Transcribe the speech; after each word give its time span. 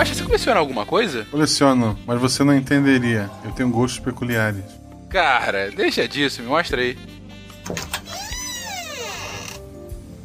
Guaxa, 0.00 0.14
você 0.14 0.24
coleciona 0.24 0.58
alguma 0.58 0.86
coisa? 0.86 1.26
Coleciono, 1.30 1.98
mas 2.06 2.18
você 2.18 2.42
não 2.42 2.56
entenderia. 2.56 3.30
Eu 3.44 3.52
tenho 3.52 3.68
gostos 3.68 4.00
peculiares. 4.00 4.64
Cara, 5.10 5.70
deixa 5.70 6.08
disso, 6.08 6.40
me 6.40 6.48
mostra 6.48 6.80
aí. 6.80 6.96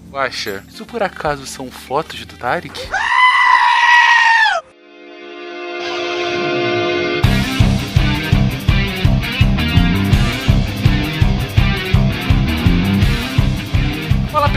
Guaxa, 0.09 0.63
isso 0.69 0.85
por 0.85 1.03
acaso 1.03 1.45
são 1.45 1.69
fotos 1.69 2.25
do 2.25 2.37
Tarek? 2.37 2.79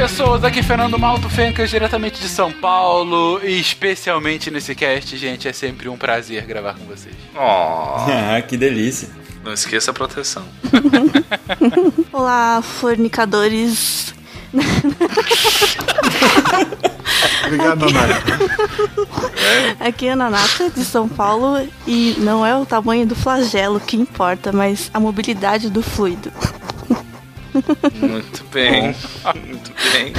Pessoas, 0.08 0.42
aqui 0.42 0.60
é 0.60 0.62
Fernando 0.62 0.98
Malto 0.98 1.28
Fencas, 1.28 1.68
diretamente 1.68 2.18
de 2.18 2.28
São 2.30 2.50
Paulo 2.50 3.40
e 3.44 3.60
especialmente 3.60 4.50
nesse 4.50 4.74
cast, 4.74 5.16
gente, 5.18 5.46
é 5.46 5.52
sempre 5.52 5.86
um 5.88 5.98
prazer 5.98 6.46
gravar 6.46 6.74
com 6.74 6.84
vocês. 6.86 7.14
Oh, 7.34 7.38
Ah, 8.08 8.40
que 8.40 8.56
delícia. 8.56 9.10
não 9.44 9.52
esqueça 9.52 9.90
a 9.90 9.94
proteção. 9.94 10.44
Olá, 12.10 12.62
fornicadores. 12.62 14.14
Obrigado, 17.44 17.90
Nanaka. 17.92 18.38
Aqui 19.86 20.08
é 20.08 20.12
a 20.12 20.16
Nanata, 20.16 20.70
de 20.70 20.84
São 20.86 21.06
Paulo, 21.06 21.68
e 21.86 22.14
não 22.18 22.44
é 22.46 22.56
o 22.56 22.64
tamanho 22.64 23.06
do 23.06 23.14
flagelo 23.14 23.78
que 23.78 23.96
importa, 23.96 24.52
mas 24.52 24.90
a 24.94 24.98
mobilidade 24.98 25.68
do 25.68 25.82
fluido. 25.82 26.32
Muito 27.94 28.44
bem. 28.52 28.94
Muito 29.46 29.72
bem. 29.92 30.12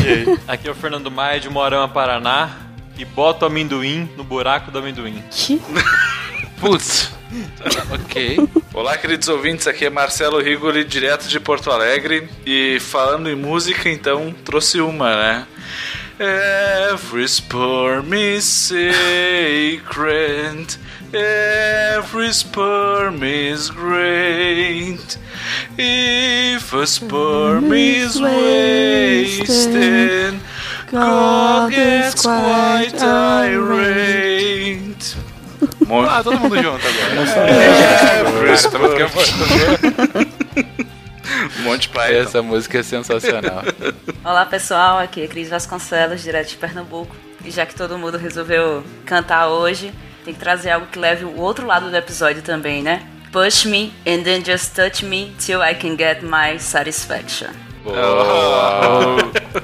Aqui 0.47 0.67
é 0.67 0.71
o 0.71 0.75
Fernando 0.75 1.09
Maia 1.09 1.39
de 1.39 1.49
Moarama, 1.49 1.87
Paraná. 1.87 2.57
E 2.97 3.05
bota 3.05 3.45
o 3.45 3.47
amendoim 3.47 4.09
no 4.17 4.23
buraco 4.23 4.71
do 4.71 4.79
amendoim. 4.79 5.23
Que? 5.31 5.61
Putz, 6.59 7.13
ok. 7.89 8.49
Olá, 8.73 8.97
queridos 8.97 9.29
ouvintes, 9.29 9.65
aqui 9.67 9.85
é 9.85 9.89
Marcelo 9.89 10.41
Rigoli, 10.41 10.83
direto 10.83 11.29
de 11.29 11.39
Porto 11.39 11.71
Alegre. 11.71 12.27
E 12.45 12.77
falando 12.81 13.29
em 13.29 13.35
música, 13.35 13.89
então, 13.89 14.35
trouxe 14.43 14.81
uma, 14.81 15.15
né? 15.15 15.47
Every 16.91 17.25
sperm 17.29 18.13
is 18.13 18.43
sacred. 18.43 19.87
Every 21.11 22.31
sperm 22.31 23.23
is 23.23 23.71
great. 23.71 25.17
If 25.77 26.71
a 26.73 26.85
sperm 26.85 27.73
is 27.73 28.21
wasted, 28.21 30.39
God 30.91 31.71
gets 31.71 32.21
quite 32.21 32.93
irate. 33.01 35.15
Muito 35.87 35.89
Ah, 36.09 36.21
todo 36.23 36.37
mundo 36.39 36.55
junto 36.55 36.87
agora. 36.87 37.21
Every 38.19 38.51
Essa 38.53 38.69
música 38.77 39.03
é 39.03 39.07
sperm- 39.07 40.29
Monte 41.63 41.89
Python. 41.89 42.13
Essa 42.13 42.41
música 42.43 42.77
é 42.79 42.83
sensacional. 42.83 43.63
Olá 44.23 44.45
pessoal, 44.45 44.99
aqui 44.99 45.23
é 45.23 45.27
Cris 45.27 45.49
Vasconcelos, 45.49 46.21
direto 46.21 46.49
de 46.49 46.57
Pernambuco. 46.57 47.15
E 47.43 47.49
já 47.49 47.65
que 47.65 47.73
todo 47.73 47.97
mundo 47.97 48.17
resolveu 48.17 48.83
cantar 49.05 49.47
hoje, 49.47 49.91
tem 50.29 50.33
que 50.33 50.39
trazer 50.39 50.69
algo 50.69 50.85
que 50.87 50.99
leve 50.99 51.25
o 51.25 51.39
outro 51.39 51.65
lado 51.65 51.89
do 51.89 51.95
episódio 51.95 52.43
também, 52.43 52.83
né? 52.83 53.01
Push 53.31 53.65
me 53.65 53.91
and 54.07 54.23
then 54.23 54.43
just 54.45 54.75
touch 54.75 55.03
me 55.03 55.33
till 55.39 55.59
I 55.61 55.73
can 55.73 55.97
get 55.97 56.21
my 56.21 56.59
satisfaction. 56.59 57.49
Boa. 57.83 59.17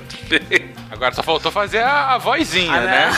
Agora 0.90 1.14
só 1.14 1.22
faltou 1.22 1.52
fazer 1.52 1.80
a, 1.80 2.16
a 2.16 2.18
vozinha, 2.18 2.72
Ah, 2.72 2.82
né? 2.82 3.10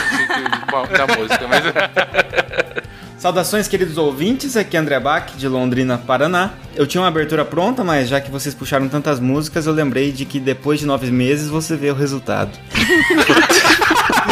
Da 0.96 1.06
música, 1.16 1.46
mas. 1.48 1.62
Saudações, 3.16 3.66
queridos 3.66 3.96
ouvintes. 3.96 4.56
Aqui 4.56 4.76
é 4.76 4.80
André 4.80 5.00
Bach, 5.00 5.32
de 5.36 5.48
Londrina, 5.48 5.96
Paraná. 5.98 6.50
Eu 6.74 6.86
tinha 6.86 7.00
uma 7.00 7.08
abertura 7.08 7.44
pronta, 7.44 7.82
mas 7.82 8.08
já 8.08 8.20
que 8.20 8.30
vocês 8.30 8.54
puxaram 8.54 8.88
tantas 8.88 9.18
músicas, 9.20 9.66
eu 9.66 9.72
lembrei 9.72 10.12
de 10.12 10.24
que 10.24 10.38
depois 10.38 10.80
de 10.80 10.86
nove 10.86 11.10
meses 11.10 11.48
você 11.48 11.76
vê 11.76 11.90
o 11.90 11.94
resultado. 11.94 12.50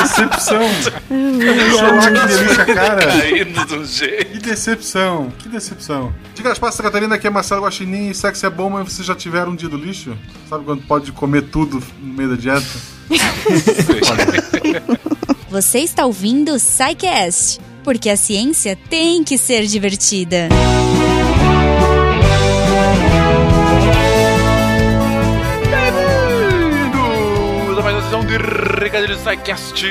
Decepção. 0.06 0.62
Lá 1.96 2.10
que 2.10 2.26
delícia, 2.26 2.64
cara. 2.64 3.06
Caindo 3.06 3.66
do 3.66 3.84
jeito. 3.84 4.32
Que 4.32 4.38
decepção, 4.38 5.32
que 5.38 5.48
decepção. 5.48 6.14
Diga 6.34 6.52
as 6.52 6.58
passas, 6.58 6.80
Catarina, 6.80 7.16
aqui 7.16 7.26
é 7.26 7.30
Marcelo 7.30 7.62
Guaxinim 7.62 8.10
e 8.10 8.14
sexo 8.14 8.46
é 8.46 8.50
bom, 8.50 8.70
mas 8.70 8.92
vocês 8.92 9.06
já 9.06 9.14
tiveram 9.14 9.52
um 9.52 9.56
dia 9.56 9.68
do 9.68 9.76
lixo? 9.76 10.16
Sabe 10.48 10.64
quando 10.64 10.82
pode 10.82 11.10
comer 11.12 11.42
tudo 11.42 11.82
no 12.00 12.14
meio 12.14 12.30
da 12.30 12.36
dieta? 12.36 12.66
Você 15.48 15.78
está 15.78 16.04
ouvindo 16.04 16.52
o 16.52 16.58
SciCast, 16.58 17.60
porque 17.82 18.10
a 18.10 18.16
ciência 18.16 18.76
tem 18.88 19.24
que 19.24 19.38
ser 19.38 19.64
divertida. 19.66 20.48
Bem-vindos 20.48 21.55
de 28.38 28.80
Recadilho 28.80 29.16
Psycast. 29.16 29.86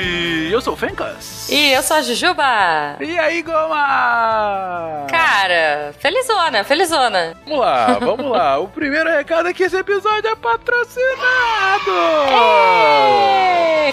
Eu 0.50 0.60
sou 0.60 0.74
o 0.74 0.76
Fencas. 0.76 1.48
E 1.50 1.72
eu 1.72 1.82
sou 1.82 1.96
a 1.96 2.02
Jujuba! 2.02 2.96
E 3.00 3.18
aí, 3.18 3.42
Goma? 3.42 5.06
Cara, 5.10 5.94
felizona, 5.98 6.64
felizona! 6.64 7.36
Vamos 7.44 7.58
lá, 7.60 7.98
vamos 8.00 8.30
lá. 8.30 8.58
O 8.58 8.68
primeiro 8.68 9.10
recado 9.10 9.48
é 9.48 9.54
que 9.54 9.64
esse 9.64 9.76
episódio 9.76 10.28
é 10.30 10.36
patrocinado. 10.36 11.06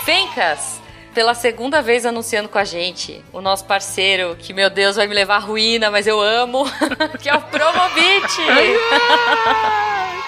Fencas! 0.04 0.83
Pela 1.14 1.36
segunda 1.36 1.80
vez 1.80 2.08
anunciando 2.08 2.50
com 2.50 2.58
a 2.58 2.64
gente, 2.64 3.24
o 3.32 3.40
nosso 3.40 3.66
parceiro, 3.66 4.36
que 4.36 4.52
meu 4.52 4.68
Deus 4.68 4.96
vai 4.96 5.06
me 5.06 5.14
levar 5.14 5.36
à 5.36 5.40
ruína, 5.40 5.92
mas 5.92 6.08
eu 6.08 6.20
amo, 6.20 6.66
que 7.22 7.30
é 7.30 7.36
o 7.36 7.42
Promobit! 7.42 8.42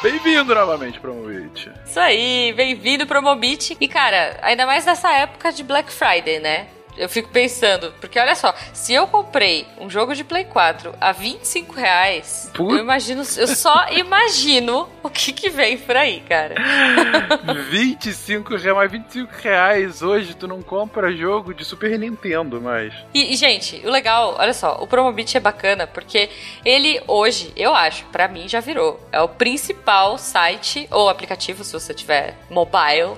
Bem-vindo 0.03 0.53
novamente, 0.53 0.99
Promovite. 0.99 1.71
Isso 1.83 1.99
aí, 1.99 2.53
bem-vindo 2.55 3.07
pro 3.07 3.23
Mobit. 3.23 3.75
E 3.81 3.87
cara, 3.87 4.37
ainda 4.43 4.67
mais 4.67 4.85
nessa 4.85 5.11
época 5.11 5.51
de 5.51 5.63
Black 5.63 5.91
Friday, 5.91 6.39
né? 6.39 6.67
Eu 6.97 7.09
fico 7.09 7.29
pensando, 7.29 7.93
porque 7.99 8.19
olha 8.19 8.35
só, 8.35 8.53
se 8.73 8.93
eu 8.93 9.07
comprei 9.07 9.67
um 9.79 9.89
jogo 9.89 10.15
de 10.15 10.23
Play 10.23 10.45
4 10.45 10.93
a 10.99 11.11
25 11.11 11.73
reais, 11.73 12.51
eu 12.57 12.77
imagino, 12.77 13.23
eu 13.37 13.47
só 13.47 13.89
imagino 13.91 14.89
o 15.03 15.09
que 15.09 15.33
que 15.33 15.49
vem 15.49 15.77
por 15.77 15.95
aí, 15.95 16.21
cara. 16.21 16.55
25 17.69 18.55
reais, 18.55 18.75
mas 18.75 18.91
25 18.91 19.31
reais 19.41 20.01
hoje 20.01 20.33
tu 20.35 20.47
não 20.47 20.61
compra 20.61 21.11
jogo 21.15 21.53
de 21.53 21.65
Super 21.65 21.97
Nintendo, 21.97 22.61
mas. 22.61 22.93
E, 23.13 23.33
e, 23.33 23.35
gente, 23.35 23.81
o 23.85 23.89
legal, 23.89 24.35
olha 24.37 24.53
só, 24.53 24.77
o 24.81 24.87
Promobit 24.87 25.35
é 25.35 25.39
bacana 25.39 25.85
porque 25.87 26.29
ele 26.63 27.01
hoje, 27.07 27.51
eu 27.55 27.73
acho, 27.73 28.05
pra 28.05 28.27
mim 28.27 28.47
já 28.47 28.59
virou. 28.59 28.99
É 29.11 29.21
o 29.21 29.27
principal 29.27 30.17
site 30.17 30.87
ou 30.91 31.09
aplicativo, 31.09 31.63
se 31.63 31.73
você 31.73 31.93
tiver 31.93 32.35
mobile, 32.49 33.17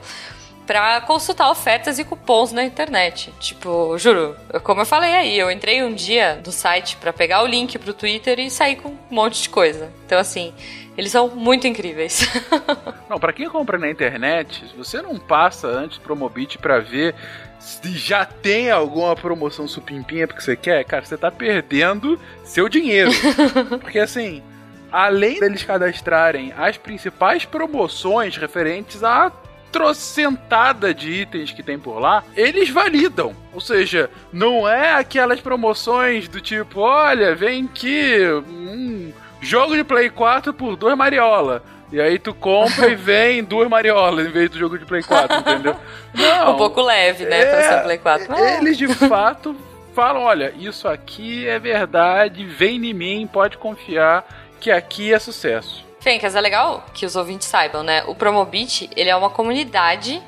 pra 0.67 0.99
consultar 1.01 1.49
ofertas 1.49 1.97
e 1.97 2.03
cupons 2.03 2.51
na 2.51 2.63
internet. 2.63 3.33
Tipo, 3.39 3.97
juro, 3.97 4.35
como 4.63 4.81
eu 4.81 4.85
falei 4.85 5.13
aí, 5.13 5.39
eu 5.39 5.49
entrei 5.49 5.81
um 5.81 5.93
dia 5.93 6.41
no 6.45 6.51
site 6.51 6.97
pra 6.97 7.13
pegar 7.13 7.41
o 7.41 7.47
link 7.47 7.79
pro 7.79 7.93
Twitter 7.93 8.37
e 8.37 8.51
sair 8.51 8.75
com 8.75 8.89
um 8.89 8.97
monte 9.09 9.41
de 9.41 9.49
coisa. 9.49 9.89
Então, 10.05 10.19
assim, 10.19 10.53
eles 10.97 11.11
são 11.11 11.29
muito 11.29 11.65
incríveis. 11.65 12.27
Não, 13.09 13.17
pra 13.17 13.31
quem 13.31 13.49
compra 13.49 13.77
na 13.77 13.89
internet, 13.89 14.65
você 14.75 15.01
não 15.01 15.17
passa 15.17 15.67
antes 15.67 15.97
Promobit 15.97 16.57
pra 16.57 16.79
ver 16.79 17.15
se 17.59 17.97
já 17.97 18.25
tem 18.25 18.69
alguma 18.69 19.15
promoção 19.15 19.67
supimpinha 19.67 20.27
porque 20.27 20.41
você 20.41 20.55
quer, 20.55 20.83
cara, 20.83 21.05
você 21.05 21.17
tá 21.17 21.31
perdendo 21.31 22.19
seu 22.43 22.67
dinheiro. 22.67 23.11
Porque 23.81 23.99
assim, 23.99 24.43
além 24.91 25.39
deles 25.39 25.63
cadastrarem 25.63 26.53
as 26.55 26.77
principais 26.77 27.45
promoções 27.45 28.37
referentes 28.37 29.03
a 29.03 29.31
trocentada 29.77 30.91
de 30.93 31.11
itens 31.11 31.51
que 31.51 31.61
tem 31.61 31.77
por 31.77 31.99
lá, 31.99 32.23
eles 32.35 32.69
validam. 32.69 33.35
Ou 33.53 33.61
seja, 33.61 34.09
não 34.33 34.67
é 34.67 34.93
aquelas 34.95 35.39
promoções 35.39 36.27
do 36.27 36.41
tipo, 36.41 36.79
olha, 36.81 37.35
vem 37.35 37.65
aqui, 37.71 38.17
um 38.47 39.13
jogo 39.39 39.75
de 39.75 39.83
Play 39.83 40.09
4 40.09 40.51
por 40.53 40.75
duas 40.75 40.97
mariola. 40.97 41.63
E 41.91 42.01
aí 42.01 42.17
tu 42.17 42.33
compra 42.33 42.89
e 42.89 42.95
vem 42.97 43.43
duas 43.43 43.69
mariolas 43.69 44.25
em 44.27 44.31
vez 44.31 44.49
do 44.49 44.57
jogo 44.57 44.77
de 44.79 44.85
Play 44.85 45.03
4, 45.03 45.37
entendeu? 45.37 45.75
Não. 46.13 46.55
um 46.55 46.57
pouco 46.57 46.81
leve, 46.81 47.25
né, 47.25 47.45
pra 47.45 47.61
ser 47.63 47.79
um 47.79 47.83
Play 47.83 47.97
4. 47.99 48.27
Mas- 48.29 48.57
Eles 48.59 48.77
de 48.77 48.87
fato 48.93 49.55
falam, 49.93 50.23
olha, 50.23 50.53
isso 50.59 50.87
aqui 50.87 51.47
é 51.47 51.57
verdade, 51.59 52.43
vem 52.45 52.83
em 52.85 52.93
mim, 52.93 53.29
pode 53.31 53.57
confiar 53.57 54.27
que 54.59 54.71
aqui 54.71 55.13
é 55.13 55.19
sucesso. 55.19 55.86
Fencas, 56.07 56.35
é 56.35 56.39
legal 56.39 56.85
que 56.93 57.05
os 57.05 57.17
ouvintes 57.17 57.49
saibam, 57.49 57.83
né? 57.83 58.01
O 58.07 58.15
Promobit, 58.15 58.89
ele 58.95 59.09
é 59.09 59.15
uma 59.17 59.29
comunidade 59.29 60.23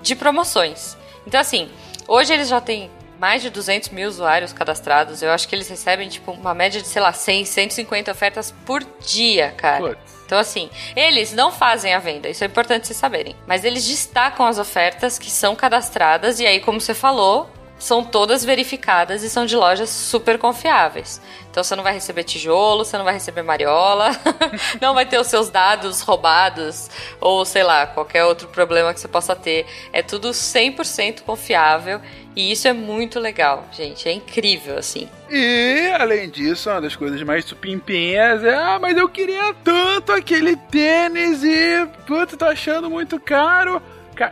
de 0.00 0.14
promoções. 0.14 0.96
Então, 1.26 1.40
assim, 1.40 1.68
hoje 2.06 2.32
eles 2.32 2.46
já 2.46 2.60
têm 2.60 2.88
mais 3.18 3.42
de 3.42 3.50
200 3.50 3.88
mil 3.88 4.08
usuários 4.08 4.52
cadastrados. 4.52 5.22
Eu 5.22 5.32
acho 5.32 5.48
que 5.48 5.56
eles 5.56 5.68
recebem, 5.68 6.08
tipo, 6.08 6.30
uma 6.30 6.54
média 6.54 6.80
de, 6.80 6.86
sei 6.86 7.02
lá, 7.02 7.12
100, 7.12 7.46
150 7.46 8.12
ofertas 8.12 8.54
por 8.64 8.86
dia, 9.04 9.52
cara. 9.56 9.80
Putz. 9.80 10.22
Então, 10.24 10.38
assim, 10.38 10.70
eles 10.94 11.32
não 11.32 11.50
fazem 11.50 11.92
a 11.92 11.98
venda, 11.98 12.28
isso 12.28 12.44
é 12.44 12.46
importante 12.46 12.86
vocês 12.86 12.96
saberem. 12.96 13.34
Mas 13.44 13.64
eles 13.64 13.84
destacam 13.84 14.46
as 14.46 14.60
ofertas 14.60 15.18
que 15.18 15.32
são 15.32 15.56
cadastradas, 15.56 16.38
e 16.38 16.46
aí, 16.46 16.60
como 16.60 16.80
você 16.80 16.94
falou, 16.94 17.50
são 17.84 18.02
todas 18.02 18.42
verificadas 18.42 19.22
e 19.22 19.28
são 19.28 19.44
de 19.44 19.54
lojas 19.54 19.90
super 19.90 20.38
confiáveis. 20.38 21.20
Então 21.50 21.62
você 21.62 21.76
não 21.76 21.84
vai 21.84 21.92
receber 21.92 22.24
tijolo, 22.24 22.82
você 22.82 22.96
não 22.96 23.04
vai 23.04 23.12
receber 23.12 23.42
mariola, 23.42 24.10
não 24.80 24.94
vai 24.94 25.04
ter 25.04 25.20
os 25.20 25.26
seus 25.26 25.50
dados 25.50 26.00
roubados 26.00 26.90
ou 27.20 27.44
sei 27.44 27.62
lá, 27.62 27.86
qualquer 27.86 28.24
outro 28.24 28.48
problema 28.48 28.94
que 28.94 29.00
você 29.00 29.06
possa 29.06 29.36
ter. 29.36 29.66
É 29.92 30.02
tudo 30.02 30.30
100% 30.30 31.20
confiável 31.20 32.00
e 32.34 32.50
isso 32.50 32.66
é 32.66 32.72
muito 32.72 33.20
legal, 33.20 33.68
gente. 33.70 34.08
É 34.08 34.12
incrível, 34.12 34.78
assim. 34.78 35.06
E, 35.30 35.92
além 36.00 36.30
disso, 36.30 36.70
uma 36.70 36.80
das 36.80 36.96
coisas 36.96 37.22
mais 37.22 37.44
supimpinhas 37.44 38.42
é: 38.42 38.54
ah, 38.54 38.78
mas 38.80 38.96
eu 38.96 39.08
queria 39.10 39.54
tanto 39.62 40.10
aquele 40.10 40.56
tênis 40.56 41.44
e, 41.44 41.86
putz, 42.06 42.34
tô 42.34 42.46
achando 42.46 42.88
muito 42.88 43.20
caro. 43.20 43.80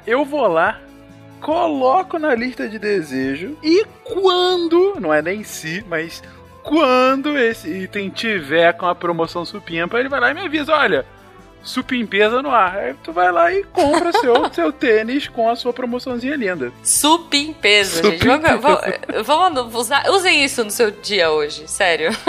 Eu 0.07 0.25
vou 0.25 0.47
lá, 0.49 0.81
coloco 1.43 2.19
na 2.19 2.35
lista 2.35 2.69
de 2.69 2.79
desejo 2.79 3.59
e 3.63 3.85
quando, 4.05 4.97
não 5.01 5.13
é 5.13 5.21
nem 5.21 5.43
se, 5.43 5.85
mas 5.89 6.23
quando 6.63 7.37
esse 7.37 7.69
item 7.69 8.09
tiver 8.09 8.73
com 8.75 8.87
a 8.87 8.95
promoção 8.95 9.45
supimpa, 9.45 9.99
ele 9.99 10.09
vai 10.09 10.21
lá 10.21 10.31
e 10.31 10.35
me 10.35 10.41
avisa: 10.43 10.73
olha, 10.73 11.05
supimpeza 11.63 12.41
no 12.41 12.51
ar. 12.51 12.77
Aí 12.77 12.95
tu 13.03 13.13
vai 13.13 13.33
lá 13.33 13.53
e 13.53 13.65
compra 13.65 14.13
seu, 14.19 14.53
seu 14.53 14.73
tênis 14.73 15.29
com 15.29 15.51
a 15.51 15.57
sua 15.57 15.73
promoçãozinha 15.73 16.37
linda. 16.37 16.73
Supimpeza, 16.83 18.03
gente. 18.03 18.25
Vamos, 18.25 19.25
vamos 19.25 19.75
usar, 19.75 20.09
usem 20.11 20.45
isso 20.45 20.65
no 20.65 20.71
seu 20.71 20.91
dia 20.91 21.31
hoje, 21.31 21.67
sério. 21.67 22.11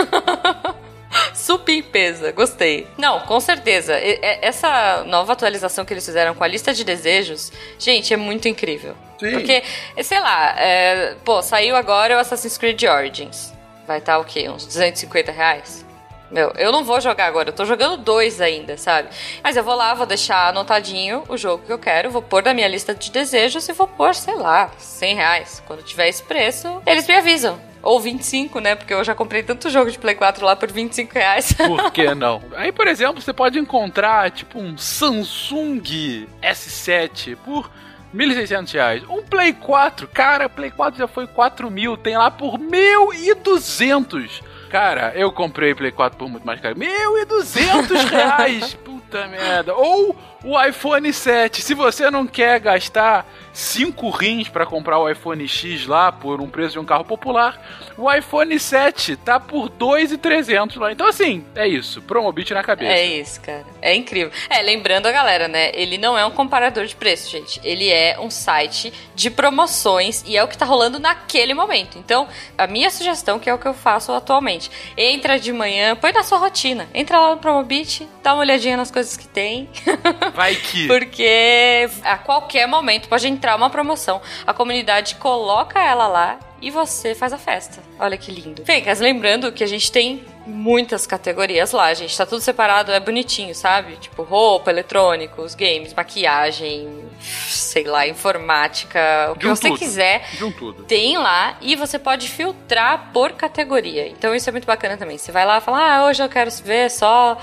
Supimpeza, 1.32 2.32
gostei. 2.32 2.88
Não, 2.98 3.20
com 3.20 3.38
certeza. 3.38 3.94
Essa 3.94 5.04
nova 5.04 5.32
atualização 5.32 5.84
que 5.84 5.92
eles 5.92 6.04
fizeram 6.04 6.34
com 6.34 6.42
a 6.42 6.48
lista 6.48 6.74
de 6.74 6.82
desejos, 6.82 7.52
gente, 7.78 8.12
é 8.12 8.16
muito 8.16 8.48
incrível. 8.48 8.96
Sim. 9.18 9.32
Porque, 9.32 9.62
sei 10.02 10.20
lá, 10.20 10.54
é, 10.58 11.14
pô, 11.24 11.42
saiu 11.42 11.76
agora 11.76 12.16
o 12.16 12.18
Assassin's 12.18 12.58
Creed 12.58 12.82
Origins 12.82 13.54
vai 13.86 13.98
estar 13.98 14.14
tá, 14.14 14.18
o 14.18 14.24
quê? 14.24 14.48
Uns 14.48 14.66
250 14.66 15.32
reais? 15.32 15.84
Meu, 16.30 16.52
eu 16.56 16.72
não 16.72 16.82
vou 16.82 17.00
jogar 17.00 17.26
agora, 17.26 17.50
eu 17.50 17.52
tô 17.52 17.64
jogando 17.64 17.98
dois 17.98 18.40
ainda, 18.40 18.76
sabe? 18.76 19.08
Mas 19.42 19.56
eu 19.56 19.62
vou 19.62 19.74
lá, 19.74 19.94
vou 19.94 20.06
deixar 20.06 20.48
anotadinho 20.48 21.22
o 21.28 21.36
jogo 21.36 21.64
que 21.64 21.72
eu 21.72 21.78
quero, 21.78 22.10
vou 22.10 22.22
pôr 22.22 22.42
na 22.42 22.52
minha 22.52 22.66
lista 22.66 22.94
de 22.94 23.10
desejos 23.10 23.68
e 23.68 23.72
vou 23.72 23.86
pôr, 23.86 24.14
sei 24.14 24.34
lá, 24.34 24.70
100 24.78 25.14
reais. 25.14 25.62
Quando 25.66 25.84
tiver 25.84 26.08
esse 26.08 26.22
preço, 26.22 26.82
eles 26.86 27.06
me 27.06 27.14
avisam. 27.14 27.60
Ou 27.82 28.00
25, 28.00 28.58
né? 28.60 28.74
Porque 28.74 28.94
eu 28.94 29.04
já 29.04 29.14
comprei 29.14 29.42
tanto 29.42 29.68
jogo 29.68 29.90
de 29.90 29.98
Play 29.98 30.14
4 30.14 30.44
lá 30.44 30.56
por 30.56 30.72
25 30.72 31.12
reais. 31.12 31.52
Por 31.52 31.92
que 31.92 32.14
não? 32.14 32.42
Aí, 32.56 32.72
por 32.72 32.88
exemplo, 32.88 33.20
você 33.20 33.32
pode 33.32 33.58
encontrar, 33.58 34.30
tipo, 34.30 34.58
um 34.58 34.76
Samsung 34.78 36.26
S7 36.42 37.36
por 37.44 37.70
1.600 38.14 38.72
reais. 38.72 39.02
Um 39.08 39.22
Play 39.22 39.52
4, 39.52 40.06
cara, 40.08 40.48
Play 40.48 40.70
4 40.70 40.98
já 40.98 41.08
foi 41.08 41.26
4 41.26 41.70
mil, 41.70 41.96
tem 41.96 42.16
lá 42.16 42.30
por 42.30 42.58
1.200. 42.58 44.42
Cara, 44.70 45.12
eu 45.14 45.30
comprei 45.32 45.74
Play 45.74 45.92
4 45.92 46.18
por 46.18 46.28
muito 46.28 46.46
mais 46.46 46.60
caro. 46.60 46.76
1.200 46.76 48.10
reais! 48.10 48.74
Puta 48.84 49.26
merda. 49.28 49.74
Ou 49.74 50.16
o 50.44 50.62
iPhone 50.62 51.12
7. 51.12 51.62
Se 51.62 51.74
você 51.74 52.10
não 52.10 52.26
quer 52.26 52.60
gastar 52.60 53.26
5 53.52 54.10
rins 54.10 54.48
para 54.48 54.66
comprar 54.66 54.98
o 54.98 55.08
iPhone 55.08 55.46
X 55.48 55.86
lá 55.86 56.12
por 56.12 56.40
um 56.40 56.48
preço 56.48 56.72
de 56.72 56.78
um 56.78 56.84
carro 56.84 57.04
popular, 57.04 57.60
o 57.96 58.12
iPhone 58.12 58.58
7 58.58 59.16
tá 59.16 59.40
por 59.40 59.68
2,300 59.68 60.76
lá. 60.76 60.92
Então 60.92 61.06
assim, 61.06 61.44
é 61.54 61.66
isso, 61.66 62.02
Promobit 62.02 62.52
na 62.52 62.62
cabeça. 62.62 62.92
É 62.92 63.04
isso, 63.04 63.40
cara. 63.40 63.64
É 63.80 63.94
incrível. 63.94 64.30
É, 64.50 64.60
lembrando 64.60 65.06
a 65.06 65.12
galera, 65.12 65.48
né, 65.48 65.70
ele 65.72 65.96
não 65.96 66.18
é 66.18 66.26
um 66.26 66.30
comparador 66.30 66.84
de 66.84 66.94
preço, 66.96 67.30
gente. 67.30 67.60
Ele 67.64 67.88
é 67.88 68.18
um 68.20 68.30
site 68.30 68.92
de 69.14 69.30
promoções 69.30 70.22
e 70.26 70.36
é 70.36 70.44
o 70.44 70.48
que 70.48 70.58
tá 70.58 70.66
rolando 70.66 70.98
naquele 70.98 71.54
momento. 71.54 71.98
Então, 71.98 72.28
a 72.58 72.66
minha 72.66 72.90
sugestão, 72.90 73.38
que 73.38 73.48
é 73.48 73.54
o 73.54 73.58
que 73.58 73.66
eu 73.66 73.74
faço 73.74 74.12
atualmente, 74.12 74.70
entra 74.96 75.38
de 75.38 75.52
manhã, 75.52 75.96
põe 75.96 76.12
na 76.12 76.22
sua 76.22 76.38
rotina. 76.38 76.88
Entra 76.92 77.18
lá 77.18 77.30
no 77.30 77.38
Promobit, 77.38 78.06
dá 78.22 78.34
uma 78.34 78.40
olhadinha 78.40 78.76
nas 78.76 78.90
coisas 78.90 79.16
que 79.16 79.28
tem. 79.28 79.68
Vai 80.34 80.56
que. 80.56 80.86
Porque 80.86 81.88
a 82.02 82.18
qualquer 82.18 82.66
momento 82.66 83.08
pode 83.08 83.26
entrar 83.28 83.56
uma 83.56 83.70
promoção. 83.70 84.20
A 84.46 84.52
comunidade 84.52 85.14
coloca 85.14 85.80
ela 85.80 86.08
lá 86.08 86.38
e 86.60 86.70
você 86.70 87.14
faz 87.14 87.32
a 87.32 87.38
festa. 87.38 87.82
Olha 87.98 88.16
que 88.16 88.32
lindo. 88.32 88.64
Fencas, 88.64 88.98
lembrando 88.98 89.52
que 89.52 89.62
a 89.62 89.66
gente 89.66 89.92
tem 89.92 90.24
muitas 90.46 91.06
categorias 91.06 91.72
lá, 91.72 91.92
gente. 91.92 92.16
Tá 92.16 92.24
tudo 92.24 92.40
separado, 92.40 92.90
é 92.90 92.98
bonitinho, 92.98 93.54
sabe? 93.54 93.96
Tipo, 93.96 94.22
roupa, 94.22 94.70
eletrônicos, 94.70 95.54
games, 95.54 95.92
maquiagem, 95.92 97.04
sei 97.20 97.84
lá, 97.84 98.06
informática, 98.06 99.30
o 99.32 99.38
que 99.38 99.46
você 99.46 99.68
tudo. 99.68 99.78
quiser. 99.78 100.26
tudo. 100.58 100.84
Tem 100.84 101.18
lá 101.18 101.56
e 101.60 101.76
você 101.76 101.98
pode 101.98 102.28
filtrar 102.28 103.10
por 103.12 103.32
categoria. 103.32 104.08
Então 104.08 104.34
isso 104.34 104.48
é 104.48 104.52
muito 104.52 104.66
bacana 104.66 104.96
também. 104.96 105.18
Você 105.18 105.30
vai 105.30 105.44
lá 105.44 105.58
e 105.58 105.60
fala, 105.60 105.96
ah, 105.96 106.06
hoje 106.06 106.22
eu 106.22 106.28
quero 106.28 106.50
ver 106.64 106.90
só 106.90 107.38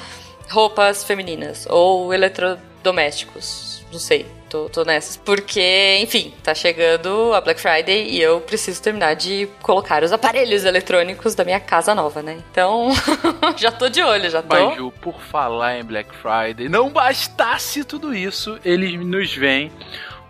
roupas 0.49 1.03
femininas 1.03 1.67
ou 1.69 2.13
eletrodomésticos. 2.81 3.85
Não 3.91 3.99
sei, 3.99 4.25
tô, 4.49 4.69
tô 4.69 4.83
nessas. 4.83 5.17
Porque, 5.17 5.99
enfim, 6.01 6.33
tá 6.43 6.55
chegando 6.55 7.33
a 7.33 7.41
Black 7.41 7.59
Friday 7.59 8.09
e 8.09 8.21
eu 8.21 8.39
preciso 8.41 8.81
terminar 8.81 9.15
de 9.15 9.47
colocar 9.61 10.03
os 10.03 10.11
aparelhos 10.11 10.65
eletrônicos 10.65 11.35
da 11.35 11.43
minha 11.43 11.59
casa 11.59 11.93
nova, 11.93 12.21
né? 12.21 12.41
Então, 12.51 12.89
já 13.57 13.71
tô 13.71 13.89
de 13.89 14.01
olho, 14.01 14.29
já 14.29 14.41
tô. 14.41 14.55
Mas, 14.55 14.77
Ju, 14.77 14.91
por 15.01 15.19
falar 15.21 15.77
em 15.77 15.83
Black 15.83 16.09
Friday, 16.15 16.69
não 16.69 16.89
bastasse 16.89 17.83
tudo 17.83 18.13
isso, 18.15 18.57
eles 18.63 18.99
nos 18.99 19.33
vêm 19.35 19.71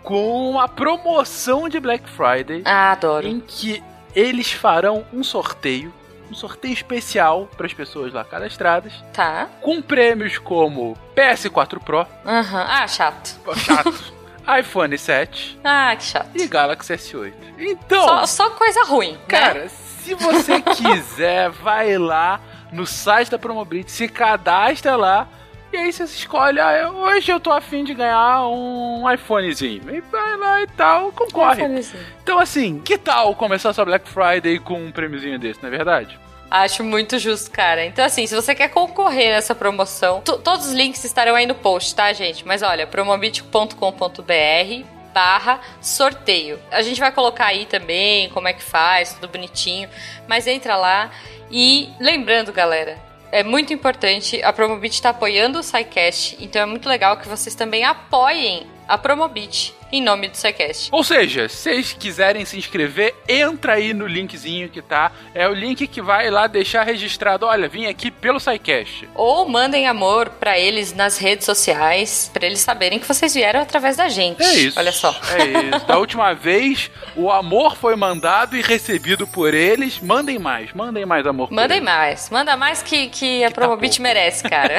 com 0.02 0.50
uma 0.50 0.68
promoção 0.68 1.68
de 1.68 1.78
Black 1.78 2.08
Friday. 2.10 2.62
Ah, 2.64 2.92
adoro. 2.92 3.28
Em 3.28 3.38
que 3.38 3.82
eles 4.14 4.52
farão 4.52 5.06
um 5.12 5.22
sorteio 5.22 5.92
um 6.32 6.34
sorteio 6.34 6.72
especial 6.72 7.48
para 7.56 7.66
as 7.66 7.74
pessoas 7.74 8.12
lá 8.12 8.24
cadastradas. 8.24 8.92
Tá. 9.12 9.48
Com 9.60 9.82
prêmios 9.82 10.38
como 10.38 10.96
PS4 11.14 11.78
Pro. 11.78 12.06
Aham. 12.24 12.58
Uhum. 12.58 12.66
Ah, 12.68 12.88
chato. 12.88 13.38
Chato. 13.56 14.12
iPhone 14.58 14.96
7. 14.96 15.60
Ah, 15.62 15.94
que 15.94 16.04
chato. 16.04 16.30
E 16.34 16.46
Galaxy 16.48 16.94
S8. 16.94 17.34
Então. 17.58 18.02
Só, 18.02 18.26
só 18.26 18.50
coisa 18.50 18.82
ruim. 18.84 19.12
Né? 19.12 19.18
Cara, 19.28 19.64
né? 19.64 19.68
se 19.68 20.14
você 20.14 20.60
quiser, 20.74 21.50
vai 21.50 21.98
lá 21.98 22.40
no 22.72 22.86
site 22.86 23.30
da 23.30 23.38
Promobit, 23.38 23.90
se 23.90 24.08
cadastra 24.08 24.96
lá 24.96 25.28
e 25.72 25.76
aí 25.76 25.92
você 25.92 26.04
escolhe, 26.04 26.60
ah, 26.60 26.90
hoje 26.90 27.32
eu 27.32 27.40
tô 27.40 27.50
afim 27.50 27.84
de 27.84 27.94
ganhar 27.94 28.46
um 28.46 29.10
iPhonezinho. 29.10 29.94
E 29.94 30.00
vai 30.00 30.36
lá 30.36 30.62
e 30.62 30.66
tal, 30.66 31.12
concorre. 31.12 31.62
Um 31.62 31.80
então 32.22 32.38
assim, 32.38 32.80
que 32.80 32.98
tal 32.98 33.34
começar 33.34 33.72
sua 33.72 33.84
Black 33.84 34.08
Friday 34.08 34.58
com 34.58 34.74
um 34.74 34.92
prêmiozinho 34.92 35.38
desse, 35.38 35.62
não 35.62 35.68
é 35.68 35.70
verdade? 35.70 36.18
Acho 36.50 36.84
muito 36.84 37.18
justo, 37.18 37.50
cara. 37.50 37.86
Então, 37.86 38.04
assim, 38.04 38.26
se 38.26 38.34
você 38.34 38.54
quer 38.54 38.68
concorrer 38.68 39.30
nessa 39.30 39.54
promoção, 39.54 40.20
todos 40.20 40.66
os 40.66 40.72
links 40.74 41.02
estarão 41.02 41.34
aí 41.34 41.46
no 41.46 41.54
post, 41.54 41.94
tá, 41.94 42.12
gente? 42.12 42.46
Mas 42.46 42.60
olha, 42.60 42.86
promobit.com.br 42.86 44.86
barra 45.14 45.60
sorteio. 45.80 46.58
A 46.70 46.82
gente 46.82 47.00
vai 47.00 47.12
colocar 47.12 47.46
aí 47.46 47.64
também 47.64 48.28
como 48.30 48.48
é 48.48 48.52
que 48.52 48.62
faz, 48.62 49.14
tudo 49.14 49.28
bonitinho. 49.28 49.88
Mas 50.28 50.46
entra 50.46 50.76
lá 50.76 51.10
e 51.50 51.90
lembrando, 51.98 52.52
galera, 52.52 52.98
é 53.32 53.42
muito 53.42 53.72
importante. 53.72 54.40
A 54.42 54.52
Promobit 54.52 54.94
está 54.94 55.08
apoiando 55.08 55.58
o 55.58 55.62
SciCast, 55.62 56.36
então 56.38 56.60
é 56.60 56.66
muito 56.66 56.86
legal 56.88 57.16
que 57.16 57.26
vocês 57.26 57.54
também 57.54 57.82
apoiem 57.82 58.66
a 58.86 58.98
Promobit 58.98 59.74
em 59.92 60.02
nome 60.02 60.28
do 60.28 60.36
SciCast. 60.36 60.88
Ou 60.90 61.04
seja, 61.04 61.48
se 61.48 61.72
vocês 61.72 61.92
quiserem 61.92 62.44
se 62.44 62.56
inscrever, 62.56 63.14
entra 63.28 63.74
aí 63.74 63.92
no 63.92 64.06
linkzinho 64.06 64.68
que 64.68 64.80
tá. 64.80 65.12
É 65.34 65.46
o 65.46 65.52
link 65.52 65.86
que 65.86 66.00
vai 66.00 66.30
lá 66.30 66.46
deixar 66.46 66.82
registrado. 66.82 67.46
Olha, 67.46 67.68
vim 67.68 67.86
aqui 67.86 68.10
pelo 68.10 68.40
SciCast. 68.40 69.08
Ou 69.14 69.48
mandem 69.48 69.86
amor 69.86 70.30
para 70.30 70.58
eles 70.58 70.92
nas 70.92 71.18
redes 71.18 71.44
sociais, 71.44 72.30
para 72.32 72.46
eles 72.46 72.60
saberem 72.60 72.98
que 72.98 73.06
vocês 73.06 73.34
vieram 73.34 73.60
através 73.60 73.96
da 73.96 74.08
gente. 74.08 74.42
É 74.42 74.54
isso. 74.54 74.78
Olha 74.78 74.92
só. 74.92 75.14
É 75.36 75.76
isso. 75.76 75.86
Da 75.86 75.98
última 75.98 76.32
vez, 76.34 76.90
o 77.14 77.30
amor 77.30 77.76
foi 77.76 77.94
mandado 77.94 78.56
e 78.56 78.62
recebido 78.62 79.26
por 79.26 79.52
eles. 79.52 80.00
Mandem 80.00 80.38
mais, 80.38 80.72
mandem 80.72 81.04
mais 81.04 81.26
amor. 81.26 81.50
Mandem 81.52 81.80
mais. 81.80 82.30
Manda 82.30 82.56
mais 82.56 82.82
que, 82.82 83.08
que 83.08 83.44
a 83.44 83.48
que 83.48 83.54
Promobit 83.54 83.98
tá 83.98 84.02
merece, 84.02 84.42
cara. 84.42 84.78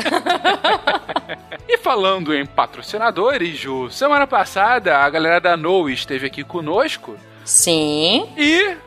e 1.69 1.77
falando 1.77 2.33
em 2.33 2.45
patrocinadores, 2.45 3.57
Ju, 3.57 3.89
semana 3.91 4.25
passada 4.25 5.02
a 5.03 5.09
galera 5.09 5.39
da 5.39 5.57
No 5.57 5.89
esteve 5.89 6.27
aqui 6.27 6.43
conosco. 6.43 7.17
Sim. 7.43 8.29
E, 8.37 8.77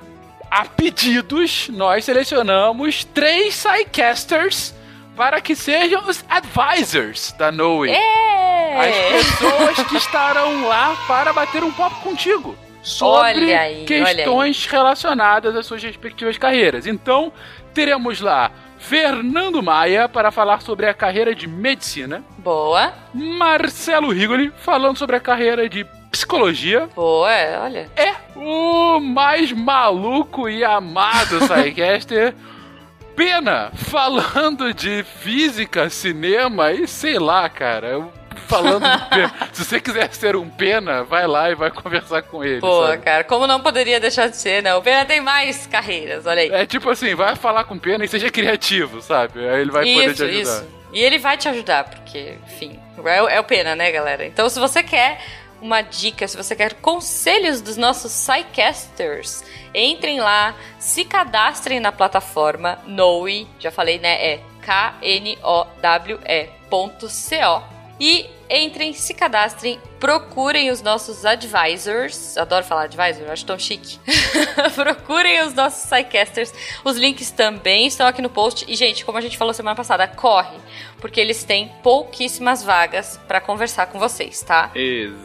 a 0.51 0.65
pedidos, 0.65 1.69
nós 1.69 2.05
selecionamos 2.05 3.05
três 3.05 3.55
Psycasters 3.55 4.75
para 5.15 5.41
que 5.41 5.55
sejam 5.55 6.03
os 6.09 6.25
advisors 6.29 7.33
da 7.39 7.53
Noe. 7.53 7.91
As 7.91 8.97
pessoas 9.13 9.89
que 9.89 9.97
estarão 9.97 10.67
lá 10.67 10.97
para 11.07 11.33
bater 11.33 11.63
um 11.63 11.73
papo 11.73 12.01
contigo 12.03 12.57
sobre 12.83 13.53
aí, 13.53 13.85
questões 13.85 14.67
relacionadas 14.67 15.57
às 15.57 15.67
suas 15.67 15.83
respectivas 15.83 16.39
carreiras. 16.39 16.87
Então, 16.87 17.33
teremos 17.75 18.21
lá 18.21 18.51
Fernando 18.79 19.63
Maia 19.63 20.09
para 20.09 20.31
falar 20.31 20.63
sobre 20.63 20.87
a 20.87 20.95
carreira 20.95 21.35
de 21.35 21.47
medicina. 21.47 22.23
Boa. 22.39 22.93
Marcelo 23.13 24.13
Rigoli 24.13 24.53
falando 24.59 24.97
sobre 24.97 25.17
a 25.17 25.21
carreira 25.21 25.69
de 25.69 25.85
psicologia. 26.17 26.89
Pô, 26.95 27.27
é, 27.29 27.59
olha. 27.59 27.91
É 27.97 28.15
o 28.35 28.99
mais 29.01 29.53
maluco 29.53 30.49
e 30.49 30.65
amado 30.65 31.39
Psycaster. 31.41 32.35
Pena, 33.15 33.71
falando 33.75 34.75
de 34.75 35.03
física, 35.21 35.89
cinema 35.89 36.73
e 36.73 36.87
sei 36.87 37.19
lá, 37.19 37.49
cara. 37.49 37.87
Eu 37.89 38.13
falando 38.47 38.83
de 38.87 39.05
pena. 39.09 39.33
Se 39.53 39.65
você 39.65 39.81
quiser 39.81 40.13
ser 40.13 40.37
um 40.37 40.49
pena, 40.51 41.03
vai 41.03 41.27
lá 41.27 41.51
e 41.51 41.55
vai 41.55 41.71
conversar 41.71 42.21
com 42.23 42.45
ele. 42.45 42.61
Pô, 42.61 42.87
sabe? 42.87 43.03
cara, 43.03 43.25
como 43.25 43.47
não 43.47 43.61
poderia 43.61 43.99
deixar 43.99 44.29
de 44.29 44.37
ser, 44.37 44.63
né? 44.63 44.75
O 44.75 44.83
Pena 44.83 45.05
tem 45.07 45.21
mais 45.23 45.67
carreiras, 45.67 46.27
olha 46.27 46.43
aí. 46.43 46.51
É 46.51 46.67
tipo 46.67 46.91
assim, 46.91 47.15
vai 47.15 47.35
falar 47.37 47.65
com 47.65 47.79
pena 47.79 48.05
e 48.05 48.09
seja 48.09 48.31
criativo, 48.31 49.01
sabe? 49.01 49.41
Aí 49.49 49.63
ele 49.63 49.71
vai 49.71 49.85
poder 49.85 50.05
te 50.05 50.11
isso, 50.13 50.23
ajudar. 50.25 50.41
isso. 50.43 50.69
E 50.93 51.01
ele 51.03 51.19
vai 51.19 51.37
te 51.39 51.49
ajudar, 51.49 51.85
porque, 51.85 52.35
enfim, 52.47 52.79
é, 53.05 53.23
o- 53.23 53.29
é 53.29 53.41
o 53.41 53.45
Pena, 53.45 53.75
né, 53.75 53.91
galera? 53.91 54.25
Então, 54.27 54.49
se 54.51 54.59
você 54.61 54.83
quer 54.83 55.19
uma 55.61 55.83
dica, 55.83 56.27
se 56.29 56.37
você 56.37 56.55
quer 56.55 56.75
conselhos 56.75 57.61
dos 57.61 57.77
nossos 57.77 58.13
Psycasters, 58.27 59.43
entrem 59.75 60.21
lá, 60.21 60.55
se 60.79 61.05
cadastrem 61.05 61.81
na 61.81 61.93
plataforma 61.93 62.79
Noe, 62.87 63.49
já 63.59 63.71
falei, 63.71 63.99
né? 63.99 64.35
É 64.35 64.41
K-N-O-W-E.co. 64.63 65.77
E 67.99 68.29
entrem, 68.51 68.93
se 68.93 69.15
cadastrem, 69.15 69.81
procurem 69.99 70.71
os 70.71 70.83
nossos 70.83 71.25
advisors. 71.25 72.37
Adoro 72.37 72.65
falar 72.65 72.83
advisor, 72.83 73.31
acho 73.31 73.45
tão 73.45 73.59
chique. 73.59 73.99
procurem 74.75 75.43
os 75.43 75.55
nossos 75.55 75.91
Psycasters. 75.91 76.53
Os 76.85 76.97
links 76.97 77.31
também 77.31 77.87
estão 77.87 78.07
aqui 78.07 78.21
no 78.21 78.31
post. 78.31 78.65
E, 78.69 78.77
gente, 78.77 79.05
como 79.05 79.19
a 79.19 79.21
gente 79.21 79.39
falou 79.39 79.55
semana 79.55 79.75
passada, 79.75 80.07
corre, 80.07 80.57
porque 81.01 81.21
eles 81.21 81.43
têm 81.45 81.73
pouquíssimas 81.83 82.63
vagas 82.63 83.19
para 83.27 83.41
conversar 83.41 83.87
com 83.87 83.99
vocês, 83.99 84.43
tá? 84.43 84.71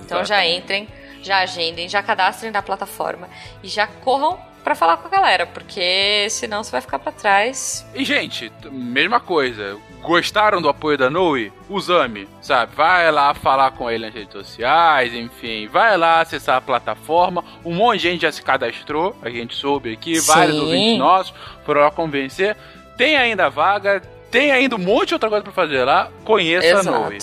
Então 0.06 0.24
já 0.26 0.46
entrem, 0.48 0.88
já 1.22 1.40
agendem, 1.40 1.90
já 1.90 2.02
cadastrem 2.02 2.52
na 2.52 2.62
plataforma 2.62 3.30
e 3.62 3.68
já 3.68 3.86
corram 3.86 4.40
pra 4.64 4.76
falar 4.76 4.98
com 4.98 5.08
a 5.08 5.12
galera, 5.12 5.46
porque 5.46 6.28
senão 6.30 6.64
você 6.64 6.72
vai 6.72 6.82
ficar 6.82 7.00
pra 7.00 7.12
trás. 7.12 7.86
E, 7.94 8.06
gente, 8.06 8.52
mesma 8.72 9.20
coisa. 9.20 9.78
Gostaram 10.02 10.62
do 10.62 10.68
apoio 10.68 10.98
da 10.98 11.10
Noe? 11.10 11.54
Usame, 11.70 12.28
sabe? 12.42 12.76
Vai 12.76 13.12
lá 13.12 13.34
falar 13.34 13.72
com 13.72 13.90
ele 13.90 14.06
nas 14.06 14.14
redes 14.16 14.32
sociais, 14.34 15.14
enfim. 15.14 15.68
Vai 15.68 15.96
lá 15.96 16.22
acessar 16.22 16.58
a 16.58 16.62
plataforma. 16.62 17.44
Um 17.64 17.74
monte 17.76 17.98
de 18.02 18.10
gente 18.10 18.22
já 18.24 18.32
se 18.32 18.42
cadastrou, 18.42 19.16
a 19.22 19.30
gente 19.30 19.56
soube 19.56 19.94
aqui. 19.94 20.16
Sim. 20.16 20.28
Vários 20.34 20.58
ouvintes 20.60 20.98
nossos 20.98 21.34
foram 21.66 21.82
lá 21.82 21.92
convencer. 21.92 22.58
Tem 22.98 23.16
ainda 23.16 23.50
vaga, 23.50 24.02
tem 24.32 24.52
ainda 24.52 24.76
um 24.76 24.80
monte 24.80 25.10
de 25.10 25.14
outra 25.16 25.30
coisa 25.30 25.44
pra 25.44 25.54
fazer 25.54 25.84
lá. 25.84 26.10
Conheça 26.26 26.80
a 26.80 26.84
Noe. 26.84 27.20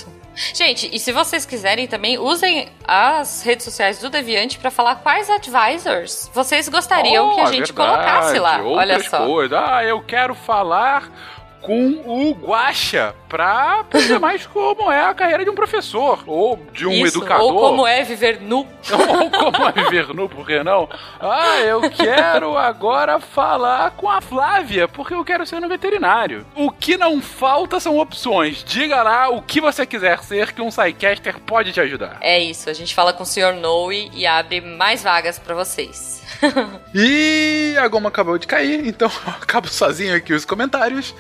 Gente, 0.55 0.89
e 0.95 1.01
se 1.01 1.11
vocês 1.11 1.45
quiserem 1.45 1.89
também, 1.89 2.17
usem 2.17 2.69
as 2.87 3.43
redes 3.43 3.65
sociais 3.65 3.99
do 3.99 4.09
Deviante 4.09 4.57
pra 4.57 4.71
falar 4.71 4.95
quais 4.97 5.29
advisors 5.29 6.31
vocês 6.33 6.69
gostariam 6.69 7.35
que 7.35 7.41
a 7.41 7.43
Oh, 7.43 7.47
gente 7.47 7.73
verdade, 7.73 7.73
colocasse 7.73 8.39
lá. 8.39 8.59
outras 8.59 8.79
Olha 8.79 9.03
só. 9.11 9.27
Coisas. 9.27 9.59
Ah, 9.61 9.85
eu 9.85 10.01
quero 10.01 10.37
falar 10.37 11.11
com 11.61 12.03
o 12.05 12.33
Guaxa 12.35 13.15
pra 13.29 13.81
aprender 13.81 14.19
mais 14.21 14.47
como 14.47 14.91
é 14.91 15.05
a 15.05 15.15
carreira 15.15 15.45
de 15.45 15.51
um 15.51 15.55
professor 15.55 16.23
ou 16.27 16.59
de 16.73 16.87
um 16.87 16.93
Isso, 16.93 17.19
educador. 17.19 17.55
Ou 17.55 17.61
como 17.61 17.87
é 17.87 18.03
viver 18.03 18.41
nu. 18.41 18.67
Ou 18.91 19.31
como 19.31 19.69
é 19.69 19.73
viver 19.73 20.09
nu, 20.15 20.29
por 20.29 20.47
que 20.47 20.63
não? 20.63 20.89
Ah, 21.21 21.59
eu 21.61 21.91
quero 21.91 22.57
agora 22.57 23.21
falar 23.21 23.91
com 23.93 24.09
a 24.09 24.21
Flávia, 24.21 24.89
porque 24.89 25.15
eu 25.15 25.25
quero 25.25 25.47
ser 25.47 25.61
no 25.61 25.69
veterinário. 25.69 26.47
O 26.55 26.71
que 26.71 26.97
não 26.97 27.21
falta 27.21 27.79
são 27.79 27.99
opções. 27.99 28.65
Diga 28.65 29.03
lá 29.03 29.29
o 29.29 29.43
que 29.43 29.61
você 29.61 29.85
quiser 29.85 30.23
ser 30.23 30.53
que 30.53 30.63
um 30.63 30.69
Psycaster 30.69 31.39
pode 31.41 31.73
te 31.73 31.81
ajudar. 31.81 32.19
É 32.21 32.39
isso, 32.39 32.71
a 32.71 32.73
gente 32.73 32.95
fala 32.95 33.13
com 33.13 33.23
o 33.23 33.27
Sr. 33.27 33.55
Noe 33.61 34.11
e 34.15 34.27
abre 34.27 34.61
mais 34.61 35.03
vagas 35.03 35.39
pra 35.39 35.55
vocês. 35.55 36.23
E 36.95 37.77
a 37.79 37.87
goma 37.89 38.09
acabou 38.09 38.39
de 38.39 38.47
cair, 38.47 38.87
então 38.87 39.11
eu 39.27 39.33
acabo 39.33 39.69
sozinho 39.69 40.15
aqui 40.17 40.33
os 40.33 40.45
comentários. 40.45 41.15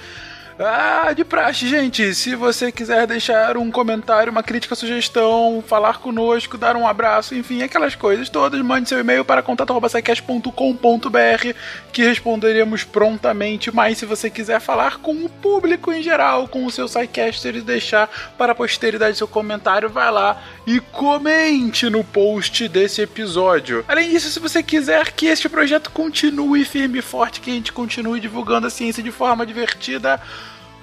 Ah, 0.60 1.12
de 1.12 1.24
praxe, 1.24 1.68
gente. 1.68 2.12
Se 2.16 2.34
você 2.34 2.72
quiser 2.72 3.06
deixar 3.06 3.56
um 3.56 3.70
comentário, 3.70 4.32
uma 4.32 4.42
crítica, 4.42 4.74
sugestão, 4.74 5.62
falar 5.64 5.98
conosco, 5.98 6.58
dar 6.58 6.74
um 6.74 6.84
abraço, 6.84 7.32
enfim, 7.36 7.62
aquelas 7.62 7.94
coisas 7.94 8.28
todas, 8.28 8.60
mande 8.60 8.88
seu 8.88 8.98
e-mail 8.98 9.24
para 9.24 9.40
contato.com.br 9.40 10.50
que 11.92 12.02
responderemos 12.02 12.82
prontamente. 12.82 13.72
Mas 13.72 13.98
se 13.98 14.06
você 14.06 14.28
quiser 14.28 14.60
falar 14.60 14.96
com 14.96 15.12
o 15.24 15.28
público 15.28 15.92
em 15.92 16.02
geral, 16.02 16.48
com 16.48 16.66
o 16.66 16.70
seu 16.72 16.86
Psycaster 16.86 17.54
e 17.54 17.60
deixar 17.60 18.10
para 18.36 18.50
a 18.50 18.54
posteridade 18.54 19.16
seu 19.16 19.28
comentário, 19.28 19.88
vai 19.88 20.10
lá 20.10 20.42
e 20.66 20.80
comente 20.80 21.88
no 21.88 22.02
post 22.02 22.66
desse 22.66 23.00
episódio. 23.00 23.84
Além 23.86 24.10
disso, 24.10 24.28
se 24.28 24.40
você 24.40 24.60
quiser 24.60 25.12
que 25.12 25.26
este 25.26 25.48
projeto 25.48 25.88
continue 25.92 26.64
firme 26.64 26.98
e 26.98 27.02
forte, 27.02 27.40
que 27.40 27.50
a 27.52 27.54
gente 27.54 27.72
continue 27.72 28.18
divulgando 28.18 28.66
a 28.66 28.70
ciência 28.70 29.04
de 29.04 29.12
forma 29.12 29.46
divertida, 29.46 30.20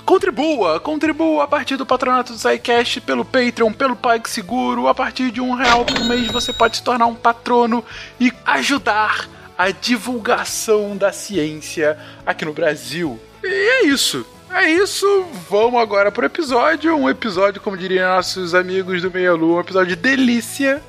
Contribua, 0.05 0.79
contribua 0.79 1.45
a 1.45 1.47
partir 1.47 1.77
do 1.77 1.85
patronato 1.85 2.31
do 2.31 2.39
SciCast, 2.39 3.01
pelo 3.01 3.25
Patreon, 3.25 3.73
pelo 3.73 3.95
PagSeguro. 3.95 4.87
A 4.87 4.93
partir 4.93 5.31
de 5.31 5.41
um 5.41 5.55
real 5.55 5.83
por 5.83 6.05
mês 6.05 6.27
você 6.27 6.53
pode 6.53 6.77
se 6.77 6.83
tornar 6.83 7.07
um 7.07 7.15
patrono 7.15 7.83
e 8.19 8.31
ajudar 8.45 9.27
a 9.57 9.71
divulgação 9.71 10.95
da 10.95 11.11
ciência 11.11 11.97
aqui 12.23 12.45
no 12.45 12.53
Brasil. 12.53 13.19
E 13.43 13.47
é 13.47 13.85
isso. 13.87 14.23
É 14.51 14.69
isso, 14.69 15.25
vamos 15.49 15.81
agora 15.81 16.11
pro 16.11 16.25
episódio. 16.25 16.95
Um 16.95 17.09
episódio, 17.09 17.59
como 17.59 17.75
diriam 17.75 18.15
nossos 18.15 18.53
amigos 18.53 19.01
do 19.01 19.11
Meia 19.11 19.33
Lua, 19.33 19.57
um 19.57 19.59
episódio 19.59 19.95
de 19.95 20.01
delícia. 20.01 20.81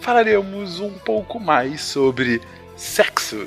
Falaremos 0.00 0.80
um 0.80 0.90
pouco 0.90 1.38
mais 1.38 1.80
sobre 1.80 2.42
sexo. 2.76 3.46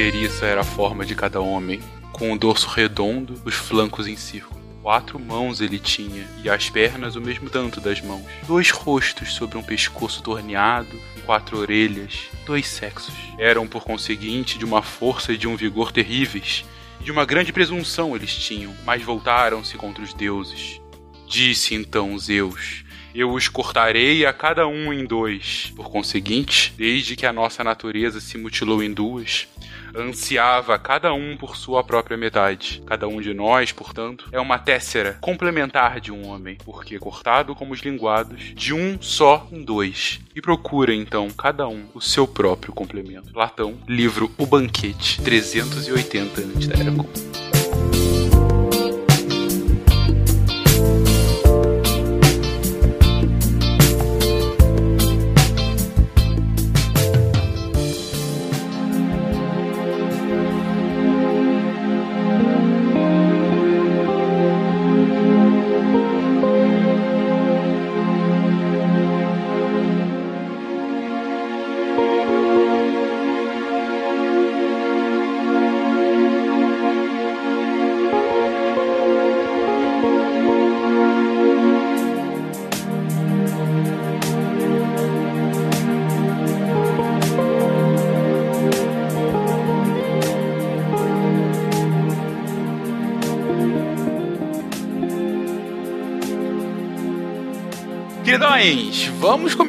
Inteiriça 0.00 0.46
era 0.46 0.62
a 0.62 0.64
forma 0.64 1.04
de 1.04 1.14
cada 1.14 1.42
homem, 1.42 1.78
com 2.10 2.32
o 2.32 2.38
dorso 2.38 2.66
redondo, 2.68 3.38
os 3.44 3.54
flancos 3.54 4.06
em 4.06 4.16
círculo. 4.16 4.58
Quatro 4.80 5.20
mãos 5.20 5.60
ele 5.60 5.78
tinha, 5.78 6.26
e 6.42 6.48
as 6.48 6.70
pernas 6.70 7.16
o 7.16 7.20
mesmo 7.20 7.50
tanto 7.50 7.82
das 7.82 8.00
mãos. 8.00 8.24
Dois 8.46 8.70
rostos 8.70 9.34
sobre 9.34 9.58
um 9.58 9.62
pescoço 9.62 10.22
torneado, 10.22 10.98
quatro 11.26 11.58
orelhas, 11.58 12.30
dois 12.46 12.66
sexos. 12.66 13.12
Eram, 13.38 13.68
por 13.68 13.84
conseguinte, 13.84 14.56
de 14.56 14.64
uma 14.64 14.80
força 14.80 15.34
e 15.34 15.36
de 15.36 15.46
um 15.46 15.54
vigor 15.54 15.92
terríveis, 15.92 16.64
e 16.98 17.04
de 17.04 17.12
uma 17.12 17.26
grande 17.26 17.52
presunção 17.52 18.16
eles 18.16 18.34
tinham, 18.34 18.74
mas 18.86 19.02
voltaram-se 19.02 19.76
contra 19.76 20.02
os 20.02 20.14
deuses. 20.14 20.80
Disse 21.28 21.74
então 21.74 22.18
Zeus: 22.18 22.86
Eu 23.14 23.34
os 23.34 23.48
cortarei 23.48 24.24
a 24.24 24.32
cada 24.32 24.66
um 24.66 24.94
em 24.94 25.04
dois. 25.04 25.70
Por 25.76 25.90
conseguinte, 25.90 26.72
desde 26.74 27.16
que 27.16 27.26
a 27.26 27.34
nossa 27.34 27.62
natureza 27.62 28.18
se 28.18 28.38
mutilou 28.38 28.82
em 28.82 28.94
duas, 28.94 29.46
ansiava 29.94 30.78
cada 30.78 31.12
um 31.12 31.36
por 31.36 31.56
sua 31.56 31.82
própria 31.82 32.16
metade. 32.16 32.82
Cada 32.86 33.08
um 33.08 33.20
de 33.20 33.34
nós, 33.34 33.72
portanto, 33.72 34.28
é 34.32 34.40
uma 34.40 34.58
tessera 34.58 35.18
complementar 35.20 36.00
de 36.00 36.12
um 36.12 36.26
homem, 36.26 36.56
porque 36.64 36.98
cortado 36.98 37.54
como 37.54 37.72
os 37.72 37.80
linguados, 37.80 38.54
de 38.54 38.74
um 38.74 39.00
só 39.00 39.46
em 39.50 39.62
dois. 39.62 40.20
E 40.34 40.40
procura 40.40 40.94
então 40.94 41.28
cada 41.30 41.68
um 41.68 41.86
o 41.94 42.00
seu 42.00 42.26
próprio 42.26 42.72
complemento. 42.72 43.32
Platão, 43.32 43.78
livro 43.88 44.30
O 44.38 44.46
Banquete, 44.46 45.20
380 45.22 46.40
antes 46.40 46.66
da 46.66 46.78
Era 46.78 46.90
Comum. 46.90 47.49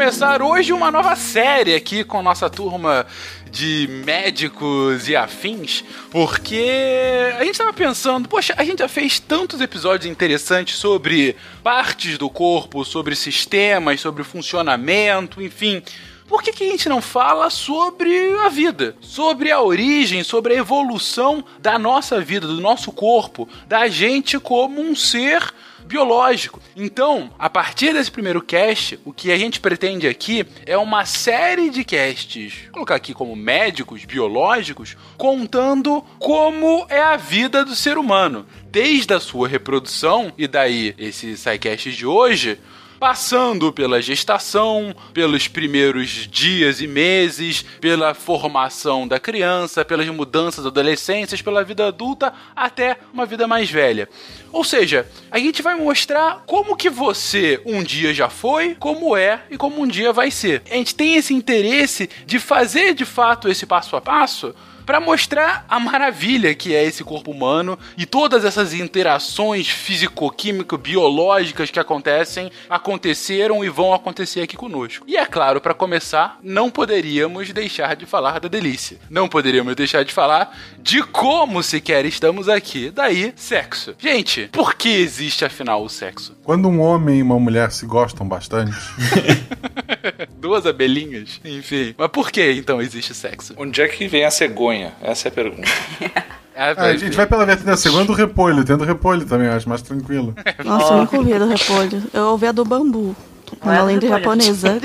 Começar 0.02 0.42
hoje 0.42 0.74
uma 0.74 0.90
nova 0.90 1.16
série 1.16 1.76
aqui 1.76 2.04
com 2.04 2.24
nossa 2.24 2.50
turma 2.50 3.06
de 3.52 3.88
médicos 4.04 5.08
e 5.08 5.16
afins, 5.16 5.84
porque 6.10 7.32
a 7.38 7.46
gente 7.46 7.60
tava 7.60 7.72
pensando, 7.72 8.28
poxa, 8.28 8.52
a 8.58 8.64
gente 8.64 8.80
já 8.80 8.88
fez 8.88 9.20
tantos 9.20 9.62
episódios 9.62 10.12
interessantes 10.12 10.76
sobre 10.76 11.36
partes 11.64 12.18
do 12.18 12.32
corpo, 12.32 12.84
sobre 12.84 13.16
sistemas, 13.16 14.02
sobre 14.02 14.24
funcionamento, 14.24 15.40
enfim 15.40 15.84
por 16.28 16.42
que, 16.42 16.54
que, 16.54 16.64
a 16.64 16.72
gente 16.72 16.88
não 16.88 17.02
fala 17.02 17.50
sobre 17.50 18.34
a 18.40 18.48
vida? 18.48 18.96
Sobre 19.02 19.52
a 19.52 19.62
origem, 19.62 20.24
sobre 20.24 20.54
a 20.54 20.58
evolução 20.58 21.44
da 21.60 21.78
nossa 21.78 22.22
vida, 22.22 22.48
do 22.48 22.62
nosso 22.62 22.90
corpo, 22.90 23.50
da 23.68 23.90
gente 23.90 24.40
como 24.40 24.82
um 24.82 24.96
ser 24.96 25.54
biológico. 25.92 26.60
Então, 26.76 27.30
a 27.38 27.50
partir 27.50 27.94
desse 27.94 28.10
primeiro 28.10 28.42
cast, 28.42 28.98
o 29.04 29.12
que 29.12 29.30
a 29.32 29.38
gente 29.38 29.60
pretende 29.60 30.08
aqui 30.08 30.48
é 30.66 30.78
uma 30.78 31.06
série 31.06 31.70
de 31.70 31.84
casts, 31.84 32.54
vou 32.64 32.74
colocar 32.76 32.96
aqui 32.96 33.14
como 33.14 33.36
médicos 33.36 34.06
biológicos, 34.06 34.96
contando 35.18 36.02
como 36.18 36.86
é 36.90 37.02
a 37.02 37.18
vida 37.18 37.66
do 37.66 37.76
ser 37.76 37.98
humano, 37.98 38.46
desde 38.66 39.14
a 39.14 39.20
sua 39.20 39.50
reprodução, 39.50 40.32
e 40.38 40.48
daí 40.48 40.96
esse 40.98 41.36
SciCast 41.36 41.92
de 41.92 42.06
hoje, 42.06 42.58
passando 43.02 43.74
pela 43.74 44.00
gestação, 44.00 44.96
pelos 45.12 45.48
primeiros 45.48 46.28
dias 46.30 46.82
e 46.82 46.86
meses, 46.86 47.66
pela 47.82 48.14
formação 48.14 49.08
da 49.08 49.20
criança, 49.20 49.84
pelas 49.84 50.08
mudanças 50.10 50.68
adolescências, 50.68 51.42
pela 51.42 51.64
vida 51.64 51.88
adulta 51.88 52.32
até 52.56 53.00
uma 53.12 53.26
vida 53.26 53.48
mais 53.48 53.72
velha. 53.72 54.08
Ou 54.52 54.64
seja, 54.64 55.08
a 55.32 55.40
gente 55.40 55.64
vai 55.64 55.74
mostrar 55.74 56.44
como 56.46 56.78
que 56.78 56.92
você 56.92 57.60
um 57.66 57.82
dia 57.82 58.14
já 58.14 58.30
foi, 58.30 58.76
como 58.76 59.18
é 59.18 59.46
e 59.50 59.58
como 59.58 59.82
um 59.82 59.88
dia 59.88 60.14
vai 60.14 60.30
ser. 60.30 60.62
A 60.70 60.76
gente 60.76 60.94
tem 60.94 61.16
esse 61.16 61.34
interesse 61.34 62.08
de 62.28 62.38
fazer 62.38 62.94
de 62.94 63.04
fato 63.04 63.50
esse 63.50 63.66
passo 63.66 63.96
a 63.96 64.02
passo 64.02 64.54
para 64.86 65.00
mostrar 65.00 65.66
a 65.68 65.80
maravilha 65.80 66.54
que 66.54 66.76
é 66.76 66.84
esse 66.84 67.04
corpo 67.04 67.32
humano 67.32 67.80
e 67.98 68.06
todas 68.06 68.46
essas 68.46 68.74
interações 68.74 69.70
físico-químico-biológicas 69.70 71.72
que 71.72 71.80
acontecem, 71.80 72.52
aconteceram 72.70 73.64
e 73.64 73.70
vão 73.70 73.94
acontecer 73.94 74.42
aqui 74.42 74.58
conosco. 74.58 75.06
E 75.08 75.18
é 75.18 75.26
claro, 75.26 75.62
para 75.62 75.74
começar, 75.74 76.38
não 76.44 76.70
poderíamos 76.70 77.52
deixar 77.52 77.96
de 77.96 78.06
falar 78.06 78.40
da 78.40 78.48
delícia. 78.48 79.00
Não 79.10 79.28
poderíamos 79.28 79.76
deixar 79.76 80.04
de 80.04 80.14
falar 80.14 80.56
de 80.84 81.04
como 81.04 81.62
sequer 81.64 82.06
estamos 82.06 82.50
aqui. 82.50 82.90
Daí, 82.92 83.34
sexo. 83.36 83.94
Gente, 83.98 84.50
por 84.52 84.76
que 84.76 84.90
existe 84.90 85.46
afinal 85.46 85.84
o 85.84 85.90
sexo? 85.90 86.36
Quando 86.44 86.68
um 86.68 86.80
homem 86.82 87.20
e 87.20 87.22
uma 87.22 87.40
mulher 87.40 87.72
se 87.72 87.86
gostam 87.86 88.28
bastante. 88.28 88.76
Duas 90.40 90.66
abelhinhas? 90.66 91.40
Enfim. 91.46 91.94
Mas 91.98 92.10
por 92.10 92.32
que 92.32 92.52
então 92.54 92.82
existe 92.82 93.14
sexo? 93.14 93.54
Onde 93.58 93.82
é 93.82 93.88
que 93.88 94.08
vem 94.08 94.26
a 94.26 94.32
cegonha? 94.32 94.94
Essa 95.02 95.28
é 95.28 95.30
a 95.30 95.32
pergunta. 95.32 95.70
É, 96.54 96.72
Ah, 96.78 96.84
a 96.88 96.98
gente 96.98 97.16
vai 97.16 97.26
pela 97.26 97.46
vertente 97.46 97.66
da 97.66 97.78
segunda 97.78 98.04
do 98.04 98.12
repolho. 98.14 98.64
Tem 98.66 98.74
a 98.76 98.78
do 98.78 98.84
repolho 98.84 99.26
também, 99.26 99.48
eu 99.48 99.54
acho 99.54 99.70
mais 99.70 99.82
tranquilo. 99.82 100.36
Nossa, 100.66 100.94
eu 100.94 100.98
nunca 100.98 101.18
ouvi 101.18 101.34
a 101.34 101.40
do 101.40 101.48
repolho. 101.48 102.04
Eu 102.14 102.24
ouvi 102.26 102.46
a 102.46 102.52
do 102.52 102.66
bambu. 102.66 103.16
Não 103.64 103.72
é 103.74 103.76
Uma 103.76 103.82
do 103.82 103.88
lenda 103.88 104.08
japonesa. 104.08 104.82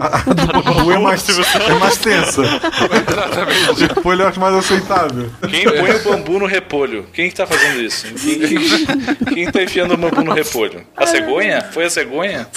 A 0.00 0.34
do 0.34 0.62
bambu 0.62 0.92
é 0.92 0.98
mais, 0.98 1.28
é 1.28 1.74
mais 1.74 1.96
tensa. 1.98 2.42
O 3.70 3.74
repolho 3.74 4.22
eu 4.22 4.28
acho 4.28 4.40
mais 4.40 4.54
aceitável. 4.54 5.30
Quem 5.48 5.64
põe 5.64 5.90
o 5.90 5.98
bambu 6.04 6.38
no 6.38 6.46
repolho? 6.46 7.06
Quem 7.12 7.28
que 7.30 7.36
tá 7.36 7.46
fazendo 7.46 7.80
isso? 7.80 8.06
Quem, 8.14 8.38
quem, 8.40 9.34
quem 9.34 9.50
tá 9.50 9.62
enfiando 9.62 9.94
o 9.94 9.96
bambu 9.96 10.22
no 10.22 10.32
repolho? 10.32 10.84
A 10.96 11.06
cegonha? 11.06 11.62
Foi 11.72 11.84
a 11.84 11.90
cegonha? 11.90 12.48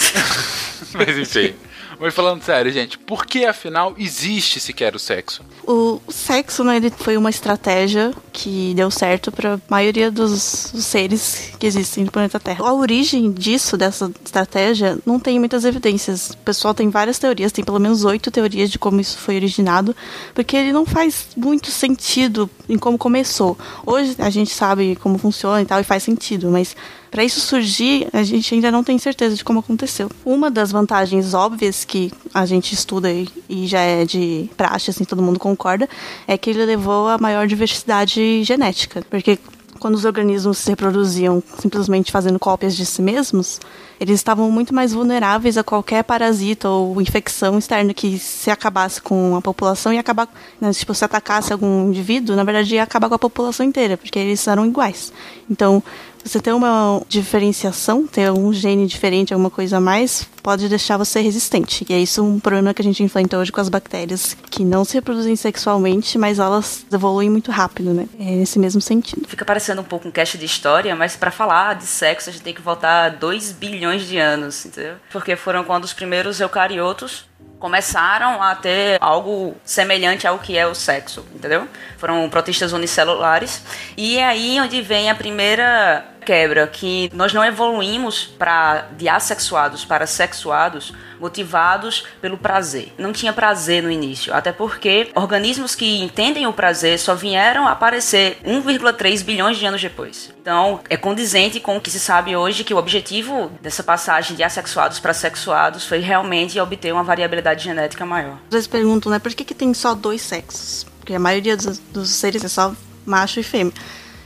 Mas 0.94 1.18
enfim. 1.18 1.54
Mas 1.98 2.14
falando 2.14 2.42
sério, 2.42 2.70
gente, 2.72 2.98
por 2.98 3.26
que 3.26 3.44
afinal 3.44 3.94
existe 3.96 4.60
sequer 4.60 4.94
o 4.94 4.98
sexo? 4.98 5.42
O 5.66 6.00
sexo, 6.08 6.64
né, 6.64 6.76
ele 6.76 6.90
foi 6.90 7.16
uma 7.16 7.30
estratégia 7.30 8.12
que 8.32 8.72
deu 8.74 8.90
certo 8.90 9.30
para 9.30 9.54
a 9.54 9.60
maioria 9.68 10.10
dos, 10.10 10.70
dos 10.72 10.84
seres 10.84 11.52
que 11.58 11.66
existem 11.66 12.04
no 12.04 12.10
planeta 12.10 12.40
Terra. 12.40 12.64
A 12.66 12.72
origem 12.72 13.32
disso, 13.32 13.76
dessa 13.76 14.10
estratégia, 14.24 14.98
não 15.06 15.18
tem 15.18 15.38
muitas 15.38 15.64
evidências. 15.64 16.30
O 16.30 16.36
pessoal 16.38 16.74
tem 16.74 16.90
várias 16.90 17.18
teorias, 17.18 17.52
tem 17.52 17.64
pelo 17.64 17.78
menos 17.78 18.04
oito 18.04 18.30
teorias 18.30 18.70
de 18.70 18.78
como 18.78 19.00
isso 19.00 19.18
foi 19.18 19.36
originado, 19.36 19.94
porque 20.34 20.56
ele 20.56 20.72
não 20.72 20.84
faz 20.84 21.28
muito 21.36 21.70
sentido 21.70 22.50
em 22.72 22.78
como 22.78 22.96
começou. 22.96 23.56
Hoje 23.84 24.16
a 24.18 24.30
gente 24.30 24.50
sabe 24.50 24.96
como 24.96 25.18
funciona 25.18 25.60
e 25.60 25.66
tal, 25.66 25.80
e 25.80 25.84
faz 25.84 26.02
sentido, 26.02 26.50
mas 26.50 26.74
para 27.10 27.22
isso 27.22 27.40
surgir, 27.40 28.08
a 28.12 28.22
gente 28.22 28.54
ainda 28.54 28.70
não 28.70 28.82
tem 28.82 28.96
certeza 28.98 29.36
de 29.36 29.44
como 29.44 29.60
aconteceu. 29.60 30.10
Uma 30.24 30.50
das 30.50 30.72
vantagens 30.72 31.34
óbvias 31.34 31.84
que 31.84 32.10
a 32.32 32.46
gente 32.46 32.72
estuda 32.72 33.12
e, 33.12 33.66
já 33.66 33.80
é 33.80 34.06
de 34.06 34.48
praxe, 34.56 34.90
assim, 34.90 35.04
todo 35.04 35.20
mundo 35.20 35.38
concorda, 35.38 35.86
é 36.26 36.38
que 36.38 36.48
ele 36.48 36.64
levou 36.64 37.08
a 37.08 37.18
maior 37.18 37.46
diversidade 37.46 38.42
genética. 38.44 39.04
Porque 39.10 39.38
quando 39.82 39.96
os 39.96 40.04
organismos 40.04 40.58
se 40.58 40.70
reproduziam 40.70 41.42
simplesmente 41.58 42.12
fazendo 42.12 42.38
cópias 42.38 42.76
de 42.76 42.86
si 42.86 43.02
mesmos, 43.02 43.58
eles 43.98 44.14
estavam 44.14 44.48
muito 44.48 44.72
mais 44.72 44.92
vulneráveis 44.92 45.58
a 45.58 45.64
qualquer 45.64 46.04
parasita 46.04 46.68
ou 46.68 47.02
infecção 47.02 47.58
externa 47.58 47.92
que 47.92 48.16
se 48.16 48.48
acabasse 48.48 49.02
com 49.02 49.34
a 49.34 49.42
população 49.42 49.92
e 49.92 49.98
acabar, 49.98 50.28
né, 50.60 50.72
tipo, 50.72 50.94
se 50.94 51.04
atacasse 51.04 51.52
algum 51.52 51.88
indivíduo, 51.88 52.36
na 52.36 52.44
verdade 52.44 52.76
ia 52.76 52.82
acabar 52.84 53.08
com 53.08 53.16
a 53.16 53.18
população 53.18 53.66
inteira, 53.66 53.96
porque 53.96 54.20
eles 54.20 54.46
eram 54.46 54.64
iguais. 54.64 55.12
Então, 55.50 55.82
você 56.24 56.40
ter 56.40 56.52
uma 56.52 57.02
diferenciação, 57.08 58.06
ter 58.06 58.30
um 58.30 58.52
gene 58.52 58.86
diferente, 58.86 59.32
alguma 59.32 59.50
coisa 59.50 59.78
a 59.78 59.80
mais, 59.80 60.26
pode 60.42 60.68
deixar 60.68 60.96
você 60.96 61.20
resistente. 61.20 61.84
E 61.88 61.92
é 61.92 61.98
isso 61.98 62.22
um 62.22 62.40
problema 62.40 62.74
que 62.74 62.82
a 62.82 62.84
gente 62.84 63.02
enfrenta 63.02 63.38
hoje 63.38 63.52
com 63.52 63.60
as 63.60 63.68
bactérias, 63.68 64.36
que 64.50 64.64
não 64.64 64.84
se 64.84 64.94
reproduzem 64.94 65.36
sexualmente, 65.36 66.18
mas 66.18 66.38
elas 66.38 66.84
evoluem 66.92 67.30
muito 67.30 67.50
rápido, 67.50 67.92
né? 67.92 68.06
É 68.18 68.24
nesse 68.24 68.58
mesmo 68.58 68.80
sentido. 68.80 69.28
Fica 69.28 69.44
parecendo 69.44 69.80
um 69.80 69.84
pouco 69.84 70.08
um 70.08 70.10
cast 70.10 70.36
de 70.38 70.44
história, 70.44 70.94
mas 70.96 71.16
pra 71.16 71.30
falar 71.30 71.74
de 71.74 71.86
sexo 71.86 72.30
a 72.30 72.32
gente 72.32 72.42
tem 72.42 72.54
que 72.54 72.62
voltar 72.62 73.10
2 73.10 73.52
bilhões 73.52 74.06
de 74.06 74.18
anos, 74.18 74.66
entendeu? 74.66 74.96
Porque 75.10 75.36
foram 75.36 75.64
quando 75.64 75.84
os 75.84 75.92
primeiros 75.92 76.40
eucariotos 76.40 77.24
começaram 77.58 78.42
a 78.42 78.56
ter 78.56 78.98
algo 79.00 79.54
semelhante 79.64 80.26
ao 80.26 80.40
que 80.40 80.58
é 80.58 80.66
o 80.66 80.74
sexo, 80.74 81.24
entendeu? 81.32 81.68
Foram 81.96 82.28
protistas 82.28 82.72
unicelulares. 82.72 83.62
E 83.96 84.18
é 84.18 84.24
aí 84.24 84.60
onde 84.60 84.82
vem 84.82 85.08
a 85.08 85.14
primeira 85.14 86.11
quebra, 86.22 86.66
que 86.66 87.10
nós 87.12 87.32
não 87.32 87.44
evoluímos 87.44 88.24
para 88.24 88.86
de 88.96 89.08
assexuados 89.08 89.84
para 89.84 90.06
sexuados 90.06 90.92
motivados 91.22 92.04
pelo 92.20 92.36
prazer. 92.36 92.92
Não 92.98 93.12
tinha 93.12 93.32
prazer 93.32 93.80
no 93.80 93.90
início, 93.90 94.34
até 94.34 94.50
porque 94.50 95.10
organismos 95.14 95.76
que 95.76 96.02
entendem 96.02 96.48
o 96.48 96.52
prazer 96.52 96.98
só 96.98 97.14
vieram 97.14 97.68
aparecer 97.68 98.38
1,3 98.44 99.22
bilhões 99.22 99.56
de 99.56 99.64
anos 99.64 99.80
depois. 99.80 100.32
Então, 100.40 100.80
é 100.90 100.96
condizente 100.96 101.60
com 101.60 101.76
o 101.76 101.80
que 101.80 101.90
se 101.90 102.00
sabe 102.00 102.34
hoje 102.34 102.64
que 102.64 102.74
o 102.74 102.76
objetivo 102.76 103.52
dessa 103.60 103.84
passagem 103.84 104.36
de 104.36 104.42
assexuados 104.42 104.98
para 104.98 105.14
sexuados 105.14 105.86
foi 105.86 106.00
realmente 106.00 106.58
obter 106.58 106.92
uma 106.92 107.04
variabilidade 107.04 107.62
genética 107.62 108.04
maior. 108.04 108.38
Às 108.46 108.52
vezes 108.52 108.66
perguntam, 108.66 109.12
né, 109.12 109.20
por 109.20 109.32
que, 109.32 109.44
que 109.44 109.54
tem 109.54 109.72
só 109.72 109.94
dois 109.94 110.22
sexos? 110.22 110.84
Porque 110.98 111.14
a 111.14 111.20
maioria 111.20 111.56
dos, 111.56 111.78
dos 111.78 112.10
seres 112.10 112.44
é 112.44 112.48
só 112.48 112.74
macho 113.06 113.38
e 113.38 113.44
fêmea. 113.44 113.72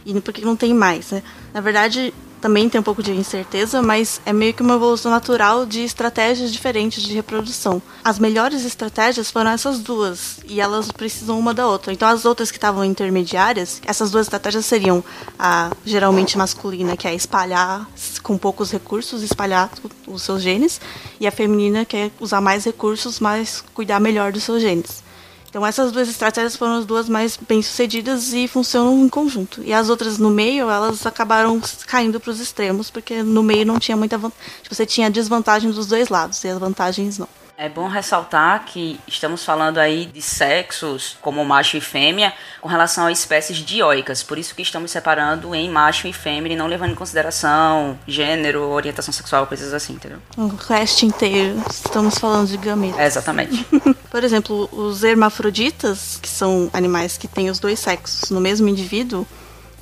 E 0.07 0.21
por 0.21 0.33
que 0.33 0.45
não 0.45 0.55
tem 0.55 0.73
mais, 0.73 1.11
né? 1.11 1.23
Na 1.53 1.61
verdade, 1.61 2.14
também 2.40 2.69
tem 2.69 2.81
um 2.81 2.85
pouco 2.85 3.03
de 3.03 3.11
incerteza, 3.11 3.83
mas 3.83 4.21
é 4.25 4.33
meio 4.33 4.55
que 4.55 4.62
uma 4.62 4.75
evolução 4.75 5.11
natural 5.11 5.66
de 5.66 5.81
estratégias 5.81 6.53
diferentes 6.53 7.03
de 7.03 7.12
reprodução. 7.12 7.83
As 8.05 8.21
melhores 8.21 8.64
estratégias 8.64 9.33
foram 9.33 9.51
essas 9.51 9.81
duas, 9.81 10.38
e 10.47 10.61
elas 10.61 10.92
precisam 10.92 11.37
uma 11.37 11.53
da 11.53 11.66
outra. 11.66 11.92
Então, 11.92 12.07
as 12.07 12.25
outras 12.25 12.53
que 12.53 12.57
estavam 12.57 12.85
intermediárias, 12.85 13.83
essas 13.85 14.12
duas 14.12 14.27
estratégias 14.27 14.64
seriam 14.64 15.03
a 15.37 15.73
geralmente 15.85 16.38
masculina, 16.38 16.97
que 16.97 17.09
é 17.09 17.14
espalhar 17.14 17.88
com 18.23 18.38
poucos 18.38 18.71
recursos, 18.71 19.25
espalhar 19.25 19.69
os 20.07 20.23
seus 20.23 20.40
genes, 20.40 20.81
e 21.19 21.27
a 21.27 21.33
feminina, 21.33 21.85
que 21.85 21.97
é 21.97 22.11
usar 22.21 22.40
mais 22.40 22.64
recursos, 22.64 23.19
mas 23.19 23.64
cuidar 23.75 23.99
melhor 23.99 24.31
dos 24.31 24.45
seus 24.45 24.62
genes. 24.62 25.05
Então 25.48 25.64
essas 25.64 25.92
duas 25.92 26.09
estratégias 26.09 26.56
foram 26.56 26.78
as 26.78 26.85
duas 26.87 27.09
mais 27.09 27.37
bem 27.37 27.62
sucedidas 27.62 28.32
e 28.32 28.46
funcionam 28.46 29.04
em 29.04 29.09
conjunto. 29.09 29.62
E 29.62 29.72
as 29.72 29.88
outras 29.88 30.18
no 30.18 30.30
meio, 30.30 30.68
elas 30.68 31.06
acabaram 31.06 31.61
caindo 31.87 32.20
para 32.20 32.30
os 32.30 32.40
extremos, 32.40 32.90
porque 32.90 33.22
no 33.22 33.42
meio 33.42 33.64
não 33.64 33.78
tinha 33.78 33.96
muita 33.96 34.18
vantagem. 34.18 34.44
Você 34.68 34.85
tinha 34.85 35.06
a 35.06 35.11
desvantagem 35.11 35.70
dos 35.70 35.87
dois 35.87 36.09
lados 36.09 36.42
e 36.44 36.48
as 36.48 36.59
vantagens 36.59 37.18
não. 37.18 37.28
É 37.59 37.71
bom 37.71 37.88
ressaltar 37.88 38.66
que 38.66 39.01
estamos 39.07 39.42
falando 39.42 39.79
aí 39.79 40.05
de 40.05 40.21
sexos 40.21 41.16
como 41.23 41.42
macho 41.42 41.79
e 41.79 41.81
fêmea 41.81 42.35
com 42.61 42.69
relação 42.69 43.07
a 43.07 43.12
espécies 43.12 43.57
dioicas, 43.57 44.23
por 44.23 44.37
isso 44.37 44.55
que 44.55 44.61
estamos 44.61 44.90
separando 44.90 45.55
em 45.55 45.71
macho 45.71 46.07
e 46.07 46.12
fêmea 46.12 46.53
e 46.53 46.57
não 46.57 46.66
levando 46.66 46.90
em 46.90 46.95
consideração 46.95 47.99
gênero, 48.07 48.69
orientação 48.69 49.12
sexual, 49.12 49.47
coisas 49.47 49.73
assim, 49.73 49.95
entendeu? 49.95 50.19
O 50.37 50.49
resto 50.49 51.07
inteiro, 51.07 51.62
estamos 51.71 52.19
falando 52.19 52.47
de 52.47 52.59
gametas. 52.59 53.01
É, 53.01 53.07
exatamente. 53.07 53.64
Por 54.11 54.23
exemplo, 54.23 54.69
os 54.71 55.03
hermafroditas, 55.03 56.19
que 56.21 56.29
são 56.29 56.69
animais 56.75 57.16
que 57.16 57.27
têm 57.27 57.49
os 57.49 57.59
dois 57.59 57.79
sexos 57.79 58.29
no 58.29 58.40
mesmo 58.40 58.69
indivíduo, 58.69 59.27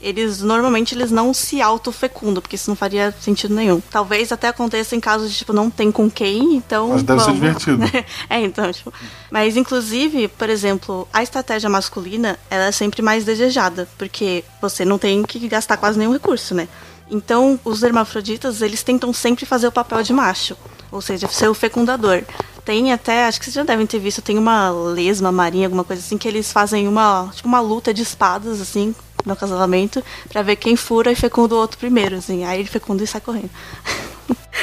eles 0.05 0.43
normalmente 0.43 0.95
eles 0.95 1.11
não 1.11 1.33
se 1.33 1.63
autofecundam, 1.63 2.43
porque 2.43 2.57
isso 2.57 2.71
não 2.71 2.77
faria 2.77 3.15
sentido 3.19 3.55
nenhum. 3.55 3.81
Talvez 3.91 4.31
até 4.31 4.49
aconteça 4.49 4.95
em 4.95 5.01
casos 5.01 5.31
de 5.31 5.39
tipo 5.39 5.53
não 5.53 5.71
tem 5.71 5.91
com 5.91 6.11
quem, 6.11 6.57
então 6.57 6.91
Mas 6.91 7.03
deve 7.03 7.21
ser 7.21 7.27
vamos. 7.27 7.41
divertido. 7.41 7.83
é, 8.29 8.41
então, 8.41 8.71
tipo, 8.71 8.93
mas 9.31 9.57
inclusive, 9.57 10.29
por 10.29 10.51
exemplo, 10.51 11.09
a 11.13 11.23
estratégia 11.23 11.71
masculina, 11.71 12.39
ela 12.51 12.67
é 12.67 12.73
sempre 12.73 13.01
mais 13.01 13.25
desejada, 13.25 13.89
porque 13.97 14.45
você 14.61 14.85
não 14.85 14.99
tem 14.99 15.23
que 15.23 15.49
gastar 15.49 15.79
quase 15.79 15.99
nenhum 15.99 16.13
recurso, 16.13 16.55
né? 16.55 16.69
Então, 17.11 17.59
os 17.65 17.83
hermafroditas, 17.83 18.63
eles 18.63 18.83
tentam 18.83 19.13
sempre 19.13 19.45
fazer 19.47 19.67
o 19.67 19.73
papel 19.73 20.03
de 20.03 20.13
macho, 20.13 20.57
ou 20.91 21.01
seja, 21.01 21.29
ser 21.29 21.49
o 21.49 21.55
fecundador. 21.55 22.23
Tem 22.65 22.93
até, 22.93 23.27
acho 23.27 23.39
que 23.39 23.45
vocês 23.45 23.55
já 23.55 23.63
devem 23.63 23.87
ter 23.87 23.99
visto, 23.99 24.23
tem 24.23 24.39
uma 24.39 24.71
lesma 24.71 25.31
marinha, 25.31 25.67
alguma 25.67 25.85
coisa 25.85 26.01
assim, 26.01 26.17
que 26.17 26.27
eles 26.27 26.51
fazem 26.51 26.89
uma, 26.89 27.31
tipo, 27.35 27.47
uma 27.47 27.61
luta 27.61 27.93
de 27.93 28.03
espadas, 28.03 28.61
assim, 28.61 28.95
no 29.25 29.35
casamento, 29.37 30.03
pra 30.29 30.43
ver 30.43 30.57
quem 30.57 30.77
fura 30.77 31.11
e 31.13 31.17
fecunda 31.17 31.55
o 31.55 31.59
outro 31.59 31.79
primeiro, 31.79 32.17
assim. 32.17 32.45
Aí 32.45 32.61
ele 32.61 32.69
fecunda 32.69 33.03
e 33.03 33.07
sai 33.07 33.21
correndo. 33.21 33.51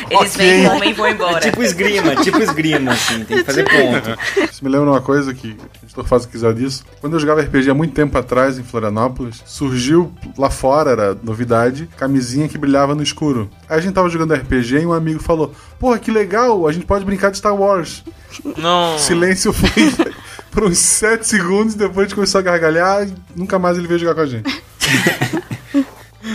Eles 0.09 0.33
Ok. 0.33 0.37
vêm 0.37 0.67
como 0.69 0.83
e 0.83 0.93
vão 0.93 1.05
É 1.05 1.11
embora. 1.11 1.39
tipo 1.41 1.61
esgrima, 1.61 2.15
tipo 2.15 2.39
esgrima, 2.41 2.91
assim, 2.93 3.23
tem 3.25 3.37
que 3.37 3.43
fazer 3.43 3.63
ponto. 3.69 4.17
Isso 4.51 4.63
me 4.63 4.69
lembra 4.71 4.89
uma 4.89 5.01
coisa 5.01 5.33
que 5.33 5.49
o 5.49 5.85
editor 5.85 6.05
faz 6.05 6.23
o 6.23 6.27
que 6.27 6.31
quiser 6.31 6.53
disso. 6.53 6.83
Quando 6.99 7.13
eu 7.13 7.19
jogava 7.19 7.41
RPG 7.41 7.69
há 7.69 7.73
muito 7.73 7.93
tempo 7.93 8.17
atrás, 8.17 8.57
em 8.57 8.63
Florianópolis, 8.63 9.43
surgiu 9.45 10.11
lá 10.37 10.49
fora, 10.49 10.91
era 10.91 11.17
novidade, 11.21 11.87
camisinha 11.97 12.47
que 12.47 12.57
brilhava 12.57 12.95
no 12.95 13.03
escuro. 13.03 13.49
Aí 13.69 13.77
a 13.77 13.81
gente 13.81 13.93
tava 13.93 14.09
jogando 14.09 14.33
RPG 14.33 14.79
e 14.79 14.85
um 14.85 14.93
amigo 14.93 15.21
falou: 15.21 15.53
Porra, 15.77 15.99
que 15.99 16.09
legal, 16.09 16.67
a 16.67 16.71
gente 16.71 16.85
pode 16.85 17.05
brincar 17.05 17.29
de 17.29 17.37
Star 17.37 17.55
Wars. 17.55 18.03
Não. 18.57 18.97
Silêncio 18.97 19.51
foi 19.53 19.69
por 20.51 20.63
uns 20.63 20.77
7 20.77 21.25
segundos, 21.25 21.75
depois 21.75 22.13
começou 22.13 22.39
a 22.39 22.41
gargalhar 22.41 23.07
e 23.07 23.13
nunca 23.35 23.57
mais 23.57 23.77
ele 23.77 23.87
veio 23.87 23.99
jogar 23.99 24.15
com 24.15 24.21
a 24.21 24.25
gente. 24.25 24.63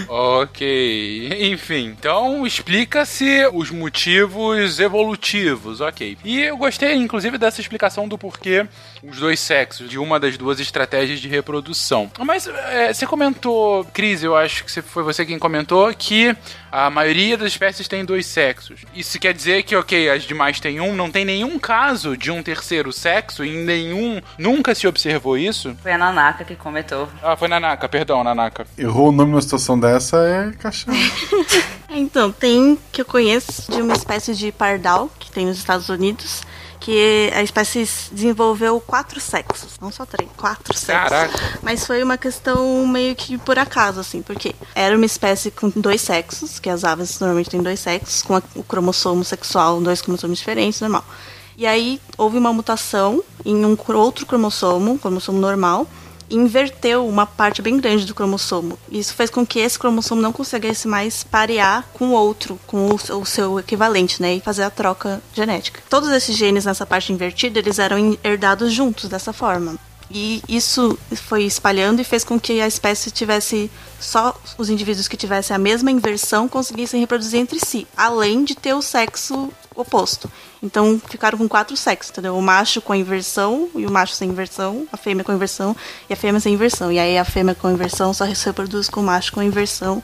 Ok, 0.08 1.50
enfim, 1.52 1.94
então 1.98 2.46
explica-se 2.46 3.48
os 3.52 3.70
motivos 3.70 4.78
evolutivos, 4.80 5.80
ok. 5.80 6.18
E 6.24 6.40
eu 6.40 6.56
gostei, 6.56 6.94
inclusive, 6.94 7.38
dessa 7.38 7.60
explicação 7.60 8.08
do 8.08 8.18
porquê 8.18 8.66
os 9.02 9.18
dois 9.18 9.40
sexos, 9.40 9.88
de 9.88 9.98
uma 9.98 10.18
das 10.18 10.36
duas 10.36 10.60
estratégias 10.60 11.20
de 11.20 11.28
reprodução. 11.28 12.10
Mas 12.18 12.46
é, 12.46 12.92
você 12.92 13.06
comentou, 13.06 13.84
Cris, 13.92 14.22
eu 14.22 14.36
acho 14.36 14.64
que 14.64 14.82
foi 14.82 15.02
você 15.02 15.24
quem 15.24 15.38
comentou, 15.38 15.92
que 15.94 16.36
a 16.70 16.90
maioria 16.90 17.36
das 17.36 17.48
espécies 17.48 17.88
tem 17.88 18.04
dois 18.04 18.26
sexos. 18.26 18.80
Isso 18.94 19.18
quer 19.18 19.32
dizer 19.32 19.62
que, 19.62 19.76
ok, 19.76 20.10
as 20.10 20.24
demais 20.24 20.60
têm 20.60 20.80
um, 20.80 20.94
não 20.94 21.10
tem 21.10 21.24
nenhum 21.24 21.58
caso 21.58 22.16
de 22.16 22.30
um 22.30 22.42
terceiro 22.42 22.92
sexo, 22.92 23.44
em 23.44 23.64
nenhum. 23.64 24.20
Nunca 24.38 24.74
se 24.74 24.86
observou 24.86 25.38
isso? 25.38 25.76
Foi 25.82 25.92
a 25.92 25.98
Nanaka 25.98 26.44
que 26.44 26.56
comentou. 26.56 27.08
Ah, 27.22 27.36
foi 27.36 27.48
Nanaka, 27.48 27.88
perdão, 27.88 28.22
Nanaka. 28.22 28.66
Errou 28.76 29.08
o 29.08 29.12
nome 29.12 29.30
numa 29.30 29.42
situação 29.42 29.75
dessa 29.78 30.16
é 30.18 30.52
caixão. 30.52 30.94
Então, 31.88 32.30
tem 32.30 32.78
que 32.92 33.00
eu 33.00 33.06
conheço 33.06 33.72
de 33.72 33.80
uma 33.80 33.94
espécie 33.94 34.34
de 34.34 34.52
pardal 34.52 35.10
que 35.18 35.30
tem 35.30 35.46
nos 35.46 35.56
Estados 35.56 35.88
Unidos, 35.88 36.42
que 36.78 37.30
a 37.34 37.42
espécie 37.42 37.88
desenvolveu 38.12 38.78
quatro 38.80 39.18
sexos, 39.18 39.78
não 39.80 39.90
só 39.90 40.04
três, 40.04 40.28
quatro 40.36 40.76
sexos. 40.76 41.08
Caraca. 41.10 41.58
Mas 41.62 41.86
foi 41.86 42.02
uma 42.02 42.18
questão 42.18 42.86
meio 42.86 43.16
que 43.16 43.38
por 43.38 43.58
acaso, 43.58 44.00
assim, 44.00 44.20
porque 44.20 44.54
era 44.74 44.94
uma 44.94 45.06
espécie 45.06 45.50
com 45.50 45.72
dois 45.74 46.02
sexos, 46.02 46.58
que 46.58 46.68
as 46.68 46.84
aves 46.84 47.18
normalmente 47.18 47.50
têm 47.50 47.62
dois 47.62 47.80
sexos, 47.80 48.22
com 48.22 48.36
o 48.54 48.62
cromossomo 48.62 49.24
sexual, 49.24 49.80
dois 49.80 50.02
cromossomos 50.02 50.38
diferentes, 50.38 50.80
normal. 50.80 51.04
E 51.56 51.66
aí 51.66 51.98
houve 52.18 52.36
uma 52.36 52.52
mutação 52.52 53.22
em 53.44 53.64
um 53.64 53.76
outro 53.94 54.26
cromossomo, 54.26 54.98
cromossomo 54.98 55.40
normal, 55.40 55.86
inverteu 56.30 57.06
uma 57.06 57.26
parte 57.26 57.62
bem 57.62 57.78
grande 57.78 58.04
do 58.04 58.14
cromossomo. 58.14 58.78
Isso 58.90 59.14
fez 59.14 59.30
com 59.30 59.46
que 59.46 59.58
esse 59.58 59.78
cromossomo 59.78 60.20
não 60.20 60.32
conseguisse 60.32 60.88
mais 60.88 61.24
parear 61.24 61.86
com 61.92 62.10
outro, 62.10 62.58
com 62.66 62.88
o, 62.88 63.24
seu 63.24 63.58
equivalente, 63.58 64.20
né? 64.20 64.34
E 64.34 64.40
fazer 64.40 64.62
a 64.62 64.70
troca 64.70 65.22
genética. 65.34 65.82
Todos 65.88 66.10
esses 66.10 66.36
genes 66.36 66.64
nessa 66.64 66.86
parte 66.86 67.12
invertida, 67.12 67.58
eles 67.58 67.78
eram 67.78 68.18
herdados 68.22 68.72
juntos 68.72 69.08
dessa 69.08 69.32
forma. 69.32 69.76
E 70.10 70.42
isso 70.48 70.96
foi 71.16 71.44
espalhando 71.44 72.00
e 72.00 72.04
fez 72.04 72.22
com 72.22 72.38
que 72.38 72.60
a 72.60 72.66
espécie 72.66 73.10
tivesse 73.10 73.70
só 73.98 74.38
os 74.56 74.70
indivíduos 74.70 75.08
que 75.08 75.16
tivessem 75.16 75.54
a 75.54 75.58
mesma 75.58 75.90
inversão 75.90 76.48
conseguissem 76.48 77.00
reproduzir 77.00 77.40
entre 77.40 77.58
si, 77.58 77.86
além 77.96 78.44
de 78.44 78.54
ter 78.54 78.74
o 78.74 78.82
sexo 78.82 79.50
oposto. 79.76 80.30
Então 80.62 81.00
ficaram 81.08 81.36
com 81.38 81.48
quatro 81.48 81.76
sexos, 81.76 82.10
entendeu? 82.10 82.36
O 82.36 82.42
macho 82.42 82.80
com 82.80 82.92
a 82.92 82.96
inversão 82.96 83.68
e 83.74 83.86
o 83.86 83.90
macho 83.90 84.14
sem 84.14 84.28
inversão, 84.28 84.86
a 84.92 84.96
fêmea 84.96 85.22
com 85.24 85.32
inversão 85.32 85.76
e 86.08 86.12
a 86.12 86.16
fêmea 86.16 86.40
sem 86.40 86.54
inversão. 86.54 86.90
E 86.90 86.98
aí 86.98 87.18
a 87.18 87.24
fêmea 87.24 87.54
com 87.54 87.70
inversão 87.70 88.12
só 88.14 88.26
se 88.34 88.46
reproduz 88.46 88.88
com 88.88 89.00
o 89.00 89.04
macho 89.04 89.32
com 89.32 89.42
inversão. 89.42 90.02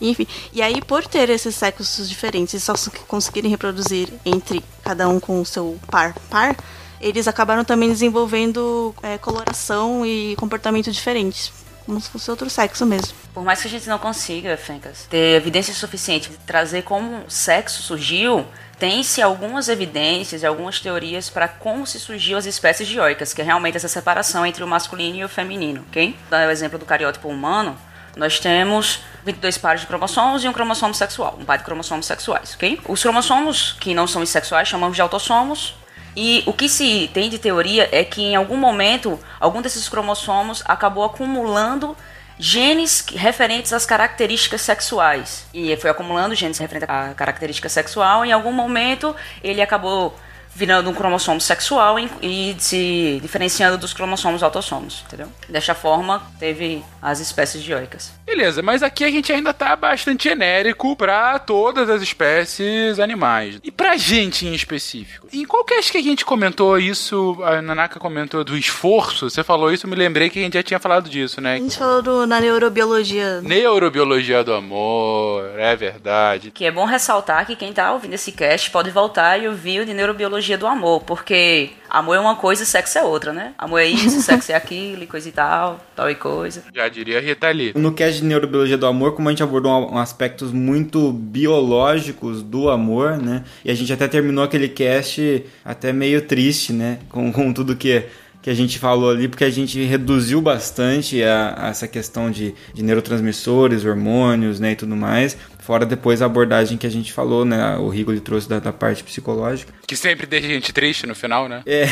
Enfim, 0.00 0.26
e 0.52 0.62
aí 0.62 0.80
por 0.80 1.04
ter 1.06 1.28
esses 1.28 1.56
sexos 1.56 2.08
diferentes 2.08 2.54
e 2.54 2.60
só 2.60 2.76
se- 2.76 2.88
conseguirem 3.08 3.50
reproduzir 3.50 4.08
entre 4.24 4.62
cada 4.84 5.08
um 5.08 5.18
com 5.18 5.40
o 5.40 5.44
seu 5.44 5.76
par 5.90 6.14
par, 6.30 6.56
eles 7.00 7.26
acabaram 7.26 7.64
também 7.64 7.88
desenvolvendo 7.88 8.94
é, 9.02 9.18
coloração 9.18 10.06
e 10.06 10.36
comportamento 10.36 10.90
diferentes, 10.92 11.52
como 11.84 12.00
se 12.00 12.08
fosse 12.10 12.30
outro 12.30 12.48
sexo 12.48 12.86
mesmo. 12.86 13.12
Por 13.34 13.42
mais 13.44 13.60
que 13.60 13.66
a 13.66 13.70
gente 13.70 13.88
não 13.88 13.98
consiga, 13.98 14.56
Fencas, 14.56 15.06
ter 15.10 15.34
evidência 15.36 15.74
suficiente 15.74 16.30
de 16.30 16.36
trazer 16.38 16.82
como 16.82 17.24
o 17.26 17.30
sexo 17.30 17.82
surgiu, 17.82 18.44
tem-se 18.78 19.20
algumas 19.20 19.68
evidências 19.68 20.42
e 20.42 20.46
algumas 20.46 20.80
teorias 20.80 21.28
para 21.28 21.48
como 21.48 21.86
se 21.86 21.98
surgiu 21.98 22.38
as 22.38 22.46
espécies 22.46 22.86
dioicas, 22.86 23.34
que 23.34 23.42
é 23.42 23.44
realmente 23.44 23.76
essa 23.76 23.88
separação 23.88 24.46
entre 24.46 24.62
o 24.62 24.66
masculino 24.66 25.16
e 25.16 25.24
o 25.24 25.28
feminino, 25.28 25.84
ok? 25.88 26.16
Dá 26.30 26.46
o 26.46 26.50
exemplo 26.50 26.78
do 26.78 26.84
cariótipo 26.84 27.28
humano, 27.28 27.76
nós 28.16 28.38
temos 28.38 29.00
22 29.24 29.58
pares 29.58 29.80
de 29.82 29.86
cromossomos 29.86 30.44
e 30.44 30.48
um 30.48 30.52
cromossomo 30.52 30.94
sexual, 30.94 31.36
um 31.40 31.44
par 31.44 31.58
de 31.58 31.64
cromossomos 31.64 32.06
sexuais, 32.06 32.54
ok? 32.54 32.80
Os 32.88 33.02
cromossomos 33.02 33.76
que 33.80 33.94
não 33.94 34.06
são 34.06 34.24
sexuais 34.24 34.68
chamamos 34.68 34.96
de 34.96 35.02
autossomos, 35.02 35.74
e 36.16 36.42
o 36.46 36.52
que 36.52 36.68
se 36.68 37.08
tem 37.14 37.30
de 37.30 37.38
teoria 37.38 37.88
é 37.92 38.02
que 38.02 38.22
em 38.22 38.34
algum 38.34 38.56
momento 38.56 39.20
algum 39.38 39.62
desses 39.62 39.88
cromossomos 39.88 40.62
acabou 40.66 41.04
acumulando 41.04 41.96
genes 42.38 43.04
referentes 43.14 43.72
às 43.72 43.84
características 43.84 44.60
sexuais. 44.62 45.46
E 45.52 45.76
foi 45.76 45.90
acumulando 45.90 46.34
genes 46.34 46.58
referentes 46.58 46.88
à 46.88 47.14
característica 47.14 47.68
sexual. 47.68 48.24
Em 48.24 48.32
algum 48.32 48.52
momento 48.52 49.14
ele 49.42 49.60
acabou 49.60 50.16
virando 50.58 50.90
um 50.90 50.94
cromossomo 50.94 51.40
sexual 51.40 51.96
e, 52.20 52.56
se 52.58 53.20
diferenciando 53.22 53.78
dos 53.78 53.92
cromossomos 53.92 54.42
autossomos, 54.42 55.04
entendeu? 55.06 55.28
Desta 55.48 55.72
forma, 55.72 56.20
teve 56.40 56.82
as 57.00 57.20
espécies 57.20 57.62
dioicas. 57.62 58.12
Beleza, 58.26 58.60
mas 58.60 58.82
aqui 58.82 59.04
a 59.04 59.10
gente 59.10 59.32
ainda 59.32 59.54
tá 59.54 59.76
bastante 59.76 60.28
genérico 60.28 60.96
pra 60.96 61.38
todas 61.38 61.88
as 61.88 62.02
espécies 62.02 62.98
animais. 62.98 63.60
E 63.62 63.70
pra 63.70 63.96
gente 63.96 64.46
em 64.46 64.52
específico. 64.54 65.28
Em 65.32 65.44
qual 65.44 65.64
cast 65.64 65.92
que 65.92 65.98
a 65.98 66.02
gente 66.02 66.24
comentou 66.24 66.76
isso, 66.78 67.38
a 67.44 67.62
Nanaka 67.62 68.00
comentou 68.00 68.42
do 68.42 68.56
esforço, 68.56 69.30
você 69.30 69.44
falou 69.44 69.72
isso, 69.72 69.86
eu 69.86 69.90
me 69.90 69.96
lembrei 69.96 70.28
que 70.28 70.40
a 70.40 70.42
gente 70.42 70.54
já 70.54 70.62
tinha 70.62 70.80
falado 70.80 71.08
disso, 71.08 71.38
A 71.38 71.42
né? 71.42 71.58
gente 71.58 71.78
falou 71.78 72.02
do- 72.02 72.26
na 72.26 72.40
neurobiologia. 72.40 73.40
Neurobiologia 73.42 74.42
do 74.42 74.52
amor, 74.54 75.44
é 75.56 75.76
verdade. 75.76 76.50
Que 76.50 76.64
é 76.64 76.70
bom 76.70 76.84
ressaltar 76.84 77.46
que 77.46 77.54
quem 77.54 77.72
tá 77.72 77.92
ouvindo 77.92 78.14
esse 78.14 78.32
cast 78.32 78.70
pode 78.70 78.90
voltar 78.90 79.38
e 79.38 79.46
ouvir 79.46 79.80
o 79.80 79.86
de 79.86 79.92
neurobiologia 79.94 80.47
do 80.56 80.66
amor, 80.66 81.02
porque 81.02 81.70
amor 81.90 82.14
é 82.14 82.20
uma 82.20 82.36
coisa 82.36 82.62
e 82.62 82.66
sexo 82.66 82.98
é 82.98 83.02
outra, 83.02 83.32
né? 83.32 83.52
Amor 83.58 83.80
é 83.80 83.86
isso, 83.86 84.20
sexo 84.22 84.52
é 84.52 84.54
aquilo, 84.54 85.02
e 85.02 85.06
coisa 85.06 85.28
e 85.28 85.32
tal, 85.32 85.84
tal 85.94 86.10
e 86.10 86.14
coisa. 86.14 86.62
Já 86.74 86.88
diria 86.88 87.20
Rita 87.20 87.50
Lee. 87.50 87.72
No 87.74 87.92
cast 87.92 88.20
de 88.20 88.26
Neurobiologia 88.26 88.78
do 88.78 88.86
Amor, 88.86 89.14
como 89.14 89.28
a 89.28 89.32
gente 89.32 89.42
abordou 89.42 89.96
aspectos 89.98 90.52
muito 90.52 91.12
biológicos 91.12 92.42
do 92.42 92.70
amor, 92.70 93.18
né? 93.18 93.44
E 93.64 93.70
a 93.70 93.74
gente 93.74 93.92
até 93.92 94.08
terminou 94.08 94.44
aquele 94.44 94.68
cast 94.68 95.44
até 95.64 95.92
meio 95.92 96.22
triste, 96.22 96.72
né? 96.72 96.98
Com, 97.08 97.30
com 97.32 97.52
tudo 97.52 97.76
que, 97.76 98.04
que 98.40 98.50
a 98.50 98.54
gente 98.54 98.78
falou 98.78 99.10
ali, 99.10 99.28
porque 99.28 99.44
a 99.44 99.50
gente 99.50 99.82
reduziu 99.84 100.40
bastante 100.40 101.22
a, 101.22 101.54
a 101.56 101.68
essa 101.68 101.88
questão 101.88 102.30
de, 102.30 102.54
de 102.72 102.82
neurotransmissores, 102.82 103.84
hormônios, 103.84 104.60
né? 104.60 104.72
E 104.72 104.76
tudo 104.76 104.96
mais. 104.96 105.36
Fora 105.68 105.84
depois 105.84 106.22
a 106.22 106.24
abordagem 106.24 106.78
que 106.78 106.86
a 106.86 106.90
gente 106.90 107.12
falou, 107.12 107.44
né? 107.44 107.76
O 107.76 107.90
Rigo 107.90 108.10
ele 108.10 108.20
trouxe 108.22 108.48
da, 108.48 108.58
da 108.58 108.72
parte 108.72 109.04
psicológica. 109.04 109.70
Que 109.86 109.94
sempre 109.94 110.26
deixa 110.26 110.46
a 110.46 110.50
gente 110.50 110.72
triste 110.72 111.06
no 111.06 111.14
final, 111.14 111.46
né? 111.46 111.60
É, 111.66 111.82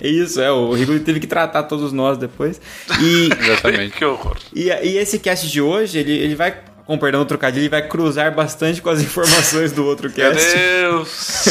é 0.00 0.06
isso, 0.08 0.40
é. 0.40 0.52
O 0.52 0.72
Rigo 0.72 0.96
teve 1.00 1.18
que 1.18 1.26
tratar 1.26 1.64
todos 1.64 1.92
nós 1.92 2.16
depois. 2.16 2.60
E, 3.02 3.28
Exatamente. 3.42 3.96
Que 3.96 4.04
horror. 4.04 4.36
e, 4.54 4.68
e 4.68 4.98
esse 4.98 5.18
cast 5.18 5.50
de 5.50 5.60
hoje, 5.60 5.98
ele, 5.98 6.12
ele 6.12 6.36
vai, 6.36 6.54
com 6.86 6.98
perdão 6.98 7.20
do 7.20 7.26
trocadilho, 7.26 7.62
ele 7.62 7.68
vai 7.68 7.86
cruzar 7.86 8.34
bastante 8.34 8.82
com 8.82 8.90
as 8.90 9.00
informações 9.02 9.72
do 9.72 9.84
outro 9.84 10.08
Meu 10.08 10.16
cast. 10.16 10.56
Deus. 10.56 11.44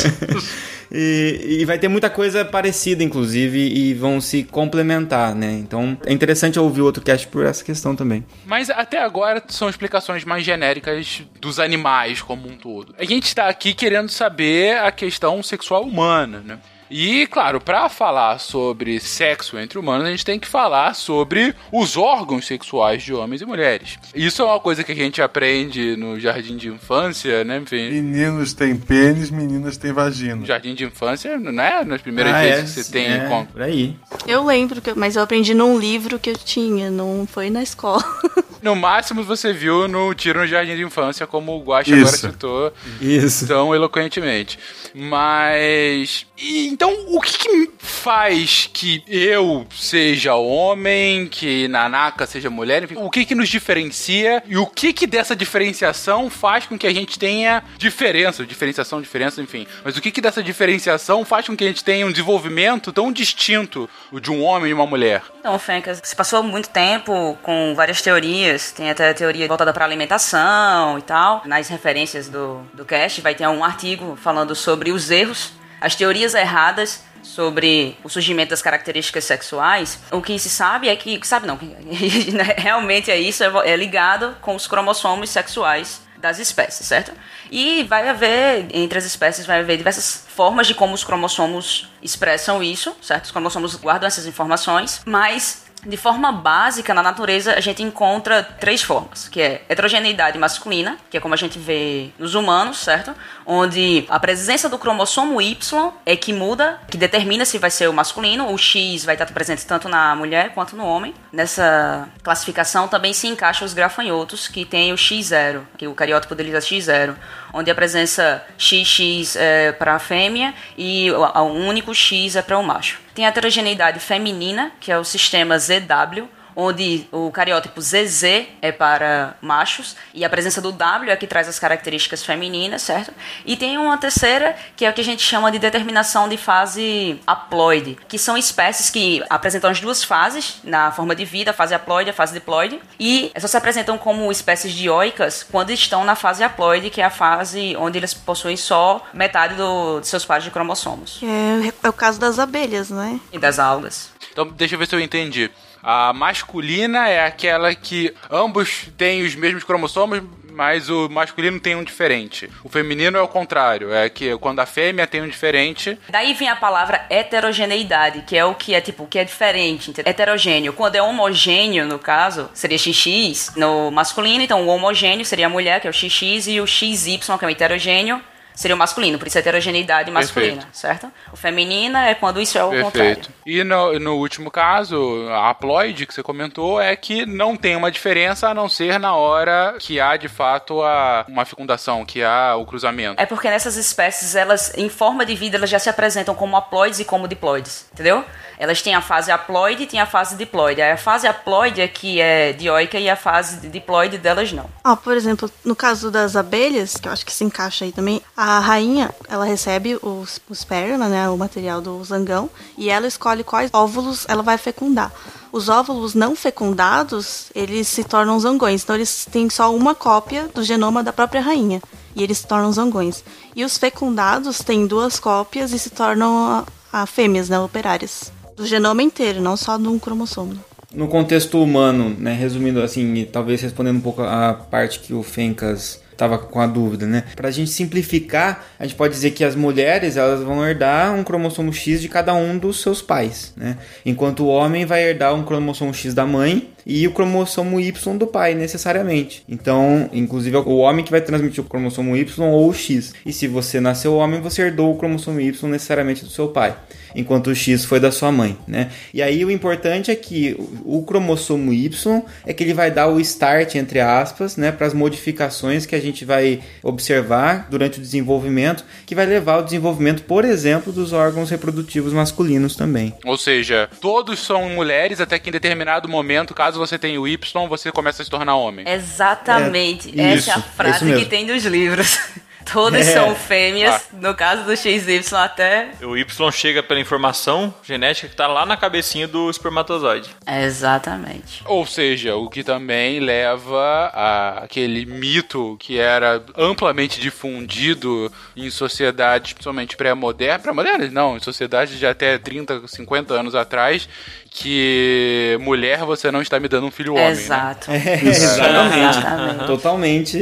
E, 0.96 1.58
e 1.62 1.65
vai 1.65 1.80
ter 1.80 1.88
muita 1.88 2.08
coisa 2.08 2.46
parecida, 2.46 3.04
inclusive, 3.04 3.58
e 3.58 3.96
vão 3.96 4.22
se 4.22 4.43
complementar, 4.43 5.34
né? 5.34 5.52
Então 5.52 5.98
é 6.06 6.13
interessante 6.13 6.60
ouvir 6.60 6.82
o 6.82 6.86
outro 6.86 7.02
cast 7.02 7.28
por 7.30 7.43
essa 7.43 7.63
questão 7.63 7.96
também. 7.96 8.24
Mas 8.46 8.69
até 8.69 9.02
agora 9.02 9.41
são 9.48 9.67
explicações 9.67 10.24
mais 10.24 10.43
genéricas 10.46 11.24
dos 11.41 11.60
animais 11.60 12.22
como 12.22 12.48
um 12.48 12.56
todo. 12.56 12.93
A 13.00 13.06
gente 13.06 13.26
está 13.26 13.48
aqui 13.48 13.74
querendo 13.74 14.10
saber 14.10 14.78
a 14.78 14.91
questão 14.91 15.41
sexual 15.41 15.82
humana, 15.84 16.43
né? 16.46 16.60
E, 16.95 17.25
claro, 17.25 17.60
para 17.60 17.89
falar 17.89 18.38
sobre 18.38 18.99
sexo 18.99 19.58
entre 19.58 19.79
humanos, 19.79 20.06
a 20.06 20.12
gente 20.12 20.23
tem 20.23 20.38
que 20.39 20.47
falar 20.47 20.93
sobre 20.93 21.56
os 21.71 21.97
órgãos 21.97 22.45
sexuais 22.45 23.01
de 23.01 23.12
homens 23.12 23.41
e 23.41 23.45
mulheres. 23.47 23.97
Isso 24.13 24.43
é 24.43 24.45
uma 24.45 24.60
coisa 24.60 24.84
que 24.84 24.91
a 24.91 24.95
gente 24.95 25.19
aprende 25.19 25.95
no 25.97 26.19
jardim 26.19 26.56
de 26.56 26.67
infância, 26.67 27.43
né? 27.43 27.58
Enfim, 27.58 27.89
Meninos 27.89 28.53
têm 28.53 28.75
pênis, 28.77 29.32
meninas 29.32 29.75
têm 29.75 29.91
vagina. 29.91 30.36
no 30.36 30.45
jardim 30.45 30.75
de 30.75 30.86
infância, 30.86 31.36
né? 31.39 31.84
Nas 31.84 31.99
primeiras 31.99 32.32
Ah, 32.36 32.41
vezes 32.41 32.60
é, 32.60 32.63
que 32.82 32.86
você 32.86 32.91
tem 32.91 33.12
é, 33.12 33.27
com- 33.27 33.45
por 33.47 33.62
aí. 33.63 33.95
Eu 34.27 34.45
lembro, 34.45 34.79
que, 34.79 34.91
eu- 34.91 34.95
mas 34.95 35.15
eu 35.15 35.23
aprendi 35.23 35.56
num 35.56 35.79
livro 35.79 36.19
que 36.19 36.29
eu 36.29 36.38
tinha, 36.38 36.91
não 36.91 37.25
foi 37.25 37.49
na 37.49 37.63
escola. 37.63 38.03
No 38.63 38.77
máximo 38.77 39.23
você 39.25 39.51
viu 39.51 39.89
no 39.89 40.13
Tiro 40.13 40.39
no 40.39 40.47
Jardim 40.47 40.77
de 40.77 40.84
Infância, 40.84 41.27
como 41.27 41.51
o 41.51 41.62
Guache 41.62 41.91
agora 41.93 42.08
Isso. 42.08 42.17
citou 42.32 42.73
Isso. 43.01 43.45
tão 43.45 43.75
eloquentemente. 43.75 44.58
Mas. 44.95 46.25
e, 46.38 46.67
então, 46.69 46.83
o 46.89 47.22
que, 47.22 47.38
que 47.38 47.72
faz 47.78 48.69
que 48.72 49.04
eu 49.08 49.65
seja 49.74 50.36
homem, 50.36 51.28
que 51.28 51.67
Nanaka 51.67 52.26
seja 52.26 52.50
mulher? 52.50 52.84
Enfim, 52.84 52.96
o 52.98 53.10
que, 53.10 53.26
que 53.26 53.36
nos 53.36 53.50
diferencia 53.50 54.43
e 54.48 54.58
o 54.58 54.65
que, 54.65 54.93
que 54.93 55.08
dessa 55.08 55.36
diferenciação 55.36 56.30
faz 56.30 56.65
com 56.65 56.78
que 56.78 56.88
a 56.88 56.93
gente 56.93 57.17
tenha 57.19 57.63
diferença? 57.78 58.46
Diferenciação, 58.46 59.02
diferença, 59.02 59.41
enfim. 59.41 59.67
Mas 59.84 59.98
o 59.98 60.02
que, 60.02 60.12
que 60.12 60.22
dessa 60.22 60.41
diferenciação 60.41 61.24
faz 61.26 61.48
com 61.48 61.56
que 61.56 61.63
a 61.63 61.67
gente 61.67 61.84
tenha 61.84 62.06
um 62.06 62.12
desenvolvimento 62.12 62.91
tão 62.91 63.12
distinto 63.12 63.89
de 64.22 64.32
um 64.32 64.43
homem 64.43 64.72
e 64.72 64.74
uma 64.74 64.86
mulher? 64.86 65.24
Então, 65.39 65.58
Fencas, 65.60 66.02
se 66.04 66.15
passou 66.15 66.41
muito 66.43 66.69
tempo 66.69 67.38
com 67.41 67.74
várias 67.76 68.02
teorias, 68.02 68.72
tem 68.72 68.89
até 68.89 69.10
a 69.10 69.13
teoria 69.13 69.48
voltada 69.48 69.74
para 69.74 69.86
alimentação 69.86 70.98
e 70.98 71.02
tal. 71.02 71.41
Nas 71.46 71.67
referências 71.67 72.28
do, 72.28 72.62
do 72.74 72.86
cast 72.86 73.22
vai 73.22 73.36
ter 73.36 73.48
um 73.48 73.63
artigo 73.63 74.17
falando 74.22 74.56
sobre 74.56 74.91
os 74.91 75.12
erros, 75.12 75.52
as 75.84 75.96
teorias 75.96 76.34
erradas 76.34 77.04
sobre 77.22 77.98
o 78.04 78.10
surgimento 78.10 78.52
das 78.52 78.62
características 78.62 79.26
sexuais. 79.26 80.00
O 80.12 80.22
que 80.22 80.39
se 80.39 80.50
sabe 80.50 80.88
é 80.88 80.96
que, 80.96 81.19
sabe 81.28 81.46
não, 81.46 81.60
né, 82.34 82.56
realmente 82.58 83.12
é 83.12 83.19
isso, 83.19 83.43
é 83.43 83.52
é 83.65 83.76
ligado 83.76 84.36
com 84.41 84.56
os 84.56 84.65
cromossomos 84.65 85.30
sexuais 85.30 86.02
das 86.17 86.39
espécies, 86.39 86.88
certo? 86.88 87.12
E 87.52 87.84
vai 87.84 88.08
haver, 88.08 88.67
entre 88.74 88.98
as 88.98 89.04
espécies, 89.04 89.46
vai 89.46 89.60
haver 89.60 89.76
diversas 89.76 90.26
formas 90.30 90.67
de 90.67 90.74
como 90.74 90.93
os 90.93 91.04
cromossomos 91.04 91.89
expressam 92.02 92.63
isso, 92.63 92.96
certo? 93.02 93.26
Os 93.26 93.32
cromossomos 93.32 93.76
guardam 93.76 94.08
essas 94.08 94.26
informações, 94.26 95.02
mas 95.06 95.62
de 95.86 95.98
forma 95.98 96.32
básica, 96.32 96.93
na 96.93 97.04
natureza, 97.04 97.54
a 97.54 97.60
gente 97.60 97.84
encontra 97.84 98.43
três 98.43 98.82
formas, 98.82 99.28
que 99.28 99.41
é 99.41 99.63
heterogeneidade 99.67 100.38
masculina, 100.38 100.98
que 101.10 101.17
é 101.17 101.19
como 101.19 101.34
a 101.34 101.38
gente 101.38 101.60
vê 101.60 102.10
nos 102.17 102.36
humanos, 102.36 102.78
certo? 102.78 103.13
Onde 103.46 104.06
a 104.10 104.19
presença 104.19 104.69
do 104.69 104.78
cromossomo 104.78 105.41
Y 105.41 105.91
é 106.06 106.15
que 106.15 106.32
muda, 106.32 106.80
que 106.89 106.98
determina 106.98 107.46
se 107.46 107.58
vai 107.58 107.69
ser 107.69 107.89
o 107.89 107.93
masculino, 107.93 108.52
o 108.52 108.58
X 108.58 109.04
vai 109.04 109.15
estar 109.15 109.26
presente 109.26 109.65
tanto 109.65 109.89
na 109.89 110.15
mulher 110.15 110.54
quanto 110.54 110.76
no 110.76 110.86
homem. 110.86 111.13
Nessa 111.32 112.08
classificação 112.24 112.88
também 112.88 113.13
se 113.13 113.28
encaixam 113.28 113.65
os 113.65 113.74
grafanhotos, 113.74 114.48
que 114.48 114.63
tem 114.65 114.93
o 114.93 114.96
X0, 114.96 115.62
que 115.78 115.88
o 115.88 115.93
cariótipo 115.93 116.36
deles 116.36 116.54
é 116.54 116.60
X0, 116.60 117.15
onde 117.54 117.69
a 117.69 117.76
presença 117.76 118.43
XX 118.58 119.36
é 119.36 119.72
para 119.72 119.96
a 119.96 120.00
fêmea 120.00 120.54
e 120.78 121.12
o 121.12 121.43
único 121.43 121.93
X 121.93 122.36
é 122.36 122.41
para 122.41 122.58
o 122.58 122.63
macho. 122.63 123.03
Tem 123.13 123.26
a 123.26 123.30
heterogeneidade 123.30 123.99
feminina, 123.99 124.71
que 124.80 124.91
é 124.91 124.97
o 124.97 125.04
sistema 125.04 125.58
ZW, 125.60 126.28
onde 126.56 127.08
o 127.12 127.32
cariótipo 127.32 127.82
ZZ 127.82 128.24
é 128.62 128.72
para 128.72 129.36
machos 129.42 129.96
e 130.13 130.24
a 130.24 130.30
presença 130.30 130.62
do 130.62 130.72
W 130.72 131.12
é 131.12 131.16
que 131.16 131.28
traz 131.28 131.48
as 131.48 131.60
características 131.60 132.24
femininas, 132.24 132.82
certo? 132.82 133.13
E 133.46 133.56
tem 133.56 133.78
uma 133.78 133.98
terceira, 133.98 134.56
que 134.76 134.86
é 134.86 134.89
o 134.89 134.94
que 134.94 135.02
a 135.02 135.04
gente 135.04 135.22
chama 135.22 135.52
de 135.52 135.60
determinação 135.60 136.30
de 136.30 136.38
fase 136.38 137.20
haploide, 137.26 137.98
que 138.08 138.18
são 138.18 138.38
espécies 138.38 138.89
que 138.89 139.24
apresentam 139.30 139.70
as 139.70 139.80
duas 139.80 140.04
fases 140.04 140.60
na 140.63 140.92
forma 140.92 141.16
de 141.16 141.26
vida, 141.26 141.52
a 141.52 141.54
fase 141.54 141.74
haploide 141.74 142.10
e 142.10 142.12
a 142.12 142.13
fase 142.13 142.34
diploide, 142.34 142.80
e 143.00 143.32
só 143.39 143.48
se 143.48 143.58
apresentam 143.58 143.98
como 143.98 144.32
espécies 144.32 144.74
dioicas 144.74 145.44
quando 145.44 145.72
estão 145.72 146.04
na 146.06 146.16
fase 146.16 146.44
haploide, 146.44 146.89
que 146.89 147.02
é 147.02 147.06
a 147.06 147.10
fase 147.10 147.76
onde 147.78 147.98
eles 147.98 148.13
possuem 148.13 148.56
só 148.56 149.06
metade 149.13 149.56
do, 149.56 150.00
de 150.00 150.08
seus 150.08 150.26
pares 150.26 150.44
de 150.44 150.52
cromossomos 150.52 151.24
é, 151.24 151.74
é 151.84 151.89
o 151.89 151.94
caso 151.94 152.20
das 152.20 152.39
abelhas, 152.39 152.89
né? 152.89 153.20
e 153.32 153.39
das 153.39 153.60
algas. 153.60 154.12
Então, 154.32 154.48
deixa 154.48 154.76
eu 154.76 154.80
ver 154.80 154.88
se 154.88 154.96
eu 154.96 155.00
entendi. 155.00 155.50
A 155.84 156.13
masculina 156.13 157.10
é 157.10 157.26
aquela 157.26 157.76
que 157.76 158.13
ambos 158.32 158.88
têm 158.98 159.24
os 159.24 159.36
mesmos 159.36 159.65
cromossomos, 159.65 160.22
mas 160.54 160.89
o 160.89 161.10
masculino 161.10 161.60
tem 161.60 161.76
um 161.76 161.84
diferente. 161.84 162.50
O 162.63 162.69
feminino 162.69 163.17
é 163.17 163.22
o 163.22 163.28
contrário, 163.28 163.93
é 163.93 164.08
que 164.08 164.38
quando 164.38 164.60
a 164.60 164.65
fêmea 164.65 165.06
tem 165.06 165.22
um 165.22 165.28
diferente, 165.28 166.00
Daí 166.08 166.34
vem 166.34 166.48
a 166.48 166.56
palavra 166.56 167.06
heterogeneidade, 167.10 168.22
que 168.22 168.38
é 168.38 168.46
o 168.46 168.56
que 168.56 168.74
é 168.74 168.80
tipo, 168.80 169.08
que 169.08 169.19
é 169.19 169.26
diferente, 169.26 169.91
heterogêneo. 170.06 170.72
Quando 170.72 170.96
é 170.96 171.02
homogêneo, 171.02 171.86
no 171.86 172.00
caso, 172.00 172.50
seria 172.54 172.78
XX 172.78 173.56
no 173.58 173.91
masculino, 173.91 174.43
então 174.43 174.65
o 174.65 174.67
homogêneo 174.67 175.26
seria 175.26 175.48
a 175.48 175.50
mulher, 175.50 175.82
que 175.82 175.88
é 175.88 175.89
o 175.89 175.93
XX, 175.93 176.48
e 176.48 176.62
o 176.62 176.67
XY, 176.67 177.19
que 177.19 177.46
é 177.46 177.48
o 177.48 177.50
heterogêneo, 177.50 178.22
seria 178.56 178.76
o 178.76 178.78
masculino, 178.78 179.18
por 179.18 179.28
isso 179.28 179.38
é 179.38 179.42
heterogeneidade 179.42 180.12
masculina, 180.12 180.63
Perfeito. 180.63 180.78
certo? 180.78 181.12
O 181.32 181.38
feminina 181.38 182.08
é 182.08 182.16
quando 182.16 182.39
isso 182.39 182.58
é 182.58 182.63
o 182.63 182.70
contrário. 182.70 183.16
Perfeito. 183.16 183.30
E 183.46 183.63
no, 183.63 184.00
no 184.00 184.16
último 184.16 184.52
caso, 184.52 185.28
a 185.30 185.50
haploide 185.50 186.06
que 186.06 186.13
você 186.13 186.24
comentou 186.24 186.82
é 186.82 186.96
que 186.96 187.26
não 187.26 187.56
tem 187.56 187.76
uma 187.76 187.92
diferença 187.92 188.50
a 188.50 188.54
não 188.54 188.70
ser 188.70 189.00
na 189.00 189.16
hora 189.16 189.76
que 189.80 190.00
há 190.00 190.16
de 190.18 190.28
fato 190.28 190.82
a, 190.82 191.26
uma 191.28 191.46
fecundação, 191.46 192.06
que 192.06 192.24
há 192.24 192.56
o 192.56 192.66
cruzamento. 192.66 193.22
É 193.22 193.26
porque 193.26 193.50
nessas 193.50 193.76
espécies, 193.76 194.36
elas, 194.36 194.74
em 194.78 194.89
forma 194.89 195.26
de 195.26 195.36
vida, 195.36 195.58
elas 195.58 195.70
já 195.70 195.80
se 195.80 195.89
apresentam 195.89 196.36
como 196.36 196.56
haploides 196.56 197.00
e 197.00 197.06
como 197.06 197.28
diploides, 197.28 197.88
entendeu? 197.94 198.24
Elas 198.58 198.82
têm 198.82 198.96
a 198.96 199.02
fase 199.02 199.32
haploide 199.32 199.84
e 199.84 199.88
têm 199.88 200.00
a 200.00 200.06
fase 200.06 200.36
diploide. 200.36 200.82
A 200.82 200.98
fase 200.98 201.28
haploide 201.28 201.82
é 201.82 201.88
que 201.88 202.20
é 202.22 202.54
dioica 202.54 203.00
e 203.00 203.10
a 203.10 203.16
fase 203.16 203.68
diploide 203.68 204.18
delas 204.18 204.52
não. 204.52 204.70
Ó, 204.84 204.96
por 204.96 205.16
exemplo, 205.16 205.50
no 205.63 205.76
caso 205.76 206.12
das 206.12 206.36
abelhas, 206.36 206.96
que 206.96 207.08
eu 207.08 207.12
acho 207.12 207.26
que 207.26 207.32
se 207.32 207.44
encaixa 207.44 207.86
aí 207.86 207.92
também, 207.92 208.22
a 208.36 208.60
rainha, 208.60 209.13
ela 209.28 209.46
recebe 209.46 209.96
os, 210.02 210.39
o 210.50 210.54
esperma, 210.54 211.08
né, 211.08 211.30
o 211.30 211.38
material 211.38 211.82
do 211.82 212.04
zangão, 212.04 212.50
e 212.78 212.89
ela 212.89 213.08
escolhe 213.08 213.44
quais 213.44 213.70
óvulos 213.74 214.26
ela 214.28 214.44
vai 214.44 214.58
fecundar. 214.58 215.12
Os 215.52 215.70
óvulos 215.70 216.16
não 216.16 216.36
fecundados, 216.36 217.52
eles 217.54 217.88
se 217.88 218.04
tornam 218.04 218.39
zangões, 218.39 218.84
então 218.84 218.96
eles 218.96 219.26
têm 219.32 219.50
só 219.50 219.74
uma 219.74 219.94
cópia 219.94 220.48
do 220.48 220.63
genoma 220.63 221.04
da 221.04 221.13
própria 221.13 221.42
rainha, 221.42 221.82
e 222.16 222.24
eles 222.24 222.39
se 222.39 222.48
tornam 222.48 222.72
zangões. 222.72 223.24
E 223.56 223.63
os 223.63 223.78
fecundados 223.78 224.60
têm 224.60 224.88
duas 224.88 225.20
cópias 225.20 225.72
e 225.72 225.78
se 225.78 225.92
tornam 225.92 226.66
a, 226.92 227.02
a 227.02 227.06
fêmeas, 227.06 227.50
né, 227.50 227.60
operárias. 227.60 228.32
Do 228.63 228.69
genoma 228.69 229.04
inteiro, 229.04 229.41
não 229.41 229.58
só 229.58 229.78
de 229.78 229.89
um 229.89 229.99
cromossomo. 229.99 230.58
No 230.95 231.10
contexto 231.10 231.62
humano, 231.62 232.15
né, 232.17 232.34
resumindo 232.34 232.82
assim, 232.82 233.13
e 233.15 233.26
talvez 233.26 233.62
respondendo 233.62 233.97
um 233.97 234.02
pouco 234.02 234.21
a 234.21 234.54
parte 234.54 234.99
que 234.99 235.13
o 235.13 235.21
Fencas 235.21 236.02
estava 236.13 236.38
com 236.38 236.62
a 236.62 236.65
dúvida, 236.67 237.06
né? 237.06 237.26
Pra 237.36 237.52
gente 237.52 237.69
simplificar, 237.71 238.63
a 238.80 238.86
gente 238.86 238.95
pode 238.95 239.13
dizer 239.13 239.32
que 239.32 239.43
as 239.43 239.54
mulheres, 239.54 240.15
elas 240.15 240.41
vão 240.41 240.65
herdar 240.65 241.13
um 241.13 241.26
cromossomo 241.26 241.73
X 241.73 241.99
de 241.99 242.08
cada 242.08 242.34
um 242.34 242.58
dos 242.58 242.82
seus 242.82 243.02
pais, 243.02 243.52
né? 243.58 243.78
Enquanto 244.06 244.45
o 244.45 244.47
homem 244.47 244.86
vai 244.86 245.04
herdar 245.04 245.36
um 245.36 245.43
cromossomo 245.43 245.93
X 245.93 246.13
da 246.13 246.26
mãe 246.26 246.69
e 246.86 247.08
o 247.08 247.12
cromossomo 247.12 247.80
Y 247.80 248.17
do 248.17 248.28
pai, 248.28 248.56
necessariamente. 248.56 249.43
Então, 249.48 250.10
inclusive, 250.13 250.56
é 250.56 250.60
o 250.60 250.78
homem 250.78 251.04
que 251.04 251.12
vai 251.12 251.22
transmitir 251.22 251.63
o 251.63 251.67
cromossomo 251.67 252.15
Y 252.15 252.43
ou 252.46 252.69
o 252.69 252.74
X. 252.74 253.13
E 253.26 253.32
se 253.34 253.48
você 253.48 253.80
nasceu 253.80 254.15
homem, 254.15 254.41
você 254.41 254.62
herdou 254.62 254.93
o 254.93 254.98
cromossomo 254.98 255.39
Y 255.39 255.69
necessariamente 255.69 256.24
do 256.24 256.30
seu 256.30 256.50
pai, 256.50 256.76
enquanto 257.15 257.48
o 257.48 257.56
X 257.56 257.86
foi 257.86 258.00
da 258.00 258.12
sua 258.12 258.32
mãe, 258.32 258.58
né? 258.67 258.91
E 259.13 259.22
aí 259.22 259.43
o 259.46 259.52
importante 259.52 260.12
é 260.12 260.15
que 260.15 260.56
o 260.84 261.04
cromossomo 261.04 261.74
Y 261.74 262.22
é 262.46 262.54
que 262.54 262.63
ele 262.63 262.74
vai 262.74 262.91
dar 262.91 263.08
o 263.08 263.19
start, 263.19 263.76
entre 263.76 264.00
aspas, 264.00 264.58
né, 264.58 264.72
para 264.72 264.88
as 264.88 264.93
modificações 264.93 265.86
que 265.86 265.96
a 265.96 266.02
gente 266.02 266.26
vai 266.26 266.62
observar 266.82 267.67
durante 267.69 268.00
o 268.00 268.02
desenvolvimento, 268.02 268.84
que 269.06 269.15
vai 269.15 269.26
levar 269.26 269.56
ao 269.56 269.63
desenvolvimento, 269.63 270.24
por 270.24 270.46
exemplo, 270.46 270.91
dos 270.91 271.13
órgãos 271.13 271.50
reprodutivos 271.50 272.13
masculinos 272.13 272.76
também. 272.76 273.13
Ou 273.26 273.38
seja, 273.38 273.89
todos 274.02 274.39
são 274.39 274.69
mulheres 274.69 275.22
até 275.22 275.38
que 275.39 275.50
em 275.50 275.54
determinado 275.54 276.08
momento, 276.10 276.54
caso 276.54 276.72
você 276.77 276.97
tenha 276.97 277.19
o 277.19 277.27
Y, 277.27 277.67
você 277.67 277.91
começa 277.91 278.21
a 278.21 278.25
se 278.25 278.31
tornar 278.31 278.55
homem. 278.55 278.88
Exatamente. 278.88 280.19
É, 280.19 280.33
Essa 280.33 280.36
isso, 280.36 280.49
é 280.49 280.53
a 280.53 280.62
frase 280.62 281.15
que 281.15 281.25
tem 281.25 281.45
dos 281.45 281.65
livros. 281.65 282.19
Todas 282.71 283.08
É. 283.08 283.13
são 283.13 283.36
fêmeas, 283.36 283.93
Ah. 283.95 284.02
no 284.13 284.34
caso 284.34 284.63
do 284.63 284.76
XY 284.76 285.21
até. 285.36 285.89
O 286.02 286.15
Y 286.17 286.52
chega 286.52 286.82
pela 286.84 286.99
informação 286.99 287.73
genética 287.84 288.28
que 288.28 288.36
tá 288.36 288.47
lá 288.47 288.65
na 288.65 288.76
cabecinha 288.78 289.28
do 289.28 289.49
espermatozoide. 289.49 290.30
Exatamente. 290.47 291.62
Ou 291.65 291.86
seja, 291.86 292.36
o 292.36 292.49
que 292.49 292.63
também 292.63 293.19
leva 293.19 294.12
a 294.13 294.63
aquele 294.63 295.06
mito 295.06 295.76
que 295.80 295.99
era 295.99 296.41
amplamente 296.58 297.19
difundido 297.19 298.32
em 298.56 298.69
sociedades, 298.69 299.54
principalmente 299.54 299.95
pré-modernas, 299.95 300.62
pré-modernas 300.62 301.12
não, 301.12 301.38
em 301.38 301.39
sociedades 301.39 301.97
de 301.97 302.06
até 302.06 302.38
30, 302.38 302.88
50 302.88 303.34
anos 303.34 303.56
atrás, 303.56 304.08
que 304.56 305.58
mulher 305.62 305.99
você 306.06 306.32
não 306.32 306.41
está 306.41 306.60
me 306.60 306.67
dando 306.67 306.86
um 306.88 306.91
filho 306.91 307.13
homem, 307.13 307.26
né? 307.26 307.32
Exato. 307.32 307.91
É, 307.91 308.19
exatamente. 308.23 309.17
Exatamente. 309.17 309.65
Totalmente 309.65 310.38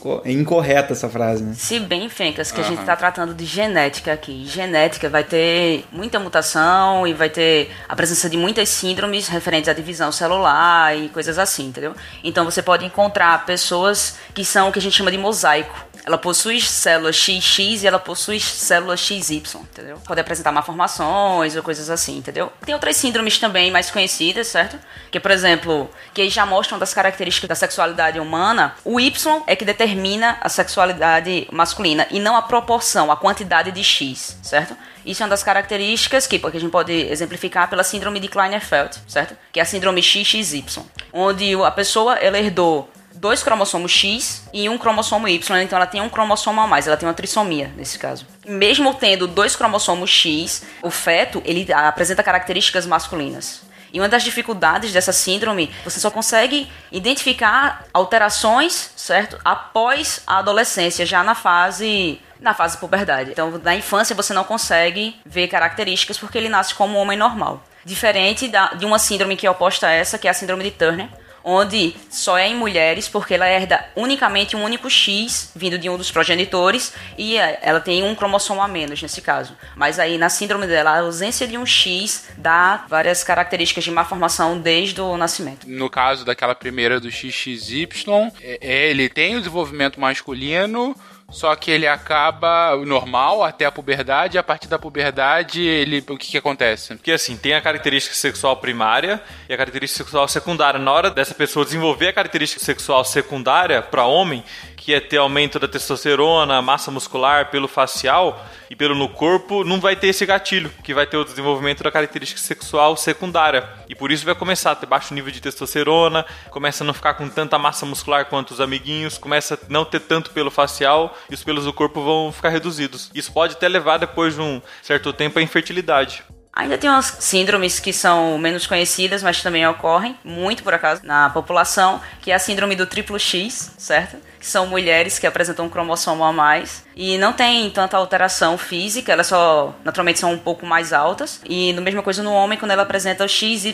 co- 0.00 0.22
incorreta 0.26 0.92
essa 0.92 1.08
frase. 1.08 1.21
Frase, 1.22 1.44
né? 1.44 1.54
Se 1.56 1.78
bem, 1.78 2.08
Fencas, 2.08 2.50
que 2.50 2.60
a 2.60 2.64
gente 2.64 2.84
tá 2.84 2.96
tratando 2.96 3.34
de 3.34 3.44
genética 3.44 4.12
aqui. 4.12 4.44
Genética 4.46 5.08
vai 5.08 5.22
ter 5.22 5.84
muita 5.92 6.18
mutação 6.18 7.06
e 7.06 7.12
vai 7.12 7.30
ter 7.30 7.70
a 7.88 7.94
presença 7.94 8.28
de 8.28 8.36
muitas 8.36 8.68
síndromes 8.68 9.28
referentes 9.28 9.68
à 9.68 9.72
divisão 9.72 10.10
celular 10.10 10.96
e 10.96 11.08
coisas 11.08 11.38
assim, 11.38 11.66
entendeu? 11.66 11.94
Então 12.24 12.44
você 12.44 12.62
pode 12.62 12.84
encontrar 12.84 13.46
pessoas 13.46 14.16
que 14.34 14.44
são 14.44 14.68
o 14.68 14.72
que 14.72 14.78
a 14.78 14.82
gente 14.82 14.96
chama 14.96 15.10
de 15.10 15.18
mosaico. 15.18 15.92
Ela 16.04 16.18
possui 16.18 16.60
células 16.60 17.14
XX 17.14 17.82
e 17.82 17.86
ela 17.86 17.98
possui 17.98 18.40
células 18.40 18.98
XY, 18.98 19.42
entendeu? 19.60 19.98
Pode 20.04 20.20
apresentar 20.20 20.50
malformações 20.50 21.54
ou 21.54 21.62
coisas 21.62 21.88
assim, 21.88 22.18
entendeu? 22.18 22.52
Tem 22.66 22.74
outras 22.74 22.96
síndromes 22.96 23.38
também 23.38 23.70
mais 23.70 23.88
conhecidas, 23.88 24.48
certo? 24.48 24.76
Que, 25.12 25.20
por 25.20 25.30
exemplo, 25.30 25.88
que 26.12 26.28
já 26.28 26.44
mostram 26.44 26.76
das 26.76 26.92
características 26.92 27.48
da 27.48 27.54
sexualidade 27.54 28.18
humana. 28.18 28.74
O 28.84 28.98
Y 28.98 29.42
é 29.46 29.54
que 29.54 29.64
determina 29.64 30.38
a 30.40 30.48
sexualidade 30.48 31.11
masculina 31.50 32.06
e 32.10 32.20
não 32.20 32.36
a 32.36 32.42
proporção, 32.42 33.10
a 33.10 33.16
quantidade 33.16 33.70
de 33.70 33.82
X, 33.82 34.38
certo? 34.42 34.76
Isso 35.04 35.22
é 35.22 35.24
uma 35.24 35.30
das 35.30 35.42
características 35.42 36.26
que, 36.26 36.38
porque 36.38 36.56
a 36.56 36.60
gente 36.60 36.70
pode 36.70 36.92
exemplificar 36.92 37.68
pela 37.68 37.82
síndrome 37.82 38.20
de 38.20 38.28
Klinefelter, 38.28 39.00
certo? 39.06 39.36
Que 39.52 39.58
é 39.58 39.62
a 39.62 39.66
síndrome 39.66 40.02
XXY, 40.02 40.64
onde 41.12 41.54
a 41.54 41.70
pessoa 41.70 42.14
ela 42.14 42.38
herdou 42.38 42.88
dois 43.14 43.42
cromossomos 43.42 43.92
X 43.92 44.48
e 44.52 44.68
um 44.68 44.76
cromossomo 44.78 45.28
Y, 45.28 45.62
então 45.62 45.76
ela 45.76 45.86
tem 45.86 46.00
um 46.00 46.08
cromossomo 46.08 46.60
a 46.60 46.66
mais, 46.66 46.86
ela 46.86 46.96
tem 46.96 47.08
uma 47.08 47.14
trissomia 47.14 47.72
nesse 47.76 47.98
caso. 47.98 48.26
Mesmo 48.44 48.94
tendo 48.94 49.26
dois 49.28 49.54
cromossomos 49.54 50.10
X, 50.10 50.64
o 50.82 50.90
feto 50.90 51.42
ele 51.44 51.72
apresenta 51.72 52.22
características 52.22 52.86
masculinas. 52.86 53.62
E 53.92 54.00
uma 54.00 54.08
das 54.08 54.22
dificuldades 54.22 54.92
dessa 54.92 55.12
síndrome, 55.12 55.70
você 55.84 56.00
só 56.00 56.10
consegue 56.10 56.70
identificar 56.90 57.84
alterações, 57.92 58.90
certo? 58.96 59.38
Após 59.44 60.22
a 60.26 60.38
adolescência, 60.38 61.04
já 61.04 61.22
na 61.22 61.34
fase 61.34 62.18
na 62.40 62.52
fase 62.52 62.76
puberdade. 62.78 63.30
Então, 63.30 63.60
na 63.62 63.76
infância 63.76 64.16
você 64.16 64.34
não 64.34 64.42
consegue 64.42 65.16
ver 65.24 65.46
características 65.46 66.18
porque 66.18 66.36
ele 66.36 66.48
nasce 66.48 66.74
como 66.74 66.98
um 66.98 67.00
homem 67.00 67.16
normal. 67.16 67.62
Diferente 67.84 68.48
da, 68.48 68.74
de 68.74 68.84
uma 68.84 68.98
síndrome 68.98 69.36
que 69.36 69.46
é 69.46 69.50
oposta 69.50 69.86
a 69.86 69.92
essa, 69.92 70.18
que 70.18 70.26
é 70.26 70.30
a 70.30 70.34
síndrome 70.34 70.64
de 70.64 70.72
Turner, 70.72 71.08
onde 71.44 71.94
só 72.10 72.38
é 72.38 72.48
em 72.48 72.54
mulheres 72.54 73.08
porque 73.08 73.34
ela 73.34 73.48
herda 73.48 73.84
unicamente 73.96 74.56
um 74.56 74.62
único 74.64 74.88
X 74.88 75.50
vindo 75.54 75.78
de 75.78 75.88
um 75.88 75.96
dos 75.96 76.10
progenitores 76.10 76.92
e 77.18 77.36
é, 77.36 77.58
ela 77.62 77.80
tem 77.80 78.02
um 78.02 78.14
cromossomo 78.14 78.62
a 78.62 78.68
menos 78.68 79.00
nesse 79.02 79.20
caso. 79.20 79.56
Mas 79.76 79.98
aí 79.98 80.18
na 80.18 80.28
síndrome 80.28 80.66
dela, 80.66 80.90
a 80.90 81.00
ausência 81.00 81.46
de 81.46 81.58
um 81.58 81.66
X 81.66 82.28
dá 82.36 82.84
várias 82.88 83.22
características 83.24 83.84
de 83.84 83.90
malformação 83.90 84.58
desde 84.58 85.00
o 85.00 85.16
nascimento. 85.16 85.68
No 85.68 85.88
caso 85.90 86.24
daquela 86.24 86.54
primeira 86.54 87.00
do 87.00 87.10
XXY, 87.10 88.30
é- 88.40 88.58
é, 88.60 88.90
ele 88.90 89.08
tem 89.08 89.34
o 89.36 89.38
desenvolvimento 89.38 90.00
masculino, 90.00 90.96
só 91.32 91.56
que 91.56 91.70
ele 91.70 91.86
acaba 91.86 92.76
normal 92.84 93.42
até 93.42 93.64
a 93.64 93.72
puberdade, 93.72 94.36
e 94.36 94.38
a 94.38 94.42
partir 94.42 94.68
da 94.68 94.78
puberdade, 94.78 95.62
ele 95.62 96.04
o 96.08 96.18
que, 96.18 96.30
que 96.30 96.38
acontece? 96.38 96.94
Porque 96.94 97.10
assim, 97.10 97.36
tem 97.36 97.54
a 97.54 97.60
característica 97.60 98.14
sexual 98.14 98.56
primária 98.58 99.20
e 99.48 99.54
a 99.54 99.56
característica 99.56 100.04
sexual 100.04 100.28
secundária. 100.28 100.78
Na 100.78 100.92
hora 100.92 101.10
dessa 101.10 101.34
pessoa 101.34 101.64
desenvolver 101.64 102.08
a 102.08 102.12
característica 102.12 102.62
sexual 102.62 103.02
secundária 103.04 103.80
para 103.80 104.04
homem, 104.04 104.44
que 104.76 104.92
é 104.92 105.00
ter 105.00 105.16
aumento 105.16 105.58
da 105.58 105.66
testosterona, 105.66 106.60
massa 106.60 106.90
muscular, 106.90 107.50
pelo 107.50 107.66
facial 107.66 108.44
e 108.72 108.74
pelo 108.74 108.94
no 108.94 109.06
corpo, 109.06 109.64
não 109.64 109.78
vai 109.78 109.94
ter 109.94 110.06
esse 110.06 110.24
gatilho, 110.24 110.72
que 110.82 110.94
vai 110.94 111.06
ter 111.06 111.18
o 111.18 111.24
desenvolvimento 111.26 111.82
da 111.82 111.92
característica 111.92 112.40
sexual 112.40 112.96
secundária. 112.96 113.68
E 113.86 113.94
por 113.94 114.10
isso 114.10 114.24
vai 114.24 114.34
começar 114.34 114.70
a 114.70 114.74
ter 114.74 114.86
baixo 114.86 115.12
nível 115.12 115.30
de 115.30 115.42
testosterona, 115.42 116.24
começa 116.48 116.82
a 116.82 116.86
não 116.86 116.94
ficar 116.94 117.12
com 117.12 117.28
tanta 117.28 117.58
massa 117.58 117.84
muscular 117.84 118.24
quanto 118.24 118.52
os 118.52 118.62
amiguinhos, 118.62 119.18
começa 119.18 119.56
a 119.56 119.58
não 119.68 119.84
ter 119.84 120.00
tanto 120.00 120.30
pelo 120.30 120.50
facial 120.50 121.14
e 121.28 121.34
os 121.34 121.44
pelos 121.44 121.66
do 121.66 121.72
corpo 121.74 122.02
vão 122.02 122.32
ficar 122.32 122.48
reduzidos. 122.48 123.10
Isso 123.14 123.30
pode 123.30 123.56
até 123.56 123.68
levar 123.68 123.98
depois 123.98 124.36
de 124.36 124.40
um 124.40 124.62
certo 124.80 125.12
tempo 125.12 125.38
à 125.38 125.42
infertilidade. 125.42 126.24
Ainda 126.54 126.76
tem 126.76 126.90
umas 126.90 127.16
síndromes 127.18 127.80
que 127.80 127.94
são 127.94 128.36
menos 128.36 128.66
conhecidas, 128.66 129.22
mas 129.22 129.42
também 129.42 129.66
ocorrem, 129.66 130.14
muito 130.22 130.62
por 130.62 130.74
acaso, 130.74 131.00
na 131.02 131.30
população, 131.30 131.98
que 132.20 132.30
é 132.30 132.34
a 132.34 132.38
síndrome 132.38 132.76
do 132.76 132.84
triplo 132.84 133.18
X, 133.18 133.72
certo? 133.78 134.18
Que 134.38 134.46
são 134.46 134.66
mulheres 134.66 135.18
que 135.18 135.26
apresentam 135.26 135.64
um 135.64 135.70
cromossomo 135.70 136.22
a 136.22 136.32
mais 136.32 136.84
e 136.94 137.16
não 137.16 137.32
tem 137.32 137.70
tanta 137.70 137.96
alteração 137.96 138.58
física, 138.58 139.12
elas 139.12 139.28
só 139.28 139.74
naturalmente 139.82 140.18
são 140.18 140.30
um 140.30 140.38
pouco 140.38 140.66
mais 140.66 140.92
altas. 140.92 141.40
E 141.48 141.74
a 141.74 141.80
mesma 141.80 142.02
coisa 142.02 142.22
no 142.22 142.32
homem 142.32 142.58
quando 142.58 142.72
ela 142.72 142.82
apresenta 142.82 143.24
o 143.24 143.28
XYY. 143.28 143.72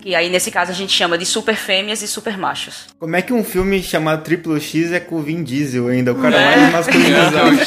Que 0.00 0.14
aí 0.14 0.28
nesse 0.28 0.50
caso 0.50 0.70
a 0.70 0.74
gente 0.74 0.92
chama 0.92 1.18
de 1.18 1.26
super 1.26 1.56
fêmeas 1.56 2.02
e 2.02 2.08
super 2.08 2.38
machos. 2.38 2.86
Como 2.98 3.16
é 3.16 3.22
que 3.22 3.32
um 3.32 3.42
filme 3.42 3.82
chamado 3.82 4.22
Triplo 4.22 4.58
X 4.60 4.92
é 4.92 5.00
com 5.00 5.16
o 5.16 5.22
Vin 5.22 5.42
Diesel 5.42 5.88
ainda? 5.88 6.12
O 6.12 6.20
cara 6.20 6.38
mais 6.38 6.72
masculinizado. 6.72 7.58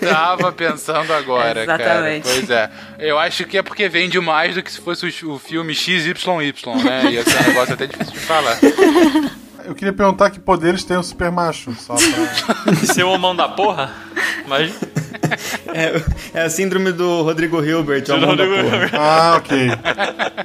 Tava 0.00 0.52
pensando 0.52 1.12
agora, 1.12 1.66
cara. 1.66 1.82
Exatamente. 1.82 2.28
Pois 2.28 2.50
é. 2.50 2.70
Eu 2.98 3.18
acho 3.18 3.44
que 3.44 3.58
é 3.58 3.62
porque 3.62 3.88
vende 3.88 4.20
mais 4.20 4.54
do 4.54 4.62
que 4.62 4.70
se 4.70 4.80
fosse 4.80 5.06
o, 5.24 5.34
o 5.34 5.38
filme 5.38 5.74
XYY, 5.74 6.14
né? 6.84 7.10
Ia 7.10 7.24
ser 7.24 7.40
um 7.40 7.48
negócio 7.48 7.74
até 7.74 7.86
difícil 7.86 8.12
de 8.12 8.20
falar. 8.20 8.58
Eu 9.68 9.74
queria 9.74 9.92
perguntar 9.92 10.30
que 10.30 10.40
poderes 10.40 10.82
tem 10.82 10.96
o 10.96 11.02
super 11.02 11.30
macho. 11.30 11.74
Só 11.74 11.94
pra... 11.94 12.74
Ser 12.94 13.02
o 13.02 13.18
mão 13.18 13.36
da 13.36 13.50
porra? 13.50 13.92
Mas 14.46 14.72
É, 15.74 16.02
é 16.32 16.42
a 16.44 16.48
síndrome 16.48 16.90
do 16.90 17.20
Rodrigo 17.20 17.62
Hilbert, 17.62 18.04
o 18.08 18.18
mão 18.18 18.34
da 18.34 18.44
porra. 18.46 18.90
Ah, 18.94 19.36
ok. 19.36 19.68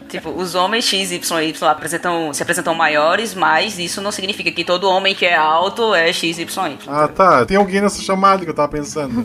Tipo, 0.09 0.29
os 0.29 0.55
homens 0.55 0.83
X, 0.83 1.13
Y, 1.13 1.41
Y 1.41 1.69
apresentam, 1.69 2.33
se 2.33 2.43
apresentam 2.43 2.75
maiores, 2.75 3.33
mas 3.33 3.79
isso 3.79 4.01
não 4.01 4.11
significa 4.11 4.51
que 4.51 4.65
todo 4.65 4.89
homem 4.89 5.15
que 5.15 5.25
é 5.25 5.37
alto 5.37 5.95
é 5.95 6.11
X, 6.11 6.37
Y, 6.37 6.67
Y. 6.73 6.77
Ah, 6.85 7.07
tá. 7.07 7.45
Tem 7.45 7.55
alguém 7.55 7.79
nessa 7.79 8.01
chamada 8.01 8.43
que 8.43 8.51
eu 8.51 8.55
tava 8.55 8.67
pensando. 8.67 9.23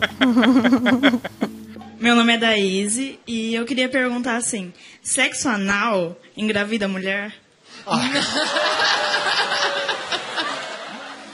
Meu 1.99 2.15
nome 2.15 2.35
é 2.35 2.37
Daíse 2.37 3.19
e 3.27 3.53
eu 3.53 3.65
queria 3.65 3.89
perguntar 3.89 4.37
assim: 4.37 4.71
sexo 5.03 5.49
anal 5.49 6.15
engravida 6.37 6.85
a 6.85 6.87
mulher? 6.89 7.33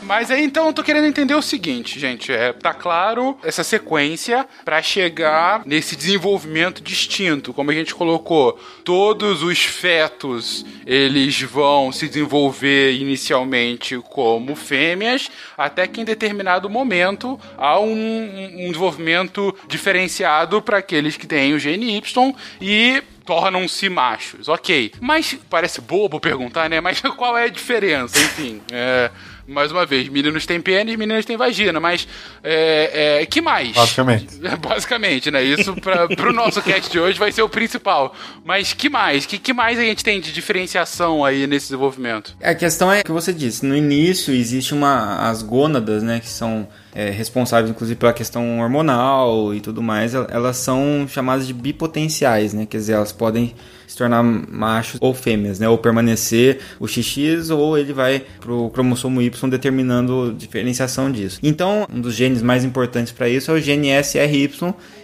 Mas 0.05 0.29
aí 0.29 0.43
então 0.43 0.67
eu 0.67 0.73
tô 0.73 0.83
querendo 0.83 1.07
entender 1.07 1.33
o 1.33 1.41
seguinte, 1.41 1.99
gente. 1.99 2.31
É, 2.31 2.53
tá 2.53 2.73
claro 2.73 3.37
essa 3.43 3.63
sequência 3.63 4.47
pra 4.63 4.81
chegar 4.81 5.63
nesse 5.65 5.95
desenvolvimento 5.95 6.81
distinto. 6.81 7.51
Como 7.53 7.71
a 7.71 7.73
gente 7.73 7.93
colocou, 7.95 8.53
todos 8.83 9.41
os 9.41 9.59
fetos 9.63 10.63
eles 10.85 11.41
vão 11.41 11.91
se 11.91 12.07
desenvolver 12.07 12.93
inicialmente 12.93 13.97
como 14.11 14.55
fêmeas, 14.55 15.29
até 15.57 15.87
que 15.87 16.01
em 16.01 16.05
determinado 16.05 16.69
momento 16.69 17.39
há 17.57 17.79
um, 17.79 17.91
um- 17.91 18.53
um 18.65 18.67
desenvolvimento 18.67 19.55
diferenciado 19.67 20.61
para 20.61 20.77
aqueles 20.77 21.17
que 21.17 21.25
têm 21.25 21.53
o 21.53 21.59
gene 21.59 21.97
Y 21.97 22.35
e 22.61 23.01
tornam-se 23.25 23.89
machos, 23.89 24.47
ok. 24.47 24.91
Mas 25.01 25.35
parece 25.49 25.81
bobo 25.81 26.19
perguntar, 26.19 26.69
né? 26.69 26.79
Mas 26.79 27.01
qual 27.17 27.35
é 27.35 27.45
a 27.45 27.47
diferença? 27.49 28.19
Enfim, 28.19 28.61
é, 28.71 29.09
mais 29.47 29.71
uma 29.71 29.85
vez, 29.85 30.07
meninos 30.09 30.45
têm 30.45 30.59
pênis, 30.59 30.95
meninas 30.95 31.25
têm 31.25 31.37
vagina, 31.37 31.79
mas 31.79 32.07
é, 32.43 33.19
é, 33.21 33.25
que 33.25 33.41
mais? 33.41 33.71
Basicamente. 33.73 34.37
Basicamente, 34.61 35.29
né? 35.31 35.43
Isso 35.43 35.73
pra, 35.75 36.07
pro 36.07 36.33
nosso 36.33 36.61
cast 36.61 36.91
de 36.91 36.99
hoje 36.99 37.19
vai 37.19 37.31
ser 37.31 37.41
o 37.41 37.49
principal. 37.49 38.15
Mas 38.43 38.73
que 38.73 38.89
mais? 38.89 39.25
Que, 39.25 39.37
que 39.37 39.53
mais 39.53 39.77
a 39.79 39.83
gente 39.83 40.03
tem 40.03 40.19
de 40.19 40.31
diferenciação 40.31 41.23
aí 41.23 41.45
nesse 41.47 41.67
desenvolvimento? 41.67 42.35
A 42.41 42.55
questão 42.55 42.91
é 42.91 43.03
que 43.03 43.11
você 43.11 43.31
disse, 43.33 43.65
no 43.65 43.75
início 43.75 44.33
existe 44.33 44.73
uma 44.73 45.29
as 45.29 45.41
gônadas, 45.41 46.01
né, 46.03 46.19
que 46.19 46.29
são 46.29 46.67
é, 46.93 47.09
responsáveis 47.09 47.69
inclusive 47.69 47.97
pela 47.99 48.13
questão 48.13 48.59
hormonal 48.61 49.53
e 49.53 49.59
tudo 49.61 49.81
mais, 49.81 50.13
el- 50.13 50.27
elas 50.29 50.57
são 50.57 51.05
chamadas 51.09 51.45
de 51.45 51.53
bipotenciais, 51.53 52.53
né? 52.53 52.65
Quer 52.65 52.77
dizer, 52.77 52.93
elas 52.93 53.11
podem 53.11 53.53
se 53.87 53.95
tornar 53.95 54.23
machos 54.23 54.97
ou 55.01 55.13
fêmeas, 55.13 55.59
né? 55.59 55.67
Ou 55.69 55.77
permanecer 55.77 56.59
o 56.79 56.87
XX 56.87 57.49
ou 57.51 57.77
ele 57.77 57.93
vai 57.93 58.23
pro 58.39 58.69
cromossomo 58.69 59.21
Y 59.21 59.49
determinando 59.49 60.33
diferenciação 60.37 61.11
disso. 61.11 61.39
Então, 61.41 61.87
um 61.93 62.01
dos 62.01 62.15
genes 62.15 62.41
mais 62.41 62.63
importantes 62.63 63.11
para 63.11 63.29
isso 63.29 63.51
é 63.51 63.53
o 63.53 63.59
gene 63.59 63.89
SRY, 64.03 64.49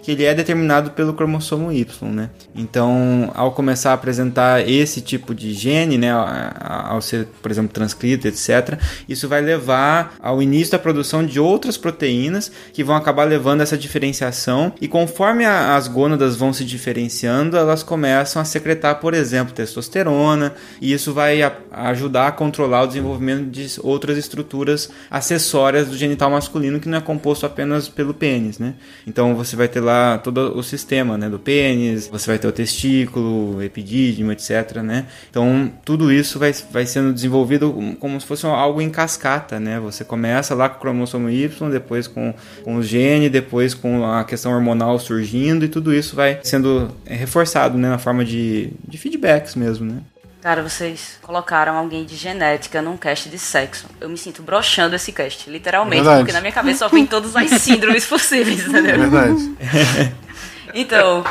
que 0.02 0.12
ele 0.12 0.24
é 0.24 0.34
determinado 0.34 0.90
pelo 0.90 1.14
cromossomo 1.14 1.72
Y, 1.72 2.08
né? 2.10 2.30
Então, 2.54 3.30
ao 3.34 3.52
começar 3.52 3.90
a 3.90 3.94
apresentar 3.94 4.68
esse 4.68 5.00
tipo 5.00 5.34
de 5.34 5.52
gene, 5.52 5.96
né, 5.96 6.10
ao 6.10 7.00
ser, 7.00 7.28
por 7.40 7.50
exemplo, 7.50 7.72
transcrito, 7.72 8.26
etc, 8.26 8.78
isso 9.08 9.28
vai 9.28 9.40
levar 9.40 10.14
ao 10.20 10.42
início 10.42 10.72
da 10.72 10.78
produção 10.78 11.24
de 11.24 11.38
outras 11.38 11.76
proteínas 11.76 12.50
que 12.72 12.82
vão 12.82 12.96
acabar 12.96 13.24
levando 13.24 13.60
essa 13.60 13.76
diferenciação 13.76 14.72
e 14.80 14.88
conforme 14.88 15.44
as 15.44 15.88
gônadas 15.88 16.36
vão 16.36 16.52
se 16.52 16.64
diferenciando, 16.64 17.56
elas 17.56 17.82
começam 17.82 18.42
a 18.42 18.44
secretar 18.44 18.71
secretar, 18.72 18.96
por 19.00 19.14
exemplo, 19.14 19.52
testosterona, 19.54 20.54
e 20.80 20.92
isso 20.92 21.12
vai 21.12 21.42
a- 21.42 21.52
ajudar 21.72 22.28
a 22.28 22.32
controlar 22.32 22.82
o 22.82 22.86
desenvolvimento 22.86 23.50
de 23.50 23.66
outras 23.82 24.16
estruturas 24.16 24.90
acessórias 25.10 25.88
do 25.88 25.96
genital 25.96 26.30
masculino 26.30 26.80
que 26.80 26.88
não 26.88 26.98
é 26.98 27.00
composto 27.00 27.44
apenas 27.46 27.88
pelo 27.88 28.14
pênis, 28.14 28.58
né? 28.58 28.74
Então 29.06 29.34
você 29.34 29.54
vai 29.56 29.68
ter 29.68 29.80
lá 29.80 30.18
todo 30.18 30.56
o 30.56 30.62
sistema, 30.62 31.18
né, 31.18 31.28
do 31.28 31.38
pênis, 31.38 32.08
você 32.08 32.26
vai 32.30 32.38
ter 32.38 32.48
o 32.48 32.52
testículo, 32.52 33.62
epidídimo, 33.62 34.32
etc, 34.32 34.76
né? 34.82 35.06
Então 35.30 35.70
tudo 35.84 36.12
isso 36.12 36.38
vai, 36.38 36.52
vai 36.70 36.86
sendo 36.86 37.12
desenvolvido 37.12 37.72
como 38.00 38.20
se 38.20 38.26
fosse 38.26 38.46
algo 38.46 38.80
em 38.80 38.90
cascata, 38.90 39.60
né? 39.60 39.78
Você 39.80 40.04
começa 40.04 40.54
lá 40.54 40.68
com 40.68 40.78
o 40.78 40.80
cromossomo 40.80 41.28
Y, 41.30 41.70
depois 41.70 42.06
com, 42.06 42.34
com 42.64 42.76
o 42.76 42.82
gene, 42.82 43.28
depois 43.28 43.74
com 43.74 44.04
a 44.04 44.24
questão 44.24 44.52
hormonal 44.52 44.98
surgindo 44.98 45.64
e 45.64 45.68
tudo 45.68 45.94
isso 45.94 46.16
vai 46.16 46.38
sendo 46.42 46.88
reforçado, 47.06 47.76
né, 47.78 47.88
na 47.88 47.98
forma 47.98 48.24
de, 48.24 48.61
de 48.86 48.98
feedbacks 48.98 49.54
mesmo, 49.54 49.90
né? 49.92 50.00
Cara, 50.40 50.60
vocês 50.62 51.18
colocaram 51.22 51.76
alguém 51.76 52.04
de 52.04 52.16
genética 52.16 52.82
num 52.82 52.96
cast 52.96 53.28
de 53.28 53.38
sexo. 53.38 53.86
Eu 54.00 54.08
me 54.08 54.18
sinto 54.18 54.42
broxando 54.42 54.96
esse 54.96 55.12
cast, 55.12 55.48
literalmente, 55.48 56.02
Verdade. 56.02 56.18
porque 56.20 56.32
na 56.32 56.40
minha 56.40 56.52
cabeça 56.52 56.80
só 56.80 56.88
vem 56.88 57.06
todas 57.06 57.36
as 57.36 57.48
síndromes 57.62 58.04
possíveis, 58.08 58.64
É 58.64 58.68
entendeu? 58.68 58.98
verdade. 58.98 59.52
Então, 60.74 61.22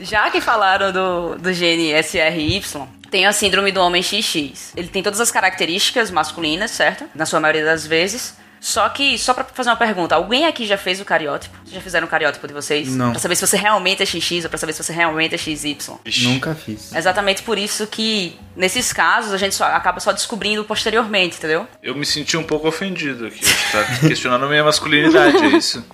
já 0.00 0.30
que 0.30 0.40
falaram 0.40 0.90
do, 0.90 1.34
do 1.36 1.52
gene 1.52 1.92
SRY, 2.02 2.62
tem 3.10 3.26
a 3.26 3.32
síndrome 3.32 3.70
do 3.70 3.80
homem 3.80 4.02
XX. 4.02 4.72
Ele 4.74 4.88
tem 4.88 5.02
todas 5.02 5.20
as 5.20 5.30
características 5.30 6.10
masculinas, 6.10 6.70
certo? 6.70 7.04
Na 7.14 7.26
sua 7.26 7.38
maioria 7.38 7.64
das 7.66 7.86
vezes. 7.86 8.34
Só 8.60 8.88
que, 8.88 9.18
só 9.18 9.32
pra 9.34 9.44
fazer 9.44 9.70
uma 9.70 9.76
pergunta, 9.76 10.14
alguém 10.14 10.46
aqui 10.46 10.66
já 10.66 10.76
fez 10.76 11.00
o 11.00 11.04
cariótipo? 11.04 11.56
Vocês 11.62 11.74
já 11.74 11.80
fizeram 11.80 12.06
o 12.06 12.10
cariótipo 12.10 12.46
de 12.46 12.54
vocês? 12.54 12.94
Não. 12.94 13.12
Pra 13.12 13.20
saber 13.20 13.36
se 13.36 13.46
você 13.46 13.56
realmente 13.56 14.02
é 14.02 14.06
XX 14.06 14.44
ou 14.44 14.48
pra 14.50 14.58
saber 14.58 14.72
se 14.72 14.82
você 14.82 14.92
realmente 14.92 15.34
é 15.34 15.38
XY. 15.38 15.78
Nunca 16.22 16.54
fiz. 16.54 16.92
É 16.92 16.98
exatamente 16.98 17.42
por 17.42 17.58
isso 17.58 17.86
que, 17.86 18.38
nesses 18.56 18.92
casos, 18.92 19.32
a 19.32 19.36
gente 19.36 19.54
só, 19.54 19.64
acaba 19.64 20.00
só 20.00 20.12
descobrindo 20.12 20.64
posteriormente, 20.64 21.36
entendeu? 21.36 21.66
Eu 21.82 21.94
me 21.94 22.04
senti 22.04 22.36
um 22.36 22.42
pouco 22.42 22.68
ofendido 22.68 23.26
aqui. 23.26 23.40
Tá 23.72 23.84
questionando 24.08 24.44
a 24.44 24.48
minha 24.48 24.64
masculinidade, 24.64 25.36
é 25.36 25.48
isso? 25.48 25.84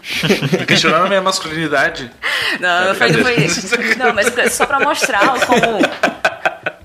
Tá 0.59 0.65
questionando 0.67 1.07
a 1.07 1.09
minha 1.09 1.23
masculinidade? 1.23 2.11
Não, 2.61 2.89
não 2.89 2.95
foi, 2.95 3.11
não 3.13 3.23
foi 3.23 3.35
isso. 3.37 3.75
Não, 3.99 4.13
mas 4.13 4.33
só 4.53 4.67
pra 4.67 4.81
mostrar 4.81 5.21
como. 5.47 5.79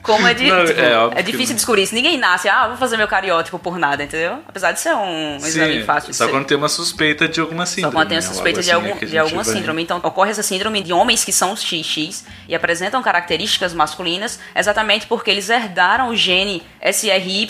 Como 0.10 0.28
é, 0.28 0.34
de, 0.34 0.44
Não, 0.50 0.66
tipo, 0.66 0.80
é 0.80 1.20
é 1.20 1.22
difícil 1.22 1.56
descobrir 1.56 1.84
isso. 1.84 1.94
Ninguém 1.94 2.18
nasce, 2.18 2.50
ah, 2.50 2.68
vou 2.68 2.78
fazer 2.78 2.98
meu 2.98 3.08
cariótipo 3.08 3.60
por 3.60 3.78
nada, 3.78 4.04
entendeu? 4.04 4.40
Apesar 4.48 4.72
de 4.72 4.80
ser 4.80 4.94
um 4.96 5.38
exame 5.38 5.84
fácil 5.84 6.12
de 6.12 6.18
só 6.18 6.28
quando 6.28 6.46
tem 6.46 6.58
uma 6.58 6.70
suspeita 6.70 7.28
de 7.28 7.40
alguma 7.40 7.66
Só 7.66 7.76
síndrome. 7.76 7.96
quando 7.96 8.08
tem 8.10 8.18
a 8.18 8.22
né? 8.22 8.28
suspeita 8.28 8.60
Algo 8.60 8.64
de, 8.64 8.72
algum, 8.92 9.06
de 9.06 9.18
alguma 9.18 9.44
vai- 9.44 9.54
síndrome. 9.54 9.84
Então, 9.84 9.98
ocorre 10.04 10.32
essa 10.32 10.42
síndrome 10.44 10.82
de 10.82 10.92
homens 10.92 11.24
que 11.24 11.32
são 11.32 11.56
XX 11.56 12.24
e 12.48 12.56
apresentam 12.56 13.02
características 13.04 13.74
masculinas 13.74 14.40
exatamente 14.56 15.06
porque 15.08 15.30
eles 15.30 15.50
herdaram 15.50 16.10
o 16.10 16.16
gene 16.16 16.64
SRY 16.82 17.48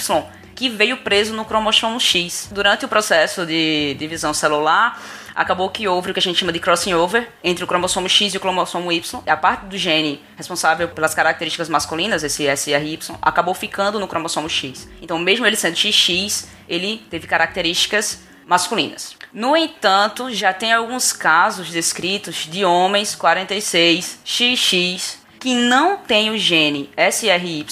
que 0.56 0.68
veio 0.68 0.98
preso 0.98 1.34
no 1.34 1.46
cromossomo 1.46 1.98
X. 2.00 2.50
Durante 2.52 2.84
o 2.84 2.88
processo 2.90 3.46
de 3.46 3.96
divisão 3.98 4.34
celular, 4.34 5.02
acabou 5.36 5.70
que 5.70 5.88
houve 5.88 6.12
o 6.12 6.14
que 6.14 6.20
a 6.20 6.22
gente 6.22 6.40
chama 6.40 6.52
de 6.52 6.60
crossing 6.60 6.94
over 6.94 7.30
entre 7.44 7.64
o 7.64 7.68
cromossomo 7.68 8.10
X 8.10 8.34
e 8.34 8.38
o 8.38 8.40
cromossomo 8.40 8.92
Y. 8.92 9.22
A 9.28 9.38
parte 9.38 9.66
do 9.66 9.78
gene 9.78 10.24
responsável 10.36 10.88
pelas 10.90 11.14
características 11.14 11.70
masculinas, 11.70 12.24
esse 12.24 12.46
SRY, 12.56 13.00
acabou 13.22 13.54
ficando 13.54 14.00
no 14.00 14.08
cromossomo 14.08 14.50
X. 14.50 14.88
Então, 15.02 15.18
mesmo 15.20 15.46
ele 15.46 15.56
sendo 15.56 15.76
XX, 15.76 16.48
ele 16.68 17.06
teve 17.10 17.28
características 17.28 18.24
masculinas. 18.46 19.16
No 19.32 19.56
entanto, 19.56 20.34
já 20.34 20.52
tem 20.52 20.74
alguns 20.74 21.14
casos 21.14 21.70
descritos 21.70 22.48
de 22.50 22.66
homens 22.66 23.14
46 23.14 24.22
XX 24.26 25.20
que 25.40 25.54
não 25.54 25.98
têm 25.98 26.32
o 26.32 26.38
gene 26.38 26.90
SRY, 26.98 27.66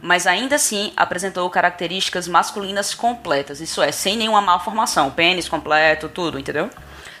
mas 0.00 0.26
ainda 0.26 0.56
assim 0.56 0.92
apresentou 0.96 1.48
características 1.48 2.26
masculinas 2.26 2.94
completas, 2.94 3.60
isso 3.60 3.80
é, 3.80 3.92
sem 3.92 4.16
nenhuma 4.16 4.40
malformação, 4.40 5.10
pênis 5.10 5.48
completo, 5.48 6.08
tudo, 6.08 6.38
entendeu? 6.38 6.68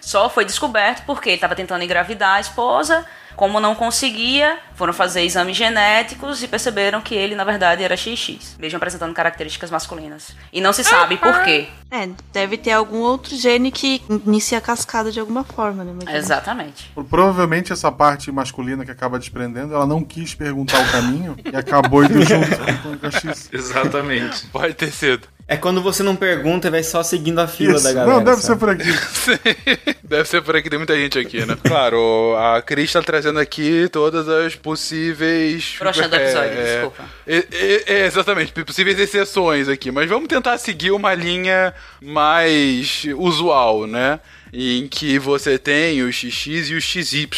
Só 0.02 0.28
foi 0.28 0.44
descoberto 0.44 1.04
porque 1.06 1.30
ele 1.30 1.36
estava 1.36 1.54
tentando 1.54 1.84
engravidar 1.84 2.34
a 2.34 2.40
esposa, 2.40 3.06
como 3.36 3.60
não 3.60 3.74
conseguia, 3.74 4.58
foram 4.74 4.92
fazer 4.92 5.22
exames 5.22 5.56
genéticos 5.56 6.42
e 6.42 6.48
perceberam 6.48 7.00
que 7.00 7.14
ele, 7.14 7.34
na 7.34 7.44
verdade, 7.44 7.82
era 7.82 7.96
XX, 7.96 8.56
mesmo 8.58 8.76
apresentando 8.76 9.14
características 9.14 9.70
masculinas. 9.70 10.34
E 10.52 10.60
não 10.60 10.72
se 10.72 10.84
sabe 10.84 11.16
por 11.16 11.42
quê. 11.42 11.68
É, 11.90 12.08
deve 12.32 12.56
ter 12.56 12.72
algum 12.72 13.00
outro 13.00 13.36
gene 13.36 13.70
que 13.70 14.02
inicia 14.26 14.58
a 14.58 14.60
cascada 14.60 15.12
de 15.12 15.20
alguma 15.20 15.44
forma, 15.44 15.84
né? 15.84 15.92
Imagina. 15.92 16.16
Exatamente. 16.16 16.90
Provavelmente 17.10 17.72
essa 17.72 17.92
parte 17.92 18.32
masculina 18.32 18.84
que 18.84 18.90
acaba 18.90 19.18
desprendendo, 19.18 19.74
ela 19.74 19.86
não 19.86 20.02
quis 20.02 20.34
perguntar 20.34 20.80
o 20.80 20.90
caminho 20.90 21.36
e 21.44 21.54
acabou 21.54 22.02
indo 22.02 22.22
junto 22.22 22.48
com 22.82 23.06
o 23.06 23.12
X. 23.12 23.50
Exatamente. 23.52 24.46
Pode 24.46 24.72
ter 24.74 24.90
sido. 24.90 25.28
É 25.46 25.56
quando 25.56 25.82
você 25.82 26.02
não 26.02 26.16
pergunta 26.16 26.68
e 26.68 26.70
vai 26.70 26.82
só 26.82 27.02
seguindo 27.02 27.38
a 27.40 27.46
fila 27.46 27.74
Isso. 27.74 27.84
da 27.84 27.92
galera. 27.92 28.16
Não, 28.16 28.24
deve 28.24 28.40
ser 28.40 28.46
sabe? 28.46 28.60
por 28.60 28.70
aqui. 28.70 28.88
Deve 30.02 30.28
ser 30.28 30.42
por 30.42 30.54
aqui, 30.54 30.68
tem 30.68 30.78
muita 30.78 30.94
gente 30.94 31.18
aqui, 31.18 31.44
né? 31.46 31.56
Claro, 31.64 32.36
a 32.36 32.60
Cris 32.60 32.92
tá 32.92 33.02
trazendo 33.02 33.21
aqui 33.26 33.88
todas 33.90 34.28
as 34.28 34.54
possíveis. 34.54 35.76
Broxando 35.78 36.08
do 36.08 36.16
episódio, 36.16 36.58
é, 36.58 36.74
desculpa. 36.74 37.04
é, 37.26 37.36
é, 37.36 37.84
é, 37.86 38.06
exatamente, 38.06 38.52
possíveis 38.64 38.98
exceções 38.98 39.68
aqui. 39.68 39.90
Mas 39.90 40.08
vamos 40.08 40.28
tentar 40.28 40.58
seguir 40.58 40.90
uma 40.90 41.14
linha 41.14 41.74
mais 42.00 43.04
usual, 43.16 43.86
né? 43.86 44.20
Em 44.52 44.86
que 44.86 45.18
você 45.18 45.58
tem 45.58 46.02
o 46.02 46.12
XX 46.12 46.70
e 46.70 46.74
o 46.74 46.80
XY. 46.80 47.28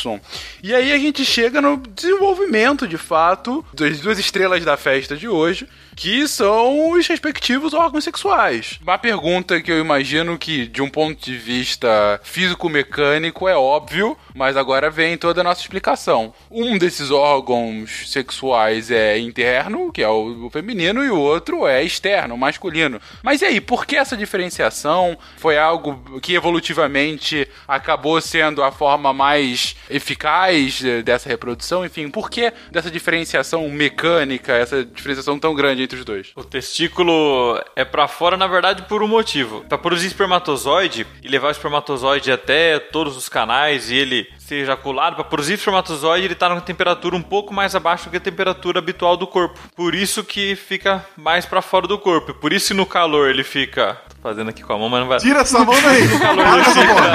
E 0.62 0.74
aí 0.74 0.93
a 0.93 0.99
gente 0.99 1.24
chega 1.24 1.61
no 1.61 1.76
desenvolvimento, 1.76 2.89
de 2.89 2.99
fato, 2.99 3.64
das 3.72 4.01
duas 4.01 4.18
estrelas 4.18 4.64
da 4.64 4.76
festa 4.76 5.16
de 5.16 5.28
hoje, 5.28 5.68
que 5.95 6.26
são 6.28 6.90
os 6.90 7.07
respectivos 7.07 7.72
órgãos 7.72 8.05
sexuais. 8.05 8.78
Uma 8.82 8.99
pergunta 8.99 9.61
que 9.61 9.70
eu 9.70 9.80
imagino 9.80 10.38
que, 10.38 10.66
de 10.66 10.82
um 10.82 10.88
ponto 10.88 11.22
de 11.22 11.36
vista 11.36 12.20
físico-mecânico, 12.22 13.49
é 13.49 13.57
óbvio, 13.57 14.16
mas 14.34 14.57
agora 14.57 14.90
vem 14.90 15.16
toda 15.16 15.40
a 15.40 15.45
nossa 15.45 15.61
explicação. 15.61 16.34
Um 16.51 16.76
desses 16.76 17.11
órgãos 17.11 18.11
sexuais 18.11 18.90
é 18.90 19.18
interno, 19.18 19.92
que 19.92 20.03
é 20.03 20.09
o 20.09 20.49
feminino, 20.51 21.05
e 21.05 21.11
o 21.11 21.18
outro 21.18 21.66
é 21.66 21.82
externo, 21.82 22.36
masculino. 22.36 23.01
Mas 23.22 23.42
e 23.42 23.47
aí, 23.47 23.61
por 23.61 23.86
que 23.86 23.97
essa 23.97 24.16
diferenciação? 24.16 25.16
Foi 25.36 25.57
algo 25.57 26.20
que 26.20 26.34
evolutivamente 26.34 27.49
acabou 27.66 28.20
sendo 28.20 28.62
a 28.62 28.72
forma 28.72 29.12
mais 29.12 29.76
eficaz 29.88 30.82
eh, 30.84 31.03
dessa 31.03 31.28
reprodução? 31.28 31.84
Enfim, 31.84 32.09
por 32.09 32.30
que 32.30 32.53
dessa 32.70 32.90
diferenciação 32.90 33.68
mecânica, 33.68 34.53
essa 34.53 34.84
diferenciação 34.84 35.38
tão 35.38 35.55
grande 35.55 35.84
os 35.93 36.05
dois? 36.05 36.32
O 36.35 36.45
testículo 36.45 37.61
é 37.76 37.85
pra 37.85 38.09
fora, 38.09 38.37
na 38.37 38.47
verdade, 38.47 38.82
por 38.82 39.03
um 39.03 39.09
motivo. 39.09 39.64
Pra 39.68 39.76
produzir 39.76 40.07
espermatozoide 40.07 41.07
e 41.22 41.28
levar 41.28 41.49
o 41.49 41.51
espermatozoide 41.51 42.32
até 42.32 42.78
todos 42.78 43.16
os 43.16 43.28
canais 43.28 43.91
e 43.91 43.97
ele 43.97 44.26
ser 44.39 44.57
ejaculado, 44.57 45.16
pra 45.16 45.24
produzir 45.24 45.55
espermatozoide, 45.55 46.26
ele 46.26 46.35
tá 46.35 46.49
numa 46.49 46.61
temperatura 46.61 47.16
um 47.16 47.22
pouco 47.22 47.53
mais 47.53 47.74
abaixo 47.74 48.05
do 48.05 48.11
que 48.11 48.16
a 48.18 48.20
temperatura 48.20 48.78
habitual 48.78 49.16
do 49.16 49.26
corpo. 49.26 49.59
Por 49.74 49.95
isso 49.95 50.22
que 50.22 50.55
fica 50.55 51.05
mais 51.16 51.47
pra 51.47 51.62
fora 51.62 51.87
do 51.87 51.99
corpo. 51.99 52.35
Por 52.35 52.53
isso 52.53 52.68
que 52.68 52.74
no 52.74 52.87
calor 52.87 53.28
ele 53.28 53.45
fica. 53.45 54.01
Fazendo 54.25 54.49
aqui 54.49 54.62
com 54.62 54.72
a 54.72 54.79
mão, 54.79 54.89
mas 54.89 55.01
não 55.01 55.07
vai. 55.09 55.18
Tira 55.18 55.41
essa 55.41 55.59
mão 55.59 55.75
daí. 55.83 56.01
ele 56.09 56.12
essa 56.62 56.87
porra. 56.87 57.12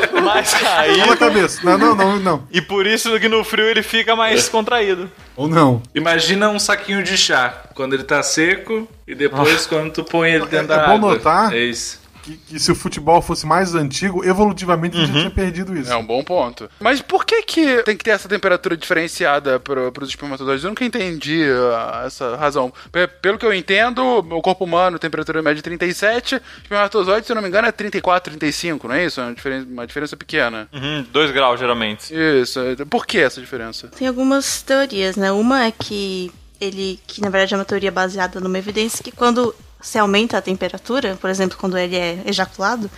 fica 0.00 0.20
mais 0.20 0.52
Mão 0.54 0.62
na 0.62 0.68
caído. 0.76 1.16
cabeça. 1.18 1.60
Não, 1.64 1.76
não, 1.76 1.94
não, 1.96 2.18
não. 2.20 2.42
E 2.52 2.60
por 2.62 2.86
isso 2.86 3.18
que 3.18 3.28
no 3.28 3.42
frio 3.42 3.64
ele 3.64 3.82
fica 3.82 4.14
mais 4.14 4.48
contraído. 4.48 5.10
Ou 5.34 5.48
não. 5.48 5.82
Imagina 5.92 6.48
um 6.50 6.58
saquinho 6.60 7.02
de 7.02 7.18
chá, 7.18 7.52
quando 7.74 7.94
ele 7.94 8.04
tá 8.04 8.22
seco 8.22 8.86
e 9.08 9.14
depois 9.16 9.66
quando 9.66 9.90
tu 9.92 10.04
põe 10.04 10.30
ele 10.30 10.46
dentro 10.46 10.72
É 10.72 10.76
da 10.76 10.86
bom 10.86 10.94
água. 10.94 11.14
notar- 11.14 11.52
É 11.52 11.58
isso. 11.58 12.00
Que, 12.22 12.36
que 12.36 12.58
se 12.60 12.70
o 12.70 12.74
futebol 12.74 13.20
fosse 13.20 13.44
mais 13.44 13.74
antigo, 13.74 14.24
evolutivamente 14.24 14.96
a 14.96 15.00
gente 15.04 15.12
tinha 15.18 15.30
perdido 15.30 15.76
isso. 15.76 15.92
É 15.92 15.96
um 15.96 16.04
bom 16.06 16.22
ponto. 16.22 16.70
Mas 16.78 17.00
por 17.02 17.24
que 17.24 17.42
que 17.42 17.82
tem 17.82 17.96
que 17.96 18.04
ter 18.04 18.10
essa 18.10 18.28
temperatura 18.28 18.76
diferenciada 18.76 19.58
para 19.58 19.90
os 20.02 20.08
espermatozoides? 20.08 20.62
Eu 20.64 20.70
nunca 20.70 20.84
entendi 20.84 21.42
ah, 21.74 22.04
essa 22.06 22.36
razão. 22.36 22.72
Pe- 22.92 23.08
Pelo 23.08 23.38
que 23.38 23.44
eu 23.46 23.52
entendo, 23.52 24.02
o 24.18 24.40
corpo 24.42 24.64
humano, 24.64 24.98
temperatura 24.98 25.42
média 25.42 25.60
é 25.60 25.62
37, 25.62 26.40
espermatozoide, 26.62 27.26
se 27.26 27.32
eu 27.32 27.36
não 27.36 27.42
me 27.42 27.48
engano, 27.48 27.66
é 27.66 27.72
34, 27.72 28.30
35, 28.32 28.86
não 28.88 28.94
é 28.94 29.04
isso? 29.06 29.20
É 29.20 29.24
uma 29.24 29.34
diferença, 29.34 29.66
uma 29.68 29.86
diferença 29.86 30.16
pequena. 30.16 30.68
Uhum, 30.72 31.04
dois 31.12 31.30
graus, 31.32 31.58
geralmente. 31.58 32.12
Isso. 32.14 32.60
Por 32.88 33.04
que 33.06 33.18
essa 33.18 33.40
diferença? 33.40 33.88
Tem 33.88 34.06
algumas 34.06 34.62
teorias, 34.62 35.16
né? 35.16 35.32
Uma 35.32 35.64
é 35.66 35.72
que 35.72 36.30
ele, 36.60 37.00
que 37.06 37.20
na 37.20 37.28
verdade 37.30 37.54
é 37.54 37.56
uma 37.56 37.64
teoria 37.64 37.90
baseada 37.90 38.38
numa 38.38 38.56
evidência 38.58 39.02
que 39.02 39.10
quando 39.10 39.52
se 39.82 39.98
aumenta 39.98 40.38
a 40.38 40.42
temperatura, 40.42 41.16
por 41.20 41.28
exemplo, 41.28 41.58
quando 41.58 41.76
ele 41.76 41.96
é 41.96 42.22
ejaculado, 42.24 42.90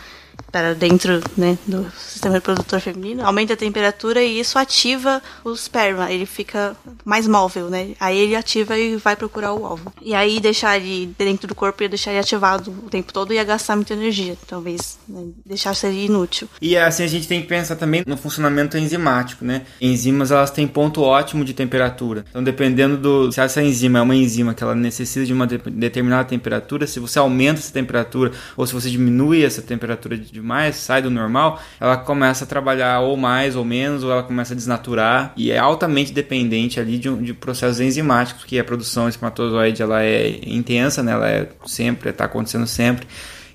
para 0.50 0.74
dentro 0.74 1.20
né, 1.36 1.58
do 1.66 1.84
sistema 1.98 2.34
reprodutor 2.34 2.80
feminino, 2.80 3.26
aumenta 3.26 3.54
a 3.54 3.56
temperatura 3.56 4.22
e 4.22 4.38
isso 4.38 4.58
ativa 4.58 5.22
o 5.44 5.52
esperma. 5.52 6.10
Ele 6.12 6.26
fica 6.26 6.76
mais 7.04 7.26
móvel, 7.26 7.68
né? 7.68 7.90
Aí 7.98 8.18
ele 8.18 8.36
ativa 8.36 8.78
e 8.78 8.96
vai 8.96 9.16
procurar 9.16 9.52
o 9.52 9.66
alvo. 9.66 9.92
E 10.00 10.14
aí 10.14 10.40
deixar 10.40 10.76
ele 10.76 11.12
dentro 11.18 11.48
do 11.48 11.54
corpo 11.54 11.82
ia 11.82 11.88
deixar 11.88 12.10
ele 12.12 12.20
ativado 12.20 12.70
o 12.70 12.88
tempo 12.88 13.12
todo 13.12 13.32
e 13.32 13.36
ia 13.36 13.44
gastar 13.44 13.76
muita 13.76 13.94
energia. 13.94 14.36
Talvez 14.46 14.98
né, 15.08 15.24
deixar 15.44 15.74
seria 15.74 16.06
inútil. 16.06 16.48
E 16.60 16.76
assim 16.76 17.02
a 17.02 17.08
gente 17.08 17.26
tem 17.26 17.42
que 17.42 17.48
pensar 17.48 17.76
também 17.76 18.02
no 18.06 18.16
funcionamento 18.16 18.78
enzimático, 18.78 19.44
né? 19.44 19.62
Enzimas 19.80 20.30
elas 20.30 20.50
têm 20.50 20.66
ponto 20.66 21.02
ótimo 21.02 21.44
de 21.44 21.52
temperatura. 21.52 22.24
Então 22.30 22.42
dependendo 22.42 22.96
do 22.96 23.32
se 23.32 23.40
essa 23.40 23.62
enzima 23.62 23.98
é 23.98 24.02
uma 24.02 24.14
enzima 24.14 24.54
que 24.54 24.62
ela 24.62 24.74
necessita 24.74 25.26
de 25.26 25.32
uma 25.32 25.46
de- 25.46 25.58
determinada 25.58 26.24
temperatura, 26.24 26.86
se 26.86 27.00
você 27.00 27.18
aumenta 27.18 27.60
essa 27.60 27.72
temperatura 27.72 28.32
ou 28.56 28.66
se 28.66 28.72
você 28.72 28.88
diminui 28.90 29.44
essa 29.44 29.62
temperatura 29.62 30.16
demais, 30.30 30.76
sai 30.76 31.02
do 31.02 31.10
normal, 31.10 31.60
ela 31.80 31.96
começa 31.96 32.44
a 32.44 32.46
trabalhar 32.46 33.00
ou 33.00 33.16
mais 33.16 33.56
ou 33.56 33.64
menos, 33.64 34.02
ou 34.04 34.10
ela 34.12 34.22
começa 34.22 34.52
a 34.52 34.56
desnaturar 34.56 35.32
e 35.36 35.50
é 35.50 35.58
altamente 35.58 36.12
dependente 36.12 36.78
ali 36.80 36.98
de, 36.98 37.08
um- 37.08 37.22
de 37.22 37.32
processos 37.34 37.80
enzimáticos, 37.80 38.44
que 38.44 38.58
a 38.58 38.64
produção 38.64 39.08
espermatozoide 39.08 39.82
ela 39.82 40.02
é 40.02 40.38
intensa, 40.46 41.02
né? 41.02 41.12
Ela 41.12 41.28
é 41.30 41.48
sempre, 41.66 42.10
está 42.10 42.24
acontecendo 42.24 42.66
sempre. 42.66 43.06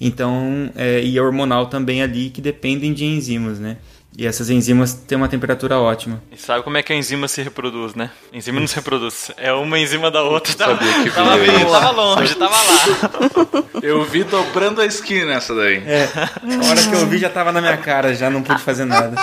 Então, 0.02 0.72
é, 0.76 1.04
e 1.04 1.20
hormonal 1.20 1.66
também 1.68 2.02
ali, 2.02 2.30
que 2.30 2.42
dependem 2.42 2.94
de 2.94 3.06
enzimas, 3.06 3.60
né? 3.60 3.78
E 4.20 4.28
essas 4.28 4.50
enzimas 4.50 4.94
têm 4.94 5.18
uma 5.18 5.30
temperatura 5.30 5.80
ótima. 5.80 6.22
E 6.30 6.36
sabe 6.36 6.62
como 6.62 6.76
é 6.76 6.84
que 6.84 6.92
a 6.92 6.96
enzima 6.98 7.26
se 7.30 7.42
reproduz, 7.42 7.96
né? 7.96 8.12
A 8.34 8.36
enzima 8.36 8.60
não 8.60 8.68
se 8.68 8.76
reproduz. 8.76 9.32
É 9.38 9.54
uma 9.54 9.80
enzima 9.80 10.12
da 10.12 10.22
outra. 10.22 10.54
Tava, 10.54 10.76
sabia 10.76 11.04
que 11.04 11.10
tava, 11.10 11.38
vinha 11.38 11.54
bem, 11.54 11.62
isso. 11.62 11.72
tava 11.72 11.92
longe, 11.92 12.36
tava 12.36 12.56
lá. 12.58 13.64
Eu 13.82 14.04
vi 14.04 14.26
dobrando 14.26 14.82
a 14.82 14.86
esquina 14.86 15.36
essa 15.36 15.56
daí. 15.56 15.82
É, 15.88 16.10
a 16.14 16.68
hora 16.68 16.84
que 16.84 16.94
eu 16.94 17.08
vi 17.08 17.18
já 17.18 17.30
tava 17.30 17.54
na 17.54 17.62
minha 17.62 17.78
cara, 17.78 18.14
já 18.14 18.30
não 18.30 18.44
pude 18.44 18.62
fazer 18.62 18.84
nada. 18.84 19.16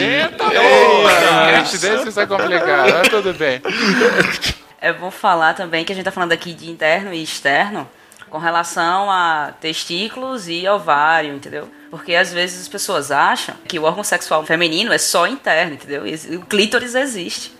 Eita, 0.00 0.42
porra! 0.42 1.60
Esse 1.60 1.76
desse 1.76 2.08
vai 2.08 2.26
complicar, 2.26 2.90
mas 2.90 3.08
tudo 3.08 3.34
bem. 3.34 3.60
É 4.80 4.90
bom 4.90 5.10
falar 5.10 5.52
também 5.52 5.84
que 5.84 5.92
a 5.92 5.94
gente 5.94 6.06
tá 6.06 6.12
falando 6.12 6.32
aqui 6.32 6.54
de 6.54 6.70
interno 6.70 7.12
e 7.12 7.22
externo 7.22 7.86
com 8.30 8.38
relação 8.38 9.10
a 9.10 9.52
testículos 9.60 10.48
e 10.48 10.66
ovário, 10.68 11.34
entendeu? 11.34 11.68
Porque 11.90 12.14
às 12.14 12.32
vezes 12.32 12.60
as 12.60 12.68
pessoas 12.68 13.10
acham 13.10 13.54
que 13.66 13.78
o 13.78 13.84
órgão 13.84 14.04
sexual 14.04 14.44
feminino 14.44 14.92
é 14.92 14.98
só 14.98 15.26
interno, 15.26 15.74
entendeu? 15.74 16.06
E 16.06 16.36
o 16.36 16.42
clítoris 16.42 16.94
existe. 16.94 17.52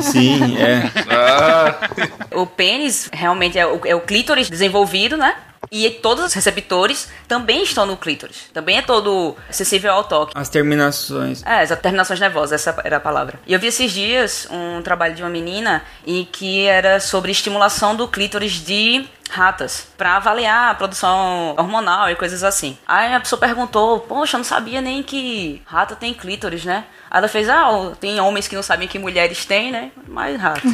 Sim, 0.00 0.56
é. 0.58 2.36
O 2.36 2.46
pênis 2.46 3.08
realmente 3.12 3.58
é 3.58 3.66
o, 3.66 3.80
é 3.84 3.94
o 3.94 4.00
clítoris 4.00 4.48
desenvolvido, 4.50 5.16
né? 5.16 5.34
E 5.70 5.90
todos 5.90 6.24
os 6.24 6.32
receptores 6.32 7.08
também 7.26 7.62
estão 7.62 7.86
no 7.86 7.96
clítoris. 7.96 8.48
Também 8.52 8.78
é 8.78 8.82
todo 8.82 9.36
acessível 9.48 9.92
ao 9.92 10.04
toque. 10.04 10.32
As 10.34 10.48
terminações. 10.48 11.42
É, 11.44 11.62
as 11.62 11.78
terminações 11.80 12.20
nervosas, 12.20 12.52
essa 12.52 12.80
era 12.84 12.96
a 12.96 13.00
palavra. 13.00 13.38
E 13.46 13.52
eu 13.52 13.60
vi 13.60 13.66
esses 13.66 13.92
dias 13.92 14.48
um 14.50 14.82
trabalho 14.82 15.14
de 15.14 15.22
uma 15.22 15.30
menina 15.30 15.82
e 16.06 16.24
que 16.26 16.66
era 16.66 17.00
sobre 17.00 17.30
estimulação 17.30 17.94
do 17.94 18.08
clítoris 18.08 18.52
de 18.52 19.06
ratas 19.30 19.86
para 19.96 20.16
avaliar 20.16 20.70
a 20.70 20.74
produção 20.74 21.54
hormonal 21.58 22.10
e 22.10 22.16
coisas 22.16 22.42
assim. 22.42 22.78
Aí 22.86 23.12
a 23.12 23.20
pessoa 23.20 23.38
perguntou: 23.38 24.00
"Poxa, 24.00 24.36
eu 24.36 24.38
não 24.38 24.44
sabia 24.44 24.80
nem 24.80 25.02
que 25.02 25.62
rata 25.66 25.94
tem 25.94 26.14
clítoris, 26.14 26.64
né?" 26.64 26.84
Aí 27.10 27.18
ela 27.18 27.28
fez: 27.28 27.48
"Ah, 27.48 27.92
tem 28.00 28.20
homens 28.20 28.46
que 28.48 28.54
não 28.54 28.62
sabem 28.62 28.88
que 28.88 28.98
mulheres 28.98 29.44
têm, 29.44 29.70
né? 29.70 29.90
Mas 30.06 30.40
rata." 30.40 30.62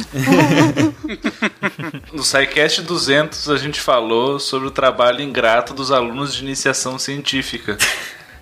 No 2.13 2.23
SciCast 2.23 2.81
200 2.81 3.49
a 3.49 3.57
gente 3.57 3.79
falou 3.79 4.39
sobre 4.39 4.67
o 4.67 4.71
trabalho 4.71 5.21
ingrato 5.21 5.73
dos 5.73 5.91
alunos 5.91 6.33
de 6.33 6.43
iniciação 6.43 6.97
científica. 6.97 7.77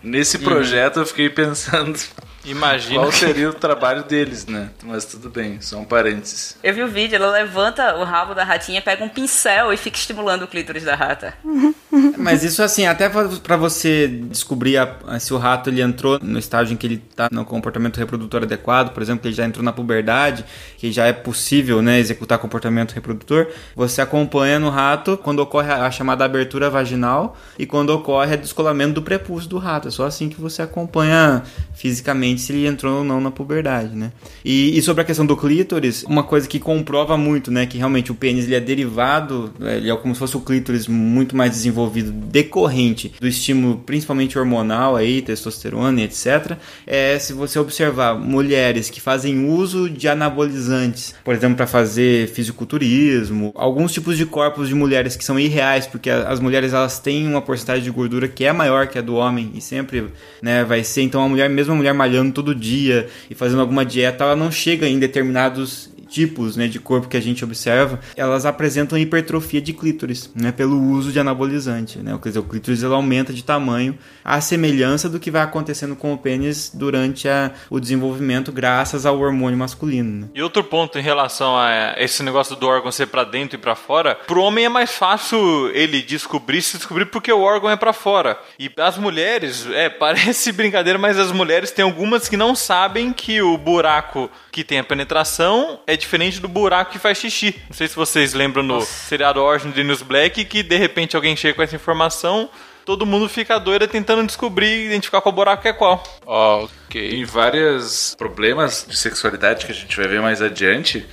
Nesse 0.02 0.39
projeto 0.39 1.00
eu 1.00 1.06
fiquei 1.06 1.30
pensando 1.30 1.98
Imagina. 2.46 3.00
qual 3.00 3.10
que- 3.12 3.18
seria 3.18 3.50
o 3.50 3.54
trabalho 3.54 4.04
deles, 4.04 4.46
né? 4.46 4.70
Mas 4.84 5.06
tudo 5.06 5.30
bem, 5.30 5.62
só 5.62 5.78
um 5.78 5.86
parênteses. 5.86 6.58
Eu 6.64 6.74
vi 6.74 6.84
o 6.84 6.88
vídeo, 6.88 7.16
ela 7.16 7.32
levanta 7.32 7.96
o 7.96 8.04
rabo 8.04 8.34
da 8.34 8.44
ratinha, 8.44 8.82
pega 8.82 9.04
um 9.04 9.10
pincel 9.10 9.72
e 9.72 9.78
fica 9.78 9.98
estimulando 9.98 10.44
o 10.44 10.48
clítoris 10.48 10.84
da 10.84 10.96
rata. 10.96 11.34
Mas 12.18 12.44
isso 12.44 12.62
assim, 12.64 12.86
até 12.86 13.08
pra- 13.10 13.28
pra 13.41 13.56
você 13.58 14.08
descobrir 14.08 14.78
a- 14.78 15.20
se 15.20 15.34
o 15.34 15.38
rato 15.38 15.70
ele 15.70 15.82
entrou 15.82 16.20
no 16.22 16.38
estágio 16.39 16.74
em 16.74 16.78
que 16.78 16.88
ele 16.88 16.98
tá 16.98 17.30
no 17.32 17.46
comportamento 17.46 17.98
reprodutor 17.98 18.44
adequado, 18.44 18.94
por 18.94 19.02
exemplo, 19.04 19.22
que 19.22 19.28
ele 19.28 19.36
já 19.36 19.46
entrou 19.46 19.64
na 19.64 19.72
puberdade, 19.72 20.44
que 20.78 20.91
já 20.91 21.06
é 21.06 21.14
possível, 21.14 21.82
né, 21.82 22.00
executar 22.00 22.39
comportamento 22.39 22.91
reprodutor, 22.94 23.48
você 23.76 24.02
acompanha 24.02 24.60
no 24.60 24.70
rato 24.70 25.18
quando 25.18 25.39
ocorre 25.39 25.72
a 25.72 25.84
a 25.84 25.91
chamada 25.91 26.24
abertura 26.24 26.70
vaginal 26.70 27.38
e 27.60 27.66
quando 27.66 27.89
ocorre 27.89 28.36
o 28.36 28.38
descolamento 28.38 28.94
do 28.94 29.02
prepúcio 29.02 29.50
do 29.50 29.58
rato. 29.58 29.89
É 29.89 29.91
só 29.91 30.06
assim 30.06 30.30
que 30.30 30.39
você 30.39 30.62
acompanha 30.62 31.44
fisicamente 31.76 32.32
se 32.38 32.51
ele 32.51 32.65
entrou 32.65 32.99
ou 32.99 33.03
não 33.03 33.19
na 33.19 33.31
puberdade, 33.31 33.95
né? 33.95 34.11
E, 34.43 34.77
e 34.77 34.81
sobre 34.81 35.01
a 35.01 35.05
questão 35.05 35.25
do 35.25 35.36
clítoris, 35.36 36.03
uma 36.03 36.23
coisa 36.23 36.47
que 36.47 36.59
comprova 36.59 37.17
muito, 37.17 37.51
né, 37.51 37.65
que 37.65 37.77
realmente 37.77 38.11
o 38.11 38.15
pênis 38.15 38.45
ele 38.45 38.55
é 38.55 38.59
derivado, 38.59 39.53
é, 39.61 39.77
ele 39.77 39.89
é 39.89 39.95
como 39.95 40.13
se 40.13 40.19
fosse 40.19 40.38
o 40.38 40.41
clítoris 40.41 40.88
muito 40.88 41.36
mais 41.36 41.51
desenvolvido 41.51 42.11
decorrente 42.11 43.13
do 43.19 43.27
estímulo 43.27 43.77
principalmente 43.86 44.38
hormonal 44.38 44.95
aí, 44.95 45.21
testosterona 45.21 46.01
e 46.01 46.03
etc. 46.03 46.57
É 46.86 47.17
se 47.19 47.34
você 47.34 47.59
observar 47.59 48.17
mulheres 48.17 48.89
que 48.89 49.01
fazem 49.01 49.49
uso 49.49 49.89
de 49.89 50.07
anabolizantes, 50.07 51.15
por 51.23 51.34
exemplo, 51.34 51.57
para 51.57 51.67
fazer 51.67 52.27
fisiculturismo, 52.29 53.51
alguns 53.55 53.91
tipos 53.91 54.17
de 54.17 54.25
corpos 54.25 54.67
de 54.67 54.75
mulheres 54.75 55.15
que 55.15 55.23
são 55.23 55.39
irreais, 55.39 55.88
porque 55.88 56.09
as 56.09 56.39
mulheres 56.39 56.73
elas 56.73 56.99
têm 56.99 57.27
uma 57.27 57.41
porcentagem 57.41 57.84
de 57.84 57.91
gordura 57.91 58.27
que 58.27 58.45
é 58.45 58.53
maior 58.53 58.88
que 58.88 58.97
a 58.97 59.01
do 59.01 59.15
homem 59.15 59.51
e 59.53 59.61
sempre, 59.61 60.05
né, 60.41 60.63
vai 60.63 60.84
ser 60.84 61.01
então 61.01 61.23
a 61.23 61.29
mulher, 61.29 61.49
mesmo 61.49 61.73
a 61.73 61.75
mulher 61.75 61.93
malhando 61.93 62.22
todo 62.32 62.55
dia 62.55 63.07
e 63.30 63.36
fazendo 63.36 63.61
alguma 63.61 63.86
dieta, 63.86 64.24
ela 64.24 64.36
não 64.36 64.51
chega 64.51 64.88
em 64.88 64.99
determinados 64.99 65.93
tipos 66.14 66.55
né, 66.55 66.68
de 66.68 66.80
corpo 66.80 67.07
que 67.07 67.18
a 67.18 67.22
gente 67.22 67.43
observa, 67.43 67.99
elas 68.16 68.45
apresentam 68.45 68.97
hipertrofia 68.97 69.59
de 69.59 69.74
clítoris, 69.74 70.30
né, 70.36 70.51
pelo 70.51 70.80
uso 70.80 71.11
de 71.11 71.20
anabolizante. 71.20 71.97
Né? 71.97 72.18
Quer 72.22 72.30
dizer, 72.30 72.39
o 72.39 72.43
clítoris 72.43 72.84
ele 72.84 72.93
aumenta 72.93 73.34
de 73.34 73.43
tamanho, 73.43 73.97
à 74.24 74.39
semelhança 74.39 75.09
do 75.09 75.20
que 75.20 75.32
vai 75.32 75.41
acontecendo 75.41 75.95
com 75.95 76.14
o 76.14 76.18
pênis 76.18 76.70
durante 76.74 77.28
a- 77.28 77.51
o 77.70 77.80
desenvolvimento, 77.80 78.51
graças 78.51 79.05
ao 79.05 79.20
hormônio 79.20 79.57
masculino. 79.57 80.22
né? 80.22 80.28
E 80.36 80.41
outro 80.41 80.64
ponto 80.64 80.99
em 80.99 81.01
relação 81.01 81.57
a 81.57 81.95
esse 81.97 82.22
negócio 82.24 82.55
do 82.55 82.68
órgão 82.68 82.91
ser 82.91 83.07
pra 83.07 83.24
dentro 83.24 83.57
e 83.57 83.59
pra 83.59 83.76
fora, 83.76 84.16
pro 84.28 84.41
homem 84.41 84.66
é 84.66 84.70
mais 84.70 84.91
fácil 84.91 85.70
ele 85.74 86.01
descobrir 86.01 86.61
se 86.61 86.78
descobrir 86.78 87.05
porque 87.05 87.32
o 87.32 87.41
órgão 87.41 87.70
é 87.70 87.76
pra 87.76 87.91
fora. 87.93 88.38
E 88.59 88.70
as 88.78 88.97
mulheres, 88.97 89.66
é, 89.72 89.89
parece 90.03 90.51
brincadeira, 90.51 90.99
mas 90.99 91.18
as 91.18 91.32
mulheres 91.32 91.72
tem 91.72 91.84
algumas 91.84 92.28
que 92.30 92.38
não 92.38 92.53
sabem 92.53 93.11
que 93.11 93.41
o 93.41 93.57
buraco 93.57 94.30
que 94.51 94.64
tem 94.64 94.80
a 94.80 94.84
penetração 94.84 95.80
é 95.88 95.95
diferente 96.04 96.39
do 96.39 96.47
buraco 96.47 96.91
que 96.91 96.99
faz 96.99 97.18
xixi. 97.18 97.56
Não 97.70 97.76
sei 97.76 97.88
se 97.88 97.95
vocês 97.95 98.34
lembram 98.34 98.62
no 98.64 98.82
seriado 98.82 99.41
Orange 99.41 99.70
de 99.72 99.84
News 99.84 100.01
Black 100.01 100.45
que 100.45 100.62
de 100.64 100.78
repente 100.78 101.16
alguém 101.16 101.36
chega 101.36 101.56
com 101.56 101.62
essa 101.64 101.76
informação, 101.76 102.49
todo 102.86 103.06
mundo 103.06 103.28
fica 103.30 103.60
doido 103.60 103.88
tentando 103.88 104.26
descobrir 104.26 104.68
e 104.68 104.86
identificar 104.88 105.22
qual 105.22 105.32
buraco 105.34 105.62
que 105.64 105.68
é 105.70 105.74
qual. 105.74 106.04
Ok. 106.26 107.12
Em 107.20 107.26
vários 107.26 108.16
problemas 108.18 108.86
de 108.88 108.95
sexualidade 108.97 109.66
que 109.66 109.72
a 109.72 109.76
gente 109.76 109.95
vai 109.97 110.08
ver 110.08 110.22
mais 110.22 110.41
adiante, 110.41 111.06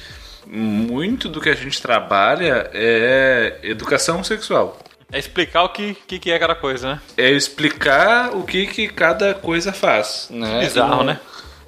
muito 0.46 1.28
do 1.28 1.40
que 1.40 1.48
a 1.48 1.54
gente 1.54 1.80
trabalha 1.80 2.68
é 2.72 3.58
educação 3.62 4.22
sexual. 4.24 4.78
É 5.12 5.18
explicar 5.18 5.64
o 5.64 5.68
que, 5.70 5.94
que, 6.06 6.18
que 6.20 6.30
é 6.30 6.38
cada 6.38 6.54
coisa, 6.54 6.92
né? 6.94 7.00
É 7.16 7.30
explicar 7.30 8.30
o 8.36 8.44
que, 8.44 8.66
que 8.66 8.86
cada 8.88 9.34
coisa 9.34 9.72
faz. 9.72 10.28
Né? 10.30 10.60
Bizarro, 10.60 10.98
não- 10.98 11.04
né? 11.04 11.20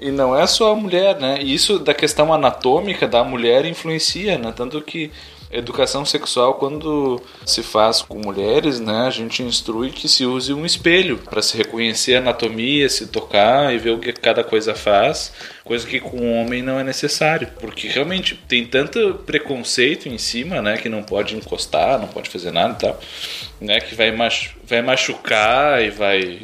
E 0.03 0.11
não 0.11 0.37
é 0.37 0.45
só 0.49 0.73
a 0.73 0.77
mulher, 0.77 1.21
né? 1.21 1.39
E 1.41 1.55
isso 1.55 1.79
da 1.79 1.95
questão 1.95 2.35
anatômica 2.35 3.07
da 3.07 3.23
mulher 3.23 3.65
influencia, 3.65 4.37
né? 4.37 4.53
Tanto 4.55 4.83
que 4.83 5.13
educação 5.53 6.05
sexual, 6.05 6.55
quando 6.55 7.23
se 7.47 7.63
faz 7.63 8.03
com 8.03 8.19
mulheres, 8.19 8.81
né? 8.81 9.07
A 9.07 9.11
gente 9.11 9.45
instrui 9.45 9.91
que 9.91 10.09
se 10.09 10.27
use 10.27 10.53
um 10.53 10.67
espelho 10.67 11.19
para 11.19 11.41
se 11.41 11.57
reconhecer 11.57 12.17
a 12.17 12.19
anatomia, 12.19 12.89
se 12.89 13.07
tocar 13.07 13.73
e 13.73 13.79
ver 13.79 13.91
o 13.91 14.01
que 14.01 14.13
cada 14.13 14.43
coisa 14.43 14.75
faz. 14.75 15.33
Coisa 15.63 15.87
que 15.87 16.01
com 16.01 16.17
o 16.17 16.33
homem 16.41 16.63
não 16.63 16.81
é 16.81 16.83
necessário. 16.83 17.47
Porque 17.61 17.87
realmente 17.87 18.35
tem 18.49 18.67
tanto 18.67 19.21
preconceito 19.25 20.09
em 20.09 20.19
cima, 20.19 20.61
né? 20.61 20.79
Que 20.79 20.89
não 20.89 21.05
pode 21.05 21.37
encostar, 21.37 22.01
não 22.01 22.09
pode 22.09 22.29
fazer 22.29 22.51
nada 22.51 22.75
e 22.75 22.81
tal. 22.81 23.01
Né? 23.61 23.81
Que 23.81 23.95
vai, 23.95 24.11
machu 24.11 24.51
vai 24.67 24.83
machucar 24.83 25.81
e 25.81 25.91
vai 25.91 26.43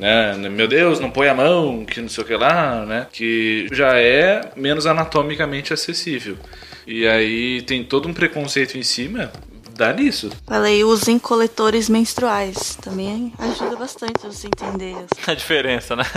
né? 0.00 0.34
Meu 0.48 0.66
Deus, 0.66 1.00
não 1.00 1.10
põe 1.10 1.28
a 1.28 1.34
mão, 1.34 1.84
que 1.84 2.00
não 2.00 2.08
sei 2.08 2.24
o 2.24 2.26
que 2.26 2.36
lá, 2.36 2.84
né? 2.84 3.06
Que 3.12 3.68
já 3.72 3.98
é 3.98 4.52
menos 4.56 4.86
anatomicamente 4.86 5.72
acessível. 5.72 6.36
E 6.86 7.06
aí 7.06 7.62
tem 7.62 7.82
todo 7.82 8.08
um 8.08 8.12
preconceito 8.12 8.76
em 8.76 8.82
cima, 8.82 9.32
Dá 9.76 9.92
nisso. 9.92 10.30
Falei, 10.46 10.84
usem 10.84 11.18
coletores 11.18 11.88
menstruais. 11.88 12.78
Também 12.80 13.32
ajuda 13.38 13.76
bastante 13.76 14.24
você 14.24 14.46
entender. 14.46 14.94
A 15.26 15.34
diferença, 15.34 15.96
né? 15.96 16.04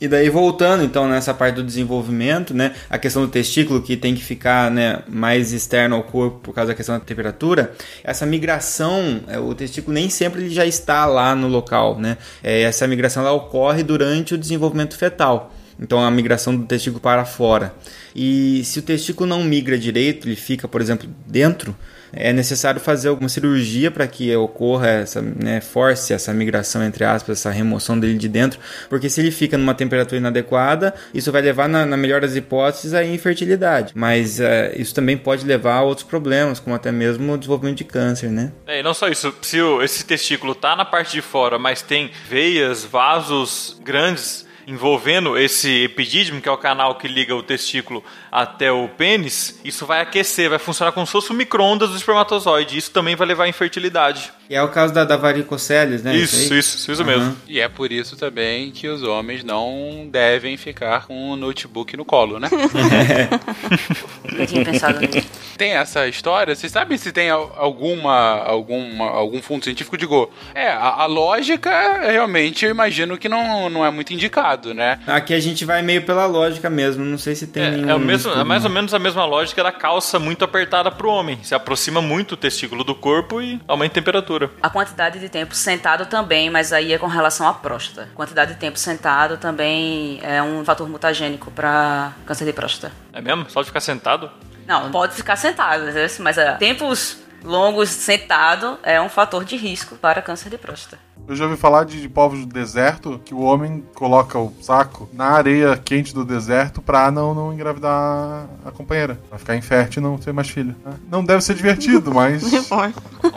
E 0.00 0.08
daí 0.08 0.28
voltando 0.28 0.82
então 0.82 1.08
nessa 1.08 1.32
parte 1.32 1.56
do 1.56 1.62
desenvolvimento, 1.62 2.52
né, 2.52 2.74
a 2.90 2.98
questão 2.98 3.22
do 3.22 3.28
testículo 3.28 3.80
que 3.80 3.96
tem 3.96 4.16
que 4.16 4.24
ficar, 4.24 4.68
né, 4.68 5.00
mais 5.06 5.52
externo 5.52 5.94
ao 5.94 6.02
corpo 6.02 6.40
por 6.40 6.52
causa 6.52 6.72
da 6.72 6.74
questão 6.74 6.98
da 6.98 7.04
temperatura, 7.04 7.72
essa 8.02 8.26
migração, 8.26 9.20
é, 9.28 9.38
o 9.38 9.54
testículo 9.54 9.94
nem 9.94 10.10
sempre 10.10 10.42
ele 10.42 10.52
já 10.52 10.66
está 10.66 11.06
lá 11.06 11.36
no 11.36 11.46
local, 11.46 11.98
né? 11.98 12.18
É, 12.42 12.62
essa 12.62 12.86
migração 12.88 13.22
ela 13.22 13.32
ocorre 13.32 13.84
durante 13.84 14.34
o 14.34 14.38
desenvolvimento 14.38 14.96
fetal. 14.96 15.52
Então 15.78 16.00
a 16.00 16.10
migração 16.10 16.56
do 16.56 16.64
testículo 16.64 17.00
para 17.00 17.24
fora. 17.24 17.74
E 18.14 18.62
se 18.64 18.78
o 18.78 18.82
testículo 18.82 19.28
não 19.28 19.42
migra 19.42 19.78
direito, 19.78 20.28
ele 20.28 20.36
fica, 20.36 20.68
por 20.68 20.80
exemplo, 20.80 21.08
dentro, 21.26 21.74
é 22.12 22.32
necessário 22.32 22.80
fazer 22.80 23.08
alguma 23.08 23.28
cirurgia 23.28 23.90
para 23.90 24.06
que 24.06 24.34
ocorra 24.36 24.88
essa, 24.88 25.22
né, 25.22 25.60
force 25.60 26.12
essa 26.12 26.32
migração, 26.32 26.82
entre 26.84 27.04
aspas, 27.04 27.38
essa 27.38 27.50
remoção 27.50 27.98
dele 27.98 28.18
de 28.18 28.28
dentro, 28.28 28.60
porque 28.88 29.08
se 29.08 29.20
ele 29.20 29.30
fica 29.30 29.56
numa 29.56 29.74
temperatura 29.74 30.18
inadequada, 30.18 30.94
isso 31.14 31.32
vai 31.32 31.42
levar, 31.42 31.68
na, 31.68 31.86
na 31.86 31.96
melhor 31.96 32.20
das 32.20 32.36
hipóteses, 32.36 32.94
à 32.94 33.04
infertilidade. 33.04 33.92
Mas 33.96 34.40
é, 34.40 34.74
isso 34.76 34.94
também 34.94 35.16
pode 35.16 35.46
levar 35.46 35.76
a 35.76 35.82
outros 35.82 36.06
problemas, 36.06 36.60
como 36.60 36.76
até 36.76 36.92
mesmo 36.92 37.32
o 37.32 37.38
desenvolvimento 37.38 37.78
de 37.78 37.84
câncer, 37.84 38.30
né? 38.30 38.52
É, 38.66 38.80
e 38.80 38.82
não 38.82 38.94
só 38.94 39.08
isso, 39.08 39.34
se 39.42 39.58
esse 39.82 40.04
testículo 40.04 40.54
tá 40.54 40.76
na 40.76 40.84
parte 40.84 41.12
de 41.12 41.22
fora, 41.22 41.58
mas 41.58 41.82
tem 41.82 42.10
veias, 42.28 42.84
vasos 42.84 43.80
grandes 43.84 44.46
envolvendo 44.66 45.38
esse 45.38 45.84
epidídimo, 45.84 46.40
que 46.40 46.48
é 46.48 46.52
o 46.52 46.56
canal 46.56 46.96
que 46.96 47.08
liga 47.08 47.34
o 47.34 47.42
testículo 47.42 48.04
até 48.30 48.70
o 48.70 48.88
pênis, 48.88 49.60
isso 49.64 49.86
vai 49.86 50.00
aquecer, 50.00 50.50
vai 50.50 50.58
funcionar 50.58 50.92
como 50.92 51.06
se 51.06 51.12
fosse 51.12 51.30
o 51.30 51.34
micro-ondas 51.34 51.90
do 51.90 51.96
espermatozoide. 51.96 52.76
Isso 52.76 52.90
também 52.90 53.16
vai 53.16 53.26
levar 53.26 53.44
à 53.44 53.48
infertilidade. 53.48 54.32
E 54.52 54.54
é 54.54 54.62
o 54.62 54.68
caso 54.68 54.92
da, 54.92 55.02
da 55.02 55.16
varicoceles, 55.16 56.02
né? 56.02 56.14
Isso, 56.14 56.52
aí? 56.52 56.58
isso, 56.58 56.92
isso 56.92 57.02
mesmo. 57.06 57.34
E 57.48 57.58
é 57.58 57.68
por 57.70 57.90
isso 57.90 58.16
também 58.18 58.70
que 58.70 58.86
os 58.86 59.02
homens 59.02 59.42
não 59.42 60.06
devem 60.10 60.58
ficar 60.58 61.06
com 61.06 61.30
o 61.30 61.36
notebook 61.36 61.96
no 61.96 62.04
colo, 62.04 62.38
né? 62.38 62.50
Eu 64.38 64.46
tinha 64.46 64.64
pensado 64.64 65.00
nisso. 65.00 65.26
tem 65.56 65.72
essa 65.72 66.06
história? 66.06 66.54
Vocês 66.54 66.70
sabem 66.72 66.96
se 66.98 67.12
tem 67.12 67.30
al- 67.30 67.54
alguma, 67.56 68.42
alguma 68.44 69.06
algum 69.08 69.40
fundo 69.42 69.64
científico? 69.64 69.96
Digo, 69.96 70.30
é, 70.54 70.68
a, 70.68 71.02
a 71.02 71.06
lógica 71.06 71.70
realmente 72.10 72.64
eu 72.64 72.70
imagino 72.70 73.16
que 73.18 73.28
não, 73.28 73.68
não 73.70 73.84
é 73.86 73.90
muito 73.90 74.12
indicado, 74.12 74.74
né? 74.74 74.98
Aqui 75.06 75.32
a 75.34 75.40
gente 75.40 75.64
vai 75.64 75.80
meio 75.82 76.02
pela 76.02 76.26
lógica 76.26 76.68
mesmo, 76.70 77.04
não 77.04 77.18
sei 77.18 77.34
se 77.34 77.46
tem 77.46 77.70
nenhum 77.70 77.90
É, 77.90 77.94
o 77.94 77.98
mesmo, 78.00 78.32
é 78.32 78.44
mais 78.44 78.62
não. 78.64 78.70
ou 78.70 78.74
menos 78.74 78.92
a 78.94 78.98
mesma 78.98 79.24
lógica 79.24 79.62
da 79.62 79.72
calça 79.72 80.18
muito 80.18 80.44
apertada 80.44 80.90
pro 80.90 81.08
homem. 81.08 81.38
Se 81.42 81.54
aproxima 81.54 82.00
muito 82.02 82.32
o 82.32 82.36
testículo 82.36 82.84
do 82.84 82.94
corpo 82.94 83.40
e 83.40 83.60
aumenta 83.66 83.92
a 83.92 83.94
temperatura. 84.02 84.41
A 84.62 84.70
quantidade 84.70 85.18
de 85.18 85.28
tempo 85.28 85.54
sentado 85.54 86.06
também, 86.06 86.50
mas 86.50 86.72
aí 86.72 86.92
é 86.92 86.98
com 86.98 87.06
relação 87.06 87.46
à 87.46 87.54
próstata. 87.54 88.08
Quantidade 88.14 88.54
de 88.54 88.60
tempo 88.60 88.78
sentado 88.78 89.36
também 89.36 90.20
é 90.22 90.42
um 90.42 90.64
fator 90.64 90.88
mutagênico 90.88 91.50
para 91.50 92.12
câncer 92.26 92.44
de 92.44 92.52
próstata. 92.52 92.94
É 93.12 93.20
mesmo? 93.20 93.48
Só 93.50 93.60
de 93.60 93.66
ficar 93.66 93.80
sentado? 93.80 94.30
Não, 94.66 94.90
pode 94.90 95.14
ficar 95.14 95.36
sentado, 95.36 95.84
mas 96.20 96.38
é, 96.38 96.52
tempos 96.52 97.18
longos 97.42 97.90
sentado 97.90 98.78
é 98.82 99.00
um 99.00 99.08
fator 99.08 99.44
de 99.44 99.56
risco 99.56 99.96
para 99.96 100.22
câncer 100.22 100.48
de 100.48 100.58
próstata. 100.58 100.98
Eu 101.28 101.36
já 101.36 101.44
ouvi 101.44 101.56
falar 101.56 101.84
de, 101.84 102.00
de 102.00 102.08
povos 102.08 102.40
do 102.40 102.46
deserto 102.46 103.20
que 103.24 103.32
o 103.32 103.40
homem 103.40 103.82
coloca 103.94 104.38
o 104.38 104.52
saco 104.60 105.08
na 105.12 105.26
areia 105.26 105.80
quente 105.82 106.12
do 106.12 106.24
deserto 106.24 106.82
pra 106.82 107.10
não, 107.10 107.32
não 107.32 107.52
engravidar 107.52 108.46
a 108.64 108.70
companheira. 108.70 109.18
Pra 109.30 109.38
ficar 109.38 109.56
infértil 109.56 110.00
e 110.00 110.02
não 110.02 110.18
ter 110.18 110.32
mais 110.32 110.50
filho. 110.50 110.74
né? 110.84 110.94
Não 111.08 111.24
deve 111.24 111.42
ser 111.42 111.54
divertido, 111.54 112.12
mas. 112.12 112.42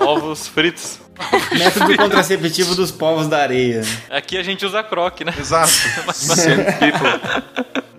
Ovos 0.01 0.47
fritos. 0.47 0.99
Método 1.57 1.95
contraceptivo 1.95 2.75
dos 2.75 2.91
povos 2.91 3.27
da 3.27 3.37
areia. 3.37 3.83
Aqui 4.09 4.37
a 4.37 4.43
gente 4.43 4.65
usa 4.65 4.83
croque, 4.83 5.23
né? 5.23 5.33
Exato. 5.37 5.71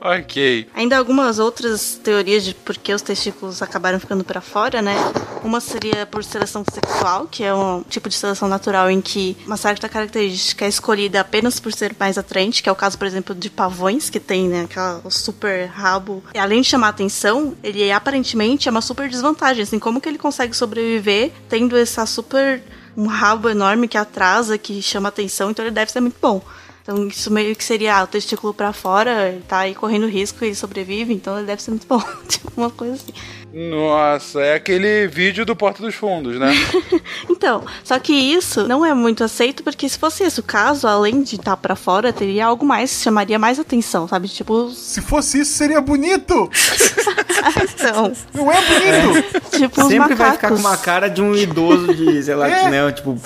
Ok. 0.00 0.68
Ainda 0.74 0.98
algumas 0.98 1.38
outras 1.38 2.00
teorias 2.02 2.44
de 2.44 2.54
por 2.54 2.76
que 2.76 2.92
os 2.92 3.02
testículos 3.02 3.62
acabaram 3.62 4.00
ficando 4.00 4.24
para 4.24 4.40
fora, 4.40 4.82
né? 4.82 4.96
Uma 5.44 5.60
seria 5.60 6.06
por 6.06 6.24
seleção 6.24 6.64
sexual, 6.72 7.28
que 7.30 7.44
é 7.44 7.54
um 7.54 7.82
tipo 7.88 8.08
de 8.08 8.14
seleção 8.14 8.48
natural 8.48 8.90
em 8.90 9.00
que 9.00 9.36
uma 9.46 9.56
certa 9.56 9.88
característica 9.88 10.64
é 10.64 10.68
escolhida 10.68 11.20
apenas 11.20 11.60
por 11.60 11.72
ser 11.72 11.94
mais 11.98 12.18
atraente, 12.18 12.62
que 12.62 12.68
é 12.68 12.72
o 12.72 12.76
caso, 12.76 12.98
por 12.98 13.06
exemplo, 13.06 13.34
de 13.34 13.48
pavões, 13.48 14.10
que 14.10 14.18
tem, 14.18 14.48
né, 14.48 14.64
aquela, 14.64 15.02
super 15.10 15.66
rabo. 15.66 16.22
E 16.34 16.38
além 16.38 16.62
de 16.62 16.68
chamar 16.68 16.88
atenção, 16.88 17.56
ele 17.62 17.90
aparentemente 17.92 18.68
é 18.68 18.70
uma 18.70 18.82
super 18.82 19.08
desvantagem, 19.08 19.62
assim, 19.62 19.78
como 19.78 20.00
que 20.00 20.08
ele 20.08 20.18
consegue 20.18 20.54
sobreviver 20.56 21.32
tendo 21.48 21.76
essa 21.76 22.06
super 22.06 22.62
um 22.96 23.06
rabo 23.06 23.48
enorme 23.48 23.88
que 23.88 23.96
atrasa, 23.96 24.58
que 24.58 24.82
chama 24.82 25.08
atenção, 25.08 25.50
então 25.50 25.64
ele 25.64 25.74
deve 25.74 25.90
ser 25.90 26.00
muito 26.00 26.16
bom. 26.20 26.42
Então 26.82 27.06
isso 27.06 27.30
meio 27.32 27.54
que 27.54 27.62
seria 27.62 27.96
ah, 27.96 28.02
o 28.02 28.06
testículo 28.08 28.52
pra 28.52 28.72
fora, 28.72 29.28
ele 29.28 29.42
tá 29.46 29.58
aí 29.60 29.74
correndo 29.74 30.06
risco 30.08 30.44
e 30.44 30.48
ele 30.48 30.54
sobrevive, 30.56 31.14
então 31.14 31.36
ele 31.38 31.46
deve 31.46 31.62
ser 31.62 31.70
muito 31.70 31.86
bom. 31.88 32.02
tipo 32.28 32.50
uma 32.56 32.70
coisa 32.70 32.94
assim. 32.94 33.12
Nossa, 33.54 34.40
é 34.40 34.54
aquele 34.54 35.06
vídeo 35.06 35.44
do 35.44 35.54
Porta 35.54 35.82
dos 35.82 35.94
Fundos, 35.94 36.38
né? 36.40 36.52
Então, 37.28 37.64
só 37.82 37.98
que 37.98 38.12
isso 38.12 38.66
não 38.68 38.86
é 38.86 38.94
muito 38.94 39.22
aceito, 39.24 39.62
porque 39.64 39.88
se 39.88 39.98
fosse 39.98 40.22
esse 40.22 40.38
o 40.40 40.42
caso, 40.44 40.86
além 40.86 41.22
de 41.22 41.34
estar 41.36 41.56
pra 41.56 41.74
fora, 41.74 42.12
teria 42.12 42.46
algo 42.46 42.64
mais, 42.64 43.02
chamaria 43.02 43.38
mais 43.38 43.58
atenção, 43.58 44.06
sabe? 44.06 44.28
Tipo, 44.28 44.70
Se 44.70 45.00
fosse 45.00 45.40
isso, 45.40 45.52
seria 45.52 45.80
bonito! 45.80 46.48
então, 47.74 48.12
Não 48.32 48.50
é 48.52 48.56
bonito! 48.62 49.40
tipo 49.58 49.80
os 49.80 49.88
Sempre 49.88 49.98
macacos. 49.98 50.18
vai 50.18 50.32
ficar 50.32 50.48
com 50.50 50.54
uma 50.56 50.76
cara 50.76 51.08
de 51.08 51.20
um 51.20 51.34
idoso 51.34 51.92
de, 51.94 52.22
sei 52.22 52.34
lá, 52.34 52.48
É. 52.48 52.70
né? 52.70 52.92
Tipo. 52.92 53.20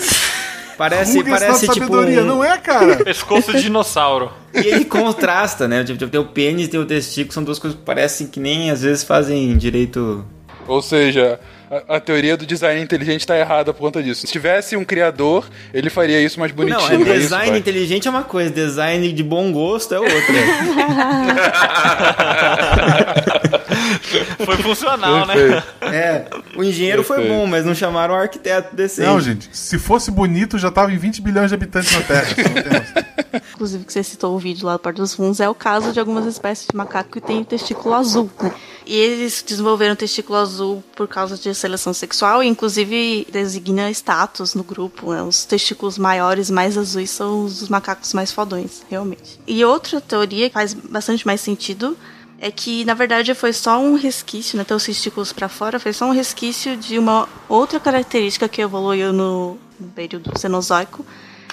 Parece, 0.76 1.18
Rugas 1.18 1.40
parece 1.40 1.60
tipo. 1.68 1.74
sabedoria, 1.74 2.22
um- 2.22 2.26
não 2.26 2.44
é, 2.44 2.58
cara? 2.58 2.96
Pescoço 3.04 3.52
de 3.52 3.62
dinossauro. 3.62 4.30
E 4.54 4.58
ele 4.66 4.84
contrasta, 4.84 5.66
né? 5.66 5.82
Tipo, 5.84 6.06
tem 6.08 6.20
o 6.20 6.24
pênis 6.26 6.66
e 6.66 6.70
tem 6.70 6.78
o 6.80 6.84
testículo, 6.86 7.32
são 7.32 7.42
duas 7.44 7.58
coisas 7.58 7.78
que 7.78 7.84
parecem 7.84 8.26
que 8.26 8.38
nem 8.38 8.70
às 8.70 8.82
vezes 8.82 9.02
fazem 9.04 9.56
direito. 9.56 10.24
Ou 10.68 10.82
seja, 10.82 11.40
a, 11.70 11.96
a 11.96 12.00
teoria 12.00 12.36
do 12.36 12.46
design 12.46 12.80
inteligente 12.80 13.26
tá 13.26 13.36
errada 13.36 13.72
por 13.72 13.80
conta 13.80 14.02
disso. 14.02 14.22
Se 14.22 14.32
tivesse 14.32 14.76
um 14.76 14.84
criador, 14.84 15.48
ele 15.72 15.90
faria 15.90 16.20
isso 16.20 16.38
mais 16.38 16.52
bonitinho. 16.52 16.80
não, 16.80 16.90
é 16.90 16.96
isso, 16.96 17.20
design 17.20 17.50
pai? 17.50 17.58
inteligente 17.58 18.08
é 18.08 18.10
uma 18.10 18.24
coisa, 18.24 18.50
design 18.50 19.12
de 19.12 19.22
bom 19.22 19.52
gosto 19.52 19.94
é 19.94 20.00
outra. 20.00 20.16
Foi 24.44 24.56
funcional, 24.58 25.26
né? 25.26 25.62
É, 25.82 26.24
o 26.56 26.64
engenheiro 26.64 27.04
foi 27.04 27.28
bom, 27.28 27.46
mas 27.46 27.64
não 27.64 27.74
chamaram 27.74 28.14
o 28.14 28.16
arquiteto 28.16 28.74
decente. 28.74 29.08
Não, 29.08 29.20
gente, 29.20 29.48
se 29.52 29.78
fosse 29.78 30.10
bonito, 30.10 30.58
já 30.58 30.70
tava 30.70 30.92
em 30.92 30.98
20 30.98 31.22
bilhões 31.22 31.48
de 31.48 31.54
habitantes 31.54 31.92
na 31.92 32.02
Terra. 32.02 32.34
Tem. 32.34 33.42
Inclusive, 33.54 33.84
que 33.84 33.92
você 33.92 34.02
citou 34.02 34.34
o 34.34 34.38
vídeo 34.38 34.66
lá 34.66 34.74
do 34.74 34.78
Porto 34.78 34.98
dos 34.98 35.14
Fundos, 35.14 35.40
é 35.40 35.48
o 35.48 35.54
caso 35.54 35.92
de 35.92 36.00
algumas 36.00 36.26
espécies 36.26 36.66
de 36.70 36.76
macaco 36.76 37.10
que 37.10 37.20
têm 37.20 37.44
testículo 37.44 37.94
azul, 37.94 38.30
né? 38.40 38.52
E 38.87 38.95
eles 38.95 39.43
desenvolveram 39.47 39.97
testículo 39.97 40.39
azul 40.39 40.82
por 40.95 41.09
causa 41.09 41.37
de 41.37 41.53
seleção 41.53 41.93
sexual 41.93 42.41
e, 42.41 42.47
inclusive, 42.47 43.26
designa 43.32 43.91
status 43.91 44.55
no 44.55 44.62
grupo. 44.62 45.12
Né? 45.12 45.22
Os 45.22 45.45
testículos 45.45 45.99
maiores, 45.99 46.49
mais 46.49 46.78
azuis, 46.78 47.11
são 47.11 47.45
os 47.45 47.68
macacos 47.68 48.14
mais 48.14 48.30
fodões, 48.30 48.84
realmente. 48.89 49.41
E 49.45 49.64
outra 49.64 50.01
teoria 50.01 50.49
que 50.49 50.55
faz 50.55 50.72
bastante 50.72 51.26
mais 51.26 51.41
sentido 51.41 51.97
é 52.39 52.51
que, 52.51 52.84
na 52.84 52.95
verdade, 52.95 53.34
foi 53.34 53.53
só 53.53 53.80
um 53.80 53.97
resquício, 53.97 54.57
né? 54.57 54.62
Ter 54.62 54.74
os 54.74 54.84
testículos 54.84 55.32
para 55.32 55.49
fora 55.49 55.80
foi 55.80 55.93
só 55.93 56.07
um 56.07 56.12
resquício 56.12 56.76
de 56.76 56.99
uma 56.99 57.28
outra 57.49 57.80
característica 57.80 58.49
que 58.49 58.61
evoluiu 58.61 59.12
no, 59.12 59.59
período 59.95 60.39
Cenozoico, 60.39 61.05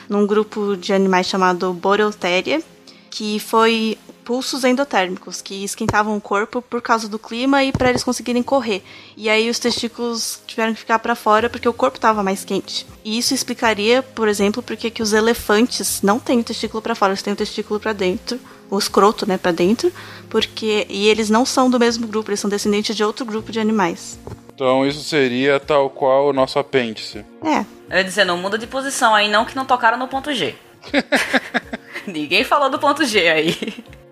num 0.07 0.27
grupo 0.27 0.75
de 0.75 0.93
animais 0.93 1.27
chamado 1.27 1.73
Boreutheria, 1.73 2.61
que 3.09 3.39
foi 3.39 3.97
pulsos 4.23 4.63
endotérmicos, 4.63 5.41
que 5.41 5.63
esquentavam 5.63 6.15
o 6.15 6.21
corpo 6.21 6.61
por 6.61 6.81
causa 6.81 7.07
do 7.07 7.19
clima 7.19 7.63
e 7.63 7.71
para 7.71 7.89
eles 7.89 8.03
conseguirem 8.03 8.41
correr. 8.41 8.83
E 9.17 9.29
aí 9.29 9.49
os 9.49 9.59
testículos 9.59 10.41
tiveram 10.47 10.73
que 10.73 10.79
ficar 10.79 10.99
para 10.99 11.15
fora 11.15 11.49
porque 11.49 11.67
o 11.67 11.73
corpo 11.73 11.97
estava 11.97 12.23
mais 12.23 12.43
quente. 12.43 12.85
E 13.03 13.17
isso 13.17 13.33
explicaria, 13.33 14.01
por 14.01 14.27
exemplo, 14.27 14.63
porque 14.63 14.89
que 14.89 15.03
os 15.03 15.13
elefantes 15.13 16.01
não 16.01 16.19
têm 16.19 16.39
o 16.39 16.43
testículo 16.43 16.81
para 16.81 16.95
fora, 16.95 17.11
eles 17.11 17.21
têm 17.21 17.33
o 17.33 17.37
testículo 17.37 17.79
para 17.79 17.93
dentro, 17.93 18.39
o 18.69 18.77
escroto, 18.77 19.27
né, 19.27 19.37
para 19.37 19.51
dentro, 19.51 19.91
porque 20.29 20.87
e 20.89 21.07
eles 21.07 21.29
não 21.29 21.45
são 21.45 21.69
do 21.69 21.79
mesmo 21.79 22.07
grupo, 22.07 22.31
eles 22.31 22.39
são 22.39 22.49
descendentes 22.49 22.95
de 22.95 23.03
outro 23.03 23.25
grupo 23.25 23.51
de 23.51 23.59
animais. 23.59 24.17
Então 24.55 24.85
isso 24.85 25.03
seria 25.03 25.59
tal 25.59 25.89
qual 25.89 26.29
o 26.29 26.33
nosso 26.33 26.57
apêndice. 26.59 27.25
É, 27.43 27.65
Eu 27.89 27.97
ia 27.97 28.03
dizer, 28.03 28.25
não 28.25 28.37
muda 28.37 28.57
de 28.57 28.67
posição 28.67 29.13
aí 29.13 29.29
não, 29.29 29.45
que 29.45 29.55
não 29.55 29.65
tocaram 29.65 29.97
no 29.97 30.07
ponto 30.07 30.33
G. 30.33 30.55
Ninguém 32.11 32.43
falou 32.43 32.69
do 32.69 32.79
ponto 32.79 33.05
G 33.05 33.27
aí. 33.27 33.57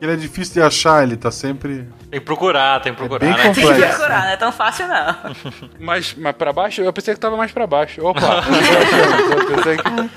Ele 0.02 0.14
é 0.14 0.16
difícil 0.16 0.56
de 0.56 0.62
achar, 0.62 1.04
ele 1.04 1.16
tá 1.16 1.30
sempre. 1.30 1.88
Tem 2.10 2.20
que 2.20 2.26
procurar, 2.26 2.80
tem 2.82 2.92
que 2.92 2.98
procurar, 2.98 3.20
bem 3.20 3.30
né? 3.38 3.44
Tem 3.44 3.54
que 3.54 3.62
complexo. 3.62 3.88
procurar, 3.98 4.22
não 4.24 4.32
é 4.32 4.38
tão 4.38 4.52
fácil 4.52 4.88
não. 4.88 5.16
Mas, 5.80 6.16
mas 6.18 6.36
pra 6.36 6.52
baixo? 6.52 6.82
Eu 6.82 6.92
pensei 6.92 7.14
que 7.14 7.20
tava 7.20 7.38
mais 7.38 7.52
pra 7.52 7.68
baixo. 7.68 8.04
Opa! 8.06 8.20
eu 9.40 9.56
pensei 9.56 9.78
que, 9.78 10.10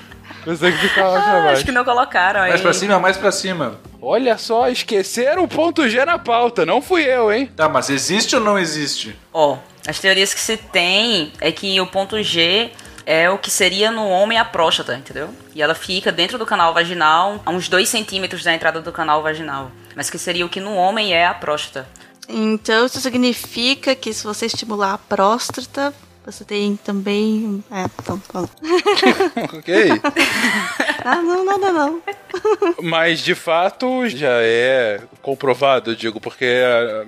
pensei 0.43 0.71
que 0.71 0.77
ficava 0.79 1.11
mais 1.11 1.23
pra 1.23 1.33
Ah, 1.33 1.37
acho 1.37 1.45
baixo. 1.47 1.65
que 1.65 1.71
não 1.71 1.85
colocaram 1.85 2.41
aí. 2.41 2.49
Mais 2.49 2.61
pra 2.61 2.73
cima, 2.73 2.99
mais 2.99 3.17
pra 3.17 3.31
cima. 3.31 3.79
Olha 4.01 4.37
só, 4.39 4.69
esqueceram 4.69 5.43
o 5.43 5.47
ponto 5.47 5.87
G 5.87 6.03
na 6.05 6.17
pauta. 6.17 6.65
Não 6.65 6.81
fui 6.81 7.03
eu, 7.03 7.31
hein? 7.31 7.49
Tá, 7.55 7.69
mas 7.69 7.89
existe 7.89 8.35
ou 8.35 8.41
não 8.41 8.57
existe? 8.57 9.15
Ó, 9.33 9.57
As 9.87 9.99
teorias 9.99 10.33
que 10.33 10.39
se 10.39 10.57
tem 10.57 11.31
é 11.39 11.51
que 11.51 11.79
o 11.79 11.85
ponto 11.87 12.21
G 12.23 12.71
é 13.05 13.29
o 13.29 13.37
que 13.37 13.51
seria 13.51 13.91
no 13.91 14.07
homem 14.07 14.37
a 14.37 14.45
próstata, 14.45 14.95
entendeu? 14.95 15.29
E 15.53 15.61
ela 15.61 15.75
fica 15.75 16.11
dentro 16.11 16.37
do 16.37 16.45
canal 16.45 16.73
vaginal, 16.73 17.41
a 17.45 17.51
uns 17.51 17.69
2 17.69 17.87
centímetros 17.87 18.43
da 18.43 18.53
entrada 18.53 18.81
do 18.81 18.91
canal 18.91 19.21
vaginal. 19.21 19.71
Mas 19.95 20.09
que 20.09 20.17
seria 20.17 20.45
o 20.45 20.49
que 20.49 20.59
no 20.59 20.75
homem 20.75 21.13
é 21.13 21.25
a 21.25 21.33
próstata. 21.33 21.87
Então, 22.27 22.85
isso 22.85 22.99
significa 22.99 23.95
que 23.95 24.11
se 24.13 24.23
você 24.23 24.47
estimular 24.47 24.93
a 24.93 24.97
próstata, 24.97 25.93
você 26.31 26.43
tem 26.43 26.75
também. 26.77 27.63
É, 27.71 27.85
então, 28.01 28.19
fala. 28.19 28.49
ok. 29.53 29.89
ah, 31.05 31.21
não, 31.21 31.45
nada 31.45 31.71
não. 31.71 32.01
Mas 32.81 33.19
de 33.19 33.35
fato 33.35 34.07
já 34.09 34.41
é 34.41 35.01
comprovado, 35.21 35.91
eu 35.91 35.95
digo, 35.95 36.19
porque 36.19 36.61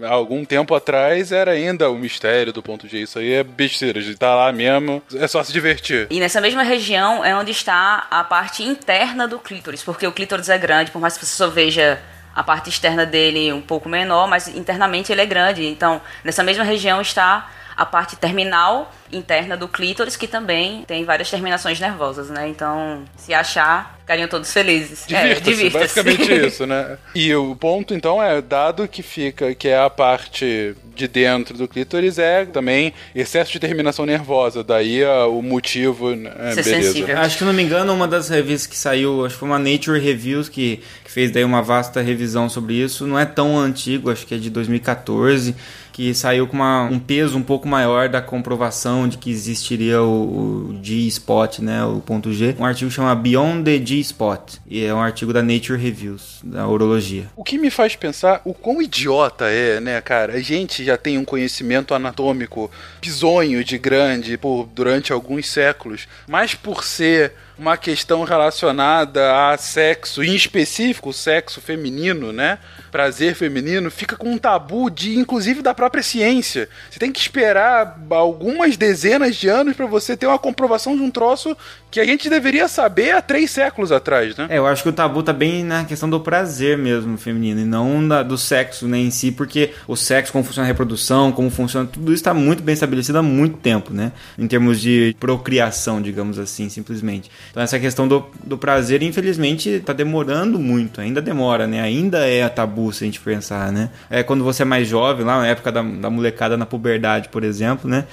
há 0.04 0.10
algum 0.10 0.46
tempo 0.46 0.74
atrás 0.74 1.32
era 1.32 1.52
ainda 1.52 1.90
o 1.90 1.98
mistério 1.98 2.54
do 2.54 2.64
ponto 2.64 2.88
G. 2.88 3.00
Isso 3.02 3.20
aí 3.20 3.34
é 3.34 3.44
besteira, 3.44 4.02
de 4.02 4.12
estar 4.12 4.36
lá 4.36 4.52
mesmo, 4.52 5.02
é 5.16 5.28
só 5.28 5.44
se 5.44 5.52
divertir. 5.52 6.08
E 6.10 6.20
nessa 6.20 6.42
mesma 6.42 6.64
região 6.64 7.24
é 7.24 7.36
onde 7.36 7.52
está 7.52 8.08
a 8.10 8.24
parte 8.24 8.64
interna 8.64 9.28
do 9.28 9.40
clítoris, 9.40 9.84
porque 9.84 10.06
o 10.06 10.12
clítoris 10.12 10.50
é 10.50 10.58
grande, 10.58 10.92
por 10.92 11.00
mais 11.00 11.18
que 11.18 11.26
você 11.26 11.36
só 11.36 11.50
veja 11.50 12.00
a 12.36 12.44
parte 12.44 12.70
externa 12.70 13.04
dele 13.04 13.52
um 13.52 13.62
pouco 13.62 13.90
menor, 13.90 14.28
mas 14.28 14.48
internamente 14.48 15.12
ele 15.12 15.22
é 15.22 15.26
grande. 15.26 15.66
Então, 15.66 16.00
nessa 16.24 16.44
mesma 16.44 16.64
região 16.64 17.02
está 17.02 17.50
a 17.78 17.86
parte 17.86 18.16
terminal 18.16 18.92
interna 19.12 19.56
do 19.56 19.68
clítoris, 19.68 20.18
que 20.18 20.28
também 20.28 20.84
tem 20.86 21.06
várias 21.06 21.30
terminações 21.30 21.80
nervosas, 21.80 22.30
né? 22.30 22.48
Então, 22.50 23.06
se 23.16 23.34
achar, 23.34 23.98
ficariam 24.00 24.28
todos 24.28 24.52
felizes. 24.52 25.06
Divirta-se, 25.08 25.40
é, 25.40 25.54
divirta 25.54 25.80
basicamente 25.80 26.34
isso, 26.48 26.66
né? 26.66 26.98
E 27.14 27.34
o 27.36 27.56
ponto, 27.56 27.94
então, 27.94 28.22
é, 28.22 28.42
dado 28.42 28.88
que 28.88 29.04
fica, 29.04 29.54
que 29.54 29.68
é 29.68 29.80
a 29.80 29.90
parte 29.90 30.76
de 30.96 31.08
dentro 31.08 31.56
do 31.56 31.68
clítoris, 31.68 32.18
é 32.18 32.46
também 32.46 32.94
excesso 33.14 33.52
de 33.52 33.60
terminação 33.60 34.06
nervosa, 34.06 34.64
daí 34.64 35.06
o 35.06 35.42
motivo, 35.44 36.16
né? 36.16 36.32
Ser 36.54 36.64
beleza. 36.64 36.88
Sensível. 36.88 37.18
Acho 37.20 37.36
que, 37.36 37.40
se 37.40 37.46
não 37.46 37.54
me 37.54 37.62
engano, 37.62 37.94
uma 37.94 38.08
das 38.08 38.28
revistas 38.28 38.66
que 38.66 38.76
saiu, 38.76 39.24
acho 39.24 39.36
que 39.36 39.40
foi 39.40 39.48
uma 39.48 39.60
Nature 39.60 40.00
Reviews, 40.00 40.50
que, 40.50 40.82
que 41.06 41.12
fez 41.12 41.32
daí 41.32 41.44
uma 41.44 41.62
vasta 41.62 42.02
revisão 42.02 42.50
sobre 42.50 42.74
isso, 42.74 43.06
não 43.06 43.20
é 43.20 43.26
tão 43.26 43.58
antigo, 43.58 44.10
acho 44.10 44.26
que 44.26 44.34
é 44.34 44.38
de 44.38 44.50
2014, 44.50 45.56
que 45.98 46.14
saiu 46.14 46.46
com 46.46 46.58
uma, 46.58 46.84
um 46.84 47.00
peso 47.00 47.36
um 47.36 47.42
pouco 47.42 47.68
maior 47.68 48.08
da 48.08 48.22
comprovação 48.22 49.08
de 49.08 49.18
que 49.18 49.32
existiria 49.32 50.00
o, 50.00 50.70
o 50.70 50.80
G-Spot, 50.80 51.58
né, 51.58 51.84
o 51.86 52.00
ponto 52.00 52.32
G. 52.32 52.56
Um 52.60 52.66
artigo 52.66 52.92
chama 52.92 53.16
Beyond 53.16 53.64
the 53.64 53.84
G-Spot, 53.84 54.58
e 54.68 54.86
é 54.86 54.94
um 54.94 55.00
artigo 55.00 55.34
da 55.34 55.42
Nature 55.42 55.76
Reviews, 55.82 56.40
da 56.44 56.68
urologia. 56.68 57.32
O 57.36 57.44
que 57.44 57.58
me 57.58 57.72
faz 57.72 57.96
pensar 57.96 58.44
o 58.46 58.54
quão 58.54 58.80
idiota 58.80 59.46
é, 59.46 59.80
né, 59.80 60.00
cara? 60.00 60.34
A 60.34 60.40
gente 60.40 60.86
já 60.86 60.98
tem 60.98 61.18
um 61.18 61.26
conhecimento 61.26 61.96
anatômico 61.96 62.70
pisonho 63.02 63.64
de 63.64 63.80
grande 63.80 64.38
por 64.38 64.70
durante 64.72 65.12
alguns 65.12 65.50
séculos, 65.50 66.08
mas 66.28 66.54
por 66.54 66.84
ser 66.84 67.34
uma 67.58 67.76
questão 67.76 68.24
relacionada 68.24 69.52
a 69.52 69.58
sexo, 69.58 70.24
em 70.24 70.36
específico 70.36 71.12
sexo 71.12 71.60
feminino, 71.60 72.32
né? 72.32 72.60
Prazer 72.92 73.36
feminino, 73.36 73.92
fica 73.92 74.16
com 74.16 74.32
um 74.32 74.38
tabu 74.38 74.90
de, 74.90 75.18
inclusive, 75.18 75.62
da 75.62 75.74
própria 75.74 76.04
ciência. 76.04 76.70
Você 76.90 77.00
tem 77.00 77.12
que 77.12 77.20
esperar 77.20 78.00
algumas 78.10 78.78
dezenas 78.78 79.36
de 79.36 79.48
anos 79.48 79.76
para 79.76 79.86
você 79.86 80.16
ter 80.16 80.28
uma 80.28 80.40
comprovação 80.40 80.96
de 80.96 81.02
um 81.02 81.12
troço 81.12 81.56
que 81.90 82.00
a 82.00 82.06
gente 82.06 82.30
deveria 82.30 82.68
saber 82.68 83.12
há 83.12 83.22
três 83.22 83.50
séculos 83.50 83.92
atrás, 83.92 84.36
né? 84.36 84.48
É, 84.50 84.58
eu 84.58 84.68
acho 84.68 84.84
que 84.84 84.90
o 84.90 84.94
tabu 84.94 85.24
tá 85.24 85.34
bem 85.34 85.64
na 85.64 85.86
questão 85.86 86.10
do 86.10 86.20
prazer 86.20 86.78
mesmo 86.78 87.18
feminino, 87.18 87.62
e 87.62 87.66
não 87.66 88.08
da, 88.08 88.24
do 88.24 88.38
sexo 88.38 88.88
né, 88.88 88.98
em 88.98 89.10
si, 89.10 89.32
porque 89.32 89.74
o 89.88 89.96
sexo, 89.96 90.32
como 90.32 90.44
funciona 90.44 90.66
a 90.66 90.68
reprodução, 90.68 91.32
como 91.32 91.50
funciona, 91.50 91.88
tudo 91.92 92.12
isso 92.12 92.22
está 92.22 92.34
muito 92.34 92.62
bem 92.62 92.74
estabelecido 92.74 93.18
há 93.18 93.24
muito 93.24 93.58
tempo, 93.58 93.94
né? 93.94 94.12
Em 94.38 94.48
termos 94.48 94.80
de 94.80 95.16
procriação, 95.20 96.02
digamos 96.02 96.38
assim, 96.38 96.70
simplesmente. 96.70 97.32
Então 97.52 97.62
essa 97.62 97.80
questão 97.80 98.08
do, 98.08 98.26
do 98.44 98.58
prazer, 98.58 99.02
infelizmente, 99.02 99.70
está 99.70 99.94
demorando 99.94 100.60
muito, 100.60 101.02
ainda 101.02 101.22
demora, 101.22 101.68
né? 101.68 101.82
Ainda 101.82 102.28
é 102.28 102.48
tabu 102.50 102.92
se 102.92 103.04
a 103.04 103.08
gente 103.08 103.20
pensar, 103.20 103.72
né? 103.72 103.90
É 104.10 104.24
quando 104.24 104.44
você 104.44 104.64
é 104.64 104.66
mais 104.66 104.88
jovem, 104.88 105.26
lá 105.26 105.40
na 105.40 105.48
época 105.48 105.72
da, 105.72 105.82
da 105.82 106.10
molecada 106.10 106.58
na 106.58 106.66
puberdade, 106.66 107.30
por 107.30 107.44
exemplo, 107.44 107.90
né? 107.90 108.06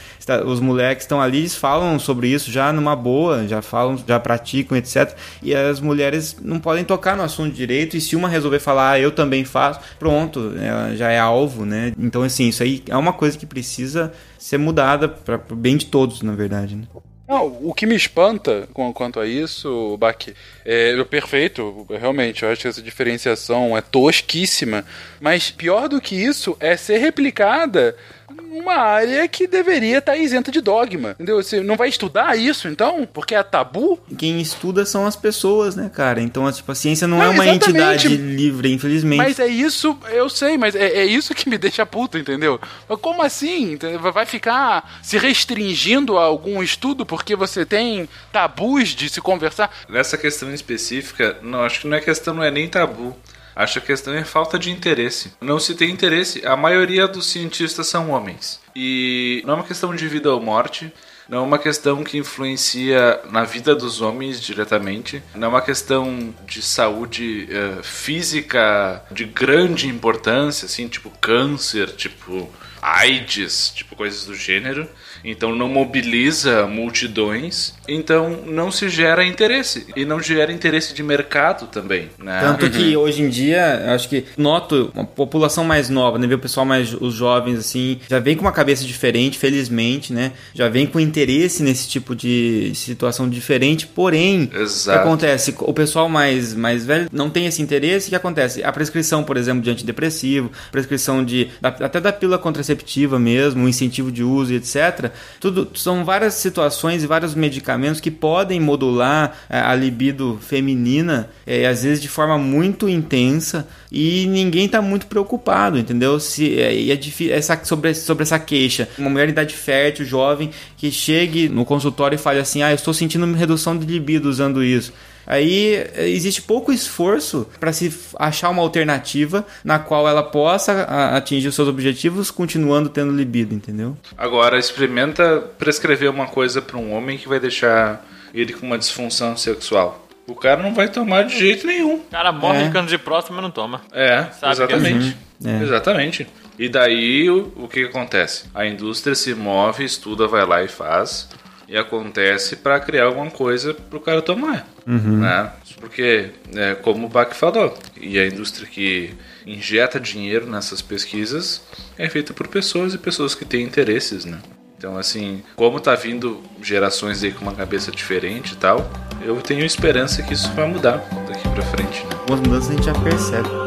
Os 0.47 0.61
moleques 0.61 1.05
estão 1.05 1.21
ali, 1.21 1.39
eles 1.39 1.55
falam 1.55 1.99
sobre 1.99 2.29
isso 2.29 2.51
já 2.51 2.73
numa 2.73 2.95
boa, 2.95 3.47
já 3.47 3.63
falam, 3.63 4.03
já 4.07 4.19
praticam, 4.21 4.77
etc. 4.77 5.17
E 5.43 5.55
as 5.55 5.81
mulheres 5.81 6.37
não 6.43 6.59
podem 6.59 6.85
tocar 6.85 7.17
no 7.17 7.23
assunto 7.23 7.55
direito, 7.55 7.97
e 7.97 8.01
se 8.01 8.17
uma 8.17 8.29
resolver 8.29 8.59
falar, 8.59 8.93
ah, 8.93 9.01
eu 9.01 9.11
também 9.11 9.45
faço, 9.45 9.81
pronto, 9.99 10.53
ela 10.61 10.95
já 10.97 11.11
é 11.11 11.19
alvo, 11.19 11.65
né? 11.65 11.93
Então, 11.99 12.23
assim, 12.23 12.49
isso 12.49 12.63
aí 12.63 12.83
é 12.89 12.97
uma 12.97 13.13
coisa 13.13 13.39
que 13.39 13.47
precisa 13.47 14.13
ser 14.39 14.59
mudada 14.59 15.09
para 15.09 15.41
o 15.51 15.57
bem 15.57 15.77
de 15.77 15.87
todos, 15.87 16.23
na 16.23 16.33
verdade, 16.33 16.77
né? 16.77 16.85
Não, 17.27 17.47
o 17.63 17.73
que 17.73 17.87
me 17.87 17.95
espanta 17.97 18.69
com, 18.75 18.93
quanto 18.93 19.19
a 19.19 19.27
isso, 19.27 19.97
Baki, 19.97 20.35
é, 20.65 20.91
é 20.91 21.05
perfeito, 21.05 21.87
realmente, 21.89 22.43
eu 22.43 22.51
acho 22.51 22.61
que 22.61 22.69
essa 22.69 22.83
diferenciação 22.83 23.77
é 23.77 23.81
tosquíssima, 23.81 24.85
mas 25.21 25.51
pior 25.51 25.89
do 25.89 26.03
que 26.03 26.15
isso 26.15 26.55
é 26.61 26.77
ser 26.77 26.99
replicada 26.99 27.97
uma 28.39 28.75
área 28.75 29.27
que 29.29 29.47
deveria 29.47 29.99
estar 29.99 30.17
isenta 30.17 30.51
de 30.51 30.61
dogma. 30.61 31.11
Entendeu? 31.11 31.43
Você 31.43 31.61
não 31.61 31.77
vai 31.77 31.89
estudar 31.89 32.37
isso, 32.39 32.69
então? 32.69 33.07
Porque 33.13 33.35
é 33.35 33.43
tabu? 33.43 33.99
Quem 34.17 34.41
estuda 34.41 34.87
são 34.87 35.07
as 35.07 35.17
pessoas, 35.17 35.75
né, 35.77 35.91
cara? 35.93 36.21
Então, 36.21 36.51
tipo, 36.51 36.71
a 36.71 36.75
ciência 36.75 37.07
não, 37.07 37.19
não 37.19 37.25
é 37.25 37.29
uma 37.29 37.45
exatamente. 37.47 37.71
entidade 37.71 38.09
livre, 38.09 38.73
infelizmente. 38.73 39.19
Mas 39.19 39.39
é 39.39 39.47
isso, 39.47 39.97
eu 40.11 40.29
sei, 40.29 40.57
mas 40.57 40.75
é, 40.75 40.89
é 40.89 41.05
isso 41.05 41.35
que 41.35 41.49
me 41.49 41.59
deixa 41.59 41.85
puto, 41.85 42.17
entendeu? 42.17 42.61
Mas 42.89 42.99
como 43.01 43.23
assim? 43.23 43.77
Vai 44.13 44.27
ficar 44.27 45.01
se 45.03 45.19
restringindo 45.19 46.19
a 46.19 46.25
algum 46.25 46.63
estudo 46.63 47.05
porque 47.05 47.37
você 47.37 47.67
tem 47.67 48.09
tabus 48.33 48.91
de 48.91 49.09
se 49.09 49.21
conversar? 49.21 49.71
Nessa 49.89 50.17
questão 50.17 50.53
específica, 50.53 51.37
não, 51.43 51.63
acho 51.63 51.83
que 51.83 51.89
não 51.89 51.97
é 51.97 52.01
questão, 52.01 52.35
não 52.35 52.43
é 52.45 52.51
nem 52.51 52.69
tabu. 52.69 53.17
Acho 53.55 53.75
que 53.75 53.79
a 53.79 53.83
questão 53.83 54.15
é 54.15 54.25
falta 54.25 54.59
de 54.59 54.71
interesse. 54.71 55.33
Não 55.41 55.59
se 55.59 55.75
tem 55.75 55.91
interesse. 55.91 56.45
A 56.47 56.57
maioria 56.57 57.07
dos 57.07 57.27
cientistas 57.27 57.87
são 57.87 58.11
homens. 58.11 58.61
E 58.75 59.43
não 59.47 59.55
é 59.55 59.57
uma 59.59 59.65
questão 59.65 59.95
de 59.95 60.09
vida 60.09 60.33
ou 60.33 60.41
morte. 60.41 60.93
Não 61.29 61.39
é 61.39 61.41
uma 61.41 61.59
questão 61.59 62.05
que 62.05 62.19
influencia 62.19 63.21
na 63.31 63.45
vida 63.45 63.75
dos 63.75 64.01
homens 64.01 64.41
diretamente. 64.41 65.23
Não 65.35 65.47
é 65.47 65.51
uma 65.51 65.63
questão 65.63 66.35
de 66.47 66.61
saúde 66.61 67.49
uh, 67.51 67.83
física 67.83 69.03
de 69.11 69.25
grande 69.25 69.89
importância, 69.89 70.67
assim, 70.67 70.87
tipo 70.87 71.11
câncer, 71.21 71.93
tipo 71.93 72.51
AIDS, 72.83 73.71
tipo 73.71 73.97
coisas 73.97 74.27
do 74.27 74.35
gênero 74.35 74.87
então 75.25 75.55
não 75.55 75.69
mobiliza 75.69 76.67
multidões, 76.67 77.73
então 77.89 78.41
não 78.47 78.71
se 78.71 78.89
gera 78.89 79.25
interesse 79.25 79.87
e 79.97 80.05
não 80.05 80.21
gera 80.21 80.53
interesse 80.53 80.93
de 80.93 81.03
mercado 81.03 81.67
também, 81.67 82.11
né? 82.19 82.41
Tanto 82.41 82.71
que 82.71 82.97
hoje 82.97 83.23
em 83.23 83.29
dia, 83.29 83.95
acho 83.95 84.09
que 84.09 84.27
noto 84.37 84.93
uma 84.95 85.05
população 85.05 85.65
mais 85.65 85.89
nova, 85.89 86.19
né, 86.19 86.27
ver 86.27 86.35
o 86.35 86.39
pessoal 86.39 86.67
mais 86.67 86.93
os 86.93 87.15
jovens 87.15 87.59
assim, 87.59 87.99
já 88.09 88.19
vem 88.19 88.37
com 88.37 88.43
uma 88.43 88.53
cabeça 88.53 88.85
diferente, 88.85 89.39
felizmente, 89.39 90.13
né? 90.13 90.33
Já 90.53 90.69
vem 90.69 90.87
com 90.87 91.01
interesse 91.01 91.63
nesse 91.63 91.89
tipo 91.89 92.15
de 92.15 92.73
situação 92.75 93.29
diferente, 93.29 93.87
porém, 93.87 94.51
Exato. 94.53 94.99
o 94.99 95.03
que 95.03 95.09
acontece? 95.09 95.55
O 95.61 95.73
pessoal 95.73 96.09
mais 96.09 96.55
mais 96.55 96.85
velho 96.85 97.09
não 97.11 97.31
tem 97.31 97.47
esse 97.47 97.63
interesse, 97.63 98.09
o 98.09 98.11
que 98.11 98.17
acontece? 98.17 98.63
A 98.63 98.73
prescrição, 98.73 99.25
por 99.25 99.37
exemplo, 99.37 99.63
de 99.63 99.71
antidepressivo, 99.71 100.51
prescrição 100.71 101.25
de 101.25 101.49
até 101.63 102.01
da 102.01 102.13
pílula 102.13 102.39
contraceptiva 102.39 103.19
mesmo, 103.19 103.65
o 103.65 103.69
incentivo 103.69 104.13
de 104.13 104.23
uso 104.23 104.53
e 104.53 104.57
etc 104.57 105.14
tudo 105.41 105.69
são 105.75 106.05
várias 106.05 106.35
situações 106.35 107.03
e 107.03 107.07
vários 107.07 107.35
medicamentos 107.35 108.01
que 108.01 108.11
podem 108.11 108.61
modular 108.61 109.37
a, 109.49 109.57
é, 109.57 109.61
a 109.61 109.75
libido 109.75 110.39
feminina, 110.41 111.31
é, 111.47 111.67
às 111.67 111.83
vezes 111.83 112.01
de 112.01 112.09
forma 112.09 112.39
muito 112.39 112.89
intensa, 112.89 113.67
e 113.91 114.27
ninguém 114.27 114.67
está 114.67 114.83
muito 114.83 115.07
preocupado, 115.07 115.79
entendeu? 115.79 116.19
Se 116.19 116.59
é, 116.59 116.91
é 116.91 116.99
essa, 117.31 117.61
sobre, 117.65 117.95
sobre 117.95 118.23
essa 118.23 118.39
queixa. 118.39 118.89
Uma 118.99 119.11
mulher 119.11 119.27
de 119.27 119.33
idade 119.33 119.55
fértil, 119.55 120.05
jovem, 120.05 120.51
que 120.77 120.91
chegue 120.91 121.49
no 121.49 121.65
consultório 121.65 122.17
e 122.17 122.19
fale 122.19 122.41
assim: 122.41 122.63
Ah, 122.63 122.71
eu 122.71 122.75
estou 122.75 122.93
sentindo 122.93 123.25
redução 123.35 123.77
de 123.77 123.87
libido 123.87 124.29
usando 124.29 124.63
isso. 124.63 124.93
Aí 125.27 125.75
eh, 125.95 126.09
existe 126.09 126.43
pouco 126.43 126.73
esforço 126.73 127.49
para 127.59 127.73
se 127.73 127.93
achar 128.19 128.51
uma 128.51 128.63
alternativa 128.63 129.47
na 129.63 129.79
qual 129.79 130.09
ela 130.09 130.23
possa 130.23 130.83
atingir 131.17 131.49
os 131.49 131.55
seus 131.55 131.69
objetivos 131.69 132.31
continuando 132.31 132.89
tendo 132.89 133.13
libido, 133.13 133.55
entendeu? 133.55 133.97
Agora, 134.17 134.59
experimenta 134.59 135.41
prescrever 135.59 136.11
uma 136.11 136.27
coisa 136.27 136.61
para 136.61 136.77
um 136.77 136.93
homem 136.93 137.19
que 137.19 137.29
vai 137.29 137.41
deixar 137.41 138.05
ele 138.33 138.53
com 138.53 138.67
uma 138.67 138.79
disfunção 138.79 139.37
sexual. 139.37 140.07
O 140.27 140.35
cara 140.35 140.63
não 140.63 140.75
vai 140.75 140.89
tomar 140.89 141.25
de 141.25 141.39
jeito 141.39 141.67
nenhum. 141.67 141.97
O 141.97 142.11
cara 142.11 142.33
morre 142.33 142.63
é. 142.63 142.67
de 142.67 142.73
câncer 142.73 142.97
de 142.97 142.99
próstata, 142.99 143.35
mas 143.35 143.43
não 143.43 143.51
toma. 143.51 143.83
É, 143.93 144.25
Sabe 144.41 144.53
exatamente. 144.53 145.17
É 145.45 145.49
uhum. 145.49 145.61
é. 145.61 145.63
Exatamente. 145.63 146.27
E 146.59 146.69
daí 146.69 147.29
o, 147.29 147.53
o 147.57 147.69
que, 147.69 147.83
que 147.83 147.91
acontece? 147.91 148.47
A 148.55 148.65
indústria 148.65 149.15
se 149.15 149.35
move, 149.35 149.85
estuda, 149.85 150.27
vai 150.27 150.47
lá 150.47 150.63
e 150.63 150.69
faz 150.69 151.29
e 151.69 151.77
acontece 151.77 152.57
para 152.57 152.79
criar 152.81 153.05
alguma 153.05 153.31
coisa 153.31 153.75
para 153.75 153.97
o 153.97 154.01
cara 154.01 154.21
tomar, 154.23 154.67
uhum. 154.87 155.19
né? 155.19 155.51
Porque, 155.81 156.31
é, 156.55 156.75
como 156.75 157.07
o 157.07 157.09
Bach 157.09 157.35
falou, 157.35 157.77
e 158.01 158.19
a 158.19 158.27
indústria 158.27 158.67
que 158.67 159.15
injeta 159.47 159.99
dinheiro 160.01 160.47
nessas 160.47 160.81
pesquisas 160.81 161.63
é 161.99 162.09
feita 162.09 162.33
por 162.33 162.49
pessoas 162.49 162.95
e 162.95 162.99
pessoas 162.99 163.35
que 163.35 163.45
têm 163.45 163.65
interesses, 163.65 164.25
né? 164.25 164.39
Então, 164.77 164.99
assim, 164.99 165.43
como 165.57 165.81
tá 165.81 165.95
vindo 165.95 166.43
gerações 166.61 167.25
aí 167.25 167.33
com 167.33 167.43
uma 167.43 167.55
cabeça 167.55 167.91
diferente 167.91 168.53
e 168.53 168.57
tal, 168.57 168.91
eu 169.25 169.41
tenho 169.41 169.65
esperança 169.65 170.23
que 170.23 170.35
isso 170.35 170.53
vai 170.53 170.69
mudar 170.69 170.99
daqui 171.27 171.49
pra 171.49 171.63
frente, 171.63 172.05
né? 172.05 172.11
Algumas 172.21 172.41
mudanças 172.41 172.71
a 172.71 172.73
gente 172.75 172.85
já 172.85 172.93
percebe. 172.93 173.64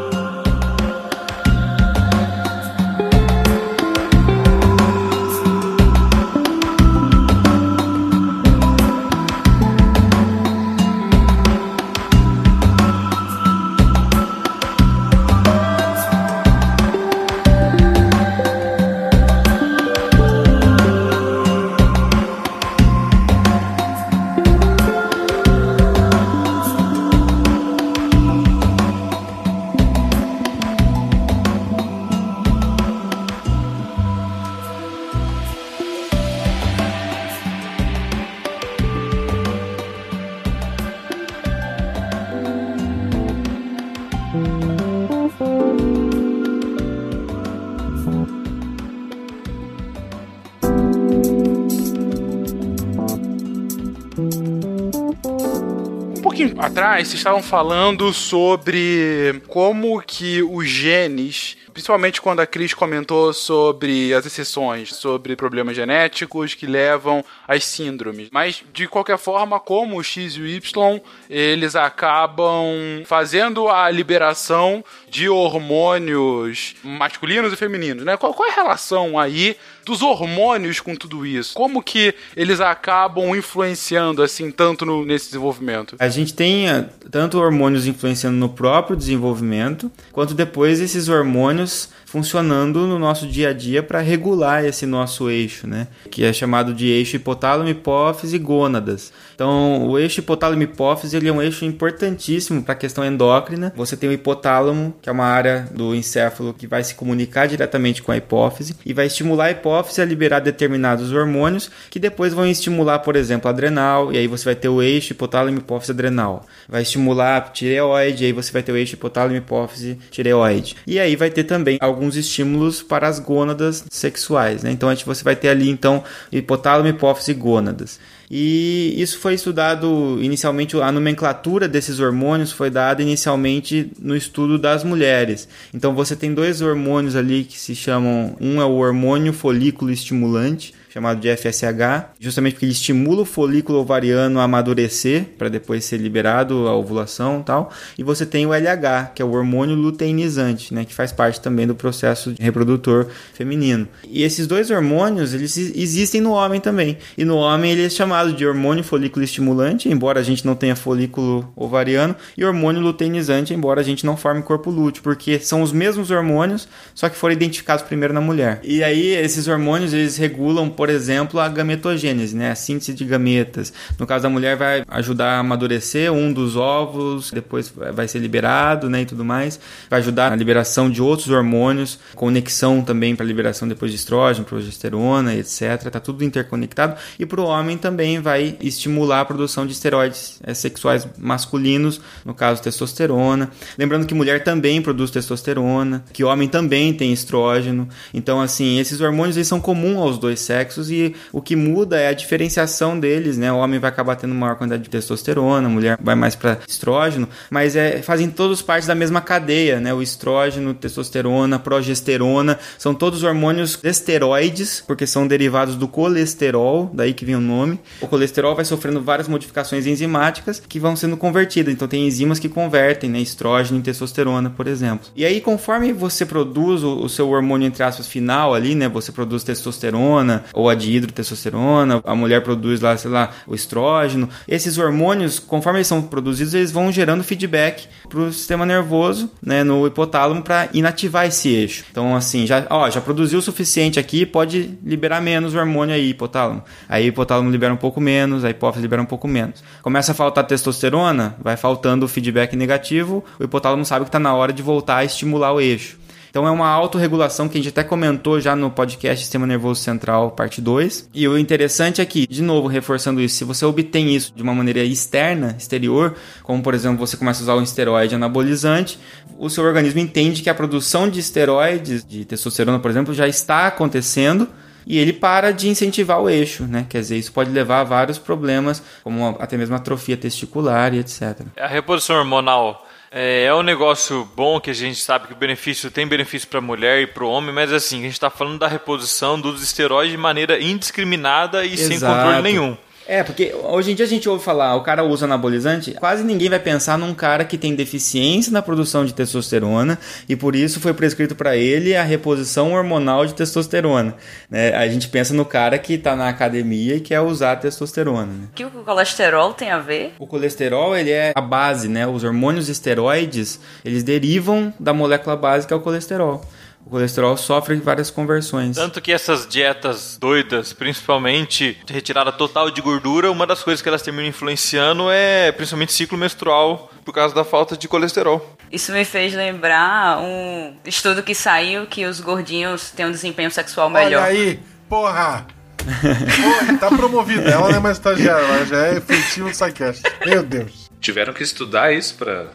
Vocês 57.04 57.20
estavam 57.20 57.42
falando 57.42 58.12
sobre 58.12 59.40
como 59.46 60.02
que 60.02 60.42
os 60.42 60.68
genes, 60.68 61.56
principalmente 61.72 62.20
quando 62.20 62.40
a 62.40 62.46
Cris 62.46 62.74
comentou 62.74 63.32
sobre 63.32 64.12
as 64.12 64.26
exceções, 64.26 64.96
sobre 64.96 65.36
problemas 65.36 65.76
genéticos 65.76 66.54
que 66.54 66.66
levam 66.66 67.24
às 67.46 67.64
síndromes. 67.64 68.30
Mas, 68.32 68.64
de 68.72 68.88
qualquer 68.88 69.16
forma, 69.16 69.60
como 69.60 69.96
o 69.96 70.02
X 70.02 70.34
e 70.34 70.40
o 70.40 70.46
Y, 70.46 71.00
eles 71.30 71.76
acabam 71.76 73.04
fazendo 73.04 73.68
a 73.68 73.88
liberação 73.90 74.84
de 75.08 75.28
hormônios 75.28 76.74
masculinos 76.82 77.52
e 77.52 77.56
femininos, 77.56 78.04
né? 78.04 78.16
Qual, 78.16 78.34
qual 78.34 78.48
é 78.48 78.52
a 78.52 78.56
relação 78.56 79.16
aí 79.16 79.56
dos 79.88 80.02
hormônios 80.02 80.80
com 80.80 80.94
tudo 80.94 81.24
isso? 81.24 81.54
Como 81.54 81.82
que 81.82 82.14
eles 82.36 82.60
acabam 82.60 83.34
influenciando, 83.34 84.22
assim, 84.22 84.50
tanto 84.50 84.84
no, 84.84 85.04
nesse 85.04 85.26
desenvolvimento? 85.26 85.96
A 85.98 86.08
gente 86.08 86.34
tem 86.34 86.68
eh, 86.68 86.86
tanto 87.10 87.38
hormônios 87.38 87.86
influenciando 87.86 88.36
no 88.36 88.50
próprio 88.50 88.96
desenvolvimento, 88.96 89.90
quanto 90.12 90.34
depois 90.34 90.80
esses 90.80 91.08
hormônios 91.08 91.88
funcionando 92.08 92.86
no 92.86 92.98
nosso 92.98 93.26
dia 93.26 93.50
a 93.50 93.52
dia 93.52 93.82
para 93.82 94.00
regular 94.00 94.64
esse 94.64 94.86
nosso 94.86 95.28
eixo, 95.28 95.66
né? 95.66 95.88
Que 96.10 96.24
é 96.24 96.32
chamado 96.32 96.72
de 96.72 96.86
eixo 96.86 97.16
hipotálamo, 97.16 97.68
hipófise 97.68 98.34
e 98.34 98.38
gônadas. 98.38 99.12
Então, 99.34 99.86
o 99.86 99.98
eixo 99.98 100.20
hipotálamo 100.20 100.62
hipófise 100.62 101.16
ele 101.16 101.28
é 101.28 101.32
um 101.32 101.42
eixo 101.42 101.66
importantíssimo 101.66 102.62
para 102.62 102.72
a 102.72 102.76
questão 102.76 103.04
endócrina. 103.04 103.74
Você 103.76 103.94
tem 103.94 104.08
o 104.08 104.12
hipotálamo, 104.12 104.94
que 105.02 105.10
é 105.10 105.12
uma 105.12 105.26
área 105.26 105.68
do 105.74 105.94
encéfalo 105.94 106.54
que 106.54 106.66
vai 106.66 106.82
se 106.82 106.94
comunicar 106.94 107.46
diretamente 107.46 108.02
com 108.02 108.10
a 108.10 108.16
hipófise 108.16 108.74
e 108.86 108.94
vai 108.94 109.06
estimular 109.06 109.44
a 109.44 109.50
hipófise 109.50 110.00
a 110.00 110.04
liberar 110.04 110.40
determinados 110.40 111.12
hormônios 111.12 111.70
que 111.90 111.98
depois 111.98 112.32
vão 112.32 112.46
estimular, 112.46 113.00
por 113.00 113.16
exemplo, 113.16 113.50
adrenal, 113.50 114.12
e 114.12 114.16
aí 114.16 114.26
você 114.26 114.46
vai 114.46 114.54
ter 114.54 114.70
o 114.70 114.80
eixo 114.80 115.12
hipotálamo 115.12 115.58
hipófise 115.58 115.92
adrenal. 115.92 116.46
Vai 116.66 116.82
estimular 116.82 117.36
a 117.36 117.40
tireoide, 117.42 118.24
e 118.24 118.26
aí 118.28 118.32
você 118.32 118.50
vai 118.50 118.62
ter 118.62 118.72
o 118.72 118.76
eixo 118.76 118.94
hipotálamo 118.94 119.36
hipófise 119.36 119.98
tireoide. 120.10 120.74
E 120.86 120.98
aí 120.98 121.14
vai 121.14 121.30
ter 121.30 121.44
também 121.44 121.76
estímulos 122.16 122.82
para 122.82 123.08
as 123.08 123.18
gônadas 123.18 123.84
sexuais, 123.90 124.62
né? 124.62 124.70
Então 124.70 124.88
a 124.88 124.94
gente, 124.94 125.06
você 125.06 125.24
vai 125.24 125.34
ter 125.34 125.48
ali 125.48 125.68
então 125.68 126.02
hipotálamo, 126.30 126.88
hipófise 126.88 127.32
e 127.32 127.34
gônadas. 127.34 127.98
E 128.30 128.94
isso 129.00 129.18
foi 129.18 129.34
estudado 129.34 130.18
inicialmente, 130.20 130.76
a 130.78 130.92
nomenclatura 130.92 131.66
desses 131.66 131.98
hormônios 131.98 132.52
foi 132.52 132.68
dada 132.68 133.02
inicialmente 133.02 133.90
no 133.98 134.14
estudo 134.14 134.58
das 134.58 134.84
mulheres. 134.84 135.48
Então 135.72 135.94
você 135.94 136.14
tem 136.14 136.34
dois 136.34 136.60
hormônios 136.60 137.16
ali 137.16 137.44
que 137.44 137.58
se 137.58 137.74
chamam, 137.74 138.36
um 138.38 138.60
é 138.60 138.64
o 138.64 138.76
hormônio 138.76 139.32
folículo 139.32 139.90
estimulante, 139.90 140.74
chamado 140.98 141.20
de 141.20 141.34
FSH, 141.34 142.16
justamente 142.18 142.54
porque 142.54 142.66
ele 142.66 142.72
estimula 142.72 143.22
o 143.22 143.24
folículo 143.24 143.78
ovariano 143.78 144.40
a 144.40 144.42
amadurecer 144.42 145.26
para 145.38 145.48
depois 145.48 145.84
ser 145.84 145.98
liberado 145.98 146.66
a 146.66 146.74
ovulação 146.74 147.40
e 147.40 147.44
tal. 147.44 147.72
E 147.96 148.02
você 148.02 148.26
tem 148.26 148.44
o 148.46 148.52
LH, 148.52 149.12
que 149.14 149.22
é 149.22 149.24
o 149.24 149.30
hormônio 149.30 149.76
luteinizante, 149.76 150.74
né, 150.74 150.84
que 150.84 150.92
faz 150.92 151.12
parte 151.12 151.40
também 151.40 151.68
do 151.68 151.74
processo 151.74 152.34
reprodutor 152.40 153.06
feminino. 153.32 153.86
E 154.08 154.24
esses 154.24 154.48
dois 154.48 154.70
hormônios, 154.70 155.32
eles 155.32 155.56
existem 155.56 156.20
no 156.20 156.32
homem 156.32 156.60
também. 156.60 156.98
E 157.16 157.24
no 157.24 157.36
homem 157.36 157.70
ele 157.70 157.86
é 157.86 157.90
chamado 157.90 158.32
de 158.32 158.44
hormônio 158.44 158.82
folículo 158.82 159.24
estimulante, 159.24 159.88
embora 159.88 160.18
a 160.18 160.24
gente 160.24 160.44
não 160.44 160.56
tenha 160.56 160.74
folículo 160.74 161.48
ovariano, 161.54 162.16
e 162.36 162.44
hormônio 162.44 162.82
luteinizante, 162.82 163.54
embora 163.54 163.80
a 163.80 163.84
gente 163.84 164.04
não 164.04 164.16
forme 164.16 164.42
corpo 164.42 164.68
lúteo, 164.68 165.02
porque 165.02 165.38
são 165.38 165.62
os 165.62 165.72
mesmos 165.72 166.10
hormônios, 166.10 166.66
só 166.92 167.08
que 167.08 167.16
foram 167.16 167.34
identificados 167.34 167.84
primeiro 167.84 168.12
na 168.12 168.20
mulher. 168.20 168.60
E 168.64 168.82
aí 168.82 169.14
esses 169.14 169.46
hormônios, 169.46 169.92
eles 169.92 170.16
regulam 170.16 170.68
por 170.68 170.87
exemplo, 170.88 171.40
a 171.40 171.48
gametogênese, 171.48 172.36
né? 172.36 172.50
a 172.50 172.54
síntese 172.54 172.94
de 172.94 173.04
gametas. 173.04 173.72
No 173.98 174.06
caso 174.06 174.22
da 174.22 174.28
mulher, 174.28 174.56
vai 174.56 174.84
ajudar 174.88 175.36
a 175.36 175.38
amadurecer 175.38 176.12
um 176.12 176.32
dos 176.32 176.56
ovos, 176.56 177.30
depois 177.30 177.72
vai 177.92 178.08
ser 178.08 178.18
liberado 178.18 178.88
né? 178.88 179.02
e 179.02 179.06
tudo 179.06 179.24
mais. 179.24 179.58
Vai 179.88 180.00
ajudar 180.00 180.30
na 180.30 180.36
liberação 180.36 180.90
de 180.90 181.02
outros 181.02 181.28
hormônios, 181.28 181.98
conexão 182.14 182.82
também 182.82 183.14
para 183.14 183.24
liberação 183.24 183.66
depois 183.66 183.90
de 183.90 183.96
estrógeno, 183.96 184.44
progesterona, 184.44 185.34
etc. 185.34 185.86
Está 185.86 186.00
tudo 186.00 186.24
interconectado. 186.24 186.96
E 187.18 187.26
para 187.26 187.40
o 187.40 187.44
homem 187.44 187.76
também 187.76 188.20
vai 188.20 188.56
estimular 188.60 189.20
a 189.20 189.24
produção 189.24 189.66
de 189.66 189.72
esteroides 189.72 190.40
é, 190.42 190.54
sexuais 190.54 191.06
masculinos, 191.18 192.00
no 192.24 192.34
caso 192.34 192.62
testosterona. 192.62 193.50
Lembrando 193.76 194.06
que 194.06 194.14
mulher 194.14 194.44
também 194.44 194.80
produz 194.82 195.10
testosterona, 195.10 196.04
que 196.12 196.24
homem 196.24 196.48
também 196.48 196.92
tem 196.92 197.12
estrógeno. 197.12 197.88
Então, 198.12 198.40
assim, 198.40 198.78
esses 198.78 199.00
hormônios 199.00 199.36
eles 199.36 199.48
são 199.48 199.60
comuns 199.60 199.96
aos 199.96 200.18
dois 200.18 200.40
sexos 200.40 200.67
e 200.76 201.14
o 201.32 201.40
que 201.40 201.56
muda 201.56 201.98
é 201.98 202.08
a 202.08 202.12
diferenciação 202.12 202.98
deles, 202.98 203.38
né? 203.38 203.52
O 203.52 203.56
homem 203.56 203.78
vai 203.78 203.90
acabar 203.90 204.16
tendo 204.16 204.34
maior 204.34 204.56
quantidade 204.56 204.82
de 204.82 204.90
testosterona, 204.90 205.66
a 205.66 205.70
mulher 205.70 205.98
vai 206.00 206.14
mais 206.14 206.34
para 206.34 206.58
estrógeno, 206.68 207.28
mas 207.50 207.76
é, 207.76 208.02
fazem 208.02 208.30
todos 208.30 208.62
parte 208.62 208.86
da 208.86 208.94
mesma 208.94 209.20
cadeia, 209.20 209.80
né? 209.80 209.92
O 209.92 210.02
estrógeno, 210.02 210.74
testosterona, 210.74 211.58
progesterona, 211.58 212.58
são 212.78 212.94
todos 212.94 213.22
hormônios 213.22 213.78
esteroides, 213.82 214.82
porque 214.86 215.06
são 215.06 215.26
derivados 215.26 215.76
do 215.76 215.88
colesterol, 215.88 216.90
daí 216.92 217.12
que 217.12 217.24
vem 217.24 217.36
o 217.36 217.40
nome. 217.40 217.80
O 218.00 218.06
colesterol 218.06 218.54
vai 218.54 218.64
sofrendo 218.64 219.00
várias 219.00 219.28
modificações 219.28 219.86
enzimáticas 219.86 220.60
que 220.66 220.78
vão 220.78 220.96
sendo 220.96 221.16
convertidas, 221.16 221.72
então 221.72 221.88
tem 221.88 222.06
enzimas 222.06 222.38
que 222.38 222.48
convertem, 222.48 223.10
né? 223.10 223.20
Estrógeno 223.20 223.78
em 223.78 223.82
testosterona, 223.82 224.50
por 224.50 224.66
exemplo. 224.66 225.08
E 225.16 225.24
aí, 225.24 225.40
conforme 225.40 225.92
você 225.92 226.26
produz 226.26 226.82
o, 226.82 227.00
o 227.00 227.08
seu 227.08 227.28
hormônio, 227.30 227.66
entre 227.66 227.82
aspas, 227.82 228.06
final 228.06 228.54
ali, 228.54 228.74
né? 228.74 228.88
Você 228.88 229.12
produz 229.12 229.42
testosterona, 229.44 230.44
ou 230.58 230.68
a 230.68 230.74
dihidrotestosterona, 230.74 232.02
a 232.04 232.16
mulher 232.16 232.42
produz 232.42 232.80
lá, 232.80 232.96
sei 232.96 233.12
lá, 233.12 233.30
o 233.46 233.54
estrógeno. 233.54 234.28
Esses 234.48 234.76
hormônios, 234.76 235.38
conforme 235.38 235.78
eles 235.78 235.86
são 235.86 236.02
produzidos, 236.02 236.52
eles 236.52 236.72
vão 236.72 236.90
gerando 236.90 237.22
feedback 237.22 237.86
para 238.08 238.18
o 238.18 238.32
sistema 238.32 238.66
nervoso, 238.66 239.30
né, 239.40 239.62
no 239.62 239.86
hipotálamo 239.86 240.42
para 240.42 240.68
inativar 240.72 241.26
esse 241.26 241.48
eixo. 241.48 241.84
Então, 241.92 242.16
assim, 242.16 242.44
já, 242.44 242.66
ó, 242.70 242.90
já 242.90 243.00
produziu 243.00 243.38
o 243.38 243.42
suficiente 243.42 244.00
aqui, 244.00 244.26
pode 244.26 244.76
liberar 244.84 245.20
menos 245.20 245.54
hormônio 245.54 245.94
aí, 245.94 246.10
hipotálamo. 246.10 246.64
Aí 246.88 247.04
o 247.04 247.08
hipotálamo 247.10 247.48
libera 247.52 247.72
um 247.72 247.76
pouco 247.76 248.00
menos, 248.00 248.44
a 248.44 248.50
hipófise 248.50 248.82
libera 248.82 249.00
um 249.00 249.06
pouco 249.06 249.28
menos. 249.28 249.62
Começa 249.80 250.10
a 250.10 250.14
faltar 250.14 250.44
testosterona, 250.44 251.36
vai 251.40 251.56
faltando 251.56 252.04
o 252.04 252.08
feedback 252.08 252.56
negativo, 252.56 253.24
o 253.38 253.44
hipotálamo 253.44 253.84
sabe 253.84 254.06
que 254.06 254.08
está 254.08 254.18
na 254.18 254.34
hora 254.34 254.52
de 254.52 254.60
voltar 254.60 254.96
a 254.96 255.04
estimular 255.04 255.52
o 255.52 255.60
eixo. 255.60 255.98
Então 256.30 256.46
é 256.46 256.50
uma 256.50 256.68
autorregulação 256.68 257.48
que 257.48 257.56
a 257.56 257.60
gente 257.60 257.70
até 257.70 257.82
comentou 257.82 258.40
já 258.40 258.54
no 258.54 258.70
podcast 258.70 259.24
Sistema 259.24 259.46
Nervoso 259.46 259.80
Central, 259.80 260.30
parte 260.32 260.60
2. 260.60 261.10
E 261.14 261.26
o 261.26 261.38
interessante 261.38 262.00
é 262.00 262.04
que, 262.04 262.26
de 262.26 262.42
novo, 262.42 262.68
reforçando 262.68 263.20
isso, 263.20 263.36
se 263.36 263.44
você 263.44 263.64
obtém 263.64 264.14
isso 264.14 264.32
de 264.34 264.42
uma 264.42 264.54
maneira 264.54 264.80
externa, 264.80 265.54
exterior, 265.58 266.14
como 266.42 266.62
por 266.62 266.74
exemplo 266.74 266.98
você 266.98 267.16
começa 267.16 267.40
a 267.40 267.44
usar 267.44 267.56
um 267.56 267.62
esteroide 267.62 268.14
anabolizante, 268.14 268.98
o 269.38 269.48
seu 269.48 269.64
organismo 269.64 270.00
entende 270.00 270.42
que 270.42 270.50
a 270.50 270.54
produção 270.54 271.08
de 271.08 271.20
esteroides, 271.20 272.04
de 272.04 272.24
testosterona, 272.24 272.78
por 272.78 272.90
exemplo, 272.90 273.14
já 273.14 273.26
está 273.26 273.66
acontecendo 273.66 274.48
e 274.88 274.98
ele 274.98 275.12
para 275.12 275.52
de 275.52 275.68
incentivar 275.68 276.18
o 276.18 276.30
eixo, 276.30 276.64
né? 276.64 276.86
Quer 276.88 277.00
dizer, 277.00 277.18
isso 277.18 277.30
pode 277.30 277.50
levar 277.50 277.80
a 277.80 277.84
vários 277.84 278.18
problemas, 278.18 278.82
como 279.04 279.36
até 279.38 279.56
mesmo 279.56 279.76
atrofia 279.76 280.16
testicular 280.16 280.94
e 280.94 280.98
etc. 280.98 281.42
A 281.58 281.66
reposição 281.66 282.16
hormonal 282.16 282.87
É, 283.10 283.44
é 283.44 283.54
um 283.54 283.62
negócio 283.62 284.28
bom 284.36 284.60
que 284.60 284.70
a 284.70 284.74
gente 284.74 285.00
sabe 285.00 285.28
que 285.28 285.32
o 285.32 285.36
benefício 285.36 285.90
tem 285.90 286.06
benefício 286.06 286.48
para 286.48 286.58
a 286.58 286.62
mulher 286.62 287.00
e 287.00 287.06
para 287.06 287.24
o 287.24 287.30
homem, 287.30 287.54
mas 287.54 287.72
assim, 287.72 288.00
a 288.00 288.02
gente 288.02 288.12
está 288.12 288.28
falando 288.28 288.58
da 288.58 288.68
reposição 288.68 289.40
dos 289.40 289.62
esteroides 289.62 290.12
de 290.12 290.18
maneira 290.18 290.60
indiscriminada 290.60 291.64
e 291.64 291.76
sem 291.76 291.94
Exato. 291.96 292.14
controle 292.14 292.42
nenhum. 292.42 292.76
É, 293.08 293.22
porque 293.22 293.54
hoje 293.64 293.90
em 293.90 293.94
dia 293.94 294.04
a 294.04 294.08
gente 294.08 294.28
ouve 294.28 294.44
falar, 294.44 294.76
o 294.76 294.82
cara 294.82 295.02
usa 295.02 295.24
anabolizante, 295.24 295.92
quase 295.94 296.22
ninguém 296.22 296.50
vai 296.50 296.58
pensar 296.58 296.98
num 296.98 297.14
cara 297.14 297.42
que 297.42 297.56
tem 297.56 297.74
deficiência 297.74 298.52
na 298.52 298.60
produção 298.60 299.06
de 299.06 299.14
testosterona 299.14 299.98
e 300.28 300.36
por 300.36 300.54
isso 300.54 300.78
foi 300.78 300.92
prescrito 300.92 301.34
para 301.34 301.56
ele 301.56 301.96
a 301.96 302.02
reposição 302.02 302.74
hormonal 302.74 303.24
de 303.24 303.32
testosterona. 303.32 304.14
né? 304.50 304.74
A 304.74 304.86
gente 304.88 305.08
pensa 305.08 305.32
no 305.32 305.46
cara 305.46 305.78
que 305.78 305.96
tá 305.96 306.14
na 306.14 306.28
academia 306.28 306.96
e 306.96 307.00
quer 307.00 307.20
usar 307.20 307.56
testosterona. 307.56 308.26
né? 308.26 308.48
O 308.52 308.54
que 308.54 308.64
o 308.64 308.70
colesterol 308.70 309.54
tem 309.54 309.70
a 309.70 309.78
ver? 309.78 310.12
O 310.18 310.26
colesterol, 310.26 310.94
ele 310.94 311.10
é 311.10 311.32
a 311.34 311.40
base, 311.40 311.88
né? 311.88 312.06
Os 312.06 312.24
hormônios 312.24 312.68
esteroides, 312.68 313.58
eles 313.82 314.02
derivam 314.02 314.70
da 314.78 314.92
molécula 314.92 315.34
base 315.34 315.66
que 315.66 315.72
é 315.72 315.76
o 315.76 315.80
colesterol. 315.80 316.44
O 316.88 316.92
colesterol 316.92 317.36
sofre 317.36 317.76
várias 317.76 318.10
conversões. 318.10 318.74
Tanto 318.74 319.02
que 319.02 319.12
essas 319.12 319.46
dietas 319.46 320.16
doidas, 320.18 320.72
principalmente 320.72 321.76
de 321.84 321.92
retirada 321.92 322.32
total 322.32 322.70
de 322.70 322.80
gordura, 322.80 323.30
uma 323.30 323.46
das 323.46 323.62
coisas 323.62 323.82
que 323.82 323.88
elas 323.90 324.00
terminam 324.00 324.26
influenciando 324.26 325.10
é 325.10 325.52
principalmente 325.52 325.92
ciclo 325.92 326.16
menstrual 326.16 326.90
por 327.04 327.12
causa 327.12 327.34
da 327.34 327.44
falta 327.44 327.76
de 327.76 327.86
colesterol. 327.86 328.56
Isso 328.72 328.90
me 328.90 329.04
fez 329.04 329.34
lembrar 329.34 330.18
um 330.18 330.78
estudo 330.82 331.22
que 331.22 331.34
saiu 331.34 331.86
que 331.86 332.06
os 332.06 332.20
gordinhos 332.20 332.90
têm 332.90 333.04
um 333.04 333.10
desempenho 333.10 333.50
sexual 333.50 333.90
melhor. 333.90 334.22
Olha 334.22 334.30
aí, 334.30 334.58
porra! 334.88 335.46
Porra, 335.84 336.78
tá 336.78 336.88
promovida. 336.88 337.50
Ela 337.50 337.68
não 337.68 337.76
é 337.76 337.80
mais 337.80 337.98
estagiária, 337.98 338.46
ela 338.46 338.64
já 338.64 338.86
é 338.86 338.96
efetiva 338.96 339.50
do 339.50 339.54
SciCast. 339.54 340.02
Meu 340.24 340.42
Deus. 340.42 340.88
Tiveram 341.00 341.32
que 341.32 341.42
estudar 341.42 341.92
isso 341.92 342.14
pra, 342.16 342.46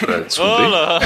pra 0.00 0.20
descobrir. 0.28 0.66
Olá! 0.66 1.00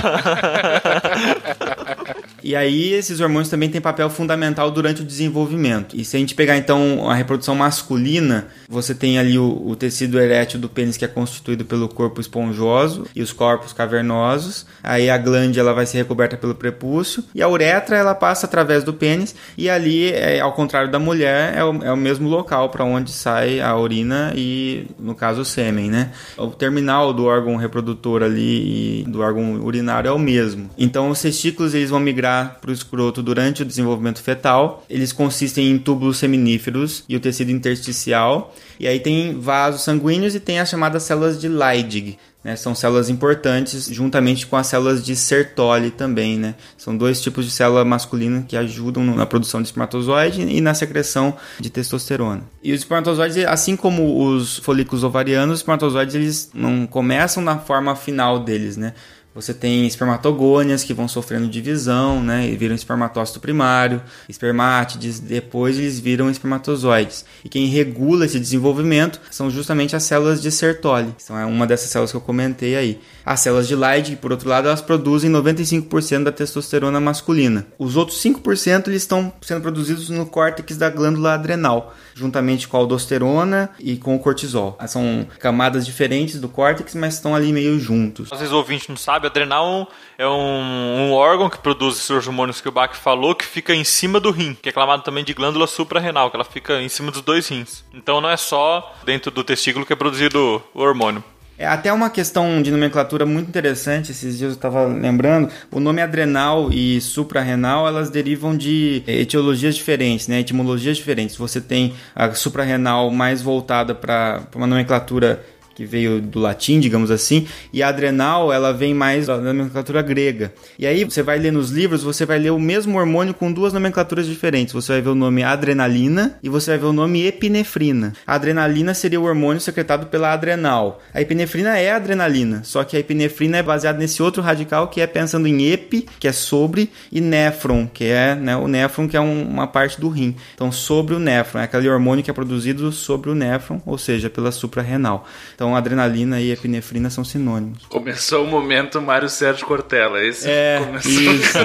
E 2.43 2.57
aí, 2.57 2.93
esses 2.93 3.21
hormônios 3.21 3.49
também 3.49 3.69
têm 3.69 3.81
papel 3.81 4.11
fundamental 4.11 4.71
durante 4.71 5.03
o 5.03 5.05
desenvolvimento. 5.05 5.97
E 5.97 6.05
se 6.05 6.17
a 6.17 6.21
gente 6.21 6.35
pegar 6.35 6.57
então 6.57 7.09
a 7.09 7.15
reprodução 7.15 7.55
masculina, 7.55 8.49
você 8.69 8.95
tem 8.95 9.19
ali 9.19 9.39
o, 9.39 9.63
o 9.67 9.77
tecido 9.77 10.19
erétil 10.19 10.59
do 10.59 10.69
pênis 10.69 10.97
que 10.97 11.05
é 11.05 11.09
constituído 11.09 11.65
pelo 11.65 11.89
corpo 11.89 12.21
esponjoso 12.21 13.07
e 13.15 13.23
os 13.23 13.33
corpos 13.33 13.73
cavernosos. 13.73 14.67
Aí 14.83 15.09
a 15.09 15.19
glande 15.19 15.61
ela 15.61 15.73
vai 15.73 15.87
ser 15.87 15.99
recoberta 15.99 16.37
pelo 16.37 16.55
prepúcio 16.55 17.23
e 17.35 17.43
a 17.43 17.49
uretra 17.49 17.97
ela 17.97 18.15
passa 18.15 18.47
através 18.47 18.83
do 18.83 18.93
pênis 18.93 19.35
e 19.57 19.69
ali, 19.69 20.11
é, 20.13 20.41
ao 20.41 20.53
contrário 20.53 20.91
da 20.91 20.99
mulher, 20.99 21.57
é 21.57 21.65
o, 21.65 21.85
é 21.85 21.93
o 21.93 21.97
mesmo 21.97 22.29
local 22.29 22.69
para 22.71 22.85
onde 22.85 23.11
sai 23.11 23.61
a 23.61 23.77
urina 23.77 24.33
e, 24.35 24.87
no 24.99 25.15
caso, 25.15 25.43
o 25.43 25.45
sêmen, 25.45 25.91
né? 25.91 26.11
O 26.37 26.49
terminal 26.49 27.13
do 27.13 27.25
órgão 27.25 27.57
reprodutor 27.57 28.23
ali 28.23 29.03
e 29.03 29.05
do 29.05 29.21
órgão 29.21 29.61
urinário 29.63 30.09
é 30.09 30.13
o 30.13 30.19
mesmo. 30.19 30.71
Então, 30.77 31.11
os 31.11 31.21
testículos 31.21 31.75
eles 31.75 31.91
vão 31.91 32.01
migrar 32.01 32.32
para 32.61 32.71
o 32.71 32.73
escroto 32.73 33.23
durante 33.23 33.63
o 33.63 33.65
desenvolvimento 33.65 34.23
fetal. 34.23 34.85
Eles 34.89 35.13
consistem 35.13 35.71
em 35.71 35.79
túbulos 35.79 36.19
seminíferos 36.19 37.05
e 37.09 37.17
o 37.17 37.21
tecido 37.21 37.51
intersticial. 37.51 38.55
E 38.79 38.87
aí 38.87 39.01
tem 39.01 39.39
vasos 39.39 39.83
sanguíneos 39.83 40.35
e 40.35 40.41
tem 40.41 40.59
as 40.59 40.69
chamadas 40.69 41.03
células 41.03 41.41
de 41.41 41.49
Leydig. 41.49 42.19
Né, 42.45 42.57
são 42.57 42.75
células 42.75 43.09
importantes 43.09 43.87
juntamente 43.87 44.49
com 44.49 44.57
as 44.57 44.67
células 44.67 45.05
de 45.05 45.15
Sertoli 45.15 45.93
também, 45.93 46.37
né? 46.37 46.57
São 46.77 46.97
dois 46.97 47.21
tipos 47.21 47.45
de 47.45 47.53
célula 47.53 47.85
masculina 47.85 48.45
que 48.49 48.57
ajudam 48.57 49.05
na 49.05 49.25
produção 49.25 49.63
de 49.63 49.69
espermatozoide 49.69 50.43
e 50.43 50.61
na 50.61 50.75
secreção 50.75 51.37
de 51.61 51.71
testosterona. 51.71 52.43
E 52.61 52.73
os 52.73 52.81
espermatozoides, 52.81 53.45
assim 53.45 53.77
como 53.77 54.27
os 54.27 54.59
folículos 54.59 55.05
ovarianos, 55.05 55.55
os 55.55 55.61
espermatozoides 55.61 56.17
eles 56.17 56.51
não 56.53 56.85
começam 56.85 57.41
na 57.45 57.61
forma 57.61 57.95
final 57.95 58.41
deles, 58.41 58.77
né? 58.77 58.93
Você 59.35 59.55
tem 59.55 59.87
espermatogônias 59.87 60.85
que 60.85 60.93
vão 60.93 61.09
sofrendo 61.09 61.49
divisão, 61.49 62.23
né? 62.23 62.49
E 62.49 62.57
viram 62.57 62.75
espermatócito 62.75 63.41
primário, 63.41 64.03
espermátides, 64.29 65.19
depois 65.19 65.79
eles 65.79 65.99
viram 65.99 66.31
espermatozoides. 66.31 67.25
E 67.43 67.49
quem 67.49 67.67
regula 67.67 68.27
esse 68.27 68.39
desenvolvimento 68.39 69.21
são 69.31 69.51
justamente 69.51 69.97
as 69.97 70.03
células 70.03 70.43
de 70.43 70.51
Sertoli, 70.51 71.13
que 71.17 71.23
são 71.23 71.37
uma 71.49 71.67
dessas 71.67 71.91
células 71.91 72.11
que 72.11 72.17
eu 72.17 72.21
comentei 72.21 72.77
aí. 72.77 73.01
As 73.25 73.41
células 73.41 73.67
de 73.67 73.75
Leydig, 73.75 74.17
por 74.17 74.33
outro 74.33 74.49
lado, 74.49 74.69
elas 74.69 74.83
produzem 74.83 75.31
95% 75.31 76.25
da 76.25 76.33
testosterona 76.33 77.01
masculina. 77.01 77.67
Os 77.79 77.97
outros 77.97 78.23
5% 78.23 78.89
eles 78.89 79.03
estão 79.03 79.33
sendo 79.41 79.63
produzidos 79.63 80.11
no 80.11 80.27
córtex 80.27 80.77
da 80.77 80.91
glândula 80.91 81.35
adrenal, 81.35 81.95
juntamente 82.15 82.69
com 82.69 82.77
a 82.77 82.81
aldosterona 82.81 83.71
e 83.79 83.97
com 83.97 84.15
o 84.15 84.19
cortisol. 84.19 84.79
São 84.87 85.27
camadas 85.39 85.87
diferentes 85.87 86.41
do 86.41 86.49
córtex, 86.49 86.95
mas 86.95 87.15
estão 87.15 87.35
ali 87.35 87.53
meio 87.53 87.79
juntos. 87.79 88.33
Às 88.33 88.39
vezes 88.39 88.53
o 88.53 88.57
ouvinte 88.57 88.89
não 88.89 88.97
sabe, 88.97 89.27
adrenal 89.27 89.89
é 90.19 90.27
um, 90.27 91.09
um 91.09 91.13
órgão 91.13 91.49
que 91.49 91.59
produz 91.59 91.97
esses 91.97 92.11
hormônios 92.11 92.61
que 92.61 92.69
o 92.69 92.73
Bach 92.73 92.95
falou, 92.95 93.35
que 93.35 93.45
fica 93.45 93.75
em 93.75 93.85
cima 93.85 94.21
do 94.21 94.31
rim, 94.31 94.57
que 94.61 94.69
é 94.69 94.73
chamado 94.73 95.03
também 95.03 95.25
de 95.25 95.35
glândula 95.35 95.67
suprarrenal, 95.67 96.31
que 96.31 96.37
ela 96.37 96.45
fica 96.45 96.81
em 96.81 96.89
cima 96.89 97.11
dos 97.11 97.23
dois 97.23 97.49
rins. 97.49 97.85
Então 97.93 98.21
não 98.21 98.31
é 98.31 98.37
só 98.37 98.95
dentro 99.05 99.31
do 99.31 99.45
testículo 99.45 99.87
que 99.87 99.93
é 99.93 99.97
produzido 99.97 100.63
o 100.75 100.81
hormônio. 100.81 101.23
É 101.63 101.67
até 101.69 101.93
uma 101.93 102.11
questão 102.11 102.61
de 102.61 102.73
nomenclatura 102.73 103.25
muito 103.25 103.47
interessante, 103.47 104.11
esses 104.11 104.37
dias 104.37 104.51
eu 104.51 104.57
estava 104.57 104.85
lembrando, 104.85 105.49
o 105.71 105.79
nome 105.79 106.03
adrenal 106.03 106.73
e 106.73 107.01
suprarrenal, 107.01 107.87
elas 107.87 108.11
derivam 108.11 108.57
de 108.57 109.05
etiologias 109.07 109.77
diferentes, 109.77 110.27
né, 110.27 110.41
etimologias 110.41 110.97
diferentes. 110.97 111.37
Você 111.37 111.61
tem 111.61 111.95
a 112.17 112.35
suprarrenal 112.35 113.13
mais 113.13 113.41
voltada 113.43 113.95
para 113.95 114.43
uma 114.57 114.67
nomenclatura 114.67 115.41
que 115.75 115.85
veio 115.85 116.21
do 116.21 116.39
latim, 116.39 116.81
digamos 116.81 117.11
assim, 117.11 117.47
e 117.73 117.83
a 117.83 117.89
adrenal, 117.89 118.53
ela 118.53 118.73
vem 118.73 118.95
mais 118.95 119.27
da 119.27 119.39
nomenclatura 119.39 120.03
grega. 120.03 120.53
E 120.79 120.87
aí 120.87 121.05
você 121.05 121.23
vai 121.23 121.39
ler 121.39 121.53
nos 121.53 121.71
livros, 121.71 122.03
você 122.03 122.25
vai 122.25 122.39
ler 122.39 122.51
o 122.51 122.59
mesmo 122.59 122.99
hormônio 122.99 123.35
com 123.35 123.53
duas 123.53 123.73
nomenclaturas 123.73 124.27
diferentes. 124.27 124.73
Você 124.75 124.93
vai 124.93 125.03
ver 125.03 125.11
o 125.11 125.15
nome 125.15 125.43
adrenalina 125.43 126.39
e 126.43 126.49
você 126.49 126.73
vai 126.73 126.79
ver 126.79 126.87
o 126.87 126.93
nome 126.93 127.27
epinefrina. 127.27 128.13
A 128.27 128.35
adrenalina 128.35 128.95
seria 128.95 129.21
o 129.21 129.25
hormônio 129.25 129.61
secretado 129.61 130.07
pela 130.07 130.33
adrenal. 130.33 131.01
A 131.13 131.21
epinefrina 131.21 131.79
é 131.79 131.91
a 131.91 131.97
adrenalina, 131.97 132.63
só 132.65 132.85
que 132.85 132.97
a 132.97 133.01
epinefrina 133.01 133.59
é 133.59 133.63
baseada 133.63 133.99
nesse 133.99 134.23
outro 134.23 134.43
radical 134.43 134.89
que 134.89 135.01
é 135.01 135.07
pensando 135.07 135.47
em 135.47 135.71
epi, 135.71 136.07
que 136.19 136.29
é 136.29 136.33
sobre, 136.33 136.91
e 137.11 137.21
néfron, 137.21 137.87
que 137.87 138.05
é 138.05 138.35
né, 138.35 138.57
o 138.57 138.67
néfron, 138.67 139.09
que 139.09 139.17
é 139.17 139.21
um, 139.21 139.43
uma 139.43 139.67
parte 139.67 140.01
do 140.01 140.09
rim. 140.09 140.35
Então, 140.55 140.71
sobre 140.73 141.15
o 141.15 141.19
néfron, 141.19 141.61
é 141.61 141.65
aquele 141.65 141.89
hormônio 141.89 142.25
que 142.25 142.31
é 142.31 142.35
produzido 142.35 142.91
sobre 142.93 143.31
o 143.31 143.35
néfron, 143.35 143.81
ou 143.87 143.97
seja, 143.97 144.29
pela 144.29 144.51
suprarrenal. 144.53 145.27
Então, 145.55 145.62
adrenalina 145.77 146.41
e 146.41 146.51
epinefrina 146.51 147.09
são 147.11 147.25
sinônimos. 147.25 147.85
Começou 147.89 148.45
o 148.45 148.49
momento 148.49 149.01
Mário 149.01 149.29
Sérgio 149.29 149.67
Cortella. 149.67 150.23
Esse 150.25 150.49
É, 150.49 150.81
começou. 150.85 151.11
isso. 151.11 151.59
é, 151.59 151.63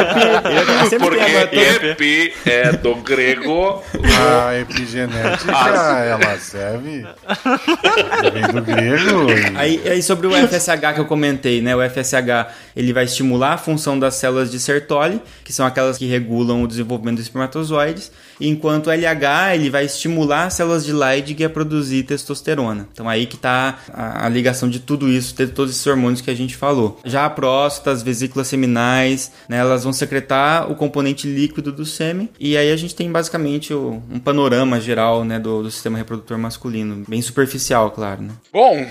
epi, 0.00 0.20
epi, 0.58 0.88
sempre 0.90 1.08
Porque 1.08 1.56
epi 1.56 2.34
é 2.44 2.72
do 2.72 2.94
grego. 2.96 3.82
A 4.46 4.58
epigenética, 4.58 5.52
ela 5.52 6.38
serve. 6.38 7.06
Vem 8.32 8.52
do 8.52 8.62
grego. 8.62 9.26
Aí, 9.56 9.80
aí 9.88 10.02
sobre 10.02 10.26
o 10.26 10.32
FSH 10.32 10.94
que 10.94 11.00
eu 11.00 11.06
comentei, 11.06 11.60
né? 11.60 11.74
O 11.74 11.80
FSH 11.88 12.52
ele 12.76 12.92
vai 12.92 13.04
estimular 13.04 13.54
a 13.54 13.58
função 13.58 13.98
das 13.98 14.14
células 14.14 14.50
de 14.50 14.58
Sertoli, 14.58 15.20
que 15.44 15.52
são 15.52 15.66
aquelas 15.66 15.98
que 15.98 16.06
regulam 16.06 16.62
o 16.62 16.68
desenvolvimento 16.68 17.16
dos 17.16 17.26
espermatozoides, 17.26 18.10
enquanto 18.40 18.86
o 18.88 18.90
LH 18.90 19.54
ele 19.54 19.70
vai 19.70 19.84
estimular 19.84 20.46
as 20.46 20.54
células 20.54 20.84
de 20.84 20.92
Leydig 20.92 21.44
a 21.44 21.50
produzir 21.50 22.02
testosterona. 22.04 22.88
Então 22.92 23.08
aí 23.08 23.26
que 23.26 23.36
está 23.36 23.78
a, 23.92 24.26
a 24.26 24.28
ligação 24.28 24.68
de 24.68 24.80
tudo 24.80 25.08
isso, 25.08 25.34
de 25.34 25.46
todos 25.48 25.72
esses 25.74 25.86
hormônios 25.86 26.20
que 26.20 26.30
a 26.30 26.34
gente 26.34 26.56
falou. 26.56 27.00
Já 27.04 27.24
a 27.26 27.30
próstata, 27.30 27.90
as 27.90 28.02
vesículas 28.02 28.48
seminais, 28.48 29.32
né, 29.48 29.58
elas 29.58 29.84
vão 29.84 29.92
secretar 29.92 30.70
o 30.70 30.74
componente 30.74 31.26
líquido 31.26 31.72
do 31.72 31.84
sêmen, 31.84 32.28
e 32.38 32.56
aí 32.56 32.70
a 32.72 32.76
gente 32.76 32.94
tem 32.94 33.10
basicamente 33.10 33.72
o- 33.74 34.02
um 34.10 34.18
panorama 34.18 34.80
geral 34.80 35.24
né, 35.24 35.38
do, 35.38 35.62
do 35.62 35.70
sistema 35.70 35.98
reprodutor 35.98 36.38
masculino, 36.38 37.04
bem 37.08 37.20
superficial, 37.22 37.90
claro. 37.90 38.22
Né? 38.22 38.30
Bom, 38.52 38.86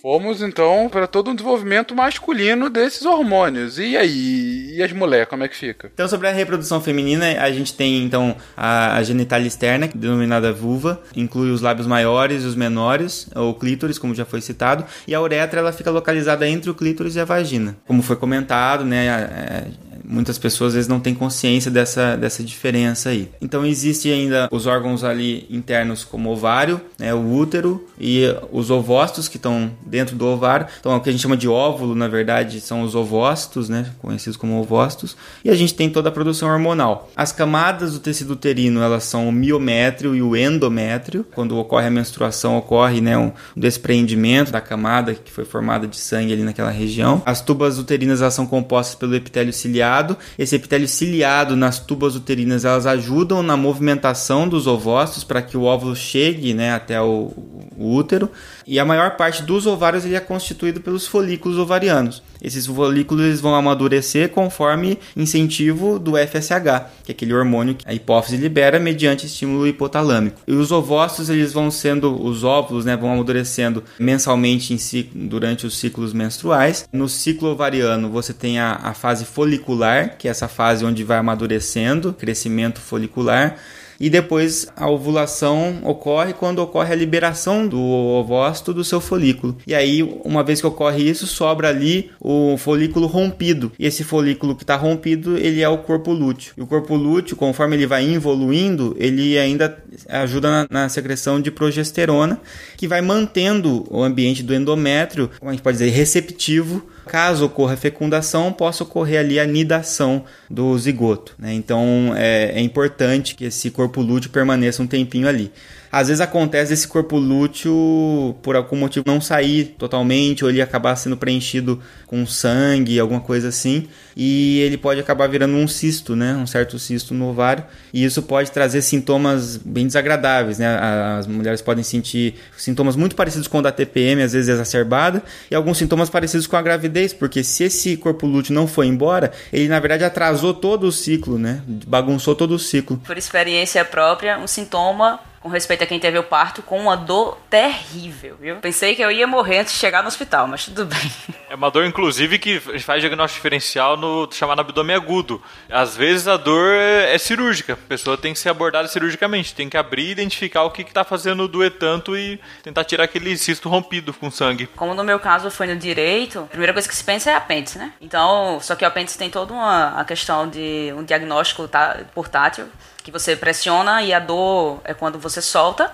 fomos 0.00 0.42
então 0.42 0.88
para 0.90 1.06
todo 1.06 1.30
um 1.30 1.34
desenvolvimento 1.34 1.94
masculino 1.94 2.70
desses 2.70 3.04
hormônios. 3.04 3.78
E 3.78 3.96
aí? 3.96 4.74
E 4.76 4.82
as 4.82 4.92
mulheres, 4.92 5.28
como 5.28 5.44
é 5.44 5.48
que 5.48 5.56
fica? 5.56 5.90
Então, 5.92 6.08
sobre 6.08 6.26
a 6.28 6.32
reprodução 6.32 6.80
feminina, 6.80 7.26
a 7.40 7.50
gente 7.52 7.74
tem 7.74 8.02
então 8.02 8.34
a, 8.56 8.96
a 8.96 9.02
genitália 9.02 9.46
externa, 9.46 9.88
denominada 9.94 10.52
vulva, 10.52 11.02
inclui 11.14 11.50
os 11.50 11.60
lábios 11.60 11.86
maiores 11.86 12.42
e 12.42 12.46
os 12.46 12.54
menores, 12.54 13.28
ou 13.34 13.54
clítoris, 13.54 13.98
como 13.98 14.14
já 14.14 14.24
foi 14.24 14.40
citado, 14.40 14.84
e 15.06 15.14
a 15.14 15.20
uretra 15.20 15.60
ela 15.60 15.72
fica 15.72 15.90
localizada 15.90 16.48
entre 16.48 16.70
o 16.70 16.74
clítoris 16.74 17.16
e 17.16 17.20
a 17.20 17.24
vagina. 17.24 17.76
Como 17.86 18.00
foi 18.02 18.16
comentado, 18.16 18.84
né, 18.84 19.10
a- 19.10 19.20
é, 19.20 19.66
muitas 20.04 20.38
pessoas 20.38 20.68
às 20.68 20.74
vezes 20.74 20.88
não 20.88 21.00
têm 21.00 21.14
consciência 21.14 21.70
dessa, 21.70 22.16
dessa 22.16 22.42
diferença 22.42 23.10
aí. 23.10 23.28
Então 23.40 23.64
existe 23.64 24.10
ainda 24.10 24.48
os 24.50 24.66
órgãos 24.66 25.04
ali 25.04 25.46
internos 25.50 26.04
como 26.04 26.28
o 26.28 26.32
ovário, 26.32 26.80
né, 26.98 27.12
o 27.14 27.32
útero 27.32 27.86
e 27.98 28.24
os 28.52 28.70
ovócitos 28.70 29.28
que 29.28 29.36
estão 29.36 29.70
dentro 29.84 30.16
do 30.16 30.26
ovário. 30.26 30.66
Então 30.78 30.92
é 30.92 30.96
o 30.96 31.00
que 31.00 31.08
a 31.08 31.12
gente 31.12 31.22
chama 31.22 31.36
de 31.36 31.48
óvulo, 31.48 31.94
na 31.94 32.08
verdade, 32.08 32.60
são 32.60 32.82
os 32.82 32.94
ovócitos, 32.94 33.68
né, 33.68 33.90
conhecidos 33.98 34.36
como 34.36 34.60
ovócitos. 34.60 35.16
E 35.44 35.50
a 35.50 35.54
gente 35.54 35.74
tem 35.74 35.90
toda 35.90 36.08
a 36.08 36.12
produção 36.12 36.48
hormonal. 36.48 37.10
As 37.16 37.32
camadas 37.32 37.92
do 37.92 37.98
tecido 37.98 38.32
uterino, 38.32 38.82
elas 38.82 39.04
são 39.04 39.28
o 39.28 39.32
miométrio 39.32 40.14
e 40.14 40.22
o 40.22 40.36
endométrio. 40.36 41.24
Quando 41.34 41.58
ocorre 41.58 41.86
a 41.86 41.90
menstruação, 41.90 42.56
ocorre, 42.56 43.00
né, 43.00 43.16
um 43.16 43.32
despreendimento 43.56 44.50
da 44.50 44.60
camada 44.60 45.14
que 45.14 45.30
foi 45.30 45.44
formada 45.44 45.86
de 45.86 45.96
sangue 45.96 46.32
ali 46.32 46.42
naquela 46.42 46.70
região. 46.70 47.22
As 47.24 47.40
tubas 47.40 47.78
uterinas 47.78 48.20
elas 48.20 48.34
são 48.34 48.46
compostas 48.46 48.94
pelo 48.94 49.14
epitélio 49.14 49.52
ciliado. 49.90 50.16
Esse 50.38 50.56
epitélio 50.56 50.88
ciliado 50.88 51.56
nas 51.56 51.78
tubas 51.80 52.14
uterinas 52.14 52.64
elas 52.64 52.86
ajudam 52.86 53.42
na 53.42 53.56
movimentação 53.56 54.48
dos 54.48 54.66
ovócitos 54.66 55.24
para 55.24 55.42
que 55.42 55.56
o 55.56 55.64
óvulo 55.64 55.96
chegue 55.96 56.54
né, 56.54 56.72
até 56.72 57.00
o, 57.00 57.32
o 57.76 57.94
útero. 57.94 58.30
E 58.66 58.78
a 58.78 58.84
maior 58.84 59.16
parte 59.16 59.42
dos 59.42 59.66
ovários 59.66 60.04
ele 60.04 60.14
é 60.14 60.20
constituído 60.20 60.80
pelos 60.80 61.06
folículos 61.06 61.58
ovarianos. 61.58 62.22
Esses 62.40 62.66
folículos 62.66 63.24
eles 63.24 63.40
vão 63.40 63.54
amadurecer 63.54 64.30
conforme 64.30 64.98
incentivo 65.16 65.98
do 65.98 66.12
FSH, 66.16 66.86
que 67.04 67.10
é 67.10 67.12
aquele 67.12 67.34
hormônio 67.34 67.74
que 67.74 67.86
a 67.86 67.92
hipófise 67.92 68.36
libera 68.36 68.78
mediante 68.78 69.26
estímulo 69.26 69.66
hipotalâmico. 69.66 70.40
E 70.46 70.52
os 70.52 70.72
ovócitos 70.72 71.28
eles 71.28 71.52
vão 71.52 71.70
sendo 71.70 72.22
os 72.24 72.44
óvulos, 72.44 72.84
né, 72.84 72.96
vão 72.96 73.12
amadurecendo 73.12 73.84
mensalmente 73.98 74.78
si, 74.78 75.10
durante 75.14 75.66
os 75.66 75.76
ciclos 75.78 76.12
menstruais. 76.12 76.88
No 76.92 77.08
ciclo 77.08 77.50
ovariano 77.50 78.08
você 78.08 78.32
tem 78.32 78.58
a, 78.58 78.78
a 78.82 78.94
fase 78.94 79.24
folicular, 79.24 79.79
que 80.18 80.28
é 80.28 80.30
essa 80.30 80.48
fase 80.48 80.84
onde 80.84 81.04
vai 81.04 81.18
amadurecendo, 81.18 82.12
crescimento 82.12 82.80
folicular 82.80 83.56
e 84.00 84.08
depois 84.08 84.66
a 84.74 84.88
ovulação 84.88 85.78
ocorre 85.84 86.32
quando 86.32 86.60
ocorre 86.60 86.90
a 86.94 86.96
liberação 86.96 87.68
do 87.68 87.78
ovócito 87.78 88.72
do 88.72 88.82
seu 88.82 88.98
folículo. 88.98 89.58
E 89.66 89.74
aí, 89.74 90.02
uma 90.24 90.42
vez 90.42 90.58
que 90.58 90.66
ocorre 90.66 91.06
isso, 91.06 91.26
sobra 91.26 91.68
ali 91.68 92.10
o 92.18 92.56
folículo 92.56 93.06
rompido. 93.06 93.70
E 93.78 93.86
esse 93.86 94.02
folículo 94.02 94.56
que 94.56 94.62
está 94.62 94.74
rompido, 94.74 95.36
ele 95.36 95.60
é 95.60 95.68
o 95.68 95.76
corpo 95.76 96.12
lúteo. 96.12 96.54
E 96.56 96.62
o 96.62 96.66
corpo 96.66 96.96
lúteo, 96.96 97.36
conforme 97.36 97.76
ele 97.76 97.86
vai 97.86 98.10
evoluindo, 98.10 98.96
ele 98.98 99.38
ainda 99.38 99.78
ajuda 100.08 100.50
na, 100.50 100.66
na 100.70 100.88
secreção 100.88 101.38
de 101.38 101.50
progesterona, 101.50 102.40
que 102.78 102.88
vai 102.88 103.02
mantendo 103.02 103.86
o 103.90 104.02
ambiente 104.02 104.42
do 104.42 104.54
endométrio, 104.54 105.30
como 105.38 105.50
a 105.50 105.52
gente 105.52 105.62
pode 105.62 105.76
dizer, 105.76 105.90
receptivo 105.90 106.82
caso 107.10 107.46
ocorra 107.46 107.76
fecundação, 107.76 108.52
possa 108.52 108.84
ocorrer 108.84 109.18
ali 109.18 109.40
a 109.40 109.44
nidação 109.44 110.24
do 110.48 110.78
zigoto. 110.78 111.34
Né? 111.36 111.52
Então 111.54 112.14
é, 112.16 112.52
é 112.54 112.60
importante 112.60 113.34
que 113.34 113.46
esse 113.46 113.68
corpo 113.72 114.00
lúteo 114.00 114.30
permaneça 114.30 114.80
um 114.80 114.86
tempinho 114.86 115.26
ali. 115.26 115.50
Às 115.90 116.06
vezes 116.06 116.20
acontece 116.20 116.72
esse 116.72 116.86
corpo 116.86 117.18
lúteo 117.18 118.36
por 118.42 118.54
algum 118.54 118.76
motivo 118.76 119.02
não 119.08 119.20
sair 119.20 119.74
totalmente 119.76 120.44
ou 120.44 120.50
ele 120.50 120.62
acabar 120.62 120.94
sendo 120.94 121.16
preenchido 121.16 121.80
com 122.06 122.24
sangue, 122.24 123.00
alguma 123.00 123.20
coisa 123.20 123.48
assim, 123.48 123.88
e 124.22 124.60
ele 124.60 124.76
pode 124.76 125.00
acabar 125.00 125.26
virando 125.30 125.56
um 125.56 125.66
cisto, 125.66 126.14
né, 126.14 126.34
um 126.34 126.46
certo 126.46 126.78
cisto 126.78 127.14
no 127.14 127.30
ovário, 127.30 127.64
e 127.90 128.04
isso 128.04 128.22
pode 128.22 128.50
trazer 128.50 128.82
sintomas 128.82 129.56
bem 129.56 129.86
desagradáveis, 129.86 130.58
né? 130.58 130.78
As 131.18 131.26
mulheres 131.26 131.62
podem 131.62 131.82
sentir 131.82 132.34
sintomas 132.54 132.96
muito 132.96 133.16
parecidos 133.16 133.48
com 133.48 133.60
o 133.60 133.62
da 133.62 133.72
TPM, 133.72 134.22
às 134.22 134.34
vezes 134.34 134.50
exacerbada, 134.50 135.22
e 135.50 135.54
alguns 135.54 135.78
sintomas 135.78 136.10
parecidos 136.10 136.46
com 136.46 136.54
a 136.54 136.60
gravidez, 136.60 137.14
porque 137.14 137.42
se 137.42 137.64
esse 137.64 137.96
corpo 137.96 138.26
lúteo 138.26 138.52
não 138.52 138.66
foi 138.66 138.88
embora, 138.88 139.32
ele 139.50 139.68
na 139.68 139.80
verdade 139.80 140.04
atrasou 140.04 140.52
todo 140.52 140.84
o 140.84 140.92
ciclo, 140.92 141.38
né? 141.38 141.62
Bagunçou 141.86 142.34
todo 142.34 142.50
o 142.52 142.58
ciclo. 142.58 142.98
Por 142.98 143.16
experiência 143.16 143.82
própria, 143.86 144.38
um 144.38 144.46
sintoma 144.46 145.18
com 145.40 145.48
respeito 145.48 145.82
a 145.82 145.86
quem 145.86 145.98
teve 145.98 146.18
o 146.18 146.22
parto, 146.22 146.62
com 146.62 146.78
uma 146.78 146.94
dor 146.94 147.38
terrível, 147.48 148.36
viu? 148.38 148.56
Pensei 148.56 148.94
que 148.94 149.02
eu 149.02 149.10
ia 149.10 149.26
morrer 149.26 149.60
antes 149.60 149.72
de 149.72 149.78
chegar 149.78 150.02
no 150.02 150.08
hospital, 150.08 150.46
mas 150.46 150.66
tudo 150.66 150.84
bem. 150.84 151.10
É 151.48 151.54
uma 151.54 151.70
dor, 151.70 151.86
inclusive, 151.86 152.38
que 152.38 152.60
faz 152.60 153.00
diagnóstico 153.00 153.38
diferencial 153.38 153.96
no 153.96 154.09
chamado 154.32 154.60
abdômen 154.60 154.96
agudo. 154.96 155.42
Às 155.68 155.96
vezes 155.96 156.28
a 156.28 156.36
dor 156.36 156.72
é 156.72 157.16
cirúrgica, 157.18 157.74
a 157.74 157.76
pessoa 157.76 158.16
tem 158.16 158.32
que 158.32 158.38
ser 158.38 158.48
abordada 158.48 158.88
cirurgicamente, 158.88 159.54
tem 159.54 159.68
que 159.68 159.76
abrir, 159.76 160.10
identificar 160.10 160.64
o 160.64 160.70
que 160.70 160.82
está 160.82 161.04
fazendo 161.04 161.48
doer 161.48 161.72
tanto 161.78 162.16
e 162.16 162.40
tentar 162.62 162.84
tirar 162.84 163.04
aquele 163.04 163.36
cisto 163.36 163.68
rompido 163.68 164.12
com 164.12 164.30
sangue. 164.30 164.66
Como 164.76 164.94
no 164.94 165.04
meu 165.04 165.18
caso 165.18 165.50
foi 165.50 165.66
no 165.66 165.76
direito, 165.76 166.40
a 166.40 166.46
primeira 166.46 166.72
coisa 166.72 166.88
que 166.88 166.94
se 166.94 167.04
pensa 167.04 167.30
é 167.30 167.34
apêndice, 167.34 167.78
né? 167.78 167.92
Então, 168.00 168.58
só 168.60 168.74
que 168.74 168.84
o 168.84 168.88
apêndice 168.88 169.18
tem 169.18 169.30
toda 169.30 169.52
uma 169.52 170.00
a 170.00 170.04
questão 170.04 170.48
de 170.48 170.92
um 170.96 171.04
diagnóstico 171.04 171.66
tá, 171.68 172.00
portátil 172.14 172.66
que 173.02 173.10
você 173.10 173.34
pressiona 173.36 174.02
e 174.02 174.12
a 174.12 174.18
dor 174.18 174.80
é 174.84 174.94
quando 174.94 175.18
você 175.18 175.40
solta. 175.42 175.90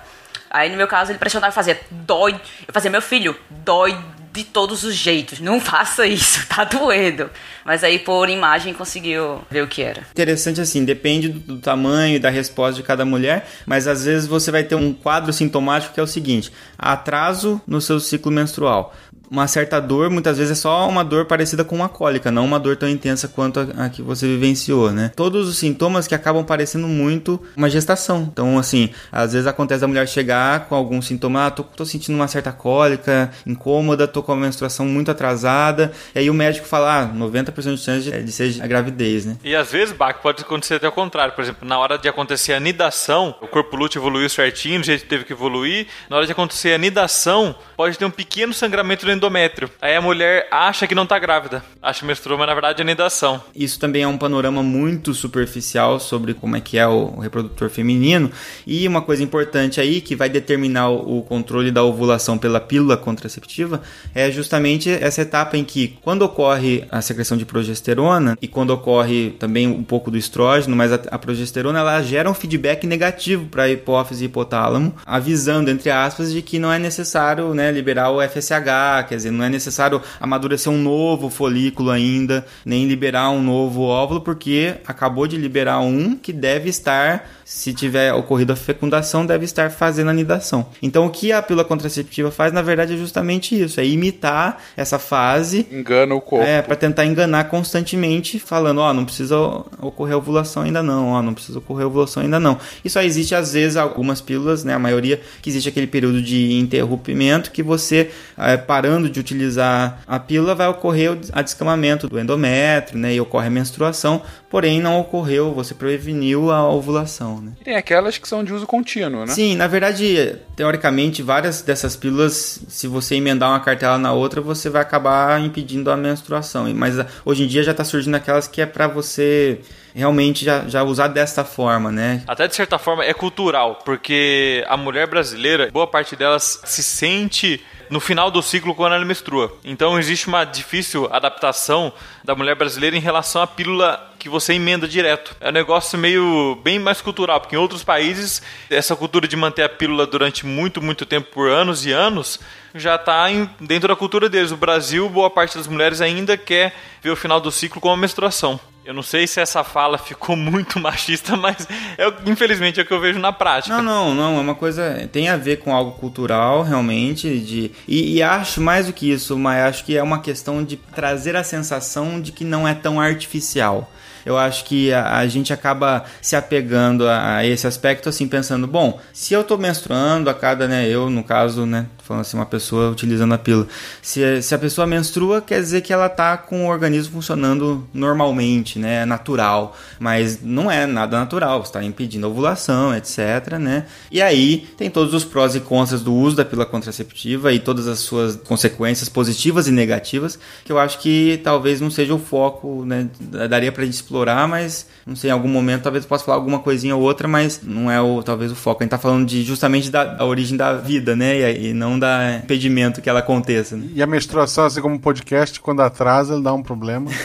Aí 0.49 0.69
no 0.69 0.77
meu 0.77 0.87
caso 0.87 1.11
ele 1.11 1.19
pressionava 1.19 1.51
e 1.51 1.55
fazia 1.55 1.79
dói. 1.91 2.39
Eu 2.67 2.73
fazia, 2.73 2.89
meu 2.89 3.01
filho, 3.01 3.37
dói 3.49 3.97
de 4.37 4.43
todos 4.43 4.83
os 4.83 4.95
jeitos. 4.95 5.39
Não 5.39 5.59
faça 5.61 6.05
isso, 6.05 6.45
tá 6.47 6.63
doendo. 6.63 7.29
Mas 7.65 7.83
aí 7.83 7.99
por 7.99 8.29
imagem 8.29 8.73
conseguiu 8.73 9.41
ver 9.49 9.63
o 9.63 9.67
que 9.67 9.81
era. 9.81 10.03
Interessante 10.11 10.61
assim, 10.61 10.85
depende 10.85 11.27
do 11.29 11.57
tamanho 11.57 12.15
e 12.15 12.19
da 12.19 12.29
resposta 12.29 12.75
de 12.75 12.83
cada 12.83 13.03
mulher, 13.03 13.47
mas 13.65 13.87
às 13.87 14.05
vezes 14.05 14.27
você 14.27 14.51
vai 14.51 14.63
ter 14.63 14.75
um 14.75 14.93
quadro 14.93 15.33
sintomático 15.33 15.93
que 15.93 15.99
é 15.99 16.03
o 16.03 16.07
seguinte: 16.07 16.51
atraso 16.77 17.61
no 17.67 17.81
seu 17.81 17.99
ciclo 17.99 18.31
menstrual 18.31 18.95
uma 19.29 19.47
certa 19.47 19.79
dor, 19.79 20.09
muitas 20.09 20.37
vezes 20.37 20.57
é 20.57 20.61
só 20.61 20.87
uma 20.87 21.03
dor 21.03 21.25
parecida 21.25 21.63
com 21.63 21.75
uma 21.75 21.89
cólica, 21.89 22.31
não 22.31 22.45
uma 22.45 22.59
dor 22.59 22.75
tão 22.75 22.87
intensa 22.89 23.27
quanto 23.27 23.59
a, 23.59 23.85
a, 23.85 23.89
que 23.89 24.01
você 24.01 24.25
vivenciou, 24.27 24.91
né? 24.91 25.11
Todos 25.15 25.47
os 25.47 25.57
sintomas 25.57 26.07
que 26.07 26.15
acabam 26.15 26.43
parecendo 26.43 26.87
muito 26.87 27.41
uma 27.55 27.69
gestação. 27.69 28.29
Então, 28.31 28.57
assim, 28.57 28.89
às 29.11 29.33
vezes 29.33 29.47
acontece 29.47 29.83
a 29.83 29.87
mulher 29.87 30.07
chegar 30.07 30.67
com 30.67 30.75
algum 30.75 31.01
sintoma, 31.01 31.47
ah, 31.47 31.51
tô, 31.51 31.63
tô 31.63 31.85
sentindo 31.85 32.15
uma 32.15 32.27
certa 32.27 32.51
cólica, 32.51 33.31
incômoda, 33.45 34.07
tô 34.07 34.23
com 34.23 34.31
a 34.31 34.35
menstruação 34.35 34.85
muito 34.85 35.11
atrasada, 35.11 35.91
e 36.15 36.19
aí 36.19 36.29
o 36.29 36.33
médico 36.33 36.67
fala, 36.67 37.01
ah, 37.01 37.07
90% 37.07 37.75
de 37.75 37.81
chance 37.81 38.09
de, 38.09 38.23
de 38.23 38.31
ser 38.31 38.61
a 38.61 38.67
gravidez, 38.67 39.25
né? 39.25 39.37
E 39.43 39.55
às 39.55 39.71
vezes, 39.71 39.93
Bach, 39.93 40.17
pode 40.21 40.41
acontecer 40.41 40.75
até 40.75 40.87
o 40.87 40.91
contrário. 40.91 41.33
Por 41.33 41.43
exemplo, 41.43 41.67
na 41.67 41.77
hora 41.77 41.97
de 41.97 42.07
acontecer 42.07 42.53
a 42.53 42.59
nidação, 42.59 43.35
o 43.41 43.47
corpo 43.47 43.75
lúteo 43.75 43.99
evoluiu 43.99 44.29
certinho, 44.29 44.79
do 44.79 44.85
jeito 44.85 45.03
que 45.03 45.09
teve 45.09 45.23
que 45.23 45.33
evoluir. 45.33 45.87
Na 46.09 46.17
hora 46.17 46.25
de 46.25 46.31
acontecer 46.31 46.73
a 46.73 46.77
nidação, 46.77 47.55
pode 47.75 47.97
ter 47.97 48.05
um 48.05 48.11
pequeno 48.11 48.53
sangramento 48.53 49.05
do 49.05 49.11
endométrio. 49.17 49.69
Aí 49.81 49.95
a 49.95 50.01
mulher 50.01 50.47
acha 50.49 50.87
que 50.87 50.95
não 50.95 51.05
tá 51.05 51.19
grávida. 51.19 51.63
Acha 51.81 51.99
que 51.99 52.05
menstruou, 52.05 52.37
mas 52.37 52.47
na 52.47 52.53
verdade 52.53 52.81
é 52.81 52.85
nidação. 52.85 53.41
Isso 53.55 53.79
também 53.79 54.03
é 54.03 54.07
um 54.07 54.17
panorama 54.17 54.63
muito 54.63 55.13
superficial 55.13 55.99
sobre 55.99 56.33
como 56.33 56.55
é 56.55 56.61
que 56.61 56.77
é 56.77 56.87
o 56.87 57.19
reprodutor 57.19 57.69
feminino. 57.69 58.31
E 58.65 58.87
uma 58.87 59.01
coisa 59.01 59.23
importante 59.23 59.81
aí 59.81 60.01
que 60.01 60.15
vai 60.15 60.29
determinar 60.29 60.89
o 60.89 61.21
controle 61.21 61.71
da 61.71 61.83
ovulação 61.83 62.37
pela 62.37 62.59
pílula 62.59 62.95
contraceptiva 62.95 63.81
é 64.13 64.31
justamente 64.31 64.89
essa 64.89 65.21
etapa 65.21 65.57
em 65.57 65.63
que 65.63 65.97
quando 66.01 66.21
ocorre 66.21 66.85
a 66.91 67.01
secreção 67.01 67.37
de 67.37 67.45
progesterona 67.45 68.37
e 68.41 68.47
quando 68.47 68.71
ocorre 68.71 69.31
também 69.31 69.67
um 69.67 69.83
pouco 69.83 70.11
do 70.11 70.17
estrógeno, 70.17 70.75
mas 70.75 70.91
a, 70.91 70.99
a 71.11 71.17
progesterona 71.17 71.79
ela 71.79 72.01
gera 72.01 72.29
um 72.29 72.33
feedback 72.33 72.85
negativo 72.85 73.45
para 73.47 73.63
a 73.63 73.69
hipófise 73.69 74.23
e 74.23 74.27
hipotálamo, 74.27 74.95
avisando 75.05 75.71
entre 75.71 75.89
aspas 75.89 76.31
de 76.31 76.41
que 76.41 76.59
não 76.59 76.71
é 76.71 76.79
necessário, 76.79 77.53
né, 77.53 77.71
liberar 77.71 78.11
o 78.11 78.21
FSH, 78.21 79.06
quer 79.07 79.15
dizer, 79.15 79.31
não 79.31 79.43
é 79.43 79.49
necessário 79.49 80.01
amadurecer 80.19 80.71
um 80.71 80.77
novo 80.77 81.29
folículo 81.29 81.89
ainda, 81.91 82.45
nem 82.65 82.87
liberar 82.87 83.29
um 83.29 83.41
novo 83.41 83.81
óvulo, 83.81 84.21
porque 84.21 84.75
acabou 84.85 85.27
de 85.27 85.37
liberar 85.37 85.79
um 85.79 86.15
que 86.15 86.33
deve 86.33 86.69
estar, 86.69 87.29
se 87.45 87.73
tiver 87.73 88.13
ocorrido 88.13 88.53
a 88.53 88.55
fecundação, 88.55 89.25
deve 89.25 89.45
estar 89.45 89.69
fazendo 89.71 90.09
a 90.09 90.13
nidação. 90.13 90.67
Então, 90.81 91.05
o 91.05 91.09
que 91.09 91.31
a 91.31 91.41
pílula 91.41 91.63
contraceptiva 91.63 92.31
faz, 92.31 92.51
na 92.51 92.61
verdade, 92.61 92.93
é 92.93 92.97
justamente 92.97 93.59
isso, 93.59 93.79
é 93.79 93.85
imitar 93.85 94.61
essa 94.75 94.97
fase. 94.97 95.67
Engana 95.71 96.15
o 96.15 96.21
corpo. 96.21 96.45
É, 96.45 96.61
para 96.61 96.75
tentar 96.75 97.05
enganar 97.05 97.45
constantemente, 97.45 98.39
falando, 98.39 98.79
ó, 98.79 98.89
oh, 98.89 98.93
não 98.93 99.05
precisa 99.05 99.37
ocorrer 99.81 100.17
ovulação 100.17 100.63
ainda 100.63 100.81
não, 100.81 101.09
ó, 101.09 101.19
oh, 101.19 101.21
não 101.21 101.33
precisa 101.33 101.59
ocorrer 101.59 101.85
ovulação 101.85 102.23
ainda 102.23 102.39
não. 102.39 102.57
E 102.83 102.89
só 102.89 103.01
existe, 103.01 103.35
às 103.35 103.53
vezes, 103.53 103.77
algumas 103.77 104.21
pílulas, 104.21 104.63
né, 104.63 104.73
a 104.73 104.79
maioria, 104.79 105.21
que 105.41 105.49
existe 105.49 105.69
aquele 105.69 105.87
período 105.87 106.21
de 106.21 106.53
interrompimento 106.53 107.51
que 107.51 107.61
você, 107.61 108.09
é, 108.37 108.57
parando 108.57 108.96
de 109.03 109.19
utilizar 109.19 110.01
a 110.07 110.19
pílula, 110.19 110.55
vai 110.55 110.67
ocorrer 110.67 111.17
a 111.31 111.41
descamamento 111.41 112.07
do 112.07 112.19
endométrio, 112.19 112.97
né, 112.97 113.13
e 113.13 113.21
ocorre 113.21 113.47
a 113.47 113.51
menstruação, 113.51 114.21
porém 114.49 114.81
não 114.81 114.99
ocorreu, 114.99 115.53
você 115.53 115.73
preveniu 115.73 116.51
a 116.51 116.67
ovulação, 116.67 117.41
né. 117.41 117.51
Tem 117.63 117.75
aquelas 117.75 118.17
que 118.17 118.27
são 118.27 118.43
de 118.43 118.53
uso 118.53 118.65
contínuo, 118.65 119.25
né? 119.25 119.33
Sim, 119.33 119.55
na 119.55 119.67
verdade, 119.67 120.37
teoricamente, 120.55 121.21
várias 121.21 121.61
dessas 121.61 121.95
pílulas, 121.95 122.59
se 122.67 122.87
você 122.87 123.15
emendar 123.15 123.49
uma 123.49 123.59
cartela 123.59 123.97
na 123.97 124.13
outra, 124.13 124.41
você 124.41 124.69
vai 124.69 124.81
acabar 124.81 125.39
impedindo 125.41 125.91
a 125.91 125.97
menstruação. 125.97 126.73
Mas 126.73 126.95
hoje 127.25 127.43
em 127.43 127.47
dia 127.47 127.63
já 127.63 127.71
está 127.71 127.83
surgindo 127.83 128.15
aquelas 128.15 128.47
que 128.47 128.61
é 128.61 128.65
para 128.65 128.87
você 128.87 129.59
realmente 129.93 130.45
já, 130.45 130.67
já 130.67 130.83
usar 130.83 131.07
desta 131.07 131.43
forma, 131.43 131.91
né? 131.91 132.21
Até 132.27 132.47
de 132.47 132.55
certa 132.55 132.77
forma 132.77 133.03
é 133.03 133.13
cultural, 133.13 133.79
porque 133.83 134.63
a 134.67 134.77
mulher 134.77 135.07
brasileira, 135.07 135.69
boa 135.71 135.87
parte 135.87 136.15
delas 136.15 136.61
se 136.63 136.83
sente 136.83 137.61
no 137.89 137.99
final 137.99 138.29
do 138.29 138.41
ciclo 138.41 138.75
quando 138.75 138.93
ela 138.93 139.05
menstrua. 139.05 139.55
Então 139.63 139.97
existe 139.97 140.27
uma 140.27 140.43
difícil 140.43 141.07
adaptação 141.11 141.91
da 142.23 142.35
mulher 142.35 142.55
brasileira 142.55 142.95
em 142.95 142.99
relação 142.99 143.41
à 143.41 143.47
pílula 143.47 144.13
que 144.19 144.29
você 144.29 144.53
emenda 144.53 144.87
direto. 144.87 145.35
É 145.39 145.49
um 145.49 145.53
negócio 145.53 145.97
meio 145.97 146.59
bem 146.63 146.79
mais 146.79 147.01
cultural, 147.01 147.39
porque 147.39 147.55
em 147.55 147.59
outros 147.59 147.83
países 147.83 148.41
essa 148.69 148.95
cultura 148.95 149.27
de 149.27 149.35
manter 149.35 149.63
a 149.63 149.69
pílula 149.69 150.05
durante 150.05 150.45
muito, 150.45 150.81
muito 150.81 151.05
tempo 151.05 151.31
por 151.31 151.49
anos 151.49 151.85
e 151.85 151.91
anos 151.91 152.39
já 152.73 152.95
está 152.95 153.25
dentro 153.59 153.87
da 153.87 153.95
cultura 153.95 154.29
deles. 154.29 154.51
O 154.51 154.57
Brasil, 154.57 155.09
boa 155.09 155.29
parte 155.29 155.57
das 155.57 155.67
mulheres 155.67 156.01
ainda 156.01 156.37
quer 156.37 156.75
ver 157.01 157.11
o 157.11 157.15
final 157.15 157.39
do 157.39 157.51
ciclo 157.51 157.81
com 157.81 157.91
a 157.91 157.97
menstruação. 157.97 158.59
Eu 158.87 158.93
não 158.93 159.03
sei 159.03 159.27
se 159.27 159.41
essa 159.41 159.65
fala 159.65 159.97
ficou 159.97 160.33
muito 160.37 160.79
machista, 160.79 161.35
mas 161.35 161.67
é, 161.97 162.07
infelizmente 162.25 162.79
é 162.79 162.83
o 162.83 162.85
que 162.85 162.93
eu 162.93 163.01
vejo 163.01 163.19
na 163.19 163.33
prática. 163.33 163.75
Não, 163.75 163.83
não, 163.83 164.15
não. 164.15 164.37
É 164.37 164.39
uma 164.39 164.55
coisa. 164.55 165.09
Tem 165.11 165.27
a 165.27 165.35
ver 165.35 165.57
com 165.57 165.75
algo 165.75 165.91
cultural, 165.91 166.63
realmente. 166.63 167.37
De, 167.37 167.69
e, 167.85 168.15
e 168.15 168.23
acho 168.23 168.61
mais 168.61 168.87
do 168.87 168.93
que 168.93 169.11
isso, 169.11 169.37
mas 169.37 169.61
acho 169.65 169.83
que 169.83 169.97
é 169.97 170.01
uma 170.01 170.21
questão 170.21 170.63
de 170.63 170.77
trazer 170.77 171.35
a 171.35 171.43
sensação 171.43 172.21
de 172.21 172.31
que 172.31 172.45
não 172.45 172.65
é 172.65 172.73
tão 172.73 172.97
artificial 172.97 173.91
eu 174.27 174.37
acho 174.37 174.65
que 174.65 174.91
a, 174.91 175.19
a 175.19 175.27
gente 175.27 175.53
acaba 175.53 176.03
se 176.21 176.35
apegando 176.35 177.07
a, 177.07 177.37
a, 177.37 177.45
esse 177.45 177.65
aspecto, 177.65 178.09
assim, 178.09 178.27
pensando, 178.27 178.67
bom, 178.67 178.99
se 179.13 179.33
eu 179.33 179.41
tô 179.41 179.57
menstruando 179.57 180.29
a 180.29 180.33
cada, 180.33 180.67
né, 180.67 180.85
eu, 180.89 181.09
no 181.09 181.23
caso, 181.23 181.65
né, 181.65 181.85
falando 181.99 182.21
assim, 182.21 182.35
uma 182.35 182.45
pessoa 182.45 182.89
utilizando 182.89 183.33
a 183.33 183.37
pílula, 183.37 183.67
se, 184.01 184.41
se 184.41 184.53
a 184.53 184.59
pessoa 184.59 184.85
menstrua, 184.85 185.39
quer 185.39 185.61
dizer 185.61 185.79
que 185.79 185.93
ela 185.93 186.09
tá 186.09 186.35
com 186.35 186.65
o 186.65 186.69
organismo 186.69 187.13
funcionando 187.13 187.87
normalmente, 187.93 188.77
né, 188.77 189.05
natural, 189.05 189.77
mas 189.97 190.43
não 190.43 190.69
é 190.69 190.85
nada 190.85 191.17
natural, 191.17 191.61
está 191.61 191.81
impedindo 191.81 192.27
a 192.27 192.29
ovulação, 192.29 192.93
etc, 192.93 193.53
né, 193.57 193.85
e 194.11 194.21
aí 194.21 194.67
tem 194.77 194.89
todos 194.89 195.13
os 195.13 195.23
prós 195.23 195.55
e 195.55 195.61
contras 195.61 196.01
do 196.01 196.13
uso 196.13 196.35
da 196.35 196.43
pílula 196.43 196.65
contraceptiva 196.65 197.53
e 197.53 197.59
todas 197.59 197.87
as 197.87 197.99
suas 197.99 198.35
consequências 198.35 199.07
positivas 199.07 199.69
e 199.69 199.71
negativas, 199.71 200.37
que 200.65 200.71
eu 200.71 200.77
acho 200.77 200.99
que 200.99 201.39
talvez 201.45 201.79
não 201.79 201.89
seja 201.89 202.13
o 202.13 202.19
foco, 202.19 202.83
né, 202.83 203.07
daria 203.49 203.71
pra 203.71 203.85
gente 203.85 203.93
explorar 203.93 204.16
explorar, 204.17 204.47
mas 204.47 204.87
não 205.05 205.15
sei, 205.15 205.29
em 205.29 205.33
algum 205.33 205.47
momento 205.47 205.83
talvez 205.83 206.03
eu 206.03 206.09
possa 206.09 206.25
falar 206.25 206.37
alguma 206.37 206.59
coisinha 206.59 206.95
ou 206.95 207.01
outra, 207.01 207.27
mas 207.27 207.61
não 207.63 207.89
é 207.91 208.01
o 208.01 208.23
talvez 208.23 208.51
o 208.51 208.55
foco. 208.55 208.81
A 208.81 208.83
gente 208.83 208.91
tá 208.91 208.97
falando 208.97 209.25
de 209.25 209.43
justamente 209.43 209.89
da, 209.89 210.03
da 210.03 210.25
origem 210.25 210.57
da 210.57 210.73
vida, 210.73 211.15
né? 211.15 211.51
E, 211.51 211.69
e 211.69 211.73
não 211.73 211.97
da 211.97 212.37
impedimento 212.43 213.01
que 213.01 213.09
ela 213.09 213.19
aconteça. 213.19 213.75
Né? 213.77 213.89
E 213.93 214.01
a 214.01 214.07
menstruação, 214.07 214.65
assim 214.65 214.81
como 214.81 214.99
podcast, 214.99 215.59
quando 215.59 215.81
atrasa, 215.81 216.33
ele 216.33 216.43
dá 216.43 216.53
um 216.53 216.63
problema. 216.63 217.09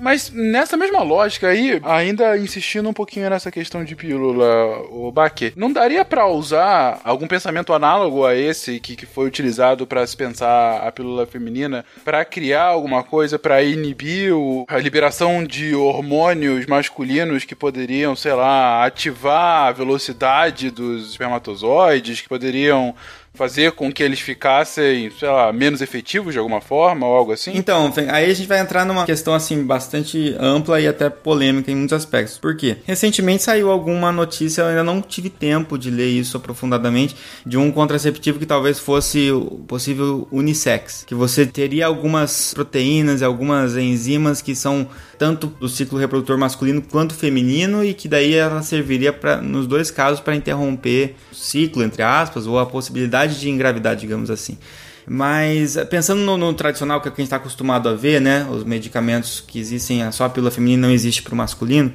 Mas 0.01 0.31
nessa 0.31 0.77
mesma 0.77 1.03
lógica 1.03 1.49
aí, 1.49 1.81
ainda 1.85 2.37
insistindo 2.37 2.89
um 2.89 2.93
pouquinho 2.93 3.31
nessa 3.31 3.51
questão 3.51 3.85
de 3.85 3.95
pílula, 3.95 4.79
o 4.91 5.11
Baque, 5.13 5.53
não 5.57 5.73
daria 5.73 6.05
para 6.05 6.27
usar 6.27 7.01
algum 7.05 7.27
pensamento 7.27 7.73
análogo 7.73 8.27
a 8.27 8.35
esse 8.35 8.81
que, 8.81 8.97
que 8.97 9.07
foi 9.07 9.27
utilizado 9.27 9.87
para 9.87 10.07
se 10.07 10.17
pensar 10.17 10.87
a 10.87 10.91
pílula 10.91 11.27
feminina 11.27 11.85
para 12.05 12.25
criar 12.25 12.65
alguma 12.65 13.03
coisa 13.03 13.39
para 13.39 13.63
inibir 13.63 14.35
o, 14.35 14.65
a 14.69 14.79
liberação 14.79 15.45
de 15.45 15.75
hormônios 15.75 16.67
masculinos 16.67 17.45
que 17.45 17.55
poderiam, 17.55 18.17
sei 18.17 18.33
lá, 18.33 18.85
ativar 18.85 19.69
a 19.69 19.73
velocidade 19.73 20.71
dos 20.71 21.11
espermatozoides, 21.11 22.21
que 22.21 22.29
poderiam 22.29 22.95
fazer 23.35 23.73
com 23.73 23.91
que 23.91 24.03
eles 24.03 24.21
ficassem, 24.21 25.11
sei 25.19 25.29
lá, 25.29 25.53
menos 25.53 25.81
efetivos 25.81 26.33
de 26.33 26.39
alguma 26.39 26.61
forma 26.61 27.07
ou 27.07 27.17
algo 27.17 27.33
assim? 27.33 27.53
Então, 27.55 27.93
aí 28.09 28.31
a 28.31 28.35
gente 28.35 28.47
vai 28.47 28.61
entrar 28.61 28.85
numa 28.85 29.07
questão 29.07 29.35
assim 29.35 29.65
bastante 29.65 30.37
ampla 30.39 30.81
e 30.81 30.87
até 30.87 31.09
polêmica 31.09 31.71
em 31.71 31.75
muitos 31.75 31.95
aspectos. 31.95 32.39
Por 32.39 32.57
quê? 32.57 32.77
Recentemente 32.85 33.43
saiu 33.43 33.71
alguma 33.71 34.13
notícia, 34.13 34.63
eu 34.63 34.67
ainda 34.69 34.85
não 34.85 35.01
tive 35.01 35.31
tempo 35.31 35.79
de 35.79 35.91
ler 35.91 36.09
isso 36.09 36.37
aprofundadamente, 36.37 37.17
de 37.45 37.57
um 37.57 37.73
contraceptivo 37.73 38.39
que 38.39 38.47
talvez 38.47 38.79
fosse 38.79 39.29
possível 39.67 40.29
unissex, 40.31 41.05
que 41.07 41.15
você 41.15 41.47
teria 41.47 41.87
algumas 41.87 42.53
proteínas 42.53 43.23
e 43.23 43.25
algumas 43.25 43.77
enzimas 43.77 44.43
que 44.43 44.55
são 44.55 44.89
tanto 45.23 45.47
do 45.61 45.69
ciclo 45.69 46.01
reprodutor 46.01 46.37
masculino 46.37 46.83
quanto 46.83 47.15
feminino 47.15 47.85
e 47.85 47.95
que 47.95 48.09
daí 48.09 48.35
ela 48.35 48.61
serviria 48.61 49.13
para 49.13 49.37
nos 49.41 49.69
dois 49.69 49.89
casos 49.89 50.19
para 50.19 50.35
interromper 50.35 51.15
o 51.31 51.35
ciclo 51.37 51.85
entre 51.85 52.03
aspas 52.03 52.45
ou 52.45 52.59
a 52.59 52.67
possibilidade 52.67 53.39
de 53.39 53.49
engravidar, 53.49 53.95
digamos 53.95 54.33
assim. 54.33 54.59
Mas 55.07 55.77
pensando 55.89 56.23
no, 56.23 56.37
no 56.37 56.53
tradicional 56.55 57.01
que 57.01 57.07
a 57.07 57.13
gente 57.13 57.23
está 57.23 57.37
acostumado 57.37 57.89
a 57.89 57.95
ver, 57.95 58.21
né, 58.21 58.49
os 58.51 58.65
medicamentos 58.65 59.41
que 59.47 59.61
existem, 59.61 60.11
só 60.11 60.25
a 60.25 60.29
pílula 60.29 60.51
feminina 60.51 60.89
não 60.89 60.93
existe 60.93 61.23
para 61.23 61.35
o 61.35 61.37
masculino, 61.37 61.93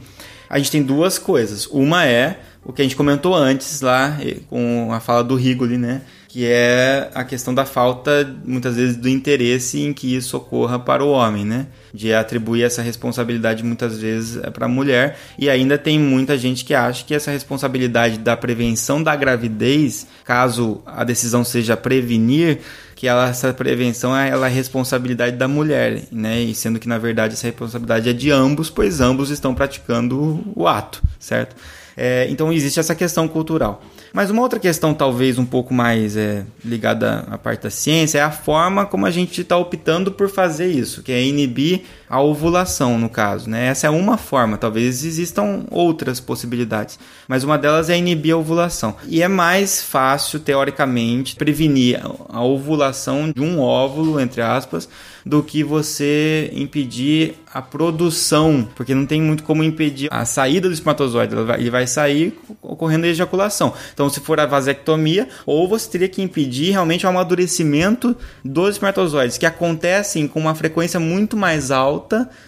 a 0.50 0.58
gente 0.58 0.72
tem 0.72 0.82
duas 0.82 1.20
coisas. 1.20 1.68
Uma 1.68 2.06
é 2.06 2.40
o 2.64 2.72
que 2.72 2.82
a 2.82 2.86
gente 2.86 2.96
comentou 2.96 3.36
antes 3.36 3.82
lá 3.82 4.18
com 4.50 4.94
a 4.94 5.02
fala 5.02 5.22
do 5.22 5.36
Rigoli, 5.36 5.78
né? 5.78 6.02
Que 6.38 6.46
é 6.46 7.10
a 7.16 7.24
questão 7.24 7.52
da 7.52 7.66
falta, 7.66 8.32
muitas 8.46 8.76
vezes, 8.76 8.96
do 8.96 9.10
interesse 9.10 9.82
em 9.82 9.92
que 9.92 10.16
isso 10.16 10.38
ocorra 10.38 10.78
para 10.78 11.04
o 11.04 11.10
homem, 11.10 11.44
né? 11.44 11.66
De 11.92 12.14
atribuir 12.14 12.62
essa 12.62 12.80
responsabilidade 12.84 13.64
muitas 13.64 13.98
vezes 13.98 14.40
para 14.54 14.68
a 14.68 14.70
mulher. 14.70 15.18
E 15.36 15.50
ainda 15.50 15.80
tem 15.80 15.98
muita 15.98 16.38
gente 16.38 16.64
que 16.64 16.76
acha 16.76 17.04
que 17.04 17.16
essa 17.16 17.32
responsabilidade 17.32 18.20
da 18.20 18.38
prevenção 18.38 19.02
da 19.02 19.16
gravidez, 19.16 20.06
caso 20.24 20.80
a 20.86 21.04
decisão 21.04 21.44
seja 21.44 21.76
prevenir, 21.76 22.60
que 22.96 23.08
ela, 23.08 23.30
essa 23.30 23.52
prevenção 23.52 24.16
é 24.16 24.30
é 24.30 24.48
responsabilidade 24.48 25.38
da 25.38 25.48
mulher, 25.48 26.04
né? 26.12 26.40
E 26.40 26.54
sendo 26.54 26.78
que 26.78 26.88
na 26.88 27.00
verdade 27.00 27.34
essa 27.34 27.48
responsabilidade 27.48 28.10
é 28.10 28.14
de 28.14 28.30
ambos, 28.30 28.70
pois 28.70 29.02
ambos 29.02 29.32
estão 29.32 29.56
praticando 29.56 30.44
o 30.56 30.68
ato, 30.68 31.02
certo? 31.20 31.56
É, 31.98 32.28
então 32.30 32.54
existe 32.54 32.80
essa 32.80 32.94
questão 32.94 33.28
cultural. 33.28 33.82
Mas 34.14 34.30
uma 34.30 34.42
outra 34.42 34.60
questão, 34.60 34.94
talvez 34.94 35.38
um 35.38 35.46
pouco 35.46 35.74
mais 35.74 36.16
é, 36.16 36.46
ligada 36.64 37.26
à 37.30 37.38
parte 37.38 37.64
da 37.64 37.70
ciência, 37.70 38.20
é 38.20 38.22
a 38.22 38.32
forma 38.32 38.86
como 38.86 39.06
a 39.06 39.12
gente 39.12 39.42
está 39.42 39.58
optando 39.58 40.12
por 40.12 40.30
fazer 40.30 40.68
isso, 40.68 41.04
que 41.04 41.12
é 41.12 41.24
inibir 41.24 41.82
a 42.10 42.22
ovulação, 42.22 42.98
no 42.98 43.10
caso. 43.10 43.50
Né? 43.50 43.68
Essa 43.68 43.88
é 43.88 43.90
uma 43.90 44.18
forma, 44.18 44.58
talvez 44.58 45.04
existam 45.04 45.66
outras 45.70 46.20
possibilidades, 46.20 46.98
mas 47.28 47.44
uma 47.44 47.58
delas 47.58 47.90
é 47.90 47.98
inibir 47.98 48.34
a 48.34 48.38
ovulação. 48.38 48.96
E 49.08 49.22
é 49.22 49.28
mais 49.28 49.82
fácil, 49.82 50.40
teoricamente, 50.40 51.36
prevenir 51.36 52.02
a 52.30 52.44
ovulação 52.44 53.32
de 53.32 53.42
um 53.42 53.60
óvulo, 53.60 54.20
entre 54.20 54.42
aspas, 54.42 54.88
do 55.26 55.44
que 55.44 55.64
você 55.64 56.50
impedir 56.54 57.36
a 57.54 57.62
produção, 57.62 58.68
porque 58.76 58.96
não 58.96 59.06
tem 59.06 59.22
muito 59.22 59.44
como 59.44 59.64
impedir 59.64 60.08
a 60.12 60.24
saída 60.24 60.68
do 60.68 60.74
espermatozoide, 60.74 61.36
ele 61.58 61.70
vai 61.70 61.86
sair 61.86 62.38
ocorrendo 62.62 63.06
a 63.06 63.10
ejaculação. 63.10 63.74
Então, 63.94 64.10
se 64.10 64.20
for 64.22 64.40
a 64.40 64.46
vasectomia, 64.46 65.28
ou 65.46 65.68
você 65.68 65.90
teria 65.90 66.08
que 66.08 66.22
impedir 66.22 66.72
realmente 66.72 67.06
o 67.06 67.10
amadurecimento 67.10 68.16
dos 68.44 68.76
espermatozoides, 68.76 69.38
que 69.38 69.46
acontecem 69.46 70.28
com 70.28 70.40
uma 70.40 70.56
frequência 70.56 71.00
muito 71.00 71.36
mais 71.36 71.72
alta 71.72 71.97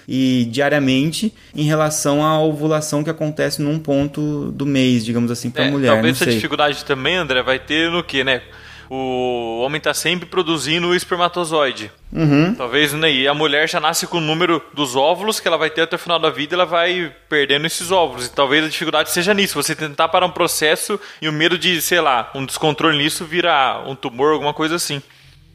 e 0.07 0.47
diariamente 0.51 1.33
em 1.55 1.63
relação 1.63 2.25
à 2.25 2.41
ovulação 2.41 3.03
que 3.03 3.09
acontece 3.09 3.61
num 3.61 3.79
ponto 3.79 4.51
do 4.51 4.65
mês, 4.65 5.05
digamos 5.05 5.31
assim, 5.31 5.49
para 5.49 5.63
a 5.63 5.67
é, 5.67 5.71
mulher. 5.71 5.93
Talvez 5.93 6.21
essa 6.21 6.31
dificuldade 6.31 6.83
também, 6.85 7.15
André, 7.15 7.41
vai 7.41 7.59
ter 7.59 7.89
no 7.89 8.03
que, 8.03 8.23
né? 8.23 8.41
o 8.89 9.61
homem 9.61 9.77
está 9.77 9.93
sempre 9.93 10.25
produzindo 10.25 10.87
o 10.87 10.95
espermatozoide. 10.95 11.91
Uhum. 12.11 12.55
Talvez 12.55 12.91
né, 12.93 13.11
e 13.11 13.27
a 13.27 13.35
mulher 13.35 13.69
já 13.69 13.79
nasce 13.79 14.07
com 14.07 14.17
o 14.17 14.21
número 14.21 14.61
dos 14.73 14.95
óvulos 14.95 15.39
que 15.39 15.47
ela 15.47 15.57
vai 15.57 15.69
ter 15.69 15.81
até 15.81 15.95
o 15.95 15.99
final 15.99 16.17
da 16.17 16.31
vida, 16.31 16.55
ela 16.55 16.65
vai 16.65 17.13
perdendo 17.29 17.67
esses 17.67 17.91
óvulos. 17.91 18.25
E 18.25 18.31
talvez 18.31 18.65
a 18.65 18.67
dificuldade 18.67 19.11
seja 19.11 19.33
nisso, 19.33 19.53
você 19.53 19.75
tentar 19.75 20.07
parar 20.07 20.25
um 20.25 20.31
processo 20.31 20.99
e 21.21 21.29
o 21.29 21.33
medo 21.33 21.57
de, 21.57 21.79
sei 21.81 22.01
lá, 22.01 22.31
um 22.33 22.43
descontrole 22.43 22.97
nisso 22.97 23.25
virar 23.25 23.87
um 23.87 23.95
tumor, 23.95 24.33
alguma 24.33 24.55
coisa 24.55 24.75
assim. 24.75 25.03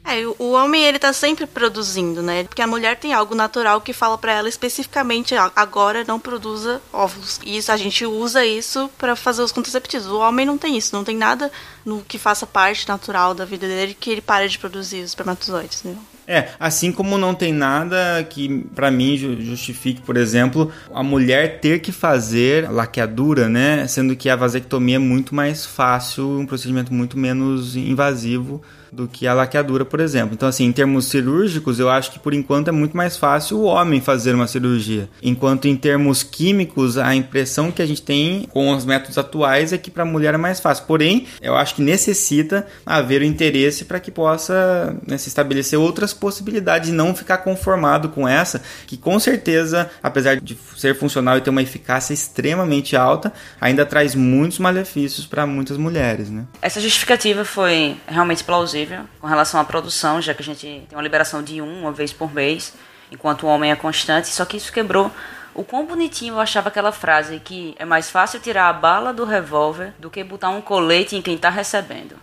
É, 0.05 0.27
o 0.39 0.53
homem 0.53 0.85
ele 0.85 0.99
tá 0.99 1.13
sempre 1.15 1.47
produzindo, 1.47 2.23
né? 2.23 2.45
Porque 2.45 2.61
a 2.61 2.67
mulher 2.67 2.97
tem 2.99 3.15
algo 3.15 3.35
natural 3.35 3.81
que 3.81 3.95
fala 3.95 4.19
para 4.19 4.33
ela 4.33 4.49
especificamente 4.49 5.35
agora 5.57 6.05
não 6.07 6.21
produza 6.21 6.81
óvulos. 6.93 7.41
E 7.45 7.57
isso 7.57 7.73
a 7.73 7.77
gente 7.77 8.05
usa 8.05 8.45
isso 8.45 8.91
para 8.99 9.17
fazer 9.17 9.43
os 9.43 9.51
contraceptivos. 9.51 10.07
O 10.07 10.19
homem 10.19 10.45
não 10.45 10.59
tem 10.59 10.77
isso, 10.77 10.95
não 10.95 11.05
tem 11.05 11.17
nada 11.17 11.51
no 11.87 12.03
que 12.03 12.19
faça 12.19 12.47
parte 12.47 12.87
natural 12.87 13.35
da 13.35 13.47
vida 13.47 13.67
dele 13.67 13.97
que 13.99 14.11
ele 14.11 14.21
pare 14.21 14.47
de 14.47 14.59
produzir 14.59 14.99
os 14.99 15.09
espermatozoides, 15.11 15.83
né? 15.83 15.97
É, 16.27 16.51
assim 16.59 16.91
como 16.91 17.19
não 17.19 17.35
tem 17.35 17.53
nada 17.53 18.25
que 18.29 18.65
para 18.75 18.91
mim 18.91 19.17
justifique, 19.17 20.01
por 20.01 20.17
exemplo, 20.17 20.73
a 20.93 21.03
mulher 21.03 21.61
ter 21.61 21.81
que 21.81 21.93
fazer 21.93 22.71
laqueadura, 22.71 23.49
né? 23.49 23.87
Sendo 23.87 24.17
que 24.17 24.31
a 24.31 24.37
vasectomia 24.37 24.97
é 24.97 24.99
muito 24.99 25.35
mais 25.35 25.67
fácil, 25.67 26.39
um 26.39 26.47
procedimento 26.47 26.93
muito 26.93 27.19
menos 27.19 27.77
invasivo 27.77 28.63
do 28.95 29.09
que 29.09 29.27
a 29.27 29.35
laqueadura, 29.35 29.85
por 29.85 30.01
exemplo. 30.01 30.35
Então, 30.35 30.49
assim, 30.49 30.65
em 30.65 30.73
termos 30.73 31.07
cirúrgicos, 31.07 31.81
eu 31.81 31.91
acho 31.91 32.13
que 32.13 32.19
por 32.19 32.33
enquanto 32.33 32.69
é 32.69 32.73
muito 32.73 32.97
mais 32.97 33.17
fácil 33.17 33.59
o 33.59 33.65
homem 33.65 34.01
fazer 34.01 34.35
uma 34.35 34.47
cirurgia. 34.47 35.09
Enquanto 35.23 35.67
em 35.67 35.77
termos 35.77 36.23
químicos, 36.23 36.97
a 36.97 37.15
impressão 37.15 37.73
que 37.73 37.83
a 37.83 37.87
gente 37.87 38.03
tem 38.03 38.49
com 38.51 38.71
os 38.71 38.85
métodos 38.85 39.19
atuais 39.19 39.73
é 39.73 39.79
que 39.79 39.91
para 39.91 40.05
a 40.05 40.07
mulher 40.07 40.35
é 40.35 40.37
mais 40.37 40.61
fácil. 40.61 40.85
Porém, 40.87 41.27
eu 41.43 41.57
acho 41.57 41.75
que 41.75 41.83
necessita 41.83 42.67
haver 42.87 43.21
o 43.21 43.25
interesse 43.25 43.85
para 43.85 43.99
que 43.99 44.11
possa 44.11 44.97
né, 45.07 45.19
se 45.19 45.29
estabelecer 45.29 45.79
outras 45.79 46.15
possibilidades 46.15 46.91
e 46.91 46.93
não 46.93 47.15
ficar 47.15 47.39
conformado 47.39 48.09
com 48.09 48.29
essa, 48.29 48.63
que 48.87 48.97
com 48.97 49.19
certeza, 49.19 49.91
apesar 50.03 50.41
de 50.41 50.57
ser 50.77 50.95
funcional 50.95 51.37
e 51.37 51.41
ter 51.41 51.51
uma 51.51 51.63
eficácia 51.63 52.15
extremamente 52.15 52.95
alta, 52.97 53.33
ainda 53.61 53.85
traz 53.85 54.15
muitos 54.15 54.59
malefícios 54.59 55.27
para 55.27 55.47
muitas 55.47 55.77
mulheres, 55.77 56.31
né? 56.31 56.45
Essa 56.63 56.81
justificativa 56.81 57.45
foi 57.45 57.97
realmente 58.07 58.45
plausível 58.45 58.84
com 59.21 59.27
relação 59.27 59.61
à 59.61 59.65
produção, 59.65 60.21
já 60.21 60.35
que 60.35 60.43
a 60.43 60.45
gente 60.45 60.61
tem 60.61 60.87
uma 60.93 61.03
liberação 61.03 61.43
de 61.43 61.61
um 61.61 61.81
uma 61.81 61.93
vez 61.93 62.13
por 62.13 62.33
mês, 62.33 62.75
enquanto 63.11 63.45
o 63.45 63.47
homem 63.47 63.71
é 63.71 63.77
constante. 63.77 64.29
Só 64.29 64.45
que 64.45 64.57
isso 64.57 64.73
quebrou 64.73 65.11
o 65.55 65.63
quão 65.63 65.87
bonitinho 65.87 66.35
eu 66.35 66.41
achava 66.41 66.69
aquela 66.69 66.91
frase 66.91 67.39
que 67.39 67.75
é 67.79 67.85
mais 67.85 68.11
fácil 68.11 68.41
tirar 68.41 68.69
a 68.69 68.73
bala 68.73 69.13
do 69.13 69.25
revólver 69.25 69.93
do 69.99 70.11
que 70.11 70.25
botar 70.25 70.51
um 70.51 70.61
colete 70.61 71.17
em 71.17 71.23
quem 71.23 71.39
tá 71.39 71.49
recebendo. 71.49 72.17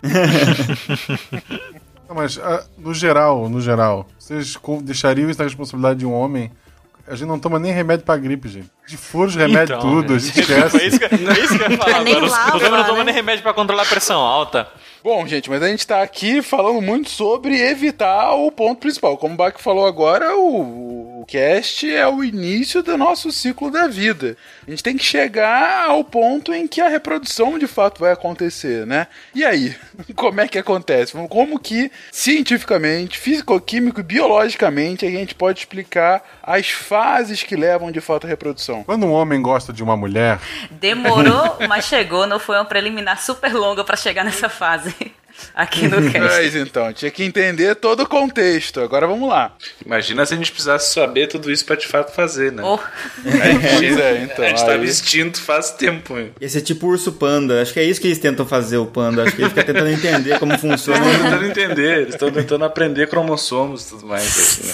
Não, 2.07 2.13
mas 2.15 2.38
ah, 2.38 2.65
no 2.77 2.93
geral, 2.93 3.47
no 3.47 3.61
geral, 3.61 4.07
vocês 4.19 4.57
deixariam 4.81 5.29
isso 5.29 5.39
na 5.39 5.45
responsabilidade 5.45 5.99
de 5.99 6.05
um 6.05 6.13
homem? 6.13 6.51
A 7.07 7.15
gente 7.15 7.28
não 7.28 7.40
toma 7.40 7.60
nem 7.60 7.72
remédio 7.72 8.06
pra 8.06 8.15
gripe, 8.18 8.48
gente. 8.48 8.69
De 8.88 8.98
furos, 8.98 9.36
remédio, 9.36 9.76
Então, 9.76 9.80
tudo, 9.80 10.14
a 10.14 10.19
gente 10.19 10.40
É 10.52 10.65
esquece. 10.65 10.86
isso 10.88 10.99
que, 10.99 11.06
é 11.06 11.40
isso 11.44 11.57
que 11.57 11.64
eu 11.64 11.72
ia 11.72 11.78
falar 11.78 12.03
Nem 12.03 12.15
agora. 12.15 12.32
Lava, 12.32 12.57
Os 12.57 12.64
não 12.64 12.84
tomam 12.84 12.98
né? 12.99 13.03
nem 13.06 13.14
remédio 13.15 13.41
pra 13.44 13.53
controlar 13.53 13.84
a 13.84 13.86
pressão 13.86 14.19
alta. 14.19 14.68
Bom, 15.03 15.26
gente, 15.26 15.49
mas 15.49 15.64
a 15.64 15.68
gente 15.68 15.86
tá 15.88 16.02
aqui 16.03 16.41
falando 16.44 16.80
muito 16.82 17.10
sobre 17.10 17.60
evitar 17.60 18.34
o 18.36 18.52
ponto 18.52 18.80
principal. 18.80 19.18
Como 19.18 19.34
o 19.34 19.38
Bach 19.38 19.56
falou 19.60 19.86
agora, 19.88 20.36
o, 20.38 21.01
o 21.22 21.26
cast 21.26 21.88
é 21.88 22.07
o 22.07 22.23
início 22.23 22.81
do 22.81 22.98
nosso 22.98 23.31
ciclo 23.31 23.69
da 23.69 23.88
vida. 23.88 24.35
A 24.68 24.72
gente 24.72 24.81
tem 24.81 24.98
que 24.98 25.03
chegar 25.03 25.88
ao 25.88 26.03
ponto 26.03 26.52
em 26.52 26.68
que 26.68 26.81
a 26.81 26.88
reprodução 26.88 27.60
de 27.60 27.68
fato 27.68 27.99
vai 27.99 28.11
acontecer, 28.11 28.88
né? 28.88 29.06
E 29.35 29.45
aí, 29.45 29.76
como 30.15 30.41
é 30.41 30.48
que 30.48 30.57
acontece? 30.57 31.14
Como 31.30 31.60
que 31.60 31.91
cientificamente, 32.11 33.19
físico-químico 33.19 33.99
e 33.99 34.03
biologicamente 34.03 35.06
a 35.06 35.11
gente 35.11 35.35
pode 35.35 35.60
explicar 35.60 36.23
as 36.41 36.69
fases 36.69 37.43
que 37.43 37.56
levam 37.56 37.91
de 37.91 38.02
fato 38.02 38.26
à 38.26 38.27
reprodução? 38.27 38.84
Quando 38.84 39.06
um 39.06 39.11
homem 39.11 39.39
gosta 39.43 39.72
de 39.72 39.84
uma 39.84 39.95
mulher, 39.95 40.39
Demorou, 40.72 41.57
mas 41.69 41.85
chegou. 41.85 42.26
Não 42.26 42.39
foi 42.39 42.56
uma 42.56 42.65
preliminar 42.65 43.22
super 43.22 43.53
longa 43.53 43.84
pra 43.84 43.95
chegar 43.95 44.23
nessa 44.23 44.49
fase 44.49 44.95
aqui 45.53 45.88
no 45.88 45.98
cast. 46.12 46.20
Mas 46.20 46.56
então, 46.56 46.91
tinha 46.94 47.12
que 47.12 47.24
entender 47.24 47.76
todo 47.76 48.02
o 48.03 48.08
contexto. 48.08 48.80
Agora 48.82 49.08
vamos 49.08 49.28
lá. 49.30 49.56
Imagina 49.86 50.26
se 50.26 50.34
a 50.34 50.38
gente 50.38 50.52
precisasse 50.52 50.94
saber 50.94 51.28
tudo 51.28 51.52
isso 51.52 51.66
pra 51.66 51.76
de 51.76 51.88
fato 51.88 52.14
fazer, 52.14 52.52
né? 52.52 52.64
Oh, 52.64 52.78
Pois 53.22 53.98
é, 53.98 54.24
então. 54.24 54.45
a 54.45 54.49
gente 54.49 54.66
tava 54.66 54.84
extinto 54.84 55.41
faz 55.41 55.72
tempo. 55.72 56.18
hein? 56.18 56.32
Esse 56.40 56.58
é 56.58 56.62
tipo 56.62 56.88
urso 56.88 57.12
panda. 57.14 57.62
Acho 57.62 57.74
que 57.74 57.80
é 57.80 57.84
isso 57.84 57.99
que 58.02 58.08
eles 58.08 58.20
tentam 58.20 58.45
fazer, 58.45 58.78
o 58.78 58.86
panda. 58.86 59.24
Acho 59.24 59.36
que 59.36 59.41
ele 59.41 59.49
fica 59.49 59.64
tentando 59.64 59.90
entender 59.90 60.40
como 60.40 60.58
funciona. 60.58 60.99
Eles 61.06 61.16
estão 61.16 61.30
tentando 61.32 61.45
entender, 61.45 61.98
eles 62.02 62.14
estão 62.14 62.32
tentando 62.32 62.66
aprender 62.66 63.08
cromossomos 63.08 63.86
e 63.86 63.90
tudo 63.90 64.08
mais. 64.08 64.26
Assim, 64.28 64.68
né? 64.68 64.74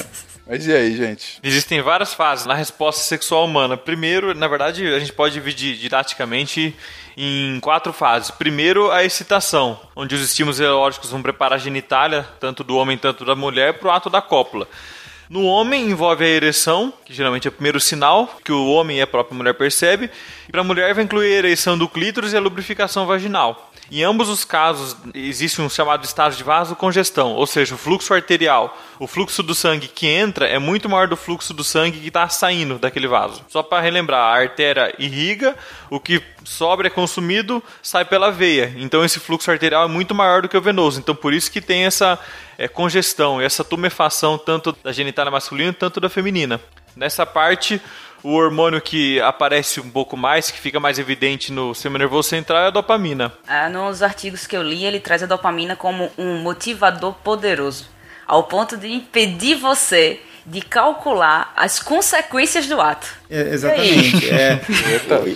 Mas 0.50 0.66
e 0.66 0.72
aí, 0.74 0.96
gente? 0.96 1.40
Existem 1.44 1.82
várias 1.82 2.14
fases 2.14 2.46
na 2.46 2.54
resposta 2.54 3.02
sexual 3.04 3.44
humana. 3.46 3.76
Primeiro, 3.76 4.34
na 4.34 4.48
verdade, 4.48 4.88
a 4.88 4.98
gente 5.00 5.12
pode 5.12 5.34
dividir 5.34 5.76
didaticamente 5.76 6.74
em 7.18 7.60
quatro 7.60 7.92
fases. 7.92 8.30
Primeiro, 8.30 8.92
a 8.92 9.04
excitação, 9.04 9.80
onde 9.96 10.14
os 10.14 10.22
estímulos 10.22 10.60
eróticos 10.60 11.10
vão 11.10 11.22
preparar 11.22 11.58
a 11.58 11.62
genitália, 11.62 12.28
tanto 12.40 12.64
do 12.64 12.78
homem 12.78 12.96
quanto 12.96 13.26
da 13.26 13.36
mulher, 13.36 13.80
para 13.80 13.88
o 13.88 13.92
ato 13.92 14.08
da 14.08 14.22
cópula. 14.22 14.68
No 15.28 15.44
homem 15.44 15.90
envolve 15.90 16.24
a 16.24 16.28
ereção, 16.28 16.94
que 17.04 17.14
geralmente 17.14 17.48
é 17.48 17.50
o 17.50 17.52
primeiro 17.52 17.80
sinal 17.82 18.28
que 18.46 18.52
o 18.52 18.72
homem 18.72 19.00
e 19.00 19.02
a 19.02 19.08
própria 19.08 19.36
mulher 19.36 19.54
percebe, 19.56 20.12
e 20.48 20.52
para 20.52 20.62
a 20.62 20.64
mulher 20.64 20.94
vai 20.94 21.04
incluir 21.04 21.34
a 21.34 21.38
ereção 21.38 21.76
do 21.76 21.90
clítoris 21.90 22.34
e 22.34 22.38
a 22.38 22.40
lubrificação 22.40 23.08
vaginal. 23.08 23.72
Em 23.90 24.04
ambos 24.04 24.28
os 24.28 24.44
casos, 24.44 24.98
existe 25.14 25.62
um 25.62 25.70
chamado 25.70 26.04
estágio 26.04 26.38
de 26.38 26.44
vasocongestão, 26.44 27.34
ou 27.34 27.48
seja, 27.48 27.76
o 27.76 27.78
fluxo 27.78 28.14
arterial. 28.14 28.78
O 29.00 29.08
fluxo 29.08 29.42
do 29.42 29.56
sangue 29.56 29.88
que 29.88 30.08
entra 30.08 30.46
é 30.46 30.60
muito 30.60 30.90
maior 30.90 31.08
do 31.08 31.16
fluxo 31.16 31.54
do 31.54 31.64
sangue 31.64 32.00
que 32.00 32.08
está 32.08 32.28
saindo 32.28 32.78
daquele 32.78 33.08
vaso. 33.08 33.44
Só 33.48 33.64
para 33.64 33.82
relembrar, 33.82 34.20
a 34.20 34.42
artéria 34.42 34.94
irriga, 35.00 35.56
o 35.90 36.00
que 36.00 36.22
sobra 36.44 36.88
é 36.88 36.90
consumido, 36.90 37.64
sai 37.82 38.04
pela 38.04 38.30
veia. 38.30 38.74
Então 38.78 39.06
esse 39.06 39.20
fluxo 39.20 39.50
arterial 39.50 39.86
é 39.86 39.88
muito 39.88 40.14
maior 40.14 40.42
do 40.42 40.50
que 40.50 40.58
o 40.58 40.62
venoso. 40.62 41.00
Então 41.00 41.16
por 41.16 41.34
isso 41.34 41.50
que 41.50 41.62
tem 41.62 41.86
essa 41.86 42.20
é, 42.58 42.68
congestão, 42.68 43.40
essa 43.40 43.64
tumefação 43.64 44.38
tanto 44.38 44.76
da 44.84 44.92
genitália 44.92 45.32
masculina 45.32 45.74
quanto 45.74 46.02
da 46.02 46.10
feminina. 46.10 46.60
Nessa 46.96 47.26
parte, 47.26 47.80
o 48.24 48.34
hormônio 48.34 48.82
que 48.82 49.20
aparece 49.22 49.80
um 49.80 49.90
pouco 49.90 50.18
mais, 50.18 50.52
que 50.52 50.60
fica 50.60 50.80
mais 50.80 51.00
evidente 51.00 51.52
no 51.52 51.74
sistema 51.74 51.98
nervoso 51.98 52.30
central 52.30 52.64
é 52.64 52.68
a 52.68 52.72
dopamina. 52.72 53.32
ah, 53.48 53.70
nos 53.70 54.02
artigos 54.02 54.48
que 54.48 54.56
eu 54.56 54.64
li, 54.64 54.86
ele 54.86 55.00
traz 55.00 55.24
a 55.24 55.28
dopamina 55.28 55.76
como 55.76 56.12
um 56.18 56.38
motivador 56.40 57.14
poderoso, 57.24 57.90
ao 58.26 58.44
ponto 58.44 58.78
de 58.78 58.88
impedir 58.88 59.56
você 59.56 60.22
de 60.48 60.62
calcular 60.62 61.52
as 61.58 61.78
consequências 61.78 62.68
do 62.68 62.80
ato. 62.80 63.18
É, 63.30 63.54
exatamente. 63.54 64.30
É, 64.30 64.62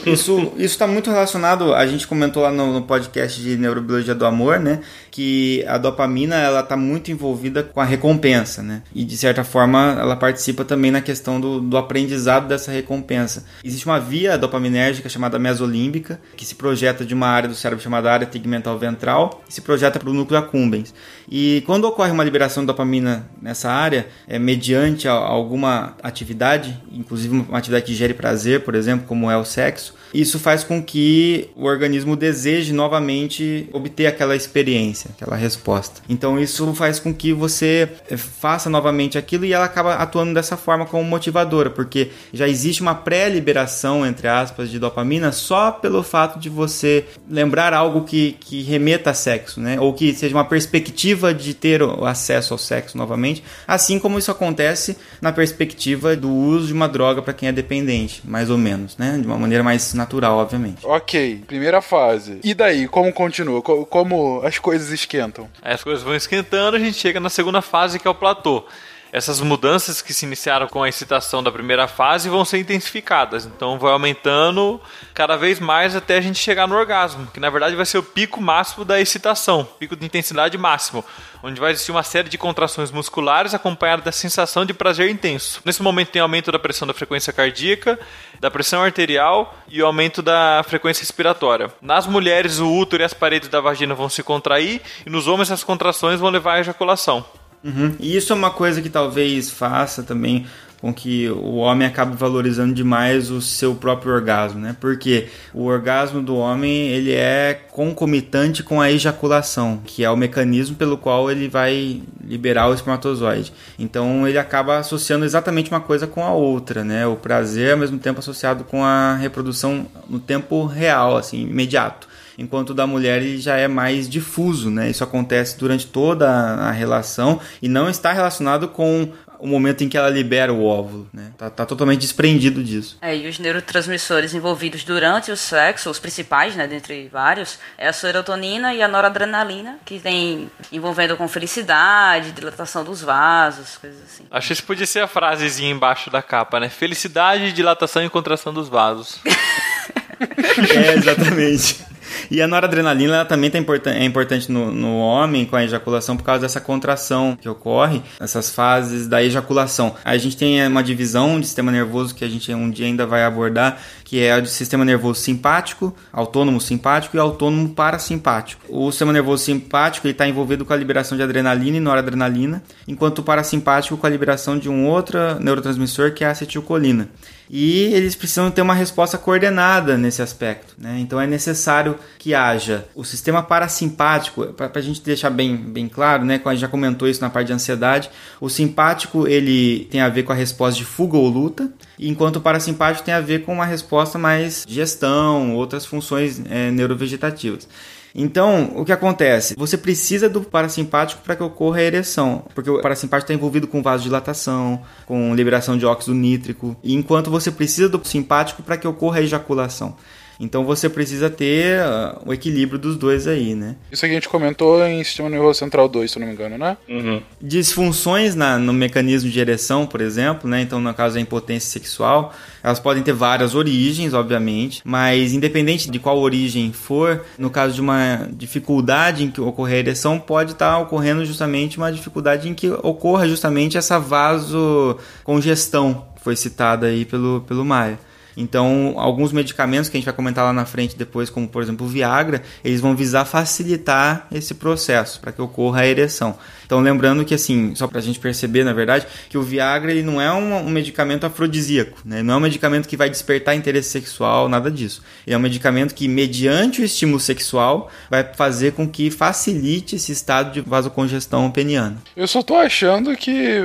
isso 0.05 0.53
está 0.57 0.87
muito 0.87 1.11
relacionado, 1.11 1.73
a 1.73 1.85
gente 1.85 2.07
comentou 2.07 2.41
lá 2.41 2.51
no, 2.51 2.71
no 2.71 2.81
podcast 2.83 3.41
de 3.41 3.57
Neurobiologia 3.57 4.15
do 4.15 4.25
Amor, 4.25 4.59
né? 4.59 4.79
Que 5.11 5.65
a 5.67 5.77
dopamina 5.77 6.37
ela 6.37 6.61
está 6.61 6.77
muito 6.77 7.11
envolvida 7.11 7.61
com 7.61 7.81
a 7.81 7.83
recompensa, 7.83 8.63
né? 8.63 8.81
E 8.95 9.03
de 9.03 9.17
certa 9.17 9.43
forma 9.43 9.97
ela 9.99 10.15
participa 10.15 10.63
também 10.63 10.89
na 10.89 11.01
questão 11.01 11.41
do, 11.41 11.59
do 11.59 11.77
aprendizado 11.77 12.47
dessa 12.47 12.71
recompensa. 12.71 13.45
Existe 13.61 13.85
uma 13.85 13.99
via 13.99 14.37
dopaminérgica 14.37 15.09
chamada 15.09 15.37
mesolímbica, 15.37 16.21
que 16.37 16.45
se 16.45 16.55
projeta 16.55 17.03
de 17.03 17.13
uma 17.13 17.27
área 17.27 17.49
do 17.49 17.55
cérebro 17.55 17.83
chamada 17.83 18.09
área 18.09 18.25
tegmental 18.25 18.79
ventral 18.79 19.43
e 19.49 19.53
se 19.53 19.59
projeta 19.59 19.99
para 19.99 20.09
o 20.09 20.13
núcleo 20.13 20.39
accumbens. 20.39 20.93
E 21.31 21.63
quando 21.65 21.85
ocorre 21.85 22.11
uma 22.11 22.23
liberação 22.25 22.63
de 22.63 22.67
dopamina 22.67 23.25
nessa 23.41 23.71
área, 23.71 24.07
é, 24.27 24.37
mediante 24.37 25.07
a- 25.07 25.13
alguma 25.13 25.95
atividade, 26.03 26.77
inclusive 26.91 27.33
uma 27.47 27.57
atividade 27.57 27.85
que 27.85 27.93
gere 27.93 28.13
prazer, 28.13 28.61
por 28.65 28.75
exemplo, 28.75 29.07
como 29.07 29.31
é 29.31 29.37
o 29.37 29.45
sexo, 29.45 29.93
isso 30.13 30.37
faz 30.37 30.61
com 30.61 30.83
que 30.83 31.47
o 31.55 31.63
organismo 31.63 32.17
deseje 32.17 32.73
novamente 32.73 33.69
obter 33.71 34.07
aquela 34.07 34.35
experiência, 34.35 35.09
aquela 35.15 35.37
resposta. 35.37 36.01
Então 36.09 36.37
isso 36.37 36.73
faz 36.73 36.99
com 36.99 37.13
que 37.13 37.31
você 37.31 37.87
eh, 38.09 38.17
faça 38.17 38.69
novamente 38.69 39.17
aquilo 39.17 39.45
e 39.45 39.53
ela 39.53 39.63
acaba 39.63 39.93
atuando 39.95 40.33
dessa 40.33 40.57
forma 40.57 40.85
como 40.85 41.05
motivadora, 41.05 41.69
porque 41.69 42.09
já 42.33 42.45
existe 42.45 42.81
uma 42.81 42.93
pré-liberação, 42.93 44.05
entre 44.05 44.27
aspas, 44.27 44.69
de 44.69 44.77
dopamina 44.79 45.31
só 45.31 45.71
pelo 45.71 46.03
fato 46.03 46.37
de 46.39 46.49
você 46.49 47.05
lembrar 47.29 47.73
algo 47.73 48.01
que, 48.03 48.33
que 48.39 48.61
remeta 48.63 49.11
a 49.11 49.13
sexo, 49.13 49.61
né? 49.61 49.79
Ou 49.79 49.93
que 49.93 50.13
seja 50.13 50.35
uma 50.35 50.43
perspectiva 50.45 51.20
de 51.33 51.53
ter 51.53 51.83
o 51.83 52.05
acesso 52.05 52.53
ao 52.53 52.57
sexo 52.57 52.97
novamente, 52.97 53.43
assim 53.67 53.99
como 53.99 54.17
isso 54.17 54.31
acontece 54.31 54.97
na 55.21 55.31
perspectiva 55.31 56.15
do 56.15 56.29
uso 56.29 56.67
de 56.67 56.73
uma 56.73 56.87
droga 56.89 57.21
para 57.21 57.33
quem 57.33 57.49
é 57.49 57.51
dependente, 57.51 58.21
mais 58.25 58.49
ou 58.49 58.57
menos, 58.57 58.97
né? 58.97 59.17
De 59.21 59.27
uma 59.27 59.37
maneira 59.37 59.63
mais 59.63 59.93
natural, 59.93 60.37
obviamente. 60.39 60.79
Ok, 60.83 61.43
primeira 61.45 61.81
fase. 61.81 62.39
E 62.43 62.53
daí, 62.53 62.87
como 62.87 63.13
continua? 63.13 63.61
Co- 63.61 63.85
Como 63.85 64.41
as 64.43 64.57
coisas 64.57 64.89
esquentam? 64.89 65.47
As 65.61 65.83
coisas 65.83 66.03
vão 66.03 66.15
esquentando, 66.15 66.77
a 66.77 66.79
gente 66.79 66.97
chega 66.97 67.19
na 67.19 67.29
segunda 67.29 67.61
fase, 67.61 67.99
que 67.99 68.07
é 68.07 68.11
o 68.11 68.15
platô. 68.15 68.65
Essas 69.11 69.41
mudanças 69.41 70.01
que 70.01 70.13
se 70.13 70.25
iniciaram 70.25 70.67
com 70.67 70.81
a 70.81 70.87
excitação 70.87 71.43
da 71.43 71.51
primeira 71.51 71.85
fase 71.85 72.29
vão 72.29 72.45
ser 72.45 72.59
intensificadas. 72.59 73.45
Então 73.45 73.77
vai 73.77 73.91
aumentando 73.91 74.79
cada 75.13 75.35
vez 75.35 75.59
mais 75.59 75.95
até 75.95 76.17
a 76.17 76.21
gente 76.21 76.39
chegar 76.39 76.65
no 76.65 76.75
orgasmo, 76.75 77.27
que 77.27 77.39
na 77.39 77.49
verdade 77.49 77.75
vai 77.75 77.85
ser 77.85 77.97
o 77.97 78.03
pico 78.03 78.39
máximo 78.39 78.85
da 78.85 79.01
excitação, 79.01 79.65
pico 79.77 79.97
de 79.97 80.05
intensidade 80.05 80.57
máximo, 80.57 81.03
onde 81.43 81.59
vai 81.59 81.71
existir 81.71 81.91
uma 81.91 82.03
série 82.03 82.29
de 82.29 82.37
contrações 82.37 82.89
musculares 82.89 83.53
acompanhada 83.53 84.01
da 84.01 84.13
sensação 84.13 84.65
de 84.65 84.73
prazer 84.73 85.09
intenso. 85.09 85.61
Nesse 85.65 85.83
momento 85.83 86.11
tem 86.11 86.21
aumento 86.21 86.49
da 86.49 86.59
pressão 86.59 86.87
da 86.87 86.93
frequência 86.93 87.33
cardíaca, 87.33 87.99
da 88.39 88.49
pressão 88.49 88.81
arterial 88.81 89.57
e 89.67 89.81
o 89.81 89.85
aumento 89.85 90.21
da 90.21 90.63
frequência 90.65 91.01
respiratória. 91.01 91.69
Nas 91.81 92.07
mulheres, 92.07 92.59
o 92.59 92.71
útero 92.71 93.03
e 93.03 93.05
as 93.05 93.13
paredes 93.13 93.49
da 93.49 93.59
vagina 93.59 93.93
vão 93.93 94.07
se 94.07 94.23
contrair 94.23 94.81
e 95.05 95.09
nos 95.09 95.27
homens 95.27 95.51
as 95.51 95.65
contrações 95.65 96.19
vão 96.19 96.29
levar 96.29 96.53
à 96.53 96.59
ejaculação. 96.61 97.25
Uhum. 97.63 97.95
E 97.99 98.15
isso 98.15 98.33
é 98.33 98.35
uma 98.35 98.51
coisa 98.51 98.81
que 98.81 98.89
talvez 98.89 99.49
faça 99.49 100.01
também 100.03 100.45
com 100.81 100.91
que 100.91 101.29
o 101.29 101.57
homem 101.57 101.87
acabe 101.87 102.17
valorizando 102.17 102.73
demais 102.73 103.29
o 103.29 103.39
seu 103.39 103.75
próprio 103.75 104.13
orgasmo, 104.13 104.59
né? 104.59 104.75
Porque 104.79 105.27
o 105.53 105.65
orgasmo 105.65 106.23
do 106.23 106.35
homem 106.35 106.87
ele 106.87 107.13
é 107.13 107.53
concomitante 107.69 108.63
com 108.63 108.81
a 108.81 108.91
ejaculação, 108.91 109.79
que 109.85 110.03
é 110.03 110.09
o 110.09 110.17
mecanismo 110.17 110.75
pelo 110.75 110.97
qual 110.97 111.29
ele 111.29 111.47
vai 111.47 112.01
liberar 112.23 112.67
o 112.67 112.73
espermatozoide. 112.73 113.53
Então 113.77 114.27
ele 114.27 114.39
acaba 114.39 114.79
associando 114.79 115.23
exatamente 115.23 115.69
uma 115.69 115.79
coisa 115.79 116.07
com 116.07 116.23
a 116.23 116.33
outra, 116.33 116.83
né? 116.83 117.05
O 117.05 117.15
prazer 117.15 117.73
ao 117.73 117.77
mesmo 117.77 117.99
tempo 117.99 118.19
associado 118.19 118.63
com 118.63 118.83
a 118.83 119.15
reprodução 119.15 119.85
no 120.09 120.19
tempo 120.19 120.65
real, 120.65 121.15
assim, 121.15 121.43
imediato 121.43 122.09
enquanto 122.41 122.73
da 122.73 122.85
mulher 122.85 123.21
ele 123.21 123.39
já 123.39 123.55
é 123.55 123.67
mais 123.67 124.09
difuso, 124.09 124.69
né? 124.69 124.89
Isso 124.89 125.03
acontece 125.03 125.57
durante 125.57 125.87
toda 125.87 126.29
a 126.29 126.71
relação 126.71 127.39
e 127.61 127.69
não 127.69 127.89
está 127.89 128.11
relacionado 128.11 128.67
com 128.67 129.11
o 129.41 129.47
momento 129.47 129.83
em 129.83 129.89
que 129.89 129.97
ela 129.97 130.09
libera 130.09 130.53
o 130.53 130.63
óvulo, 130.63 131.09
né? 131.11 131.31
Tá, 131.35 131.49
tá 131.49 131.65
totalmente 131.65 131.99
desprendido 131.99 132.63
disso. 132.63 132.97
É, 133.01 133.17
e 133.17 133.27
os 133.27 133.39
neurotransmissores 133.39 134.35
envolvidos 134.35 134.83
durante 134.83 135.31
o 135.31 135.37
sexo, 135.37 135.89
os 135.89 135.97
principais, 135.97 136.55
né, 136.55 136.67
dentre 136.67 137.09
vários, 137.11 137.57
é 137.75 137.87
a 137.87 137.93
serotonina 137.93 138.73
e 138.75 138.83
a 138.83 138.87
noradrenalina, 138.87 139.79
que 139.83 139.99
tem 139.99 140.49
envolvendo 140.71 141.17
com 141.17 141.27
felicidade, 141.27 142.31
dilatação 142.33 142.83
dos 142.83 143.01
vasos, 143.01 143.77
coisas 143.77 143.99
assim. 144.03 144.23
Acho 144.29 144.47
que 144.47 144.53
isso 144.53 144.63
podia 144.63 144.85
ser 144.85 144.99
a 144.99 145.07
frasezinha 145.07 145.71
embaixo 145.71 146.11
da 146.11 146.21
capa, 146.21 146.59
né? 146.59 146.69
Felicidade, 146.69 147.51
dilatação 147.51 148.05
e 148.05 148.09
contração 148.09 148.53
dos 148.53 148.69
vasos. 148.69 149.19
É, 150.21 150.93
exatamente. 150.93 151.83
E 152.29 152.41
a 152.41 152.47
noradrenalina 152.47 153.15
ela 153.15 153.25
também 153.25 153.49
tá 153.49 153.57
importan 153.57 153.91
é 153.91 154.05
importante 154.05 154.51
no, 154.51 154.71
no 154.71 154.97
homem 154.97 155.45
com 155.45 155.55
a 155.55 155.63
ejaculação 155.63 156.17
por 156.17 156.23
causa 156.23 156.41
dessa 156.41 156.61
contração 156.61 157.37
que 157.39 157.47
ocorre, 157.47 158.01
essas 158.19 158.49
fases 158.49 159.07
da 159.07 159.23
ejaculação. 159.23 159.95
A 160.03 160.17
gente 160.17 160.37
tem 160.37 160.65
uma 160.67 160.83
divisão 160.83 161.39
de 161.39 161.45
sistema 161.45 161.71
nervoso 161.71 162.15
que 162.15 162.23
a 162.23 162.29
gente 162.29 162.53
um 162.53 162.69
dia 162.69 162.85
ainda 162.85 163.05
vai 163.05 163.23
abordar, 163.23 163.79
que 164.11 164.21
é 164.21 164.37
o 164.37 164.45
sistema 164.45 164.83
nervoso 164.83 165.21
simpático, 165.21 165.95
autônomo 166.11 166.59
simpático 166.59 167.15
e 167.15 167.19
autônomo 167.21 167.69
parasimpático. 167.69 168.61
O 168.67 168.91
sistema 168.91 169.13
nervoso 169.13 169.45
simpático 169.45 170.05
está 170.05 170.27
envolvido 170.27 170.65
com 170.65 170.73
a 170.73 170.75
liberação 170.75 171.17
de 171.17 171.23
adrenalina 171.23 171.77
e 171.77 171.79
noradrenalina, 171.79 172.61
enquanto 172.85 173.19
o 173.19 173.23
parasimpático 173.23 173.95
com 173.95 174.05
a 174.05 174.09
liberação 174.09 174.59
de 174.59 174.67
um 174.67 174.85
outro 174.85 175.17
neurotransmissor 175.39 176.11
que 176.11 176.25
é 176.25 176.27
a 176.27 176.31
acetilcolina 176.31 177.07
e 177.53 177.93
eles 177.93 178.15
precisam 178.15 178.49
ter 178.49 178.61
uma 178.61 178.73
resposta 178.73 179.17
coordenada 179.17 179.97
nesse 179.97 180.21
aspecto. 180.21 180.73
Né? 180.77 180.99
Então 181.01 181.19
é 181.19 181.27
necessário 181.27 181.97
que 182.17 182.33
haja 182.33 182.85
o 182.95 183.03
sistema 183.03 183.43
parasimpático, 183.43 184.53
para 184.53 184.71
a 184.73 184.81
gente 184.81 185.01
deixar 185.01 185.29
bem, 185.29 185.57
bem 185.57 185.89
claro, 185.89 186.23
né? 186.23 186.39
a 186.43 186.49
gente 186.51 186.61
já 186.61 186.69
comentou 186.69 187.09
isso 187.09 187.19
na 187.19 187.29
parte 187.29 187.47
de 187.47 187.53
ansiedade, 187.53 188.09
o 188.39 188.47
simpático 188.47 189.27
ele 189.27 189.85
tem 189.91 189.99
a 189.99 190.07
ver 190.07 190.23
com 190.23 190.31
a 190.31 190.35
resposta 190.35 190.77
de 190.77 190.85
fuga 190.85 191.17
ou 191.17 191.27
luta, 191.27 191.69
enquanto 191.99 192.37
o 192.37 192.41
parasimpático 192.41 193.03
tem 193.03 193.13
a 193.13 193.19
ver 193.19 193.43
com 193.43 193.51
uma 193.51 193.65
resposta 193.65 193.91
mais 194.17 194.65
gestão, 194.67 195.55
outras 195.55 195.85
funções 195.85 196.41
é, 196.49 196.71
neurovegetativas. 196.71 197.67
Então, 198.13 198.73
o 198.75 198.83
que 198.83 198.91
acontece? 198.91 199.55
Você 199.57 199.77
precisa 199.77 200.27
do 200.27 200.41
parasimpático 200.41 201.21
para 201.23 201.35
que 201.35 201.43
ocorra 201.43 201.77
a 201.77 201.83
ereção, 201.83 202.43
porque 202.53 202.69
o 202.69 202.81
parasimpático 202.81 203.31
está 203.31 203.33
envolvido 203.33 203.67
com 203.67 203.81
vasodilatação, 203.81 204.81
com 205.05 205.33
liberação 205.33 205.77
de 205.77 205.85
óxido 205.85 206.13
nítrico, 206.13 206.75
enquanto 206.83 207.31
você 207.31 207.49
precisa 207.49 207.87
do 207.87 208.05
simpático 208.05 208.61
para 208.63 208.77
que 208.77 208.87
ocorra 208.87 209.19
a 209.19 209.21
ejaculação. 209.21 209.95
Então 210.41 210.65
você 210.65 210.89
precisa 210.89 211.29
ter 211.29 211.79
uh, 211.81 212.19
o 212.25 212.33
equilíbrio 212.33 212.79
dos 212.79 212.97
dois 212.97 213.27
aí, 213.27 213.53
né? 213.53 213.75
Isso 213.91 214.03
aqui 214.03 214.13
a 214.13 214.15
gente 214.15 214.27
comentou 214.27 214.83
em 214.83 215.03
Sistema 215.03 215.29
Nervoso 215.29 215.59
Central 215.59 215.87
2, 215.87 216.09
se 216.09 216.17
eu 216.17 216.21
não 216.21 216.27
me 216.27 216.33
engano, 216.33 216.57
né? 216.57 216.75
Uhum. 216.89 217.21
Disfunções 217.39 218.33
na, 218.33 218.57
no 218.57 218.73
mecanismo 218.73 219.29
de 219.29 219.39
ereção, 219.39 219.85
por 219.85 220.01
exemplo, 220.01 220.49
né? 220.49 220.61
Então, 220.61 220.81
no 220.81 220.91
caso 220.95 221.13
da 221.13 221.21
impotência 221.21 221.69
sexual, 221.69 222.33
elas 222.63 222.79
podem 222.79 223.03
ter 223.03 223.13
várias 223.13 223.53
origens, 223.53 224.15
obviamente, 224.15 224.81
mas 224.83 225.31
independente 225.31 225.91
de 225.91 225.99
qual 225.99 226.17
origem 226.17 226.73
for, 226.73 227.23
no 227.37 227.51
caso 227.51 227.75
de 227.75 227.81
uma 227.81 228.27
dificuldade 228.31 229.23
em 229.23 229.29
que 229.29 229.39
ocorrer 229.39 229.75
a 229.75 229.79
ereção, 229.79 230.19
pode 230.19 230.53
estar 230.53 230.79
ocorrendo 230.79 231.23
justamente 231.23 231.77
uma 231.77 231.91
dificuldade 231.91 232.49
em 232.49 232.55
que 232.55 232.67
ocorra 232.67 233.27
justamente 233.27 233.77
essa 233.77 233.99
vasocongestão 233.99 236.07
que 236.15 236.23
foi 236.23 236.35
citada 236.35 236.87
aí 236.87 237.05
pelo, 237.05 237.41
pelo 237.47 237.63
Maia. 237.63 237.99
Então, 238.41 238.95
alguns 238.97 239.31
medicamentos 239.31 239.87
que 239.87 239.95
a 239.95 239.99
gente 239.99 240.05
vai 240.05 240.15
comentar 240.15 240.43
lá 240.43 240.51
na 240.51 240.65
frente 240.65 240.97
depois, 240.97 241.29
como 241.29 241.47
por 241.47 241.61
exemplo 241.61 241.85
o 241.85 241.89
Viagra, 241.89 242.41
eles 242.63 242.81
vão 242.81 242.95
visar 242.95 243.23
facilitar 243.23 244.27
esse 244.31 244.55
processo 244.55 245.19
para 245.19 245.31
que 245.31 245.41
ocorra 245.41 245.81
a 245.81 245.87
ereção. 245.87 246.35
Então, 246.65 246.79
lembrando 246.79 247.23
que 247.23 247.35
assim, 247.35 247.75
só 247.75 247.85
para 247.85 247.99
a 247.99 248.01
gente 248.01 248.19
perceber, 248.19 248.63
na 248.63 248.73
verdade, 248.73 249.05
que 249.29 249.37
o 249.37 249.43
Viagra 249.43 249.91
ele 249.91 250.01
não 250.01 250.19
é 250.19 250.31
um, 250.31 250.55
um, 250.55 250.69
medicamento 250.69 251.25
afrodisíaco, 251.25 251.99
né? 252.03 252.23
Não 252.23 252.33
é 252.33 252.37
um 252.37 252.39
medicamento 252.39 252.87
que 252.87 252.97
vai 252.97 253.09
despertar 253.09 253.55
interesse 253.55 253.89
sexual, 253.89 254.49
nada 254.49 254.71
disso. 254.71 255.03
Ele 255.27 255.35
é 255.35 255.37
um 255.37 255.41
medicamento 255.41 255.93
que, 255.93 256.07
mediante 256.07 256.81
o 256.81 256.85
estímulo 256.85 257.19
sexual, 257.19 257.91
vai 258.09 258.23
fazer 258.23 258.71
com 258.71 258.87
que 258.87 259.11
facilite 259.11 259.97
esse 259.97 260.13
estado 260.13 260.53
de 260.53 260.61
vasocongestão 260.61 261.51
peniana. 261.51 261.97
Eu 262.15 262.27
só 262.27 262.41
tô 262.41 262.55
achando 262.55 263.15
que, 263.17 263.59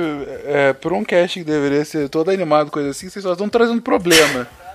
é, 0.45 0.73
por 0.73 0.93
um 0.93 1.03
cast 1.03 1.39
que 1.39 1.45
deveria 1.45 1.85
ser 1.85 2.09
todo 2.09 2.29
animado, 2.29 2.69
coisa 2.69 2.89
assim, 2.89 3.09
vocês 3.09 3.23
só 3.23 3.31
estão 3.31 3.49
trazendo 3.49 3.81
problema. 3.81 4.47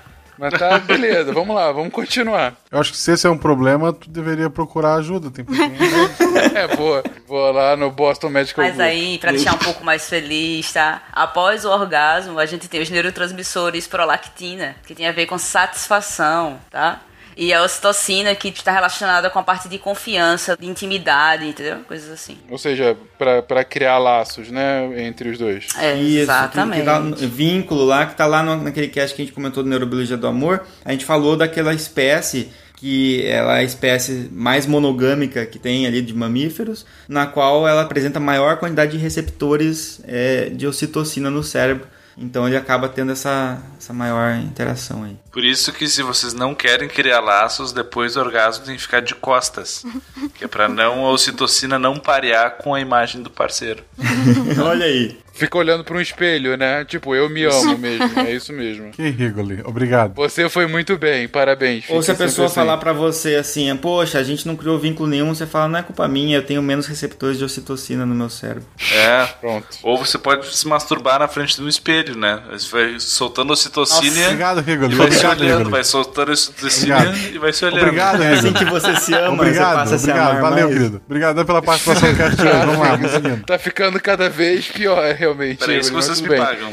Mas 0.42 0.58
tá, 0.58 0.76
beleza, 0.80 1.32
vamos 1.32 1.54
lá, 1.54 1.70
vamos 1.70 1.92
continuar. 1.92 2.56
Eu 2.68 2.80
acho 2.80 2.90
que 2.90 2.98
se 2.98 3.12
esse 3.12 3.24
é 3.24 3.30
um 3.30 3.38
problema, 3.38 3.92
tu 3.92 4.10
deveria 4.10 4.50
procurar 4.50 4.96
ajuda. 4.96 5.30
Tem 5.30 5.46
É, 6.52 6.66
vou, 6.74 7.00
vou 7.28 7.52
lá 7.52 7.76
no 7.76 7.92
Boston 7.92 8.28
Medical 8.28 8.64
Mas 8.64 8.80
aí, 8.80 9.18
pra 9.18 9.30
deixar 9.30 9.54
um 9.54 9.58
pouco 9.58 9.84
mais 9.84 10.08
feliz, 10.08 10.72
tá? 10.72 11.00
Após 11.12 11.64
o 11.64 11.70
orgasmo, 11.70 12.40
a 12.40 12.46
gente 12.46 12.68
tem 12.68 12.82
os 12.82 12.90
neurotransmissores 12.90 13.86
prolactina, 13.86 14.74
que 14.84 14.96
tem 14.96 15.06
a 15.06 15.12
ver 15.12 15.26
com 15.26 15.38
satisfação, 15.38 16.58
tá? 16.68 17.00
E 17.36 17.52
a 17.52 17.62
ocitocina, 17.62 18.34
que 18.34 18.48
está 18.48 18.72
relacionada 18.72 19.30
com 19.30 19.38
a 19.38 19.42
parte 19.42 19.68
de 19.68 19.78
confiança, 19.78 20.56
de 20.58 20.66
intimidade, 20.66 21.46
entendeu? 21.46 21.78
Coisas 21.88 22.10
assim. 22.10 22.36
Ou 22.50 22.58
seja, 22.58 22.96
para 23.18 23.64
criar 23.64 23.98
laços, 23.98 24.50
né, 24.50 25.02
entre 25.02 25.30
os 25.30 25.38
dois. 25.38 25.68
É, 25.78 25.94
Isso, 25.94 26.20
exatamente. 26.20 26.74
Que, 26.74 26.80
que 26.80 26.86
dá 26.86 26.98
um 26.98 27.12
vínculo 27.12 27.84
lá, 27.84 28.06
que 28.06 28.14
tá 28.14 28.26
lá 28.26 28.42
no, 28.42 28.56
naquele 28.56 28.88
cast 28.88 29.14
que 29.14 29.22
a 29.22 29.24
gente 29.24 29.34
comentou 29.34 29.62
do 29.62 29.68
Neurobiologia 29.68 30.16
do 30.16 30.26
Amor, 30.26 30.66
a 30.84 30.92
gente 30.92 31.04
falou 31.04 31.36
daquela 31.36 31.72
espécie 31.72 32.50
que 32.82 33.24
ela 33.24 33.58
é 33.58 33.60
a 33.60 33.62
espécie 33.62 34.28
mais 34.32 34.66
monogâmica 34.66 35.46
que 35.46 35.56
tem 35.56 35.86
ali 35.86 36.02
de 36.02 36.12
mamíferos, 36.12 36.84
na 37.08 37.26
qual 37.26 37.68
ela 37.68 37.82
apresenta 37.82 38.18
maior 38.18 38.56
quantidade 38.56 38.90
de 38.90 38.98
receptores 38.98 40.02
é, 40.04 40.50
de 40.50 40.66
ocitocina 40.66 41.30
no 41.30 41.44
cérebro. 41.44 41.86
Então 42.18 42.46
ele 42.46 42.56
acaba 42.56 42.88
tendo 42.88 43.12
essa, 43.12 43.62
essa 43.78 43.92
maior 43.92 44.36
interação 44.36 45.04
aí. 45.04 45.16
Por 45.32 45.44
isso 45.44 45.72
que 45.72 45.88
se 45.88 46.02
vocês 46.02 46.34
não 46.34 46.54
querem 46.54 46.88
criar 46.88 47.20
laços, 47.20 47.72
depois 47.72 48.14
do 48.14 48.20
orgasmo 48.20 48.66
tem 48.66 48.76
que 48.76 48.82
ficar 48.82 49.00
de 49.00 49.14
costas. 49.14 49.84
que 50.36 50.44
é 50.44 50.48
pra 50.48 50.68
não 50.68 51.06
a 51.06 51.10
ocitocina 51.10 51.78
não 51.78 51.98
parear 51.98 52.58
com 52.58 52.74
a 52.74 52.80
imagem 52.80 53.22
do 53.22 53.30
parceiro. 53.30 53.82
Olha 54.62 54.84
aí. 54.84 55.18
Fica 55.32 55.56
olhando 55.56 55.82
para 55.82 55.96
um 55.96 56.00
espelho, 56.00 56.56
né? 56.56 56.84
Tipo, 56.84 57.14
eu 57.14 57.28
me 57.28 57.44
amo 57.44 57.78
mesmo. 57.78 58.20
É 58.20 58.32
isso 58.32 58.52
mesmo. 58.52 58.92
Que 58.92 59.08
Rigoli, 59.08 59.62
obrigado. 59.64 60.14
Você 60.14 60.48
foi 60.48 60.66
muito 60.66 60.98
bem, 60.98 61.26
parabéns. 61.26 61.84
Ou 61.88 62.02
se 62.02 62.10
a 62.10 62.14
pessoa 62.14 62.46
assim. 62.46 62.54
falar 62.54 62.76
pra 62.76 62.92
você 62.92 63.36
assim, 63.36 63.74
poxa, 63.76 64.18
a 64.18 64.22
gente 64.22 64.46
não 64.46 64.54
criou 64.54 64.78
vínculo 64.78 65.08
nenhum, 65.08 65.34
você 65.34 65.46
fala, 65.46 65.68
não 65.68 65.78
é 65.78 65.82
culpa 65.82 66.06
minha, 66.06 66.36
eu 66.36 66.44
tenho 66.44 66.62
menos 66.62 66.86
receptores 66.86 67.38
de 67.38 67.44
ocitocina 67.44 68.04
no 68.04 68.14
meu 68.14 68.28
cérebro. 68.28 68.64
É. 68.92 69.26
Pronto. 69.40 69.66
Ou 69.82 69.96
você 69.96 70.18
pode 70.18 70.54
se 70.54 70.68
masturbar 70.68 71.18
na 71.18 71.28
frente 71.28 71.56
do 71.56 71.68
espelho, 71.68 72.16
né? 72.16 72.42
Você 72.52 72.70
vai 72.70 73.00
soltando 73.00 73.52
ocitocina 73.52 74.26
Obrigado, 74.26 74.60
Rigoli. 74.60 74.92
e 74.92 74.96
vai 74.96 75.10
se 75.22 75.42
olhando, 75.42 75.70
vai 75.70 75.84
soltando 75.84 76.32
ocitocina 76.32 76.96
Obrigado. 76.98 77.34
e 77.34 77.38
vai 77.38 77.52
se 77.52 77.64
olhando. 77.64 77.82
Obrigado, 77.82 78.22
É 78.22 78.32
assim 78.34 78.52
que 78.52 78.64
você 78.64 78.96
se 78.96 79.14
ama, 79.14 79.28
você 79.28 79.32
Obrigado, 79.42 79.88
se 79.88 79.94
obrigado. 79.94 80.30
amar 80.30 80.40
Valeu, 80.42 80.66
mais. 80.68 80.78
querido. 80.78 81.02
Obrigado 81.06 81.44
pela 81.46 81.62
participação 81.62 82.08
hoje. 82.08 82.18
Vamos 82.66 82.78
lá, 82.78 82.90
vamos 82.96 83.10
seguindo. 83.10 83.44
Tá 83.44 83.58
ficando 83.58 84.00
cada 84.00 84.28
vez 84.28 84.66
pior, 84.68 85.14
realmente. 85.14 85.58
Para 85.58 85.74
isso 85.74 85.92
mas 85.92 86.04
vocês 86.06 86.20
me 86.20 86.28
bem. 86.28 86.38
pagam. 86.38 86.72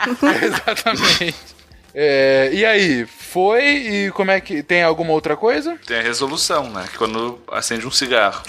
Exatamente. 0.42 1.34
É, 1.94 2.50
e 2.52 2.64
aí, 2.64 3.06
foi 3.30 3.64
e 3.64 4.10
como 4.10 4.30
é 4.30 4.40
que. 4.40 4.62
Tem 4.62 4.82
alguma 4.82 5.12
outra 5.12 5.36
coisa? 5.36 5.78
Tem 5.86 5.98
a 5.98 6.02
resolução, 6.02 6.68
né? 6.70 6.84
Que 6.90 6.98
quando 6.98 7.38
acende 7.50 7.86
um 7.86 7.90
cigarro. 7.90 8.42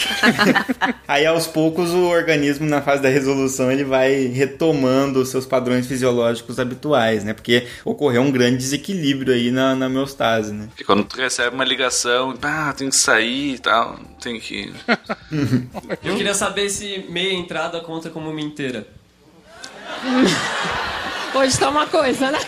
Aí 1.07 1.25
aos 1.25 1.45
poucos 1.45 1.91
o 1.91 2.07
organismo 2.07 2.65
na 2.67 2.81
fase 2.81 3.01
da 3.01 3.09
resolução 3.09 3.71
ele 3.71 3.83
vai 3.83 4.25
retomando 4.25 5.21
os 5.21 5.29
seus 5.29 5.45
padrões 5.45 5.85
fisiológicos 5.85 6.59
habituais, 6.59 7.23
né? 7.23 7.33
Porque 7.33 7.67
ocorreu 7.85 8.23
um 8.23 8.31
grande 8.31 8.57
desequilíbrio 8.57 9.33
aí 9.33 9.51
na, 9.51 9.75
na 9.75 9.85
homeostase, 9.85 10.51
né? 10.51 10.67
E 10.79 10.83
quando 10.83 11.03
tu 11.03 11.17
recebe 11.17 11.55
uma 11.55 11.65
ligação, 11.65 12.33
ah, 12.41 12.73
tem 12.75 12.89
que 12.89 12.95
sair 12.95 13.55
e 13.55 13.59
tal, 13.59 13.99
tem 14.19 14.39
que. 14.39 14.73
Eu 16.03 16.15
queria 16.15 16.33
saber 16.33 16.69
se 16.69 17.05
meia 17.09 17.33
entrada 17.33 17.79
conta 17.81 18.09
como 18.09 18.31
uma 18.31 18.41
inteira. 18.41 18.87
Hoje 21.35 21.57
tá 21.59 21.69
uma 21.69 21.85
coisa, 21.85 22.31
né? 22.31 22.39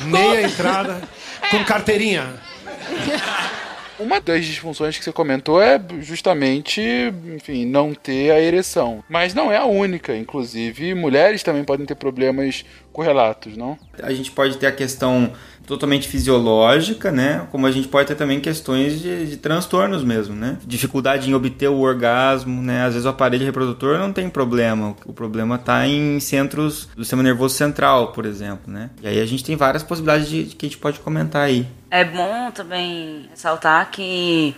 Meia 0.00 0.42
entrada 0.42 1.00
com 1.50 1.64
carteirinha. 1.64 2.34
Uma 3.98 4.20
das 4.20 4.44
disfunções 4.44 4.98
que 4.98 5.04
você 5.04 5.12
comentou 5.12 5.62
é 5.62 5.80
justamente, 6.00 6.82
enfim, 7.32 7.64
não 7.64 7.94
ter 7.94 8.32
a 8.32 8.40
ereção. 8.40 9.04
Mas 9.08 9.34
não 9.34 9.52
é 9.52 9.56
a 9.56 9.64
única. 9.64 10.16
Inclusive, 10.16 10.94
mulheres 10.94 11.44
também 11.44 11.62
podem 11.62 11.86
ter 11.86 11.94
problemas 11.94 12.64
correlatos, 12.92 13.56
não? 13.56 13.78
A 14.02 14.12
gente 14.12 14.32
pode 14.32 14.58
ter 14.58 14.66
a 14.66 14.72
questão 14.72 15.32
totalmente 15.66 16.08
fisiológica, 16.08 17.10
né? 17.10 17.46
Como 17.50 17.66
a 17.66 17.70
gente 17.70 17.88
pode 17.88 18.08
ter 18.08 18.14
também 18.14 18.40
questões 18.40 19.00
de, 19.00 19.26
de 19.26 19.36
transtornos 19.36 20.04
mesmo, 20.04 20.34
né? 20.34 20.58
Dificuldade 20.66 21.30
em 21.30 21.34
obter 21.34 21.68
o 21.68 21.80
orgasmo, 21.80 22.62
né? 22.62 22.84
Às 22.84 22.94
vezes 22.94 23.06
o 23.06 23.08
aparelho 23.08 23.44
reprodutor 23.44 23.98
não 23.98 24.12
tem 24.12 24.28
problema. 24.28 24.94
O 25.06 25.12
problema 25.12 25.56
está 25.56 25.86
em 25.86 26.20
centros 26.20 26.88
do 26.96 27.04
sistema 27.04 27.22
nervoso 27.22 27.54
central, 27.54 28.12
por 28.12 28.26
exemplo, 28.26 28.72
né? 28.72 28.90
E 29.02 29.08
aí 29.08 29.20
a 29.20 29.26
gente 29.26 29.44
tem 29.44 29.56
várias 29.56 29.82
possibilidades 29.82 30.28
de, 30.28 30.44
de 30.44 30.56
que 30.56 30.66
a 30.66 30.68
gente 30.68 30.78
pode 30.78 31.00
comentar 31.00 31.42
aí. 31.42 31.66
É 31.90 32.04
bom 32.04 32.50
também 32.50 33.26
ressaltar 33.30 33.90
que 33.90 34.54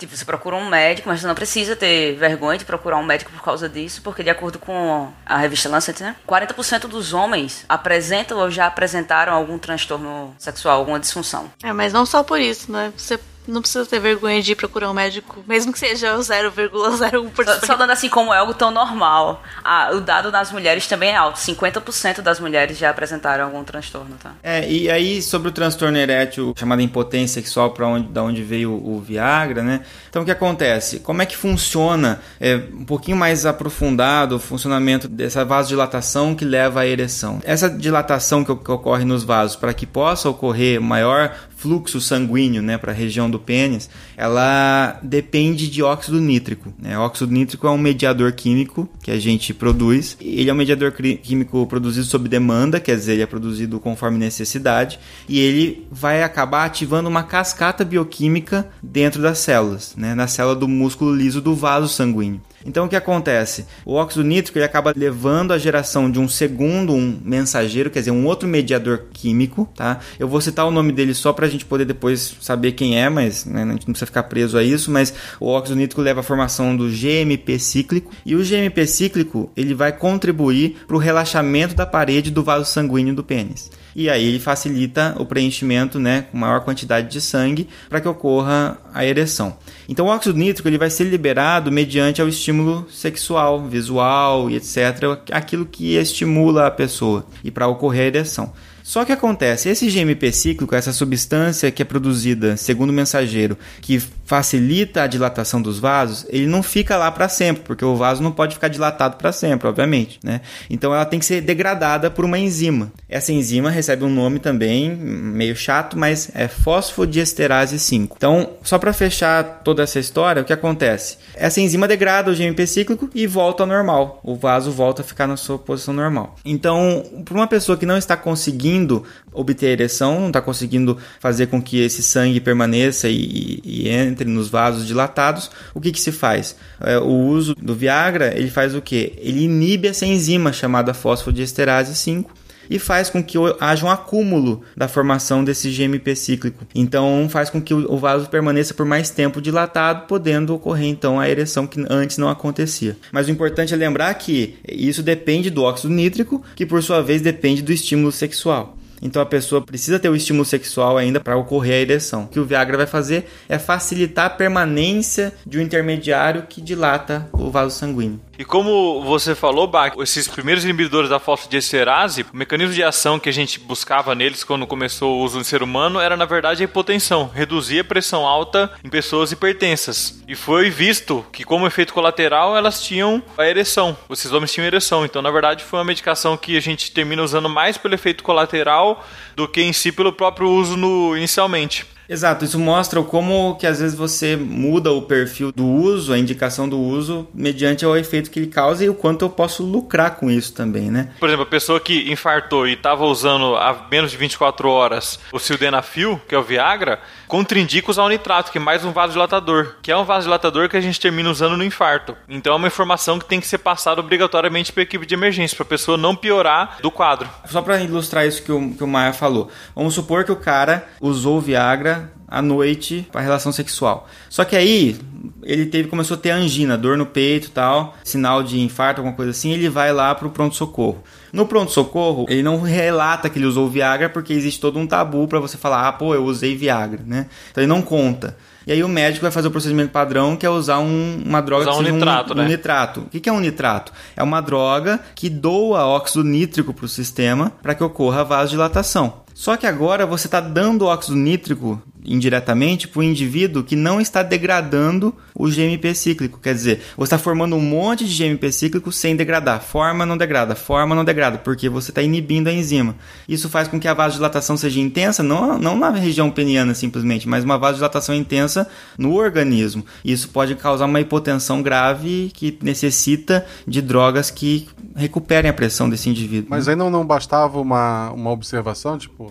tipo, 0.00 0.16
você 0.16 0.24
procura 0.24 0.56
um 0.56 0.68
médico, 0.68 1.08
mas 1.08 1.20
você 1.20 1.26
não 1.26 1.34
precisa 1.34 1.76
ter 1.76 2.14
vergonha 2.16 2.58
de 2.58 2.64
procurar 2.64 2.96
um 2.96 3.04
médico 3.04 3.30
por 3.30 3.42
causa 3.42 3.68
disso, 3.68 4.00
porque 4.02 4.22
de 4.22 4.30
acordo 4.30 4.58
com 4.58 5.12
a 5.24 5.36
revista 5.36 5.68
Lancet, 5.68 6.02
né, 6.02 6.16
40% 6.26 6.86
dos 6.86 7.12
homens 7.12 7.64
apresentam 7.68 8.38
ou 8.38 8.50
já 8.50 8.66
apresentaram 8.66 9.32
algum 9.32 9.58
transtorno 9.58 10.34
sexual, 10.38 10.78
alguma 10.78 10.98
disfunção. 10.98 11.50
É, 11.62 11.72
mas 11.72 11.92
não 11.92 12.06
só 12.06 12.22
por 12.22 12.40
isso, 12.40 12.72
né? 12.72 12.92
Você 12.96 13.18
Não 13.46 13.60
precisa 13.60 13.84
ter 13.86 13.98
vergonha 13.98 14.42
de 14.42 14.52
ir 14.52 14.54
procurar 14.54 14.90
um 14.90 14.94
médico, 14.94 15.42
mesmo 15.46 15.72
que 15.72 15.78
seja 15.78 16.14
o 16.16 16.20
0,01%. 16.20 17.32
Só, 17.44 17.66
só 17.66 17.76
dando 17.76 17.90
assim 17.90 18.08
como 18.08 18.32
é 18.32 18.38
algo 18.38 18.54
tão 18.54 18.70
normal. 18.70 19.42
Ah, 19.64 19.90
o 19.92 20.00
dado 20.00 20.30
das 20.30 20.52
mulheres 20.52 20.86
também 20.86 21.10
é 21.10 21.16
alto. 21.16 21.38
50% 21.38 22.20
das 22.20 22.38
mulheres 22.38 22.78
já 22.78 22.90
apresentaram 22.90 23.44
algum 23.44 23.64
transtorno, 23.64 24.16
tá? 24.22 24.32
É, 24.42 24.70
e 24.70 24.90
aí 24.90 25.22
sobre 25.22 25.48
o 25.48 25.52
transtorno 25.52 25.96
erétil 25.96 26.54
chamado 26.56 26.82
impotência 26.82 27.40
sexual, 27.40 27.70
para 27.70 27.86
onde, 27.86 28.08
da 28.08 28.22
onde 28.22 28.42
veio 28.42 28.70
o, 28.72 28.96
o 28.96 29.00
Viagra, 29.00 29.62
né? 29.62 29.80
Então 30.08 30.22
o 30.22 30.24
que 30.24 30.30
acontece? 30.30 31.00
Como 31.00 31.22
é 31.22 31.26
que 31.26 31.36
funciona, 31.36 32.20
é, 32.40 32.56
um 32.56 32.84
pouquinho 32.84 33.16
mais 33.16 33.46
aprofundado, 33.46 34.36
o 34.36 34.38
funcionamento 34.38 35.08
dessa 35.08 35.44
vasodilatação 35.44 36.34
que 36.34 36.44
leva 36.44 36.80
à 36.80 36.86
ereção? 36.86 37.40
Essa 37.44 37.68
dilatação 37.68 38.44
que, 38.44 38.54
que 38.54 38.70
ocorre 38.70 39.04
nos 39.04 39.24
vasos, 39.24 39.56
para 39.56 39.72
que 39.72 39.86
possa 39.86 40.28
ocorrer 40.28 40.80
maior 40.80 41.34
fluxo 41.60 42.00
sanguíneo 42.00 42.62
né, 42.62 42.78
para 42.78 42.90
a 42.90 42.94
região 42.94 43.30
do 43.30 43.38
pênis, 43.38 43.90
ela 44.16 44.98
depende 45.02 45.68
de 45.68 45.82
óxido 45.82 46.18
nítrico. 46.18 46.72
Né? 46.78 46.98
O 46.98 47.02
óxido 47.02 47.30
nítrico 47.30 47.66
é 47.66 47.70
um 47.70 47.76
mediador 47.76 48.32
químico 48.32 48.88
que 49.02 49.10
a 49.10 49.20
gente 49.20 49.52
produz. 49.52 50.16
Ele 50.20 50.48
é 50.48 50.52
um 50.52 50.56
mediador 50.56 50.92
químico 50.92 51.66
produzido 51.66 52.06
sob 52.06 52.30
demanda, 52.30 52.80
quer 52.80 52.96
dizer, 52.96 53.12
ele 53.12 53.22
é 53.22 53.26
produzido 53.26 53.78
conforme 53.78 54.16
necessidade, 54.16 54.98
e 55.28 55.38
ele 55.38 55.86
vai 55.92 56.22
acabar 56.22 56.64
ativando 56.64 57.10
uma 57.10 57.22
cascata 57.22 57.84
bioquímica 57.84 58.66
dentro 58.82 59.20
das 59.20 59.38
células, 59.38 59.94
né? 59.96 60.14
na 60.14 60.26
célula 60.26 60.56
do 60.56 60.66
músculo 60.66 61.14
liso 61.14 61.42
do 61.42 61.54
vaso 61.54 61.88
sanguíneo. 61.88 62.40
Então 62.64 62.84
o 62.84 62.88
que 62.88 62.96
acontece? 62.96 63.66
O 63.84 63.94
óxido 63.94 64.22
nítrico 64.24 64.58
ele 64.58 64.64
acaba 64.64 64.92
levando 64.94 65.52
a 65.52 65.58
geração 65.58 66.10
de 66.10 66.18
um 66.18 66.28
segundo 66.28 66.92
um 66.92 67.18
mensageiro, 67.24 67.90
quer 67.90 68.00
dizer, 68.00 68.10
um 68.10 68.26
outro 68.26 68.48
mediador 68.48 69.06
químico, 69.12 69.68
tá? 69.74 70.00
Eu 70.18 70.28
vou 70.28 70.40
citar 70.40 70.66
o 70.66 70.70
nome 70.70 70.92
dele 70.92 71.14
só 71.14 71.32
para 71.32 71.46
a 71.46 71.48
gente 71.48 71.64
poder 71.64 71.84
depois 71.84 72.36
saber 72.40 72.72
quem 72.72 73.00
é, 73.00 73.08
mas 73.08 73.44
né, 73.44 73.62
a 73.62 73.66
gente 73.66 73.86
não 73.86 73.92
precisa 73.92 74.06
ficar 74.06 74.24
preso 74.24 74.58
a 74.58 74.62
isso, 74.62 74.90
mas 74.90 75.14
o 75.38 75.46
óxido 75.46 75.76
nítrico 75.76 76.02
leva 76.02 76.20
à 76.20 76.22
formação 76.22 76.76
do 76.76 76.88
GMP 76.88 77.58
cíclico 77.58 78.12
e 78.24 78.34
o 78.34 78.44
GMP 78.44 78.86
cíclico 78.86 79.50
ele 79.56 79.74
vai 79.74 79.92
contribuir 79.92 80.76
para 80.86 80.96
o 80.96 81.00
relaxamento 81.00 81.74
da 81.74 81.86
parede 81.86 82.30
do 82.30 82.42
vaso 82.42 82.70
sanguíneo 82.70 83.14
do 83.14 83.24
pênis 83.24 83.70
e 83.94 84.08
aí 84.08 84.24
ele 84.24 84.38
facilita 84.38 85.14
o 85.18 85.24
preenchimento 85.24 85.98
né, 85.98 86.26
com 86.30 86.38
maior 86.38 86.60
quantidade 86.60 87.08
de 87.08 87.20
sangue 87.20 87.68
para 87.88 88.00
que 88.00 88.08
ocorra 88.08 88.78
a 88.92 89.04
ereção. 89.04 89.56
Então 89.88 90.06
o 90.06 90.08
óxido 90.08 90.38
nítrico 90.38 90.68
ele 90.68 90.78
vai 90.78 90.90
ser 90.90 91.04
liberado 91.04 91.70
mediante 91.72 92.20
ao 92.20 92.28
estímulo 92.28 92.86
sexual, 92.90 93.66
visual 93.66 94.50
e 94.50 94.56
etc, 94.56 95.18
aquilo 95.30 95.66
que 95.66 95.96
estimula 95.96 96.66
a 96.66 96.70
pessoa 96.70 97.26
e 97.42 97.50
para 97.50 97.68
ocorrer 97.68 98.02
a 98.02 98.06
ereção. 98.06 98.52
Só 98.90 99.04
que 99.04 99.12
acontece, 99.12 99.68
esse 99.68 99.88
GMP 99.88 100.32
cíclico, 100.32 100.74
essa 100.74 100.92
substância 100.92 101.70
que 101.70 101.80
é 101.80 101.84
produzida, 101.84 102.56
segundo 102.56 102.90
o 102.90 102.92
mensageiro, 102.92 103.56
que 103.80 104.02
facilita 104.24 105.04
a 105.04 105.06
dilatação 105.06 105.62
dos 105.62 105.78
vasos, 105.78 106.26
ele 106.28 106.48
não 106.48 106.60
fica 106.60 106.96
lá 106.96 107.08
para 107.08 107.28
sempre, 107.28 107.62
porque 107.62 107.84
o 107.84 107.94
vaso 107.94 108.20
não 108.20 108.32
pode 108.32 108.54
ficar 108.54 108.66
dilatado 108.66 109.16
para 109.16 109.30
sempre, 109.30 109.68
obviamente, 109.68 110.18
né? 110.24 110.40
Então 110.68 110.92
ela 110.92 111.04
tem 111.04 111.20
que 111.20 111.24
ser 111.24 111.40
degradada 111.40 112.10
por 112.10 112.24
uma 112.24 112.36
enzima. 112.36 112.92
Essa 113.08 113.32
enzima 113.32 113.70
recebe 113.70 114.02
um 114.02 114.08
nome 114.08 114.40
também 114.40 114.90
meio 114.90 115.54
chato, 115.54 115.96
mas 115.96 116.28
é 116.34 116.48
fosfodiesterase 116.48 117.78
5. 117.78 118.16
Então, 118.16 118.50
só 118.64 118.76
para 118.76 118.92
fechar 118.92 119.62
toda 119.62 119.84
essa 119.84 120.00
história, 120.00 120.42
o 120.42 120.44
que 120.44 120.52
acontece? 120.52 121.16
Essa 121.36 121.60
enzima 121.60 121.86
degrada 121.86 122.32
o 122.32 122.34
GMP 122.34 122.66
cíclico 122.66 123.08
e 123.14 123.24
volta 123.24 123.62
ao 123.62 123.68
normal. 123.68 124.20
O 124.24 124.34
vaso 124.34 124.72
volta 124.72 125.02
a 125.02 125.04
ficar 125.04 125.28
na 125.28 125.36
sua 125.36 125.60
posição 125.60 125.94
normal. 125.94 126.34
Então, 126.44 127.04
para 127.24 127.34
uma 127.34 127.46
pessoa 127.46 127.78
que 127.78 127.86
não 127.86 127.96
está 127.96 128.16
conseguindo 128.16 128.79
conseguindo 128.80 129.04
obter 129.32 129.66
ereção, 129.68 130.20
não 130.20 130.26
está 130.28 130.40
conseguindo 130.40 130.98
fazer 131.20 131.46
com 131.46 131.62
que 131.62 131.80
esse 131.80 132.02
sangue 132.02 132.40
permaneça 132.40 133.08
e, 133.08 133.60
e, 133.64 133.88
entre 133.88 134.28
nos 134.28 134.48
vasos 134.48 134.86
dilatados, 134.86 135.50
o 135.74 135.80
que, 135.80 135.92
que 135.92 136.00
se 136.00 136.10
faz? 136.10 136.56
É, 136.80 136.98
o 136.98 137.28
uso 137.28 137.54
do 137.54 137.74
Viagra, 137.74 138.36
ele 138.36 138.50
faz 138.50 138.74
o 138.74 138.82
que? 138.82 139.14
Ele 139.18 139.44
inibe 139.44 139.88
essa 139.88 140.06
enzima 140.06 140.52
chamada 140.52 140.94
fosfodiesterase 140.94 141.94
5, 141.94 142.30
e 142.70 142.78
faz 142.78 143.10
com 143.10 143.22
que 143.22 143.36
haja 143.58 143.84
um 143.84 143.90
acúmulo 143.90 144.62
da 144.76 144.86
formação 144.86 145.42
desse 145.42 145.68
GMP 145.70 146.14
cíclico. 146.14 146.64
Então 146.72 147.28
faz 147.28 147.50
com 147.50 147.60
que 147.60 147.74
o 147.74 147.98
vaso 147.98 148.30
permaneça 148.30 148.72
por 148.72 148.86
mais 148.86 149.10
tempo 149.10 149.42
dilatado, 149.42 150.06
podendo 150.06 150.54
ocorrer 150.54 150.86
então 150.86 151.18
a 151.18 151.28
ereção 151.28 151.66
que 151.66 151.84
antes 151.90 152.16
não 152.16 152.28
acontecia. 152.28 152.96
Mas 153.10 153.26
o 153.26 153.30
importante 153.30 153.74
é 153.74 153.76
lembrar 153.76 154.14
que 154.14 154.54
isso 154.68 155.02
depende 155.02 155.50
do 155.50 155.64
óxido 155.64 155.92
nítrico, 155.92 156.42
que 156.54 156.64
por 156.64 156.80
sua 156.82 157.02
vez 157.02 157.20
depende 157.20 157.60
do 157.60 157.72
estímulo 157.72 158.12
sexual. 158.12 158.76
Então 159.02 159.22
a 159.22 159.26
pessoa 159.26 159.62
precisa 159.62 159.98
ter 159.98 160.08
o 160.08 160.16
estímulo 160.16 160.44
sexual 160.44 160.98
ainda 160.98 161.20
para 161.20 161.36
ocorrer 161.36 161.74
a 161.74 161.80
ereção. 161.80 162.24
O 162.24 162.28
que 162.28 162.38
o 162.38 162.44
Viagra 162.44 162.76
vai 162.76 162.86
fazer 162.86 163.26
é 163.48 163.58
facilitar 163.58 164.26
a 164.26 164.30
permanência 164.30 165.32
de 165.46 165.58
um 165.58 165.62
intermediário 165.62 166.44
que 166.48 166.60
dilata 166.60 167.28
o 167.32 167.50
vaso 167.50 167.76
sanguíneo. 167.76 168.20
E 168.40 168.44
como 168.46 169.02
você 169.02 169.34
falou, 169.34 169.66
Bach, 169.66 169.92
esses 169.98 170.26
primeiros 170.26 170.64
inibidores 170.64 171.10
da 171.10 171.20
fosfodiesterase, 171.20 172.24
o 172.32 172.34
mecanismo 172.34 172.72
de 172.72 172.82
ação 172.82 173.20
que 173.20 173.28
a 173.28 173.32
gente 173.32 173.60
buscava 173.60 174.14
neles 174.14 174.42
quando 174.42 174.66
começou 174.66 175.18
o 175.18 175.22
uso 175.22 175.36
no 175.36 175.44
ser 175.44 175.62
humano 175.62 176.00
era, 176.00 176.16
na 176.16 176.24
verdade, 176.24 176.62
a 176.62 176.64
hipotensão, 176.64 177.30
reduzir 177.34 177.80
a 177.80 177.84
pressão 177.84 178.26
alta 178.26 178.72
em 178.82 178.88
pessoas 178.88 179.30
hipertensas. 179.30 180.22
E 180.26 180.34
foi 180.34 180.70
visto 180.70 181.22
que, 181.30 181.44
como 181.44 181.66
efeito 181.66 181.92
colateral, 181.92 182.56
elas 182.56 182.82
tinham 182.82 183.22
a 183.36 183.46
ereção. 183.46 183.94
Esses 184.08 184.32
homens 184.32 184.54
tinham 184.54 184.66
ereção. 184.66 185.04
Então, 185.04 185.20
na 185.20 185.30
verdade, 185.30 185.62
foi 185.62 185.78
uma 185.78 185.84
medicação 185.84 186.34
que 186.34 186.56
a 186.56 186.60
gente 186.62 186.92
termina 186.92 187.22
usando 187.22 187.46
mais 187.46 187.76
pelo 187.76 187.94
efeito 187.94 188.24
colateral 188.24 189.04
do 189.36 189.46
que 189.46 189.60
em 189.60 189.74
si 189.74 189.92
pelo 189.92 190.14
próprio 190.14 190.48
uso 190.48 190.78
no, 190.78 191.14
inicialmente. 191.14 191.84
Exato, 192.10 192.44
isso 192.44 192.58
mostra 192.58 193.00
como 193.04 193.54
que 193.54 193.68
às 193.68 193.78
vezes 193.78 193.96
você 193.96 194.34
muda 194.34 194.90
o 194.90 195.02
perfil 195.02 195.52
do 195.52 195.64
uso, 195.64 196.12
a 196.12 196.18
indicação 196.18 196.68
do 196.68 196.76
uso, 196.76 197.28
mediante 197.32 197.86
o 197.86 197.96
efeito 197.96 198.32
que 198.32 198.40
ele 198.40 198.48
causa 198.48 198.84
e 198.84 198.88
o 198.88 198.94
quanto 198.94 199.24
eu 199.24 199.30
posso 199.30 199.62
lucrar 199.62 200.16
com 200.16 200.28
isso 200.28 200.52
também, 200.52 200.90
né? 200.90 201.10
Por 201.20 201.28
exemplo, 201.28 201.44
a 201.44 201.48
pessoa 201.48 201.78
que 201.78 202.10
infartou 202.10 202.66
e 202.66 202.72
estava 202.72 203.04
usando 203.04 203.54
há 203.54 203.86
menos 203.88 204.10
de 204.10 204.16
24 204.16 204.68
horas 204.68 205.20
o 205.32 205.38
sildenafil, 205.38 206.20
que 206.26 206.34
é 206.34 206.38
o 206.38 206.42
Viagra, 206.42 206.98
contraindica 207.30 207.92
usar 207.92 208.02
o 208.02 208.08
nitrato, 208.08 208.50
que 208.50 208.58
é 208.58 208.60
mais 208.60 208.84
um 208.84 208.90
vasodilatador, 208.90 209.76
que 209.80 209.92
é 209.92 209.96
um 209.96 210.04
vasodilatador 210.04 210.68
que 210.68 210.76
a 210.76 210.80
gente 210.80 210.98
termina 210.98 211.30
usando 211.30 211.56
no 211.56 211.62
infarto. 211.62 212.16
Então 212.28 212.52
é 212.52 212.56
uma 212.56 212.66
informação 212.66 213.20
que 213.20 213.24
tem 213.24 213.40
que 213.40 213.46
ser 213.46 213.58
passada 213.58 214.00
obrigatoriamente 214.00 214.72
para 214.72 214.82
a 214.82 214.84
equipe 214.84 215.06
de 215.06 215.14
emergência, 215.14 215.56
para 215.56 215.62
a 215.64 215.68
pessoa 215.68 215.96
não 215.96 216.16
piorar 216.16 216.78
do 216.82 216.90
quadro. 216.90 217.28
Só 217.46 217.62
para 217.62 217.80
ilustrar 217.80 218.26
isso 218.26 218.42
que 218.42 218.50
o, 218.50 218.74
que 218.74 218.82
o 218.82 218.86
Maia 218.86 219.12
falou, 219.12 219.48
vamos 219.76 219.94
supor 219.94 220.24
que 220.24 220.32
o 220.32 220.36
cara 220.36 220.88
usou 221.00 221.40
Viagra 221.40 222.10
à 222.30 222.40
noite 222.40 223.06
para 223.10 223.20
relação 223.20 223.50
sexual. 223.50 224.08
Só 224.28 224.44
que 224.44 224.54
aí 224.54 224.96
ele 225.42 225.66
teve 225.66 225.88
começou 225.88 226.16
a 226.16 226.20
ter 226.20 226.30
angina, 226.30 226.78
dor 226.78 226.96
no 226.96 227.04
peito, 227.04 227.50
tal, 227.50 227.96
sinal 228.04 228.42
de 228.42 228.60
infarto, 228.60 229.00
alguma 229.00 229.16
coisa 229.16 229.32
assim, 229.32 229.52
ele 229.52 229.68
vai 229.68 229.92
lá 229.92 230.14
pro 230.14 230.30
pronto 230.30 230.54
socorro. 230.54 231.02
No 231.32 231.46
pronto 231.46 231.72
socorro, 231.72 232.26
ele 232.28 232.42
não 232.42 232.60
relata 232.60 233.28
que 233.28 233.38
ele 233.38 233.46
usou 233.46 233.68
Viagra 233.68 234.08
porque 234.08 234.32
existe 234.32 234.60
todo 234.60 234.78
um 234.78 234.86
tabu 234.86 235.26
para 235.26 235.40
você 235.40 235.56
falar: 235.56 235.88
"Ah, 235.88 235.92
pô, 235.92 236.14
eu 236.14 236.24
usei 236.24 236.56
Viagra", 236.56 237.02
né? 237.06 237.26
Então 237.50 237.62
ele 237.62 237.68
não 237.68 237.82
conta. 237.82 238.36
E 238.66 238.72
aí 238.72 238.84
o 238.84 238.88
médico 238.88 239.22
vai 239.22 239.30
fazer 239.30 239.48
o 239.48 239.50
procedimento 239.50 239.90
padrão, 239.90 240.36
que 240.36 240.44
é 240.44 240.50
usar 240.50 240.78
um, 240.78 241.22
uma 241.24 241.40
droga... 241.40 241.70
Usar 241.70 241.80
um 241.80 241.82
nitrato, 241.82 242.32
um, 242.32 242.36
né? 242.36 242.44
Um 242.44 242.46
nitrato. 242.46 243.00
O 243.00 243.06
que 243.08 243.28
é 243.28 243.32
um 243.32 243.40
nitrato? 243.40 243.92
É 244.14 244.22
uma 244.22 244.40
droga 244.40 245.00
que 245.14 245.30
doa 245.30 245.86
óxido 245.86 246.22
nítrico 246.22 246.74
para 246.74 246.84
o 246.84 246.88
sistema 246.88 247.52
para 247.62 247.74
que 247.74 247.82
ocorra 247.82 248.20
a 248.20 248.24
vasodilatação. 248.24 249.22
Só 249.34 249.56
que 249.56 249.66
agora 249.66 250.06
você 250.06 250.26
está 250.26 250.40
dando 250.40 250.86
óxido 250.86 251.16
nítrico 251.16 251.82
indiretamente 252.04 252.88
para 252.88 253.00
o 253.00 253.02
indivíduo 253.02 253.62
que 253.62 253.76
não 253.76 254.00
está 254.00 254.22
degradando 254.22 255.14
o 255.34 255.48
GMP 255.48 255.94
cíclico. 255.94 256.38
Quer 256.40 256.54
dizer, 256.54 256.82
você 256.96 257.14
está 257.14 257.18
formando 257.18 257.56
um 257.56 257.60
monte 257.60 258.06
de 258.06 258.16
GMP 258.16 258.50
cíclico 258.52 258.90
sem 258.92 259.16
degradar. 259.16 259.60
Forma 259.62 260.04
não 260.06 260.16
degrada, 260.16 260.54
forma 260.54 260.94
não 260.94 261.04
degrada, 261.04 261.38
porque 261.38 261.68
você 261.68 261.90
está 261.90 262.02
inibindo 262.02 262.48
a 262.48 262.52
enzima. 262.52 262.96
Isso 263.28 263.48
faz 263.48 263.68
com 263.68 263.78
que 263.78 263.88
a 263.88 263.94
vasodilatação 263.94 264.56
seja 264.56 264.80
intensa, 264.80 265.22
não, 265.22 265.58
não 265.58 265.76
na 265.76 265.90
região 265.90 266.30
peniana 266.30 266.74
simplesmente, 266.74 267.28
mas 267.28 267.44
uma 267.44 267.58
vasodilatação 267.58 268.14
intensa 268.14 268.68
no 268.98 269.14
organismo. 269.14 269.84
Isso 270.04 270.28
pode 270.28 270.54
causar 270.54 270.86
uma 270.86 271.00
hipotensão 271.00 271.62
grave 271.62 272.30
que 272.34 272.58
necessita 272.62 273.46
de 273.66 273.80
drogas 273.80 274.30
que 274.30 274.68
recuperem 274.94 275.50
a 275.50 275.54
pressão 275.54 275.88
desse 275.88 276.08
indivíduo. 276.08 276.48
Mas 276.50 276.68
aí 276.68 276.76
não, 276.76 276.90
não 276.90 277.06
bastava 277.06 277.60
uma, 277.60 278.10
uma 278.10 278.30
observação, 278.30 278.98
tipo, 278.98 279.29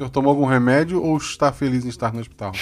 senhor 0.00 0.10
tomou 0.10 0.30
algum 0.30 0.46
remédio 0.46 1.02
ou 1.02 1.18
está 1.18 1.52
feliz 1.52 1.84
em 1.84 1.88
estar 1.88 2.12
no 2.12 2.20
hospital? 2.20 2.52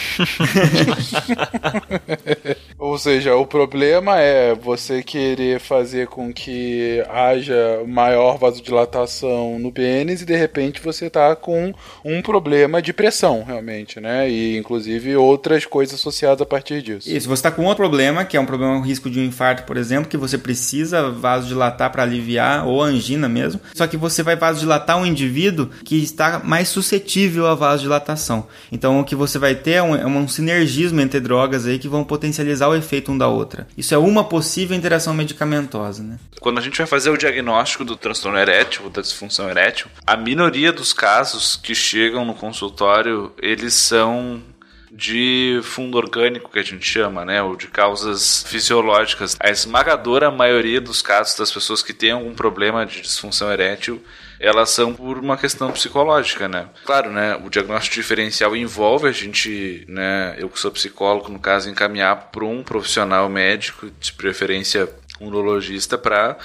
ou 2.77 2.99
seja, 2.99 3.37
o 3.37 3.47
problema 3.47 4.19
é 4.19 4.55
você 4.55 5.03
querer 5.03 5.61
fazer 5.61 6.09
com 6.09 6.33
que 6.33 7.03
haja 7.09 7.83
maior 7.87 8.39
vasodilatação 8.39 9.59
no 9.59 9.71
pênis 9.71 10.23
e 10.23 10.27
de 10.27 10.37
repente 10.37 10.81
você 10.83 11.09
tá 11.09 11.37
com 11.37 11.73
um 12.05 12.21
problema 12.21 12.83
de 12.83 12.93
pressão, 12.93 13.45
realmente, 13.45 14.01
né? 14.01 14.29
E 14.29 14.57
inclusive 14.57 15.17
outras 15.17 15.65
coisas 15.65 15.95
associadas 15.95 16.43
a 16.43 16.47
partir 16.47 16.83
disso. 16.83 17.09
Isso, 17.09 17.29
você 17.29 17.41
está 17.41 17.53
com 17.53 17.65
outro 17.65 17.85
problema, 17.85 18.25
que 18.25 18.37
é 18.37 18.41
um 18.41 18.47
problema, 18.47 18.75
um 18.75 18.83
risco 18.83 19.09
de 19.09 19.21
um 19.21 19.25
infarto, 19.25 19.63
por 19.63 19.77
exemplo, 19.77 20.11
que 20.11 20.17
você 20.17 20.37
precisa 20.37 21.09
vasodilatar 21.11 21.93
para 21.93 22.03
aliviar, 22.03 22.67
ou 22.67 22.83
angina 22.83 23.29
mesmo. 23.29 23.61
Só 23.75 23.87
que 23.87 23.97
você 23.97 24.25
vai 24.25 24.35
vasodilatar 24.35 24.99
um 24.99 25.07
indivíduo 25.07 25.71
que 25.85 26.03
está 26.03 26.41
mais 26.41 26.69
suscetível 26.69 27.28
possível 27.29 27.47
a 27.47 27.55
vasodilatação. 27.55 28.47
Então 28.73 29.01
o 29.01 29.05
que 29.05 29.15
você 29.15 29.39
vai 29.39 29.55
ter 29.55 29.73
é 29.73 29.83
um, 29.83 29.95
é 29.95 30.07
um 30.07 30.27
sinergismo 30.27 31.01
entre 31.01 31.21
drogas 31.21 31.67
aí 31.67 31.79
que 31.79 31.89
vão 31.89 32.03
potencializar 32.03 32.69
o 32.69 32.75
efeito 32.75 33.13
um 33.13 33.19
da 33.19 33.29
outra. 33.29 33.69
Isso 33.77 33.95
é 33.95 33.99
uma 33.99 34.25
possível 34.25 34.77
interação 34.77 35.13
medicamentosa, 35.13 36.03
né? 36.03 36.19
Quando 36.41 36.59
a 36.59 36.63
gente 36.63 36.79
vai 36.79 36.87
fazer 36.87 37.11
o 37.11 37.17
diagnóstico 37.17 37.85
do 37.85 37.97
transtorno 37.97 38.39
erétil, 38.39 38.89
da 38.89 39.03
disfunção 39.03 39.49
erétil, 39.51 39.89
a 40.07 40.17
minoria 40.17 40.73
dos 40.73 40.93
casos 40.93 41.57
que 41.57 41.75
chegam 41.75 42.25
no 42.25 42.35
consultório, 42.35 43.33
eles 43.41 43.75
são 43.75 44.43
de 44.91 45.61
fundo 45.63 45.99
orgânico 45.99 46.51
que 46.51 46.59
a 46.59 46.63
gente 46.63 46.85
chama, 46.85 47.25
né, 47.25 47.43
ou 47.43 47.55
de 47.57 47.67
causas 47.67 48.43
fisiológicas. 48.47 49.37
A 49.39 49.51
esmagadora 49.51 50.31
maioria 50.31 50.81
dos 50.81 51.03
casos 51.03 51.37
das 51.37 51.53
pessoas 51.53 51.83
que 51.83 51.93
têm 51.93 52.13
algum 52.13 52.35
problema 52.35 52.87
de 52.87 53.03
disfunção 53.03 53.53
erétil 53.53 54.03
elas 54.41 54.71
são 54.71 54.95
por 54.95 55.19
uma 55.19 55.37
questão 55.37 55.71
psicológica, 55.73 56.49
né? 56.49 56.69
Claro, 56.85 57.11
né? 57.11 57.37
O 57.45 57.51
diagnóstico 57.51 57.97
diferencial 57.97 58.55
envolve 58.57 59.09
a 59.09 59.13
gente, 59.13 59.85
né? 59.89 60.37
Eu 60.39 60.49
que 60.49 60.61
sou 60.61 60.71
psicólogo, 60.71 61.31
no 61.31 61.39
caso, 61.39 61.69
encaminhar 61.69 62.31
para 62.31 62.45
um 62.45 62.63
profissional 62.63 63.29
médico, 63.29 63.91
de 63.99 64.13
preferência 64.13 64.89
um 65.21 65.27
urologista, 65.27 65.99
para 65.99 66.37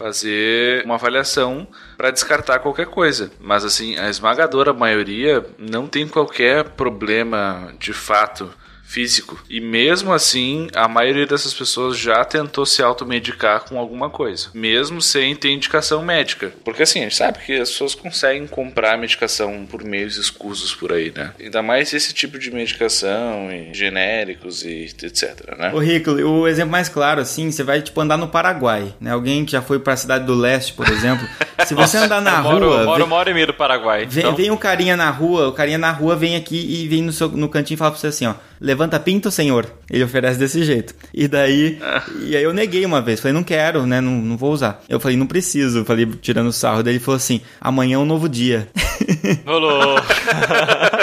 fazer 0.00 0.82
uma 0.86 0.94
avaliação 0.94 1.68
para 1.98 2.10
descartar 2.10 2.60
qualquer 2.60 2.86
coisa. 2.86 3.30
Mas 3.38 3.66
assim, 3.66 3.98
a 3.98 4.08
esmagadora 4.08 4.72
maioria 4.72 5.44
não 5.58 5.86
tem 5.86 6.08
qualquer 6.08 6.64
problema 6.70 7.74
de 7.78 7.92
fato 7.92 8.50
físico. 8.90 9.40
E 9.48 9.60
mesmo 9.60 10.12
assim, 10.12 10.68
a 10.74 10.88
maioria 10.88 11.24
dessas 11.26 11.54
pessoas 11.54 11.96
já 11.96 12.24
tentou 12.24 12.66
se 12.66 12.82
automedicar 12.82 13.64
com 13.64 13.78
alguma 13.78 14.10
coisa, 14.10 14.48
mesmo 14.52 15.00
sem 15.00 15.34
ter 15.36 15.50
indicação 15.50 16.02
médica. 16.02 16.52
Porque 16.64 16.82
assim, 16.82 16.98
a 16.98 17.02
gente 17.04 17.14
sabe 17.14 17.38
que 17.38 17.52
as 17.54 17.70
pessoas 17.70 17.94
conseguem 17.94 18.46
comprar 18.48 18.98
medicação 18.98 19.64
por 19.70 19.84
meios 19.84 20.16
escusos 20.16 20.74
por 20.74 20.92
aí, 20.92 21.12
né? 21.14 21.32
Ainda 21.38 21.62
mais 21.62 21.92
esse 21.92 22.12
tipo 22.12 22.38
de 22.38 22.50
medicação, 22.50 23.50
e 23.52 23.72
genéricos 23.72 24.64
e 24.64 24.84
etc, 25.02 25.56
né? 25.56 25.70
Ô 25.72 25.78
Rico, 25.78 26.10
o 26.10 26.48
exemplo 26.48 26.72
mais 26.72 26.88
claro, 26.88 27.20
assim, 27.20 27.50
você 27.50 27.62
vai 27.62 27.80
tipo 27.82 28.00
andar 28.00 28.16
no 28.16 28.28
Paraguai, 28.28 28.92
né? 29.00 29.12
Alguém 29.12 29.44
que 29.44 29.52
já 29.52 29.62
foi 29.62 29.78
para 29.78 29.92
a 29.92 29.96
cidade 29.96 30.24
do 30.24 30.34
leste, 30.34 30.72
por 30.72 30.88
exemplo. 30.88 31.26
Se 31.66 31.74
você 31.74 31.98
andar 31.98 32.20
na 32.22 32.38
eu 32.38 32.42
moro, 32.42 32.66
rua. 32.66 32.80
Eu 32.80 32.84
moro 32.86 33.04
vem- 33.04 33.12
hora 33.14 33.30
e 33.30 33.34
meia 33.34 33.46
do 33.46 33.54
Paraguai. 33.54 34.06
Vem, 34.06 34.24
então- 34.24 34.34
vem 34.34 34.50
um 34.50 34.56
carinha 34.56 34.96
na 34.96 35.10
rua, 35.10 35.48
o 35.48 35.52
carinha 35.52 35.78
na 35.78 35.90
rua 35.92 36.16
vem 36.16 36.34
aqui 36.34 36.56
e 36.56 36.88
vem 36.88 37.02
no, 37.02 37.12
seu, 37.12 37.28
no 37.28 37.48
cantinho 37.48 37.76
e 37.76 37.78
fala 37.78 37.90
pra 37.90 38.00
você 38.00 38.06
assim, 38.08 38.26
ó. 38.26 38.34
Levanta 38.80 38.98
pinto, 38.98 39.30
senhor. 39.30 39.70
Ele 39.90 40.02
oferece 40.02 40.38
desse 40.38 40.64
jeito. 40.64 40.94
E 41.12 41.28
daí. 41.28 41.78
E 42.22 42.34
aí 42.34 42.42
eu 42.42 42.54
neguei 42.54 42.82
uma 42.86 43.02
vez. 43.02 43.20
Falei, 43.20 43.34
não 43.34 43.42
quero, 43.42 43.84
né? 43.84 44.00
Não, 44.00 44.12
não 44.12 44.38
vou 44.38 44.52
usar. 44.54 44.82
Eu 44.88 44.98
falei, 44.98 45.18
não 45.18 45.26
preciso. 45.26 45.84
Falei, 45.84 46.06
tirando 46.06 46.50
sarro. 46.50 46.82
Daí 46.82 46.94
ele 46.94 46.98
falou 46.98 47.16
assim: 47.16 47.42
amanhã 47.60 47.96
é 47.96 47.98
um 47.98 48.06
novo 48.06 48.26
dia. 48.26 48.70
Rolou. 49.44 49.96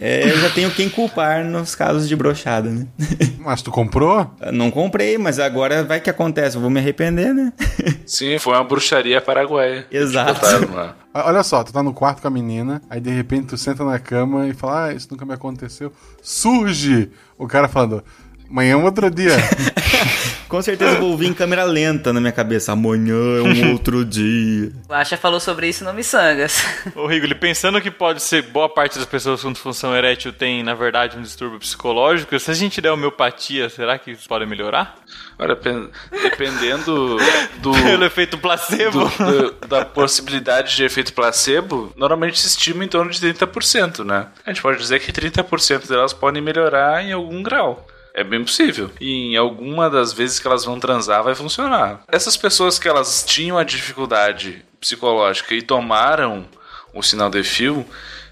É, 0.00 0.30
eu 0.30 0.38
já 0.38 0.50
tenho 0.50 0.70
quem 0.70 0.88
culpar 0.88 1.44
nos 1.44 1.74
casos 1.74 2.08
de 2.08 2.16
brochada, 2.16 2.70
né? 2.70 2.86
Mas 3.38 3.62
tu 3.62 3.70
comprou? 3.70 4.30
Não 4.52 4.70
comprei, 4.70 5.16
mas 5.16 5.38
agora 5.38 5.82
vai 5.82 6.00
que 6.00 6.10
acontece. 6.10 6.56
Eu 6.56 6.60
vou 6.60 6.70
me 6.70 6.78
arrepender, 6.80 7.32
né? 7.32 7.52
Sim, 8.04 8.38
foi 8.38 8.52
uma 8.52 8.64
bruxaria 8.64 9.20
paraguaia. 9.20 9.86
Exato. 9.90 10.40
Olha 11.14 11.42
só, 11.42 11.64
tu 11.64 11.72
tá 11.72 11.82
no 11.82 11.94
quarto 11.94 12.20
com 12.20 12.28
a 12.28 12.30
menina, 12.30 12.82
aí 12.90 13.00
de 13.00 13.10
repente 13.10 13.46
tu 13.48 13.56
senta 13.56 13.84
na 13.84 13.98
cama 13.98 14.46
e 14.46 14.52
fala, 14.52 14.86
ah, 14.86 14.92
isso 14.92 15.08
nunca 15.10 15.24
me 15.24 15.32
aconteceu. 15.32 15.92
Surge 16.22 17.10
o 17.38 17.46
cara 17.46 17.68
falando, 17.68 18.04
amanhã 18.50 18.72
é 18.72 18.76
um 18.76 18.84
outro 18.84 19.10
dia. 19.10 19.36
Com 20.48 20.62
certeza 20.62 20.92
eu 20.92 21.00
vou 21.00 21.10
ouvir 21.10 21.26
em 21.26 21.34
câmera 21.34 21.62
lenta 21.64 22.10
na 22.10 22.20
minha 22.20 22.32
cabeça. 22.32 22.72
Amanhã 22.72 23.14
é 23.14 23.42
um 23.42 23.72
outro 23.72 24.02
dia. 24.02 24.72
O 24.88 24.94
Acha 24.94 25.14
falou 25.18 25.38
sobre 25.40 25.68
isso 25.68 25.84
no 25.84 25.92
Missangas. 25.92 26.64
Ô 26.96 27.06
Rigoli, 27.06 27.34
pensando 27.34 27.78
que 27.82 27.90
pode 27.90 28.22
ser 28.22 28.42
boa 28.44 28.66
parte 28.68 28.96
das 28.96 29.04
pessoas 29.06 29.42
com 29.42 29.52
disfunção 29.52 29.94
erétil 29.94 30.32
tem, 30.32 30.62
na 30.62 30.74
verdade, 30.74 31.18
um 31.18 31.22
distúrbio 31.22 31.58
psicológico, 31.58 32.38
se 32.38 32.50
a 32.50 32.54
gente 32.54 32.80
der 32.80 32.90
homeopatia, 32.90 33.68
será 33.68 33.98
que 33.98 34.12
isso 34.12 34.26
pode 34.26 34.46
melhorar? 34.46 34.94
Olha, 35.38 35.54
pen- 35.54 35.90
dependendo 36.22 37.18
do, 37.60 37.72
Pelo 37.72 38.04
efeito 38.06 38.38
placebo? 38.38 39.04
do- 39.06 39.50
do- 39.60 39.66
da 39.68 39.84
possibilidade 39.84 40.74
de 40.74 40.82
efeito 40.82 41.12
placebo, 41.12 41.92
normalmente 41.94 42.40
se 42.40 42.46
estima 42.46 42.82
em 42.84 42.88
torno 42.88 43.10
de 43.10 43.20
30%, 43.20 44.02
né? 44.02 44.28
A 44.46 44.50
gente 44.50 44.62
pode 44.62 44.78
dizer 44.78 44.98
que 45.00 45.12
30% 45.12 45.86
delas 45.86 46.14
podem 46.14 46.40
melhorar 46.42 47.04
em 47.04 47.12
algum 47.12 47.42
grau. 47.42 47.86
É 48.20 48.24
bem 48.24 48.42
possível. 48.42 48.90
E 49.00 49.32
em 49.32 49.36
alguma 49.36 49.88
das 49.88 50.12
vezes 50.12 50.38
que 50.40 50.46
elas 50.46 50.64
vão 50.64 50.80
transar 50.80 51.22
vai 51.22 51.34
funcionar. 51.34 52.00
Essas 52.10 52.36
pessoas 52.36 52.78
que 52.78 52.88
elas 52.88 53.24
tinham 53.24 53.56
a 53.56 53.64
dificuldade 53.64 54.64
psicológica 54.80 55.54
e 55.54 55.62
tomaram 55.62 56.44
o 56.94 57.02
sinal 57.02 57.30
de 57.30 57.42
fio, 57.44 57.86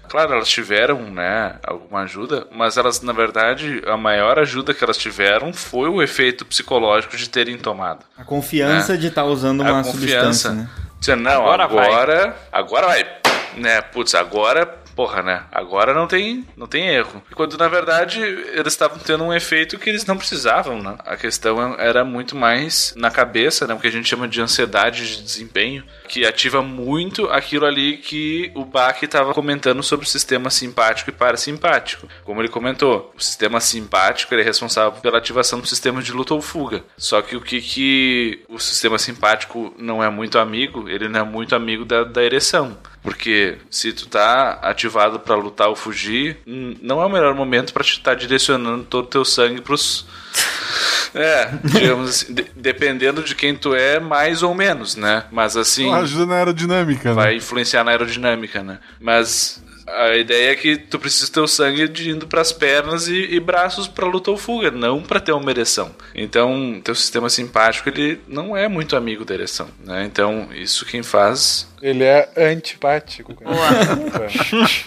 claro, 0.09 0.33
elas 0.33 0.49
tiveram, 0.49 0.99
né, 1.11 1.55
alguma 1.63 2.01
ajuda, 2.01 2.47
mas 2.51 2.75
elas, 2.77 3.01
na 3.01 3.13
verdade, 3.13 3.81
a 3.87 3.95
maior 3.95 4.39
ajuda 4.39 4.73
que 4.73 4.83
elas 4.83 4.97
tiveram 4.97 5.53
foi 5.53 5.87
o 5.89 6.01
efeito 6.01 6.45
psicológico 6.45 7.15
de 7.15 7.29
terem 7.29 7.57
tomado. 7.57 8.03
A 8.17 8.23
confiança 8.23 8.93
É. 8.93 8.97
de 8.97 9.07
estar 9.07 9.23
usando 9.25 9.61
uma 9.61 9.79
A 9.79 9.83
substância, 9.83 10.51
né? 10.51 10.69
Dizendo, 10.99 11.21
não, 11.23 11.43
Agora 11.43 11.63
agora, 11.63 12.15
vai. 12.25 12.33
agora, 12.51 12.87
vai. 12.87 13.07
Né, 13.55 13.81
putz, 13.81 14.15
agora, 14.15 14.77
porra, 14.97 15.21
né? 15.21 15.43
Agora 15.51 15.93
não 15.93 16.07
tem, 16.07 16.43
não 16.57 16.65
tem 16.65 16.87
erro. 16.87 17.21
Quando 17.35 17.55
na 17.55 17.67
verdade 17.67 18.19
eles 18.19 18.73
estavam 18.73 18.97
tendo 18.97 19.23
um 19.23 19.31
efeito 19.31 19.77
que 19.77 19.91
eles 19.91 20.07
não 20.07 20.17
precisavam, 20.17 20.81
né? 20.81 20.97
A 21.05 21.15
questão 21.15 21.75
era 21.77 22.03
muito 22.03 22.35
mais 22.35 22.95
na 22.97 23.11
cabeça, 23.11 23.67
né? 23.67 23.75
O 23.75 23.79
que 23.79 23.85
a 23.85 23.91
gente 23.91 24.09
chama 24.09 24.27
de 24.27 24.41
ansiedade 24.41 25.17
de 25.17 25.21
desempenho, 25.21 25.83
que 26.07 26.25
ativa 26.25 26.63
muito 26.63 27.27
aquilo 27.27 27.67
ali 27.67 27.97
que 27.97 28.51
o 28.55 28.65
Bach 28.65 28.97
estava 29.03 29.35
comentando 29.35 29.83
sobre 29.83 30.07
o 30.07 30.09
sistema 30.09 30.49
simpático 30.49 31.11
e 31.11 31.13
parasimpático. 31.13 32.07
Como 32.23 32.41
ele 32.41 32.49
comentou, 32.49 33.13
o 33.15 33.23
sistema 33.23 33.61
simpático 33.61 34.33
é 34.33 34.41
responsável 34.41 34.99
pela 34.99 35.19
ativação 35.19 35.59
do 35.59 35.67
sistema 35.67 36.01
de 36.01 36.11
luta 36.11 36.33
ou 36.33 36.41
fuga. 36.41 36.83
Só 36.97 37.21
que 37.21 37.35
o 37.35 37.41
que, 37.41 37.61
que 37.61 38.43
o 38.49 38.57
sistema 38.57 38.97
simpático 38.97 39.75
não 39.77 40.03
é 40.03 40.09
muito 40.09 40.39
amigo, 40.39 40.89
ele 40.89 41.07
não 41.07 41.19
é 41.19 41.23
muito 41.23 41.55
amigo 41.55 41.85
da, 41.85 42.03
da 42.03 42.23
ereção. 42.23 42.75
Porque 43.07 43.55
se 43.71 43.93
tu 43.93 44.05
tá 44.07 44.59
ativado 44.61 45.17
para 45.17 45.33
lutar 45.33 45.69
ou 45.69 45.77
fugir, 45.77 46.39
hum, 46.45 46.75
não 46.81 47.01
é 47.01 47.05
o 47.05 47.09
melhor 47.09 47.33
momento 47.33 47.71
para 47.71 47.81
te 47.81 47.93
estar 47.93 48.15
direcionando 48.15 48.83
todo 48.83 49.05
o 49.05 49.07
teu 49.07 49.23
sangue 49.23 49.61
pros. 49.61 50.05
É, 51.15 51.49
digamos 51.63 52.09
assim, 52.09 52.33
de- 52.33 52.45
dependendo 52.55 53.23
de 53.23 53.33
quem 53.33 53.55
tu 53.55 53.73
é, 53.73 53.97
mais 53.99 54.43
ou 54.43 54.53
menos, 54.53 54.95
né? 54.97 55.23
Mas 55.31 55.55
assim. 55.55 55.91
Ajuda 55.91 56.25
na 56.25 56.35
aerodinâmica, 56.35 57.09
né? 57.09 57.15
Vai 57.15 57.35
influenciar 57.37 57.83
na 57.85 57.91
aerodinâmica, 57.91 58.61
né? 58.61 58.77
Mas 58.99 59.63
a 59.87 60.15
ideia 60.15 60.51
é 60.51 60.55
que 60.55 60.77
tu 60.77 60.99
precisa 60.99 61.31
ter 61.31 61.39
o 61.39 61.47
sangue 61.47 61.87
de 61.87 62.11
indo 62.11 62.27
pras 62.27 62.51
pernas 62.51 63.07
e, 63.07 63.35
e 63.35 63.39
braços 63.39 63.87
pra 63.87 64.05
luta 64.05 64.31
ou 64.31 64.37
fuga, 64.37 64.69
não 64.69 65.01
pra 65.01 65.19
ter 65.19 65.31
uma 65.31 65.49
ereção. 65.49 65.95
Então, 66.13 66.81
teu 66.83 66.93
sistema 66.93 67.29
simpático, 67.29 67.89
ele 67.89 68.19
não 68.27 68.55
é 68.55 68.67
muito 68.67 68.95
amigo 68.95 69.23
da 69.23 69.33
ereção, 69.33 69.69
né? 69.83 70.03
Então, 70.03 70.49
isso 70.53 70.85
quem 70.85 71.03
faz... 71.03 71.67
Ele 71.81 72.03
é 72.03 72.29
antipático. 72.37 73.33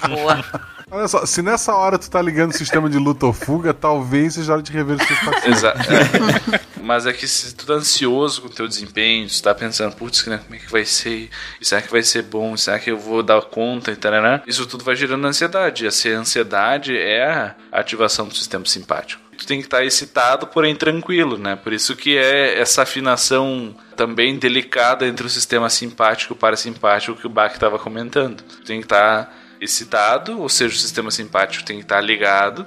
Boa. 0.09 0.43
Olha 0.91 1.07
só, 1.07 1.25
se 1.25 1.41
nessa 1.41 1.73
hora 1.75 1.99
tu 1.99 2.11
tá 2.11 2.21
ligando 2.21 2.51
o 2.51 2.57
sistema 2.57 2.91
de 2.91 2.99
luta 2.99 3.25
ou 3.27 3.33
fuga, 3.33 3.73
talvez 3.73 4.35
seja 4.35 4.55
hora 4.55 4.62
de 4.62 4.73
rever 4.73 4.97
os 4.97 5.07
teus 5.07 5.21
pacientes. 5.21 5.59
Exa 5.59 5.69
é. 5.69 6.61
Mas 6.83 7.07
é 7.07 7.12
que 7.12 7.29
se 7.29 7.55
tu 7.55 7.67
tá 7.67 7.75
ansioso 7.75 8.43
com 8.43 8.49
o 8.49 8.51
teu 8.51 8.67
desempenho, 8.67 9.29
tu 9.29 9.43
tá 9.43 9.55
pensando, 9.55 9.95
putz, 9.95 10.27
né, 10.27 10.39
como 10.39 10.57
é 10.57 10.59
que 10.59 10.71
vai 10.71 10.85
ser? 10.85 11.31
Será 11.62 11.81
que 11.81 11.91
vai 11.91 12.03
ser 12.03 12.23
bom? 12.23 12.57
Será 12.57 12.79
que 12.79 12.91
eu 12.91 12.99
vou 12.99 13.23
dar 13.23 13.41
conta? 13.43 13.95
Tarará? 13.95 14.43
Isso 14.47 14.67
tudo 14.67 14.85
vai 14.85 14.97
gerando 14.97 15.25
ansiedade. 15.25 15.85
E 15.85 15.87
essa 15.87 16.09
ansiedade 16.09 16.97
é 16.97 17.23
a 17.25 17.55
ativação 17.73 18.27
do 18.27 18.35
sistema 18.35 18.65
simpático. 18.67 19.23
Tu 19.39 19.47
tem 19.47 19.61
que 19.61 19.67
estar 19.67 19.85
excitado, 19.85 20.47
porém 20.49 20.75
tranquilo, 20.75 21.39
né? 21.39 21.57
Por 21.57 21.73
isso 21.73 21.95
que 21.95 22.17
é 22.17 22.59
essa 22.61 22.83
afinação 22.83 23.75
também 23.97 24.39
delicada 24.39 25.07
entre 25.07 25.27
o 25.27 25.31
sistema 25.31 25.71
simpático 25.71 26.35
e 26.35 26.37
parasimpático 26.37 27.17
que 27.17 27.27
o 27.27 27.31
Bach 27.31 27.53
estava 27.53 27.79
comentando. 27.79 28.43
Tu 28.43 28.62
tem 28.65 28.81
que 28.81 28.87
estar 28.87 29.33
excitado, 29.61 30.41
ou 30.41 30.49
seja, 30.49 30.74
o 30.74 30.78
sistema 30.78 31.11
simpático 31.11 31.65
tem 31.65 31.77
que 31.77 31.85
estar 31.85 32.01
ligado, 32.01 32.66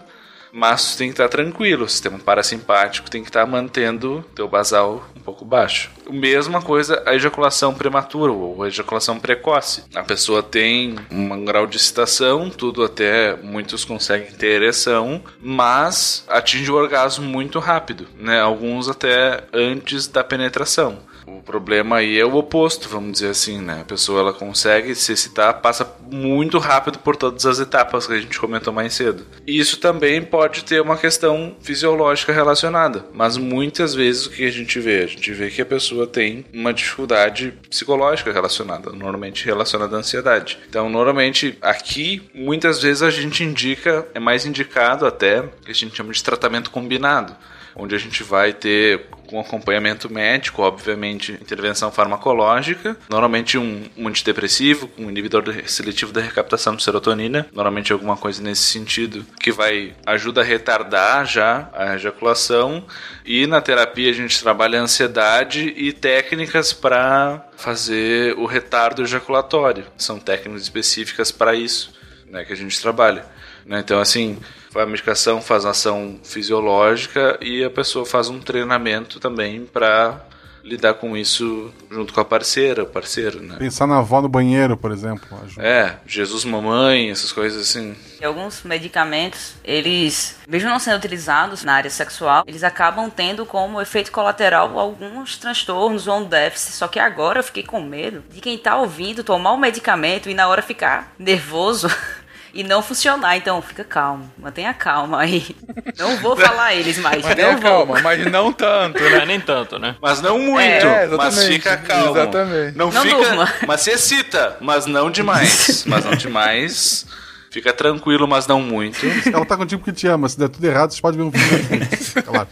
mas 0.54 0.96
tem 0.96 1.08
que 1.08 1.14
estar 1.14 1.28
tranquilo. 1.28 1.86
O 1.86 1.90
sistema 1.90 2.20
parasimpático 2.20 3.10
tem 3.10 3.24
que 3.24 3.30
estar 3.30 3.46
mantendo 3.48 4.24
teu 4.36 4.48
basal 4.48 5.04
um 5.18 5.20
pouco 5.20 5.44
baixo. 5.44 5.90
Mesma 6.10 6.62
coisa 6.62 7.02
a 7.08 7.16
ejaculação 7.16 7.74
prematura 7.74 8.32
ou 8.32 8.66
ejaculação 8.68 9.20
precoce. 9.20 9.84
A 9.96 10.04
pessoa 10.04 10.44
tem 10.44 10.96
um 11.10 11.44
grau 11.44 11.66
de 11.66 11.78
excitação, 11.78 12.52
tudo 12.52 12.84
até 12.84 13.36
muitos 13.38 13.84
conseguem 13.84 14.32
ter 14.32 14.62
ereção, 14.62 15.24
mas 15.42 16.24
atinge 16.28 16.72
o 16.72 16.76
orgasmo 16.76 17.26
muito 17.26 17.58
rápido, 17.58 18.08
né? 18.20 18.40
Alguns 18.40 18.88
até 18.88 19.46
antes 19.52 20.08
da 20.08 20.24
penetração. 20.24 21.00
O 21.26 21.42
problema 21.42 21.98
aí 21.98 22.20
é 22.20 22.26
o 22.26 22.36
oposto, 22.36 22.90
vamos 22.90 23.14
dizer 23.14 23.30
assim, 23.30 23.62
né? 23.62 23.82
A 23.82 23.86
pessoa 23.86 24.20
ela 24.20 24.34
consegue 24.34 24.94
se 24.96 25.12
excitar, 25.12 25.62
passa 25.62 25.90
muito 26.12 26.58
rápido 26.58 27.00
por 27.00 27.16
todas 27.16 27.46
as 27.46 27.60
etapas 27.60 28.08
que 28.08 28.14
a 28.14 28.20
gente 28.20 28.40
comentou 28.40 28.74
mais 28.74 28.94
cedo. 28.94 29.26
Isso 29.46 29.78
também 29.78 30.22
pode 30.22 30.64
ter 30.64 30.82
uma 30.82 30.98
questão 30.98 31.56
fisiológica 31.62 32.34
relacionada, 32.34 33.06
mas 33.14 33.38
muitas 33.38 33.94
vezes 33.94 34.26
o 34.26 34.32
que 34.32 34.46
a 34.46 34.52
gente 34.52 34.80
vê? 34.80 35.04
A 35.04 35.08
gente 35.08 35.32
vê 35.32 35.50
que 35.50 35.62
a 35.62 35.66
pessoa 35.66 36.06
tem 36.06 36.46
uma 36.54 36.74
dificuldade 36.74 37.54
psicológica 37.70 38.32
relacionada, 38.32 38.92
normalmente 38.92 39.46
relacionada 39.46 39.96
à 39.96 40.00
ansiedade. 40.00 40.60
Então, 40.70 40.90
normalmente 40.90 41.58
aqui, 41.62 42.30
muitas 42.34 42.82
vezes 42.82 43.02
a 43.02 43.10
gente 43.10 43.44
indica, 43.44 44.08
é 44.14 44.20
mais 44.20 44.46
indicado 44.46 45.06
até, 45.06 45.44
que 45.64 45.72
a 45.72 45.76
gente 45.76 45.96
chama 45.96 46.12
de 46.12 46.24
tratamento 46.24 46.70
combinado 46.70 47.36
onde 47.76 47.96
a 47.96 47.98
gente 47.98 48.24
vai 48.24 48.54
ter 48.54 49.08
com 49.34 49.40
acompanhamento 49.40 50.14
médico, 50.14 50.62
obviamente, 50.62 51.32
intervenção 51.32 51.92
farmacológica, 51.92 52.96
normalmente 53.10 53.58
um, 53.58 53.84
um 53.98 54.08
antidepressivo, 54.08 54.88
um 54.96 55.10
inibidor 55.10 55.44
seletivo 55.66 56.14
da 56.14 56.22
recaptação 56.22 56.76
de 56.76 56.84
serotonina, 56.84 57.48
normalmente 57.52 57.92
alguma 57.92 58.16
coisa 58.16 58.44
nesse 58.44 58.62
sentido, 58.62 59.26
que 59.40 59.52
vai 59.52 59.96
ajuda 60.06 60.42
a 60.42 60.44
retardar 60.44 61.26
já 61.26 61.68
a 61.74 61.96
ejaculação, 61.96 62.86
e 63.26 63.48
na 63.48 63.60
terapia 63.60 64.12
a 64.12 64.14
gente 64.14 64.40
trabalha 64.40 64.80
ansiedade 64.80 65.74
e 65.76 65.92
técnicas 65.92 66.72
para 66.72 67.44
fazer 67.58 68.38
o 68.38 68.46
retardo 68.46 69.02
ejaculatório. 69.02 69.86
São 69.98 70.20
técnicas 70.20 70.62
específicas 70.62 71.32
para 71.32 71.56
isso, 71.56 71.92
né, 72.30 72.46
que 72.46 72.54
a 72.54 72.58
gente 72.58 72.80
trabalha. 72.80 73.26
Né? 73.66 73.80
Então, 73.80 74.00
assim, 74.00 74.38
a 74.76 74.86
medicação 74.86 75.42
faz 75.42 75.66
ação 75.66 76.20
fisiológica 76.24 77.38
e 77.42 77.64
a 77.64 77.70
pessoa 77.70 78.06
faz 78.06 78.30
um 78.30 78.40
treinamento 78.40 79.20
também 79.20 79.66
para 79.66 80.26
lidar 80.64 80.94
com 80.94 81.18
isso 81.18 81.72
junto 81.92 82.14
com 82.14 82.22
a 82.22 82.26
parceira, 82.26 82.84
o 82.84 82.86
parceiro, 82.86 83.42
né? 83.42 83.58
Pensar 83.60 83.86
na 83.86 83.98
avó 83.98 84.22
no 84.22 84.30
banheiro, 84.30 84.78
por 84.78 84.92
exemplo. 84.92 85.28
Ajuda. 85.44 85.62
É, 85.62 85.98
Jesus 86.08 86.46
mamãe, 86.46 87.12
essas 87.12 87.34
coisas 87.34 87.62
assim. 87.62 87.96
E 88.20 88.26
alguns 88.26 88.64
medicamentos, 88.64 89.56
eles, 89.64 90.38
mesmo 90.48 90.70
não 90.70 90.80
sendo 90.80 90.98
utilizados 90.98 91.64
na 91.64 91.74
área 91.74 91.90
sexual, 91.90 92.44
eles 92.48 92.64
acabam 92.64 93.10
tendo 93.10 93.46
como 93.46 93.82
efeito 93.82 94.12
colateral 94.12 94.80
alguns 94.80 95.38
transtornos 95.38 96.08
ou 96.08 96.20
um 96.20 96.24
déficit. 96.24 96.72
Só 96.72 96.88
que 96.88 97.00
agora 97.00 97.40
eu 97.40 97.44
fiquei 97.44 97.64
com 97.64 97.82
medo 97.82 98.24
de 98.32 98.40
quem 98.40 98.58
tá 98.58 98.78
ouvindo 98.78 99.24
tomar 99.24 99.52
o 99.52 99.58
medicamento 99.58 100.30
e 100.30 100.34
na 100.34 100.48
hora 100.48 100.62
ficar 100.62 101.14
nervoso 101.20 101.90
e 102.54 102.64
não 102.64 102.82
funcionar. 102.84 103.36
Então, 103.38 103.62
fica 103.62 103.84
calmo, 103.84 104.32
mantenha 104.38 104.74
calma 104.74 105.22
aí. 105.22 105.56
Não 105.98 106.18
vou 106.18 106.36
falar 106.38 106.74
eles 106.76 106.98
mais, 107.00 107.24
Mantenha 107.24 107.54
não 107.54 107.60
vou. 107.60 107.72
calma, 107.88 108.02
mas 108.02 108.26
não 108.32 108.54
tanto, 108.54 109.02
né? 109.02 109.10
Mas 109.18 109.28
nem 109.28 109.40
tanto, 109.40 109.80
né? 109.80 109.96
Mas 110.02 110.22
não 110.22 110.38
muito, 110.38 110.62
É, 110.62 111.08
mas 111.08 111.44
fica 111.46 111.76
calmo. 111.78 112.12
exatamente. 112.18 112.78
Não, 112.78 112.92
Não 112.92 113.02
fica, 113.02 113.16
durma. 113.16 113.54
mas 113.68 113.82
se 113.82 113.92
excita, 113.92 114.58
mas 114.62 114.86
não 114.86 115.10
demais. 115.10 115.84
mas 115.88 116.06
não 116.06 116.14
demais. 116.16 117.06
Fica 117.52 117.72
tranquilo, 117.72 118.28
mas 118.28 118.48
não 118.48 118.60
muito. 118.62 119.06
Ela 119.32 119.46
tá 119.46 119.56
contigo 119.56 119.80
porque 119.84 119.96
te 119.96 120.08
ama. 120.08 120.28
Se 120.28 120.40
der 120.40 120.50
tudo 120.50 120.66
errado, 120.66 120.92
você 120.92 121.00
pode 121.00 121.16
ver 121.18 121.24
um 121.24 121.32
filme. 121.32 121.86
claro. 122.26 122.48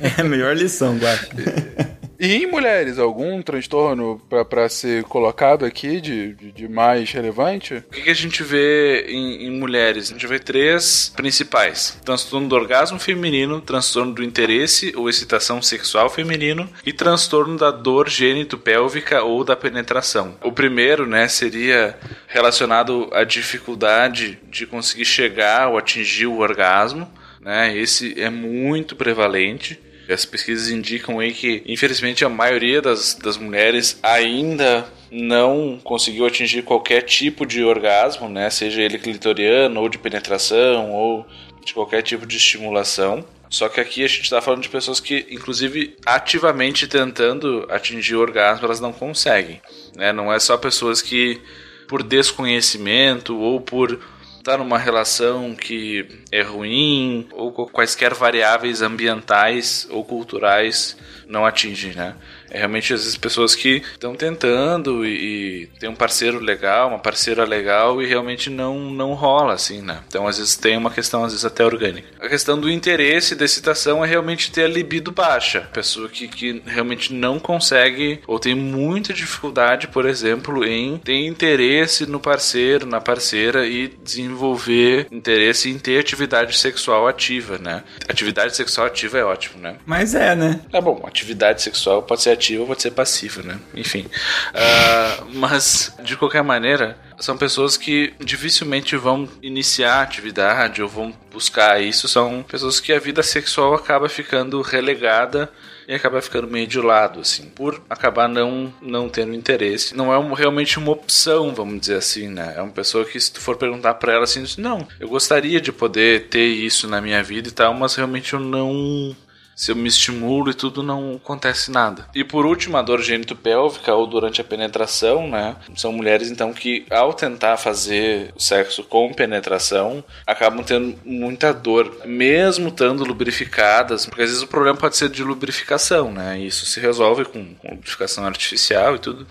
É 0.00 0.20
a 0.20 0.24
melhor 0.24 0.56
lição, 0.56 0.96
Guacha. 0.98 1.28
E 2.20 2.34
em 2.34 2.46
mulheres, 2.46 2.98
algum 2.98 3.40
transtorno 3.40 4.20
pra 4.50 4.68
ser 4.68 5.04
colocado 5.04 5.64
aqui 5.64 6.02
de, 6.02 6.34
de, 6.34 6.52
de 6.52 6.68
mais 6.68 7.10
relevante? 7.10 7.76
O 7.76 7.82
que, 7.90 8.02
que 8.02 8.10
a 8.10 8.14
gente 8.14 8.42
vê 8.42 9.06
em, 9.08 9.46
em 9.46 9.50
mulheres? 9.58 10.10
A 10.10 10.12
gente 10.12 10.26
vê 10.26 10.38
três 10.38 11.10
principais: 11.16 11.98
transtorno 12.04 12.46
do 12.46 12.54
orgasmo 12.54 12.98
feminino, 12.98 13.62
transtorno 13.62 14.12
do 14.12 14.22
interesse 14.22 14.92
ou 14.94 15.08
excitação 15.08 15.62
sexual 15.62 16.10
feminino 16.10 16.68
e 16.84 16.92
transtorno 16.92 17.56
da 17.56 17.70
dor 17.70 18.06
gênito-pélvica 18.06 19.22
ou 19.22 19.42
da 19.42 19.56
penetração. 19.56 20.36
O 20.42 20.52
primeiro, 20.52 21.06
né, 21.06 21.26
seria 21.26 21.98
relacionado 22.28 23.08
à 23.14 23.24
dificuldade 23.24 24.38
de 24.50 24.66
conseguir 24.66 25.06
chegar 25.06 25.68
ou 25.68 25.78
atingir 25.78 26.26
o 26.26 26.40
orgasmo. 26.40 27.10
Né? 27.40 27.74
Esse 27.74 28.20
é 28.20 28.28
muito 28.28 28.94
prevalente. 28.94 29.80
As 30.12 30.24
pesquisas 30.24 30.70
indicam 30.70 31.18
aí 31.20 31.32
que, 31.32 31.62
infelizmente, 31.66 32.24
a 32.24 32.28
maioria 32.28 32.82
das, 32.82 33.14
das 33.14 33.36
mulheres 33.36 33.98
ainda 34.02 34.86
não 35.10 35.78
conseguiu 35.82 36.26
atingir 36.26 36.62
qualquer 36.62 37.02
tipo 37.02 37.44
de 37.44 37.62
orgasmo, 37.64 38.28
né? 38.28 38.48
Seja 38.50 38.82
ele 38.82 38.98
clitoriano, 38.98 39.80
ou 39.80 39.88
de 39.88 39.98
penetração, 39.98 40.92
ou 40.92 41.26
de 41.64 41.74
qualquer 41.74 42.02
tipo 42.02 42.26
de 42.26 42.36
estimulação. 42.36 43.24
Só 43.48 43.68
que 43.68 43.80
aqui 43.80 44.04
a 44.04 44.08
gente 44.08 44.22
está 44.22 44.40
falando 44.40 44.62
de 44.62 44.68
pessoas 44.68 45.00
que, 45.00 45.26
inclusive, 45.28 45.96
ativamente 46.06 46.86
tentando 46.86 47.66
atingir 47.68 48.14
o 48.14 48.20
orgasmo, 48.20 48.64
elas 48.64 48.78
não 48.78 48.92
conseguem. 48.92 49.60
Né? 49.96 50.12
Não 50.12 50.32
é 50.32 50.38
só 50.38 50.56
pessoas 50.56 51.02
que, 51.02 51.40
por 51.88 52.04
desconhecimento 52.04 53.36
ou 53.36 53.60
por 53.60 53.98
estar 54.40 54.56
numa 54.58 54.78
relação 54.78 55.54
que 55.54 56.06
é 56.32 56.42
ruim 56.42 57.28
ou 57.32 57.52
quaisquer 57.52 58.14
variáveis 58.14 58.80
ambientais 58.82 59.86
ou 59.90 60.04
culturais 60.04 60.96
não 61.28 61.44
atingem, 61.46 61.92
né? 61.92 62.16
É 62.50 62.58
realmente 62.58 62.92
às 62.92 63.00
vezes 63.04 63.16
pessoas 63.16 63.54
que 63.54 63.82
estão 63.92 64.14
tentando 64.14 65.04
e, 65.04 65.64
e 65.64 65.66
tem 65.78 65.88
um 65.88 65.94
parceiro 65.94 66.38
legal, 66.38 66.88
uma 66.88 66.98
parceira 66.98 67.44
legal 67.44 68.02
e 68.02 68.06
realmente 68.06 68.50
não 68.50 68.90
não 68.90 69.14
rola 69.14 69.54
assim, 69.54 69.80
né? 69.80 70.00
Então 70.08 70.26
às 70.26 70.38
vezes 70.38 70.56
tem 70.56 70.76
uma 70.76 70.90
questão 70.90 71.24
às 71.24 71.32
vezes 71.32 71.44
até 71.44 71.64
orgânica. 71.64 72.08
A 72.20 72.28
questão 72.28 72.58
do 72.58 72.70
interesse 72.70 73.34
da 73.34 73.44
excitação 73.44 74.04
é 74.04 74.08
realmente 74.08 74.50
ter 74.50 74.64
a 74.64 74.68
libido 74.68 75.12
baixa, 75.12 75.60
pessoa 75.72 76.08
que, 76.08 76.28
que 76.28 76.62
realmente 76.66 77.12
não 77.12 77.38
consegue 77.38 78.20
ou 78.26 78.38
tem 78.38 78.54
muita 78.54 79.12
dificuldade, 79.12 79.88
por 79.88 80.06
exemplo, 80.06 80.64
em 80.64 80.98
ter 80.98 81.26
interesse 81.26 82.06
no 82.06 82.20
parceiro, 82.20 82.86
na 82.86 83.00
parceira 83.00 83.66
e 83.66 83.88
desenvolver 84.02 85.06
interesse 85.10 85.70
em 85.70 85.78
ter 85.78 85.98
atividade 85.98 86.56
sexual 86.56 87.06
ativa, 87.06 87.58
né? 87.58 87.82
Atividade 88.08 88.56
sexual 88.56 88.86
ativa 88.86 89.18
é 89.18 89.24
ótimo, 89.24 89.60
né? 89.60 89.76
Mas 89.86 90.14
é, 90.14 90.34
né? 90.34 90.60
É 90.72 90.80
bom, 90.80 91.02
atividade 91.04 91.62
sexual 91.62 92.02
pode 92.02 92.22
ser 92.22 92.30
ativa 92.40 92.62
ou 92.62 92.66
pode 92.66 92.82
ser 92.82 92.90
passiva, 92.92 93.42
né? 93.42 93.58
Enfim. 93.74 94.06
Ah, 94.54 95.24
mas, 95.34 95.94
de 96.02 96.16
qualquer 96.16 96.42
maneira, 96.42 96.98
são 97.18 97.36
pessoas 97.36 97.76
que 97.76 98.14
dificilmente 98.18 98.96
vão 98.96 99.28
iniciar 99.42 100.02
atividade 100.02 100.82
ou 100.82 100.88
vão 100.88 101.14
buscar 101.30 101.80
isso. 101.82 102.08
São 102.08 102.42
pessoas 102.42 102.80
que 102.80 102.92
a 102.92 102.98
vida 102.98 103.22
sexual 103.22 103.74
acaba 103.74 104.08
ficando 104.08 104.60
relegada 104.62 105.50
e 105.86 105.94
acaba 105.94 106.22
ficando 106.22 106.46
meio 106.46 106.66
de 106.66 106.80
lado, 106.80 107.20
assim, 107.20 107.46
por 107.50 107.82
acabar 107.90 108.28
não, 108.28 108.72
não 108.80 109.08
tendo 109.08 109.34
interesse. 109.34 109.96
Não 109.96 110.12
é 110.12 110.18
um- 110.18 110.32
realmente 110.34 110.78
uma 110.78 110.92
opção, 110.92 111.52
vamos 111.54 111.80
dizer 111.80 111.96
assim, 111.96 112.28
né? 112.28 112.54
É 112.56 112.62
uma 112.62 112.70
pessoa 112.72 113.04
que, 113.04 113.18
se 113.20 113.32
tu 113.32 113.40
for 113.40 113.56
perguntar 113.56 113.94
pra 113.94 114.12
ela 114.14 114.24
assim, 114.24 114.44
não, 114.58 114.86
eu 115.00 115.08
gostaria 115.08 115.60
de 115.60 115.72
poder 115.72 116.28
ter 116.28 116.46
isso 116.46 116.86
na 116.88 117.00
minha 117.00 117.22
vida 117.22 117.48
e 117.48 117.52
tal, 117.52 117.74
mas 117.74 117.94
realmente 117.96 118.32
eu 118.34 118.40
não 118.40 119.16
se 119.60 119.72
eu 119.72 119.76
me 119.76 119.88
estimulo 119.88 120.50
e 120.50 120.54
tudo, 120.54 120.82
não 120.82 121.16
acontece 121.22 121.70
nada. 121.70 122.08
E 122.14 122.24
por 122.24 122.46
último, 122.46 122.78
a 122.78 122.82
dor 122.82 123.02
gênito-pélvica 123.02 123.94
ou 123.94 124.06
durante 124.06 124.40
a 124.40 124.44
penetração, 124.44 125.28
né? 125.28 125.54
São 125.76 125.92
mulheres, 125.92 126.30
então, 126.30 126.50
que 126.50 126.86
ao 126.88 127.12
tentar 127.12 127.58
fazer 127.58 128.32
o 128.34 128.40
sexo 128.40 128.82
com 128.82 129.12
penetração, 129.12 130.02
acabam 130.26 130.64
tendo 130.64 130.98
muita 131.04 131.52
dor, 131.52 131.94
mesmo 132.06 132.68
estando 132.68 133.04
lubrificadas, 133.04 134.06
porque 134.06 134.22
às 134.22 134.30
vezes 134.30 134.42
o 134.42 134.48
problema 134.48 134.78
pode 134.78 134.96
ser 134.96 135.10
de 135.10 135.22
lubrificação, 135.22 136.10
né? 136.10 136.40
E 136.40 136.46
isso 136.46 136.64
se 136.64 136.80
resolve 136.80 137.26
com, 137.26 137.54
com 137.56 137.68
lubrificação 137.72 138.24
artificial 138.24 138.96
e 138.96 138.98
tudo. 138.98 139.26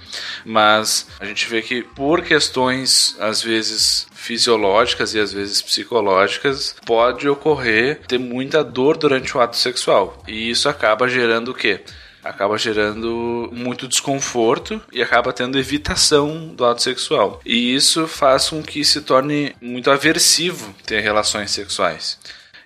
Mas 0.46 1.08
a 1.20 1.26
gente 1.26 1.50
vê 1.50 1.64
que 1.64 1.82
por 1.82 2.22
questões, 2.22 3.16
às 3.20 3.42
vezes, 3.42 4.08
fisiológicas 4.20 5.14
e 5.14 5.20
às 5.20 5.32
vezes 5.34 5.62
psicológicas, 5.62 6.76
pode 6.86 7.28
ocorrer 7.28 8.02
ter 8.08 8.20
muita 8.20 8.64
dor 8.64 8.98
durante 8.98 9.36
o 9.36 9.42
ato 9.42 9.58
sexual. 9.58 10.22
E 10.28 10.50
isso 10.50 10.68
acaba 10.68 11.08
gerando 11.08 11.52
o 11.52 11.54
quê? 11.54 11.82
Acaba 12.24 12.58
gerando 12.58 13.50
muito 13.54 13.88
desconforto 13.88 14.82
e 14.92 15.02
acaba 15.02 15.32
tendo 15.32 15.58
evitação 15.58 16.50
do 16.50 16.66
ato 16.66 16.82
sexual. 16.82 17.40
E 17.46 17.74
isso 17.74 18.08
faz 18.08 18.50
com 18.50 18.62
que 18.62 18.84
se 18.84 19.02
torne 19.02 19.56
muito 19.62 19.90
aversivo 19.90 20.76
ter 20.86 21.00
relações 21.00 21.52
sexuais 21.52 22.20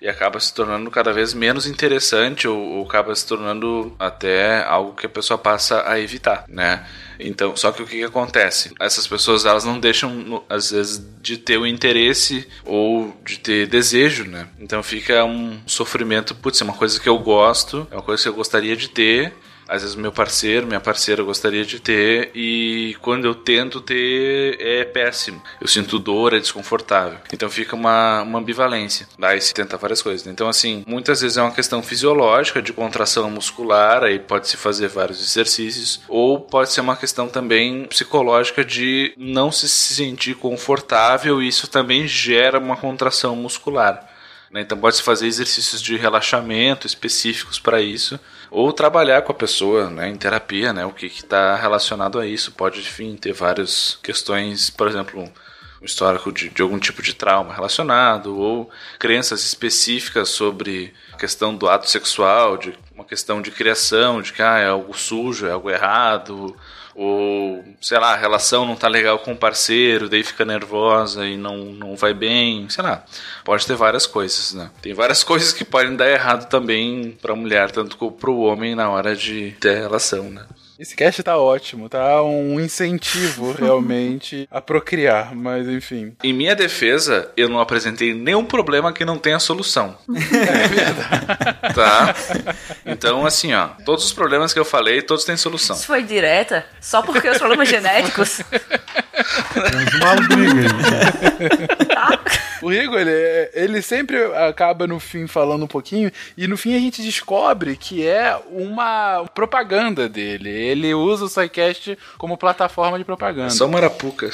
e 0.04 0.08
acaba 0.08 0.38
se 0.38 0.52
tornando 0.52 0.90
cada 0.90 1.14
vez 1.14 1.32
menos 1.32 1.66
interessante 1.66 2.46
ou, 2.46 2.58
ou 2.58 2.84
acaba 2.84 3.14
se 3.14 3.26
tornando 3.26 3.96
até 3.98 4.62
algo 4.62 4.92
que 4.92 5.06
a 5.06 5.08
pessoa 5.08 5.38
passa 5.38 5.82
a 5.88 5.98
evitar, 5.98 6.44
né? 6.46 6.86
Então, 7.18 7.56
só 7.56 7.72
que 7.72 7.82
o 7.82 7.86
que, 7.86 7.96
que 7.96 8.04
acontece? 8.04 8.70
Essas 8.78 9.06
pessoas 9.06 9.46
elas 9.46 9.64
não 9.64 9.80
deixam 9.80 10.44
às 10.46 10.72
vezes 10.72 11.02
de 11.22 11.38
ter 11.38 11.56
o 11.56 11.66
interesse 11.66 12.46
ou 12.66 13.16
de 13.24 13.38
ter 13.38 13.66
desejo, 13.66 14.24
né? 14.24 14.46
Então 14.60 14.82
fica 14.82 15.24
um 15.24 15.58
sofrimento, 15.66 16.34
putz, 16.34 16.60
é 16.60 16.64
uma 16.64 16.74
coisa 16.74 17.00
que 17.00 17.08
eu 17.08 17.18
gosto, 17.18 17.88
é 17.90 17.94
uma 17.94 18.02
coisa 18.02 18.22
que 18.22 18.28
eu 18.28 18.34
gostaria 18.34 18.76
de 18.76 18.90
ter, 18.90 19.32
às 19.68 19.82
vezes 19.82 19.96
meu 19.96 20.12
parceiro, 20.12 20.66
minha 20.66 20.80
parceira 20.80 21.22
gostaria 21.22 21.64
de 21.64 21.80
ter 21.80 22.30
e 22.34 22.96
quando 23.00 23.24
eu 23.24 23.34
tento 23.34 23.80
ter 23.80 24.56
é 24.60 24.84
péssimo. 24.84 25.42
Eu 25.60 25.66
sinto 25.68 25.98
dor, 25.98 26.34
é 26.34 26.38
desconfortável. 26.38 27.18
Então 27.32 27.48
fica 27.48 27.74
uma, 27.74 28.22
uma 28.22 28.38
ambivalência. 28.38 29.08
Daí 29.18 29.40
se 29.40 29.54
tenta 29.54 29.76
várias 29.76 30.02
coisas. 30.02 30.26
Então 30.26 30.48
assim, 30.48 30.84
muitas 30.86 31.20
vezes 31.20 31.36
é 31.36 31.42
uma 31.42 31.52
questão 31.52 31.82
fisiológica 31.82 32.60
de 32.60 32.72
contração 32.72 33.30
muscular, 33.30 34.02
aí 34.04 34.18
pode 34.18 34.48
se 34.48 34.56
fazer 34.56 34.88
vários 34.88 35.20
exercícios, 35.20 36.00
ou 36.08 36.40
pode 36.40 36.72
ser 36.72 36.80
uma 36.80 36.96
questão 36.96 37.28
também 37.28 37.84
psicológica 37.84 38.64
de 38.64 39.12
não 39.16 39.50
se 39.50 39.68
sentir 39.68 40.34
confortável 40.34 41.42
e 41.42 41.48
isso 41.48 41.68
também 41.68 42.06
gera 42.06 42.58
uma 42.58 42.76
contração 42.76 43.34
muscular. 43.36 44.08
né? 44.50 44.60
Então 44.60 44.78
pode 44.78 44.96
se 44.96 45.02
fazer 45.02 45.26
exercícios 45.26 45.80
de 45.80 45.96
relaxamento 45.96 46.86
específicos 46.86 47.58
para 47.58 47.80
isso, 47.80 48.18
ou 48.54 48.72
trabalhar 48.72 49.22
com 49.22 49.32
a 49.32 49.34
pessoa 49.34 49.90
né, 49.90 50.08
em 50.08 50.14
terapia, 50.14 50.72
né, 50.72 50.86
o 50.86 50.92
que 50.92 51.06
está 51.06 51.56
relacionado 51.56 52.20
a 52.20 52.26
isso. 52.26 52.52
Pode, 52.52 52.78
enfim, 52.78 53.16
ter 53.16 53.32
várias 53.32 53.98
questões, 54.00 54.70
por 54.70 54.86
exemplo, 54.86 55.28
um 55.82 55.84
histórico 55.84 56.30
de, 56.30 56.48
de 56.48 56.62
algum 56.62 56.78
tipo 56.78 57.02
de 57.02 57.14
trauma 57.14 57.52
relacionado, 57.52 58.38
ou 58.38 58.70
crenças 58.96 59.44
específicas 59.44 60.28
sobre 60.28 60.94
a 61.12 61.16
questão 61.16 61.52
do 61.54 61.68
ato 61.68 61.90
sexual, 61.90 62.56
de 62.56 62.78
uma 62.94 63.04
questão 63.04 63.42
de 63.42 63.50
criação, 63.50 64.22
de 64.22 64.32
que 64.32 64.40
ah, 64.40 64.58
é 64.58 64.68
algo 64.68 64.96
sujo, 64.96 65.46
é 65.46 65.50
algo 65.50 65.68
errado, 65.68 66.56
ou 66.94 67.64
sei 67.80 67.98
lá, 67.98 68.12
a 68.12 68.16
relação 68.16 68.64
não 68.64 68.76
tá 68.76 68.88
legal 68.88 69.18
com 69.18 69.32
o 69.32 69.36
parceiro, 69.36 70.08
daí 70.08 70.22
fica 70.22 70.44
nervosa 70.44 71.26
e 71.26 71.36
não, 71.36 71.56
não 71.56 71.96
vai 71.96 72.14
bem, 72.14 72.68
sei 72.68 72.84
lá. 72.84 73.04
Pode 73.44 73.66
ter 73.66 73.74
várias 73.74 74.06
coisas, 74.06 74.54
né? 74.54 74.70
Tem 74.80 74.94
várias 74.94 75.22
coisas 75.24 75.52
que 75.52 75.64
podem 75.64 75.96
dar 75.96 76.10
errado 76.10 76.48
também 76.48 77.16
pra 77.20 77.34
mulher, 77.34 77.70
tanto 77.70 77.96
como 77.96 78.12
pro 78.12 78.38
homem 78.38 78.74
na 78.74 78.88
hora 78.90 79.14
de 79.14 79.56
ter 79.60 79.78
relação, 79.78 80.30
né? 80.30 80.46
Esse 80.78 80.96
cast 80.96 81.22
tá 81.22 81.38
ótimo, 81.38 81.88
tá 81.88 82.22
um 82.22 82.58
incentivo 82.58 83.52
realmente 83.58 84.48
a 84.50 84.60
procriar, 84.60 85.34
mas 85.34 85.68
enfim. 85.68 86.16
Em 86.22 86.32
minha 86.32 86.56
defesa, 86.56 87.30
eu 87.36 87.48
não 87.48 87.60
apresentei 87.60 88.12
nenhum 88.12 88.44
problema 88.44 88.92
que 88.92 89.04
não 89.04 89.18
tenha 89.18 89.38
solução. 89.38 89.96
É 90.34 90.68
verdade. 90.68 91.74
Tá? 91.74 92.14
Então, 92.84 93.24
assim, 93.24 93.54
ó, 93.54 93.68
todos 93.84 94.04
os 94.04 94.12
problemas 94.12 94.52
que 94.52 94.58
eu 94.58 94.64
falei, 94.64 95.00
todos 95.02 95.24
têm 95.24 95.36
solução. 95.36 95.76
Isso 95.76 95.86
foi 95.86 96.02
direta? 96.02 96.66
Só 96.80 97.02
porque 97.02 97.28
os 97.28 97.38
problemas 97.38 97.68
genéticos? 97.68 98.40
Temos 99.54 99.94
uma 99.94 100.16
briga 100.16 100.60
aí. 101.90 102.34
O 102.64 102.70
Rigo, 102.70 102.96
ele, 102.96 103.10
ele 103.52 103.82
sempre 103.82 104.16
acaba 104.16 104.86
no 104.86 104.98
fim 104.98 105.26
falando 105.26 105.64
um 105.64 105.68
pouquinho, 105.68 106.10
e 106.34 106.48
no 106.48 106.56
fim 106.56 106.74
a 106.74 106.78
gente 106.78 107.02
descobre 107.02 107.76
que 107.76 108.06
é 108.06 108.34
uma 108.50 109.26
propaganda 109.34 110.08
dele. 110.08 110.48
Ele 110.48 110.94
usa 110.94 111.26
o 111.26 111.28
SciCast 111.28 111.98
como 112.16 112.38
plataforma 112.38 112.96
de 112.96 113.04
propaganda. 113.04 113.50
Só 113.50 113.68
marapuca. 113.68 114.30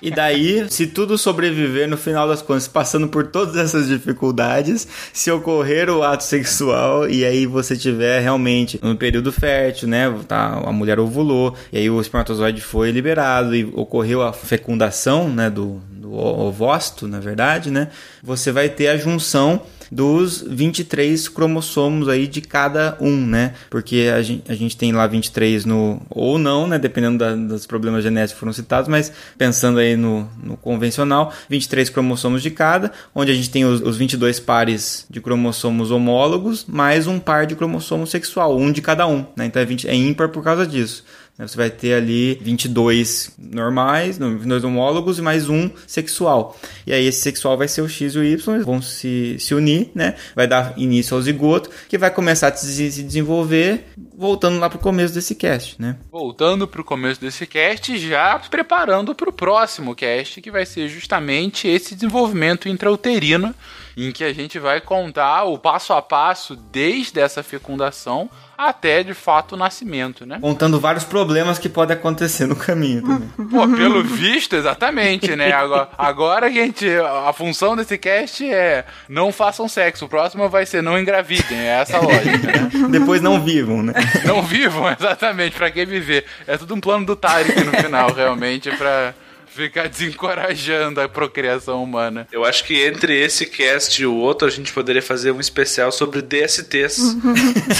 E 0.00 0.12
daí, 0.12 0.70
se 0.70 0.86
tudo 0.86 1.18
sobreviver 1.18 1.88
no 1.88 1.96
final 1.96 2.28
das 2.28 2.40
contas, 2.40 2.68
passando 2.68 3.08
por 3.08 3.26
todas 3.26 3.56
essas 3.56 3.88
dificuldades, 3.88 4.86
se 5.12 5.28
ocorrer 5.30 5.90
o 5.90 6.04
ato 6.04 6.22
sexual 6.22 7.08
e 7.08 7.24
aí 7.24 7.44
você 7.44 7.76
tiver 7.76 8.20
realmente 8.20 8.78
no 8.80 8.94
período 8.96 9.32
fértil, 9.32 9.88
né? 9.88 10.12
Tá, 10.28 10.62
a 10.64 10.72
mulher 10.72 11.00
ovulou, 11.00 11.54
e 11.72 11.78
aí 11.78 11.90
o 11.90 12.00
espermatozoide 12.00 12.60
foi 12.60 12.92
liberado 12.92 13.56
e 13.56 13.64
ocorreu 13.74 14.22
a 14.22 14.32
fecundação, 14.32 15.28
né? 15.28 15.50
Do, 15.50 15.82
do 16.02 16.12
ovócito, 16.14 17.06
na 17.06 17.20
verdade, 17.20 17.70
né? 17.70 17.88
Você 18.22 18.50
vai 18.50 18.68
ter 18.68 18.88
a 18.88 18.96
junção 18.96 19.62
dos 19.90 20.42
23 20.48 21.28
cromossomos 21.28 22.08
aí 22.08 22.26
de 22.26 22.40
cada 22.40 22.96
um, 22.98 23.26
né? 23.26 23.54
Porque 23.70 24.10
a 24.12 24.22
gente, 24.22 24.50
a 24.50 24.54
gente 24.54 24.76
tem 24.76 24.90
lá 24.90 25.06
23 25.06 25.64
no. 25.64 26.00
ou 26.10 26.38
não, 26.38 26.66
né? 26.66 26.78
Dependendo 26.78 27.18
da, 27.18 27.36
dos 27.36 27.66
problemas 27.66 28.02
genéticos 28.02 28.32
que 28.32 28.40
foram 28.40 28.52
citados, 28.52 28.88
mas 28.88 29.12
pensando 29.38 29.78
aí 29.78 29.96
no, 29.96 30.28
no 30.42 30.56
convencional, 30.56 31.32
23 31.48 31.88
cromossomos 31.90 32.42
de 32.42 32.50
cada, 32.50 32.90
onde 33.14 33.30
a 33.30 33.34
gente 33.34 33.50
tem 33.50 33.64
os, 33.64 33.80
os 33.80 33.96
22 33.96 34.40
pares 34.40 35.06
de 35.08 35.20
cromossomos 35.20 35.90
homólogos, 35.90 36.64
mais 36.66 37.06
um 37.06 37.20
par 37.20 37.46
de 37.46 37.54
cromossomo 37.54 38.06
sexual, 38.06 38.56
um 38.56 38.72
de 38.72 38.82
cada 38.82 39.06
um, 39.06 39.26
né? 39.36 39.46
Então 39.46 39.62
é, 39.62 39.64
20, 39.64 39.88
é 39.88 39.94
ímpar 39.94 40.30
por 40.30 40.42
causa 40.42 40.66
disso. 40.66 41.04
Né? 41.38 41.46
Você 41.46 41.56
vai 41.56 41.70
ter 41.70 41.94
ali 41.94 42.34
22 42.40 43.34
normais, 43.38 44.18
não, 44.18 44.32
22 44.32 44.64
homólogos 44.64 45.18
e 45.18 45.22
mais 45.22 45.48
um 45.48 45.70
sexual. 45.86 46.58
E 46.86 46.92
aí 46.92 47.06
esse 47.06 47.20
sexual 47.20 47.56
vai 47.56 47.68
ser 47.68 47.82
o 47.82 47.88
X 47.88 48.14
e 48.14 48.18
o 48.18 48.24
Y, 48.24 48.62
vão 48.64 48.82
se, 48.82 49.36
se 49.38 49.54
unir, 49.54 49.90
né? 49.94 50.14
Vai 50.34 50.46
dar 50.46 50.74
início 50.76 51.16
ao 51.16 51.22
zigoto, 51.22 51.70
que 51.88 51.98
vai 51.98 52.10
começar 52.10 52.48
a 52.48 52.56
se 52.56 52.90
se 52.90 53.02
desenvolver, 53.02 53.86
voltando 54.16 54.58
lá 54.58 54.68
pro 54.68 54.78
começo 54.78 55.14
desse 55.14 55.34
cast, 55.34 55.80
né? 55.80 55.96
Voltando 56.10 56.68
pro 56.68 56.84
começo 56.84 57.20
desse 57.20 57.46
cast, 57.46 57.96
já 57.98 58.38
preparando 58.38 59.14
pro 59.14 59.32
próximo 59.32 59.94
cast, 59.94 60.40
que 60.40 60.50
vai 60.50 60.66
ser 60.66 60.88
justamente 60.88 61.66
esse 61.66 61.94
desenvolvimento 61.94 62.68
intrauterino, 62.68 63.54
em 63.96 64.12
que 64.12 64.24
a 64.24 64.32
gente 64.32 64.58
vai 64.58 64.80
contar 64.80 65.44
o 65.44 65.58
passo 65.58 65.92
a 65.92 66.02
passo 66.02 66.56
desde 66.56 67.20
essa 67.20 67.42
fecundação 67.42 68.30
até 68.56 69.02
de 69.02 69.14
fato 69.14 69.52
o 69.52 69.58
nascimento, 69.58 70.24
né? 70.24 70.38
Contando 70.40 70.78
vários 70.78 71.04
problemas 71.04 71.58
que 71.58 71.68
podem 71.68 71.96
acontecer 71.96 72.46
no 72.46 72.54
caminho 72.54 73.02
também. 73.02 73.28
Pô, 73.50 73.68
pelo 73.68 74.02
visto, 74.02 74.54
exatamente, 74.54 75.34
né? 75.34 75.52
Agora, 75.52 75.88
agora, 75.98 76.50
gente, 76.50 76.86
a 77.26 77.32
função 77.32 77.74
desse 77.74 77.98
cast 77.98 78.44
é 78.44 78.84
não 79.08 79.32
façam 79.32 79.68
sexo. 79.68 80.04
O 80.04 80.08
próximo 80.08 80.48
vai 80.48 80.64
ser 80.66 80.82
não 80.82 80.98
engravidem. 80.98 81.58
É 81.58 81.80
essa 81.80 81.96
a 81.96 82.00
lógica, 82.00 82.46
né? 82.46 82.70
Depois 82.90 83.20
não 83.20 83.40
vivam, 83.40 83.82
né? 83.82 83.94
Não 84.24 84.42
vivam, 84.42 84.90
exatamente. 84.98 85.56
Pra 85.56 85.70
que 85.70 85.84
viver? 85.84 86.24
É 86.46 86.56
tudo 86.56 86.74
um 86.74 86.80
plano 86.80 87.04
do 87.04 87.16
Tarek 87.16 87.64
no 87.64 87.72
final, 87.72 88.12
realmente, 88.12 88.70
pra 88.76 89.14
ficar 89.52 89.88
desencorajando 89.88 91.00
a 91.00 91.08
procriação 91.08 91.82
humana. 91.82 92.26
Eu 92.32 92.44
acho 92.44 92.64
que 92.64 92.82
entre 92.82 93.18
esse 93.18 93.46
cast 93.46 94.00
e 94.00 94.06
o 94.06 94.14
outro, 94.14 94.48
a 94.48 94.50
gente 94.50 94.72
poderia 94.72 95.02
fazer 95.02 95.30
um 95.30 95.40
especial 95.40 95.92
sobre 95.92 96.22
DSTs. 96.22 97.16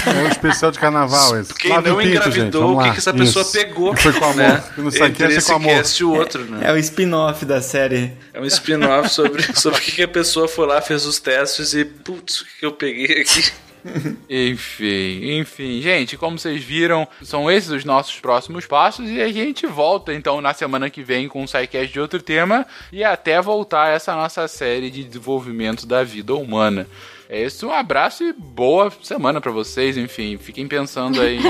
É 0.05 0.23
um 0.23 0.27
especial 0.27 0.71
de 0.71 0.79
carnaval 0.79 1.39
esse. 1.39 1.53
Quem 1.53 1.71
Lave 1.71 1.89
não 1.89 1.97
pinto, 1.97 2.09
engravidou, 2.09 2.77
o 2.77 2.83
que, 2.83 2.91
que 2.91 2.97
essa 2.97 3.13
pessoa 3.13 3.41
Isso. 3.43 3.51
pegou. 3.51 3.95
Foi 3.95 4.13
com 4.13 4.25
amor. 4.25 4.35
Né? 4.35 4.63
No 4.77 4.91
SciCast 4.91 5.11
Entre 5.11 5.33
é 5.33 5.37
esse 5.37 5.47
com 5.47 5.55
amor. 5.55 5.75
cast 5.75 6.01
e 6.01 6.05
o 6.05 6.13
outro, 6.13 6.45
né? 6.45 6.59
É 6.63 6.71
o 6.71 6.77
spin-off 6.77 7.45
da 7.45 7.61
série. 7.61 8.11
É 8.33 8.39
um 8.39 8.45
spin-off 8.45 9.09
sobre, 9.09 9.43
sobre 9.57 9.79
o 9.79 9.81
que, 9.81 9.91
que 9.91 10.03
a 10.03 10.07
pessoa 10.07 10.47
foi 10.47 10.67
lá, 10.67 10.81
fez 10.81 11.05
os 11.05 11.19
testes 11.19 11.73
e, 11.73 11.85
putz, 11.85 12.41
o 12.41 12.45
que 12.45 12.59
que 12.59 12.65
eu 12.65 12.71
peguei 12.73 13.21
aqui? 13.21 13.51
Enfim, 14.29 15.39
enfim, 15.39 15.81
gente, 15.81 16.15
como 16.17 16.37
vocês 16.39 16.63
viram, 16.63 17.07
são 17.21 17.51
esses 17.51 17.69
os 17.69 17.85
nossos 17.85 18.19
próximos 18.19 18.65
passos 18.65 19.09
e 19.09 19.21
a 19.21 19.31
gente 19.31 19.67
volta 19.67 20.13
então 20.13 20.39
na 20.41 20.53
semana 20.53 20.89
que 20.89 21.03
vem 21.03 21.27
com 21.27 21.43
um 21.43 21.47
sidecast 21.47 21.91
de 21.91 21.99
outro 21.99 22.21
tema 22.21 22.65
e 22.91 23.03
até 23.03 23.41
voltar 23.41 23.93
essa 23.93 24.15
nossa 24.15 24.47
série 24.47 24.89
de 24.89 25.03
desenvolvimento 25.03 25.85
da 25.85 26.03
vida 26.03 26.33
humana. 26.33 26.87
É 27.29 27.45
isso, 27.45 27.67
um 27.67 27.71
abraço 27.71 28.23
e 28.23 28.31
boa 28.31 28.91
semana 29.01 29.41
pra 29.41 29.51
vocês, 29.51 29.97
enfim, 29.97 30.37
fiquem 30.37 30.67
pensando 30.67 31.19
aí. 31.19 31.39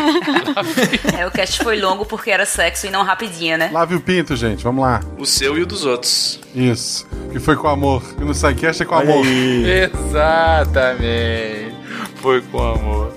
É, 1.18 1.28
o 1.28 1.32
cast 1.32 1.62
foi 1.64 1.80
longo 1.80 2.06
porque 2.06 2.32
era 2.32 2.46
sexo 2.46 2.88
e 2.88 2.90
não 2.90 3.04
rapidinho, 3.04 3.58
né? 3.58 3.70
Lave 3.72 3.96
o 3.96 4.02
pinto, 4.02 4.36
gente. 4.36 4.64
Vamos 4.64 4.84
lá. 4.84 5.02
O 5.18 5.26
seu 5.26 5.58
e 5.58 5.62
o 5.62 5.66
dos 5.66 5.86
outros. 5.86 6.40
Isso. 6.56 7.08
Que 7.32 7.40
foi 7.40 7.56
com 7.56 7.68
amor. 7.68 8.02
E 8.20 8.24
no 8.24 8.34
SciCast 8.34 8.82
é 8.82 8.86
com 8.86 8.96
amor. 8.96 9.26
Exatamente. 10.66 11.74
Foi 12.24 12.42
com 12.42 12.58
amor. 12.58 13.12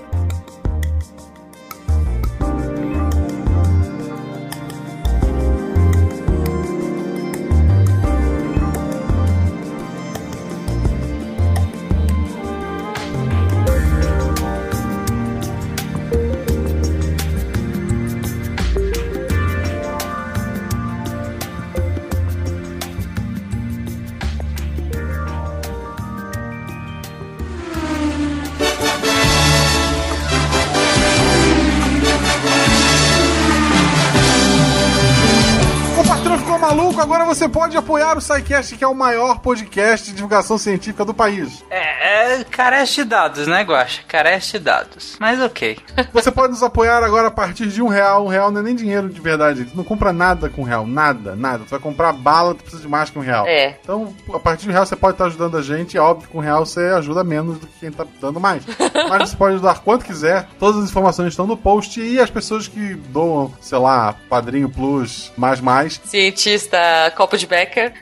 Você 37.27 37.49
pode 37.49 37.75
apoiar 37.75 38.17
o 38.17 38.21
SciCast, 38.21 38.77
que 38.77 38.83
é 38.83 38.87
o 38.87 38.95
maior 38.95 39.39
podcast 39.39 40.07
de 40.07 40.15
divulgação 40.15 40.57
científica 40.57 41.03
do 41.03 41.13
país. 41.13 41.63
É, 41.69 41.96
é 42.07 42.43
carece 42.43 42.95
de 42.95 43.03
dados, 43.03 43.47
né, 43.47 43.63
Guaxa? 43.63 44.01
Carece 44.07 44.53
de 44.53 44.59
dados. 44.59 45.17
Mas 45.19 45.41
ok. 45.41 45.77
Você 46.13 46.31
pode 46.31 46.53
nos 46.53 46.63
apoiar 46.63 47.03
agora 47.03 47.27
a 47.27 47.31
partir 47.31 47.67
de 47.67 47.81
um 47.81 47.87
real. 47.87 48.25
Um 48.25 48.29
real 48.29 48.51
não 48.51 48.61
é 48.61 48.63
nem 48.63 48.75
dinheiro 48.75 49.09
de 49.09 49.19
verdade. 49.19 49.65
Tu 49.65 49.75
não 49.75 49.83
compra 49.83 50.13
nada 50.13 50.49
com 50.49 50.61
um 50.61 50.65
real. 50.65 50.87
Nada, 50.87 51.35
nada. 51.35 51.63
Tu 51.65 51.69
vai 51.69 51.79
comprar 51.79 52.13
bala, 52.13 52.55
tu 52.55 52.63
precisa 52.63 52.81
de 52.81 52.87
mais 52.87 53.09
que 53.09 53.19
um 53.19 53.21
real. 53.21 53.45
É. 53.45 53.77
Então, 53.81 54.13
a 54.33 54.39
partir 54.39 54.63
de 54.63 54.69
um 54.69 54.73
real 54.73 54.85
você 54.85 54.95
pode 54.95 55.15
estar 55.15 55.25
ajudando 55.25 55.57
a 55.57 55.61
gente. 55.61 55.97
É 55.97 56.01
óbvio 56.01 56.27
que 56.27 56.31
com 56.31 56.39
um 56.39 56.41
real 56.41 56.65
você 56.65 56.81
ajuda 56.81 57.23
menos 57.23 57.59
do 57.59 57.67
que 57.67 57.79
quem 57.79 57.91
tá 57.91 58.05
dando 58.21 58.39
mais. 58.39 58.63
Mas 59.09 59.29
você 59.29 59.35
pode 59.35 59.55
ajudar 59.55 59.79
quanto 59.79 60.05
quiser. 60.05 60.47
Todas 60.59 60.83
as 60.83 60.89
informações 60.89 61.29
estão 61.29 61.45
no 61.45 61.57
post. 61.57 61.99
E 61.99 62.19
as 62.19 62.29
pessoas 62.29 62.67
que 62.67 62.95
doam, 62.95 63.53
sei 63.59 63.77
lá, 63.77 64.15
Padrinho 64.29 64.69
Plus, 64.69 65.31
mais 65.37 65.59
mais, 65.59 65.99
Cientista 66.05 66.77
copo 67.15 67.37
de 67.37 67.47
Becker. 67.47 67.93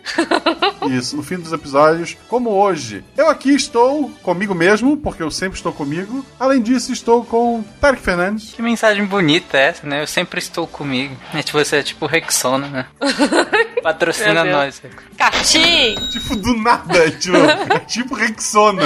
Isso, 0.90 1.15
no 1.15 1.23
fim 1.23 1.38
dos 1.38 1.52
episódios, 1.52 2.18
como 2.27 2.52
hoje. 2.52 3.03
Eu 3.18 3.30
aqui 3.30 3.53
estou 3.53 3.95
comigo 4.22 4.54
mesmo, 4.56 4.98
porque 4.98 5.24
eu 5.24 5.32
sempre 5.32 5.58
estou 5.58 5.72
comigo. 5.72 6.26
Além 6.40 6.62
disso, 6.62 6.92
estou 6.92 7.24
com 7.24 7.64
Tarek 7.80 8.02
Fernandes. 8.02 8.54
Que 8.54 8.62
mensagem 8.62 9.06
bonita 9.06 9.58
essa, 9.58 9.86
né? 9.88 10.02
Eu 10.02 10.08
sempre 10.08 10.40
estou 10.40 10.68
comigo. 10.68 11.16
É 11.34 11.42
tipo, 11.42 11.58
você 11.58 11.78
é 11.78 11.84
tipo 11.84 12.06
Rexona, 12.06 12.68
né? 12.68 12.86
Patrocina 13.82 14.44
nós. 14.44 14.82
Catim! 15.18 15.96
Tipo, 16.12 16.36
do 16.36 16.58
nada, 16.58 17.10
tipo, 17.20 17.38
é 17.38 17.80
tipo 17.80 18.16
Rexona. 18.16 18.84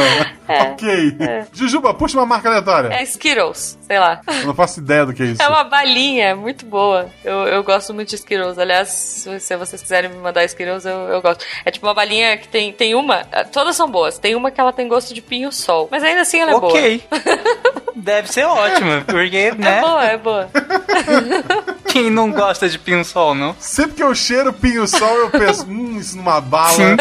ok. 0.48 1.18
Jujuba, 1.54 1.94
puxa 1.94 2.18
uma 2.18 2.26
marca 2.26 2.50
aleatória. 2.50 2.90
É 2.90 3.04
Skittles, 3.04 3.78
sei 3.90 3.98
lá. 3.98 4.22
Eu 4.28 4.46
não 4.46 4.54
faço 4.54 4.80
ideia 4.80 5.04
do 5.04 5.14
que 5.16 5.24
é 5.24 5.26
isso. 5.26 5.42
É 5.42 5.48
uma 5.48 5.64
balinha, 5.64 6.36
muito 6.36 6.64
boa. 6.64 7.10
Eu, 7.26 7.48
eu 7.48 7.64
gosto 7.64 7.92
muito 7.92 8.10
de 8.10 8.16
Skittles. 8.18 8.60
Aliás, 8.60 8.88
se, 8.88 9.56
vocês 9.56 9.82
quiserem 9.82 10.12
me 10.12 10.18
mandar 10.18 10.46
Skittles, 10.46 10.86
eu, 10.86 10.96
eu 11.08 11.22
gosto. 11.24 11.44
É 11.66 11.72
tipo 11.72 11.88
uma 11.88 11.94
balinha 11.96 12.38
que 12.38 12.48
tem, 12.48 12.72
tem 12.72 12.94
uma. 12.94 13.24
Todas 13.52 13.76
são 13.76 13.90
boas. 13.90 14.20
Tem 14.20 14.36
uma 14.36 14.52
que 14.52 14.62
ela 14.62 14.72
tem 14.72 14.88
gosto 14.88 15.12
de 15.12 15.24
pinho-sol. 15.24 15.88
Mas 15.90 16.04
ainda 16.04 16.22
assim 16.22 16.40
ela 16.40 16.52
é 16.52 16.60
boa. 16.60 16.72
Ok. 16.72 17.04
Deve 17.96 18.32
ser 18.32 18.46
ótimo, 18.46 19.04
porque, 19.06 19.52
né? 19.58 19.78
É 19.78 19.82
boa, 19.82 20.06
é 20.06 20.18
boa. 20.18 20.50
Quem 21.90 22.10
não 22.12 22.32
gosta 22.32 22.70
de 22.70 22.78
pinho-sol, 22.78 23.34
não? 23.34 23.56
Sempre 23.60 23.96
que 23.96 24.04
eu 24.04 24.14
cheiro 24.14 24.54
pinho-sol, 24.54 25.16
eu 25.18 25.30
penso, 25.32 25.66
hum, 25.68 25.98
isso 26.00 26.16
numa 26.16 26.40
bala. 26.40 26.70
Sim. 26.72 26.98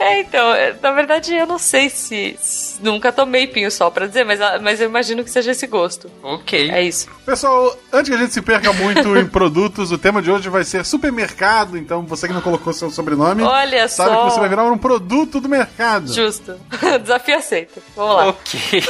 É, 0.00 0.20
então, 0.20 0.52
é, 0.52 0.74
na 0.82 0.90
verdade 0.90 1.32
eu 1.34 1.46
não 1.46 1.58
sei 1.58 1.88
se. 1.88 2.36
nunca 2.82 3.12
tomei 3.12 3.46
pinho-sol 3.46 3.90
pra 3.92 4.06
dizer, 4.06 4.24
mas, 4.24 4.40
mas 4.60 4.80
eu 4.80 4.88
imagino 4.88 5.22
que 5.22 5.30
seja 5.30 5.52
esse 5.52 5.66
gosto. 5.66 6.10
Ok. 6.22 6.70
É 6.70 6.82
isso. 6.82 7.08
Pessoal, 7.24 7.76
antes 7.92 8.08
que 8.08 8.16
a 8.16 8.18
gente 8.18 8.34
se 8.34 8.42
perca 8.42 8.72
muito 8.72 9.16
em 9.16 9.26
produtos, 9.26 9.92
o 9.92 9.98
tema 9.98 10.20
de 10.20 10.30
hoje 10.30 10.48
vai 10.48 10.64
ser 10.64 10.84
supermercado. 10.84 11.78
Então, 11.78 12.02
você 12.02 12.26
que 12.26 12.34
não 12.34 12.40
colocou 12.40 12.72
seu 12.72 12.90
sobrenome, 12.90 13.42
Olha 13.44 13.86
sabe 13.88 14.10
só. 14.10 14.24
que 14.24 14.32
você 14.32 14.40
vai 14.40 14.48
virar 14.48 14.64
um 14.64 14.78
produto 14.78 15.40
do 15.40 15.48
mercado. 15.48 16.12
Justo. 16.12 16.56
Desafio 17.00 17.36
aceito. 17.36 17.80
Vamos 17.94 18.16
lá. 18.16 18.28
Ok. 18.28 18.82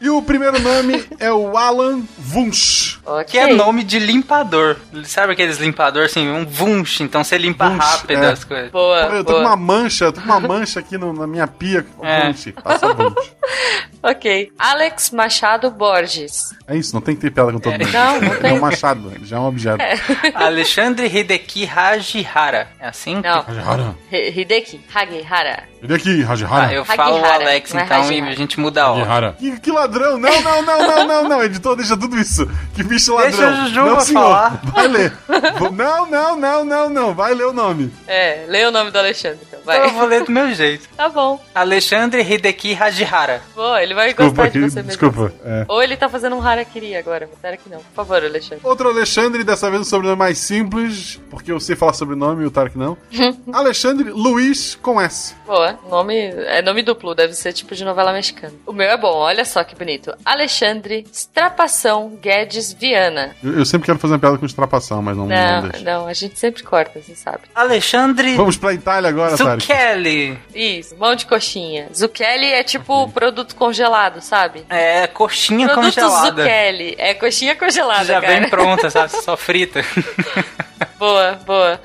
E 0.00 0.08
o 0.08 0.22
primeiro 0.22 0.58
nome 0.60 1.04
é 1.18 1.30
o 1.30 1.56
Alan 1.58 2.00
Wunsch. 2.34 2.98
Que 3.26 3.36
é 3.38 3.52
nome 3.52 3.84
de 3.84 3.98
limpador. 3.98 4.76
Sabe 5.04 5.32
aqueles 5.34 5.58
limpador 5.58 6.04
assim, 6.04 6.28
um 6.28 6.46
vunch, 6.46 7.02
então 7.02 7.22
você 7.22 7.36
limpa 7.36 7.66
Wunsch, 7.68 7.78
rápido 7.84 8.22
é. 8.24 8.30
as 8.32 8.44
coisas. 8.44 8.70
Boa, 8.70 9.02
Porra, 9.04 9.16
eu 9.16 9.24
tô 9.24 9.32
boa. 9.32 9.42
com 9.44 9.48
uma 9.50 9.56
mancha, 9.56 10.04
eu 10.06 10.12
tô 10.12 10.20
com 10.20 10.26
uma 10.26 10.40
mancha 10.40 10.80
aqui 10.80 10.96
no- 10.96 11.12
na 11.12 11.26
minha 11.26 11.46
pia. 11.46 11.84
É. 12.02 12.26
Wunsch, 12.28 12.52
passa 12.62 12.86
Wunsch. 12.86 13.30
Ok. 14.02 14.50
Alex 14.58 15.10
Machado 15.10 15.70
Borges. 15.70 16.54
É 16.66 16.74
isso, 16.74 16.94
não 16.94 17.02
tem 17.02 17.14
que 17.14 17.20
ter 17.20 17.30
piada 17.30 17.52
com 17.52 17.58
todo 17.60 17.72
mundo. 17.72 17.92
Não, 17.92 18.18
não 18.20 18.32
É 18.32 18.36
tem. 18.36 18.52
um 18.54 18.60
machado, 18.60 19.12
já 19.24 19.36
é 19.36 19.38
um 19.40 19.44
objeto. 19.46 19.84
Alexandre 20.34 21.06
Hideki 21.06 21.66
Hajihara. 21.68 22.68
É 22.80 22.88
assim? 22.88 23.16
Não. 23.16 23.44
Hajihara. 23.46 23.94
Hi- 24.10 24.30
Hideki 24.40 24.80
Hagihara. 24.94 25.64
Aqui, 25.94 26.22
Hajihara. 26.22 26.66
Ah, 26.68 26.72
eu 26.74 26.84
falo 26.84 27.14
o 27.14 27.18
Hagihara, 27.18 27.44
Alex, 27.44 27.74
é 27.74 27.82
então, 27.82 28.12
e 28.12 28.20
a 28.20 28.34
gente 28.34 28.58
muda 28.60 28.84
a 28.84 28.90
ordem. 28.92 29.32
Que, 29.38 29.60
que 29.60 29.70
ladrão! 29.90 30.18
Não, 30.18 30.40
não, 30.42 30.62
não, 30.62 30.86
não, 30.86 31.06
não, 31.06 31.28
não, 31.28 31.42
editor, 31.42 31.76
deixa 31.76 31.96
tudo 31.96 32.16
isso. 32.18 32.48
Que 32.74 32.82
bicho 32.82 33.14
ladrão. 33.14 33.30
Deixa 33.30 33.48
a 33.48 33.64
Jujuba 33.66 33.90
não, 33.90 34.00
senhor. 34.00 34.22
falar. 34.22 34.60
Vai 34.64 34.88
ler. 34.88 35.12
Não, 35.72 36.06
não, 36.06 36.36
não, 36.36 36.64
não, 36.64 36.88
não. 36.88 37.14
Vai 37.14 37.34
ler 37.34 37.46
o 37.46 37.52
nome. 37.52 37.92
É, 38.06 38.44
lê 38.48 38.64
o 38.64 38.70
nome 38.70 38.90
do 38.90 38.98
Alexandre, 38.98 39.38
então. 39.46 39.60
Então 39.60 39.74
Vai. 39.74 39.84
eu 39.86 39.90
vou 39.90 40.06
ler 40.06 40.24
do 40.24 40.32
meu 40.32 40.52
jeito. 40.54 40.88
Tá 40.96 41.08
bom. 41.10 41.38
Alexandre 41.54 42.22
Hideki 42.22 42.74
Hajihara. 42.74 43.42
Boa, 43.54 43.82
ele 43.82 43.92
vai 43.92 44.06
Desculpa, 44.08 44.30
gostar 44.44 44.48
de 44.48 44.58
você 44.60 44.76
mesmo. 44.76 44.88
desculpa. 44.88 45.32
É. 45.44 45.64
Ou 45.68 45.82
ele 45.82 45.96
tá 45.98 46.08
fazendo 46.08 46.34
um 46.34 46.42
harakiri 46.42 46.96
agora, 46.96 47.28
mas 47.30 47.38
será 47.40 47.56
que 47.58 47.68
não? 47.68 47.78
Por 47.78 47.94
favor, 47.94 48.24
Alexandre. 48.24 48.60
Outro 48.64 48.88
Alexandre, 48.88 49.44
dessa 49.44 49.68
vez 49.68 49.82
um 49.82 49.84
sobrenome 49.84 50.18
mais 50.18 50.38
simples, 50.38 51.20
porque 51.30 51.52
eu 51.52 51.60
sei 51.60 51.76
falar 51.76 51.92
sobrenome 51.92 52.42
e 52.42 52.46
o 52.46 52.50
Tarek 52.50 52.76
não. 52.78 52.96
Alexandre 53.52 54.10
Luiz 54.10 54.76
com 54.80 54.98
S. 55.00 55.34
Boa, 55.46 55.78
nome 55.90 56.16
é 56.18 56.62
nome 56.62 56.82
duplo, 56.82 57.14
deve 57.14 57.34
ser 57.34 57.52
tipo 57.52 57.74
de 57.74 57.84
novela 57.84 58.12
mexicana. 58.14 58.54
O 58.66 58.72
meu 58.72 58.88
é 58.88 58.96
bom, 58.96 59.14
olha 59.14 59.44
só 59.44 59.62
que 59.62 59.74
bonito. 59.80 60.12
Alexandre 60.24 61.04
Strapação 61.12 62.18
Guedes 62.20 62.72
Viana. 62.72 63.34
Eu, 63.42 63.58
eu 63.60 63.64
sempre 63.66 63.86
quero 63.86 63.98
fazer 63.98 64.14
uma 64.14 64.20
piada 64.20 64.38
com 64.38 64.46
extrapação, 64.46 65.00
mas 65.02 65.16
não, 65.16 65.26
não, 65.26 65.62
Não, 65.62 65.68
deixa. 65.68 65.84
não, 65.84 66.06
a 66.06 66.12
gente 66.12 66.38
sempre 66.38 66.62
corta, 66.62 67.00
você 67.00 67.14
sabe. 67.14 67.40
Alexandre 67.54 68.36
Vamos 68.36 68.56
pra 68.56 68.72
Itália 68.74 69.08
agora, 69.08 69.36
Tarek. 69.36 69.62
Zucchelli. 69.62 70.38
Isso, 70.54 70.96
mão 70.96 71.14
de 71.14 71.26
coxinha. 71.26 71.88
Zucchini 71.94 72.46
é 72.52 72.62
tipo 72.62 73.08
produto 73.10 73.56
congelado, 73.56 74.20
sabe? 74.20 74.64
É, 74.68 75.06
coxinha 75.06 75.66
produto 75.68 75.94
congelada. 75.94 76.42
Zucchini. 76.42 76.94
É 76.98 77.14
coxinha 77.14 77.56
congelada, 77.56 78.04
Já 78.04 78.20
cara. 78.20 78.40
vem 78.40 78.48
pronta, 78.48 78.90
sabe? 78.90 79.10
Só 79.24 79.36
frita. 79.36 79.80
Boa, 81.00 81.38
boa. 81.46 81.80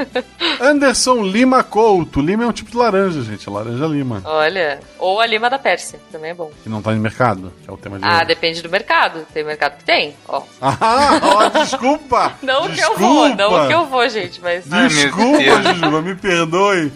Anderson 0.60 1.22
Lima 1.22 1.62
Couto. 1.62 2.20
Lima 2.20 2.44
é 2.44 2.46
um 2.46 2.52
tipo 2.52 2.70
de 2.70 2.76
laranja, 2.76 3.22
gente. 3.22 3.48
Laranja 3.48 3.86
lima. 3.86 4.22
Olha, 4.24 4.80
ou 4.98 5.20
a 5.20 5.26
lima 5.26 5.48
da 5.50 5.58
Pérsia, 5.58 6.00
também 6.10 6.30
é 6.30 6.34
bom. 6.34 6.50
Que 6.62 6.68
não 6.70 6.80
tá 6.82 6.90
no 6.92 7.00
mercado, 7.00 7.52
que 7.62 7.70
é 7.70 7.72
o 7.72 7.76
tema 7.76 7.98
de 7.98 8.04
Ah, 8.04 8.16
hoje. 8.16 8.24
depende 8.26 8.62
do 8.62 8.68
mercado. 8.70 9.26
Tem 9.34 9.44
mercado 9.44 9.76
que 9.76 9.84
tem, 9.84 10.14
ó. 10.26 10.42
Ah, 10.60 11.20
ó, 11.22 11.48
desculpa! 11.60 12.32
Não 12.42 12.62
que 12.62 12.68
eu 12.70 12.74
Desculpa. 12.74 13.00
vou, 13.00 13.28
não 13.28 13.66
que 13.68 13.74
eu 13.74 13.86
vou, 13.86 14.08
gente, 14.08 14.40
mas 14.40 14.64
Desculpa, 14.64 15.62
Jujuba, 15.62 16.02
me 16.02 16.14
perdoe. 16.14 16.92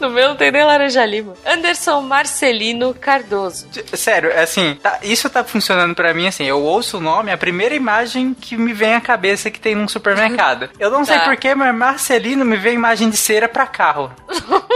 no 0.00 0.10
meu 0.10 0.28
não 0.30 0.36
tem 0.36 0.50
nem 0.50 0.64
laranja 0.64 1.04
lima. 1.04 1.34
Anderson 1.46 2.00
Marcelino 2.00 2.94
Cardoso. 2.94 3.66
Sério, 3.92 4.32
assim, 4.38 4.76
tá- 4.82 4.98
isso 5.02 5.28
tá 5.28 5.44
funcionando 5.44 5.94
pra 5.94 6.14
mim 6.14 6.26
assim. 6.26 6.44
Eu 6.44 6.62
ouço 6.62 6.96
o 6.96 7.00
nome, 7.00 7.30
a 7.30 7.36
primeira 7.36 7.74
imagem 7.74 8.34
que 8.34 8.56
me 8.56 8.72
vem 8.72 8.94
à 8.94 9.00
cabeça 9.00 9.50
que 9.50 9.60
tem 9.60 9.74
num 9.74 9.86
supermercado. 9.88 10.68
Eu 10.78 10.90
não 10.98 11.04
sei 11.04 11.18
Tá. 11.18 11.24
porquê, 11.24 11.54
mas 11.54 11.74
Marcelino 11.74 12.44
me 12.44 12.56
vem 12.56 12.74
imagem 12.74 13.10
de 13.10 13.16
cera 13.16 13.48
pra 13.48 13.66
carro. 13.66 14.10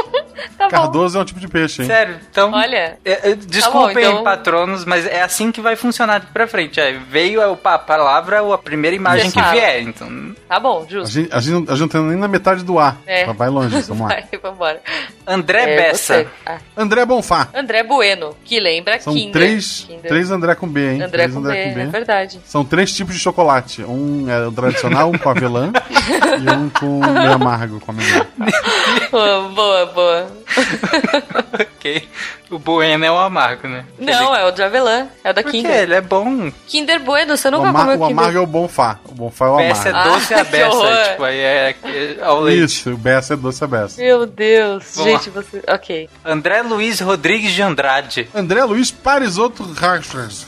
Tá 0.56 0.68
Cardoso 0.68 1.18
é 1.18 1.20
um 1.20 1.24
tipo 1.24 1.38
de 1.38 1.46
peixe, 1.48 1.82
hein? 1.82 1.88
Sério, 1.88 2.18
então. 2.30 2.52
Olha. 2.52 2.96
é, 3.04 3.30
é, 3.30 3.34
desculpem, 3.34 4.04
então- 4.04 4.24
patronos, 4.24 4.84
mas 4.84 5.04
é 5.06 5.22
assim 5.22 5.52
que 5.52 5.60
vai 5.60 5.76
funcionar 5.76 6.18
daqui 6.20 6.32
pra 6.32 6.46
frente. 6.48 6.80
É, 6.80 6.92
veio 6.92 7.40
a, 7.40 7.56
a 7.74 7.78
palavra 7.78 8.42
ou 8.42 8.52
a 8.52 8.58
primeira 8.58 8.94
imagem 8.94 9.26
Você 9.30 9.36
que 9.36 9.40
fala. 9.40 9.52
vier. 9.52 9.82
Então, 9.82 10.34
Tá 10.48 10.58
bom, 10.58 10.84
A 10.86 10.90
justo. 10.90 11.12
gente, 11.14 11.32
a, 11.32 11.40
gente, 11.40 11.52
não- 11.52 11.62
a 11.72 11.76
gente 11.76 11.80
não 11.80 11.88
tá 11.88 12.00
nem 12.00 12.16
na 12.16 12.26
metade 12.28 12.64
do 12.64 12.78
ar. 12.78 12.96
É. 13.06 13.26
Mas 13.26 13.36
Vai 13.36 13.48
longe, 13.48 13.80
vamos 13.82 14.08
lá. 14.08 14.08
Vai, 14.30 14.40
vambora. 14.42 14.80
André 15.26 15.62
É, 15.74 15.76
Bessa. 15.76 16.26
Ah, 16.46 16.58
André 16.76 17.04
Bonfá. 17.04 17.48
André 17.54 17.82
Bueno, 17.84 18.34
que 18.44 18.58
lembra 18.58 18.98
São 19.00 19.12
Kinder. 19.14 19.32
três, 19.32 19.84
Kinder. 19.86 20.08
três 20.08 20.30
André 20.30 20.54
com 20.54 20.66
B, 20.68 20.80
hein? 20.94 21.02
André 21.02 21.08
três 21.24 21.34
com 21.34 21.42
B, 21.42 21.56
é 21.56 21.86
verdade. 21.86 22.40
São 22.44 22.64
três 22.64 22.92
tipos 22.92 23.14
de 23.14 23.20
chocolate. 23.20 23.82
Um 23.84 24.28
é 24.30 24.46
o 24.46 24.52
tradicional, 24.52 25.10
um 25.10 25.18
com 25.18 25.28
avelã 25.30 25.70
e 26.10 26.51
um 26.51 26.68
com 26.70 27.01
meio 27.12 27.32
amargo, 27.32 27.80
com 27.80 27.93
amendoim. 27.93 28.26
Boa, 29.10 29.48
boa, 29.48 29.86
boa. 29.86 30.26
ok. 31.60 32.09
O 32.51 32.59
Bueno 32.59 33.05
é 33.05 33.10
o 33.10 33.18
amargo, 33.18 33.68
né? 33.68 33.85
Não, 33.98 34.35
é 34.35 34.44
o 34.47 34.51
de 34.51 34.62
avelã. 34.62 35.06
É 35.24 35.30
o 35.30 35.35
da 35.35 35.43
Por 35.43 35.51
quê? 35.51 35.59
Kinder. 35.59 35.82
Ele 35.82 35.94
é 35.94 36.01
bom. 36.01 36.51
Kinder 36.66 36.98
Bueno, 37.01 37.36
você 37.36 37.48
O, 37.48 37.51
nunca 37.51 37.68
amar- 37.68 37.82
comeu 37.86 37.97
o 37.97 38.09
Kinder? 38.09 38.18
amargo 38.22 38.39
é 38.39 38.40
o 38.40 38.47
Bonfá. 38.47 38.98
O 39.05 39.14
Bonfá 39.14 39.47
é 39.47 39.48
o 39.48 39.56
Bessa 39.56 39.89
é 39.89 39.93
amargo. 39.93 40.10
doce 40.14 40.35
a 40.35 40.40
Ah, 40.40 40.44
que 40.44 40.51
beça. 40.51 41.10
tipo, 41.10 41.24
aí 41.24 41.39
é, 41.39 41.74
é 41.85 42.16
ao 42.22 42.40
leite. 42.40 42.64
Isso, 42.64 42.90
o 42.93 42.97
Bessa 42.97 43.35
é 43.35 43.36
doce 43.36 43.64
a 43.64 43.66
Bessa. 43.66 44.01
Meu 44.01 44.26
Deus, 44.26 44.93
Vamos 44.97 45.12
gente, 45.12 45.30
você... 45.30 45.62
Ok. 45.68 46.09
André 46.24 46.62
Luiz 46.62 47.01
Rodrigues 47.01 47.52
de 47.52 47.62
Andrade. 47.62 48.28
André 48.35 48.64
Luiz 48.64 48.90
Parisotto 48.90 49.62
Rachas. 49.74 50.47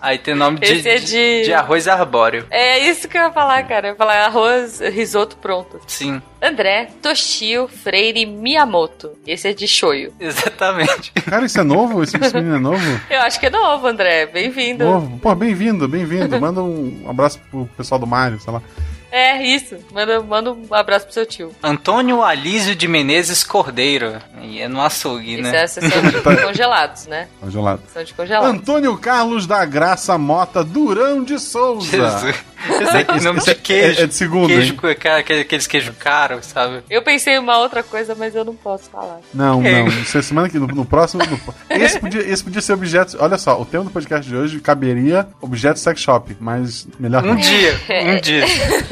Aí 0.00 0.18
tem 0.18 0.34
nome 0.34 0.60
de, 0.60 0.88
é 0.88 0.98
de- 0.98 1.44
de 1.44 1.52
arroz 1.52 1.88
arbóreo. 1.88 2.46
É 2.50 2.78
isso 2.78 3.08
que 3.08 3.16
eu 3.18 3.22
ia 3.22 3.32
falar, 3.32 3.62
cara. 3.64 3.88
Eu 3.88 3.92
ia 3.92 3.96
falar 3.96 4.14
arroz, 4.26 4.80
risoto 4.80 5.36
pronto. 5.36 5.80
Sim, 5.86 6.20
André 6.42 6.88
Toshio 7.02 7.68
Freire 7.68 8.24
Miyamoto. 8.26 9.12
Esse 9.26 9.48
é 9.48 9.52
de 9.52 9.66
shoyu. 9.66 10.12
exatamente. 10.20 11.12
Cara, 11.12 11.44
isso 11.44 11.60
é 11.60 11.64
novo? 11.64 12.02
Esse, 12.02 12.16
esse 12.16 12.34
menino 12.36 12.56
é 12.56 12.60
novo? 12.60 13.00
Eu 13.10 13.20
acho 13.20 13.38
que 13.38 13.46
é 13.46 13.50
novo, 13.50 13.86
André. 13.86 14.26
Bem-vindo. 14.26 14.84
Novo. 14.84 15.18
Pô, 15.18 15.34
bem-vindo, 15.34 15.88
bem-vindo. 15.88 16.40
Manda 16.40 16.62
um 16.62 17.04
abraço 17.08 17.40
pro 17.50 17.66
pessoal 17.76 17.98
do 17.98 18.06
Mário, 18.06 18.40
sei 18.40 18.52
lá. 18.52 18.62
É, 19.10 19.42
isso. 19.42 19.76
Manda, 19.92 20.20
manda 20.22 20.52
um 20.52 20.66
abraço 20.70 21.06
pro 21.06 21.14
seu 21.14 21.24
tio. 21.26 21.52
Antônio 21.62 22.22
Alísio 22.22 22.74
de 22.76 22.86
Menezes 22.86 23.42
Cordeiro. 23.42 24.16
E 24.42 24.60
é 24.60 24.68
no 24.68 24.80
açougue, 24.82 25.34
Isso 25.40 25.48
é 25.48 25.52
né? 25.52 25.62
a 25.62 25.68
sessão 25.68 26.02
de 26.02 26.20
congelados, 26.42 27.06
né? 27.06 27.28
Congelado. 27.40 27.80
Sessão 27.86 28.04
de 28.04 28.14
congelados. 28.14 28.50
Antônio 28.50 28.96
Carlos 28.98 29.46
da 29.46 29.64
Graça 29.64 30.16
Mota 30.18 30.62
Durão 30.62 31.22
de 31.24 31.38
Souza. 31.38 31.90
Jesus. 31.90 32.36
Esse 32.68 32.96
aqui, 32.96 33.20
nome 33.22 33.40
de 33.40 33.54
queijo. 33.54 34.00
é- 34.00 34.02
é 34.02 34.06
de 34.08 34.14
segunda, 34.14 34.48
Queijo, 34.48 34.72
hein? 34.72 34.78
com 34.80 34.86
aquela- 34.88 35.18
aquele- 35.18 35.40
aqueles 35.42 35.66
queijos 35.68 35.94
caros, 35.96 36.44
sabe? 36.46 36.82
Eu 36.90 37.00
pensei 37.02 37.34
em 37.34 37.38
uma 37.38 37.56
outra 37.58 37.84
coisa, 37.84 38.16
mas 38.18 38.34
eu 38.34 38.44
não 38.44 38.54
posso 38.54 38.90
falar. 38.90 39.20
Não, 39.32 39.60
Ok. 39.60 39.72
não. 39.72 39.86
Isso 39.88 40.18
é 40.18 40.22
semana 40.22 40.48
que 40.48 40.58
no, 40.58 40.66
no 40.66 40.84
próximo. 40.84 41.22
no- 41.24 41.40
esse, 41.70 42.00
podia, 42.00 42.20
esse 42.20 42.42
podia 42.42 42.60
ser 42.60 42.72
objeto. 42.72 43.16
Olha 43.20 43.38
só, 43.38 43.60
o 43.60 43.64
tema 43.64 43.84
do 43.84 43.90
podcast 43.90 44.28
de 44.28 44.34
hoje 44.36 44.58
caberia 44.60 45.28
objeto 45.40 45.78
sex 45.78 46.00
shop, 46.00 46.36
mas 46.40 46.88
melhor 46.98 47.24
Um 47.24 47.28
não. 47.28 47.36
dia, 47.36 47.80
um 48.16 48.20
dia. 48.20 48.44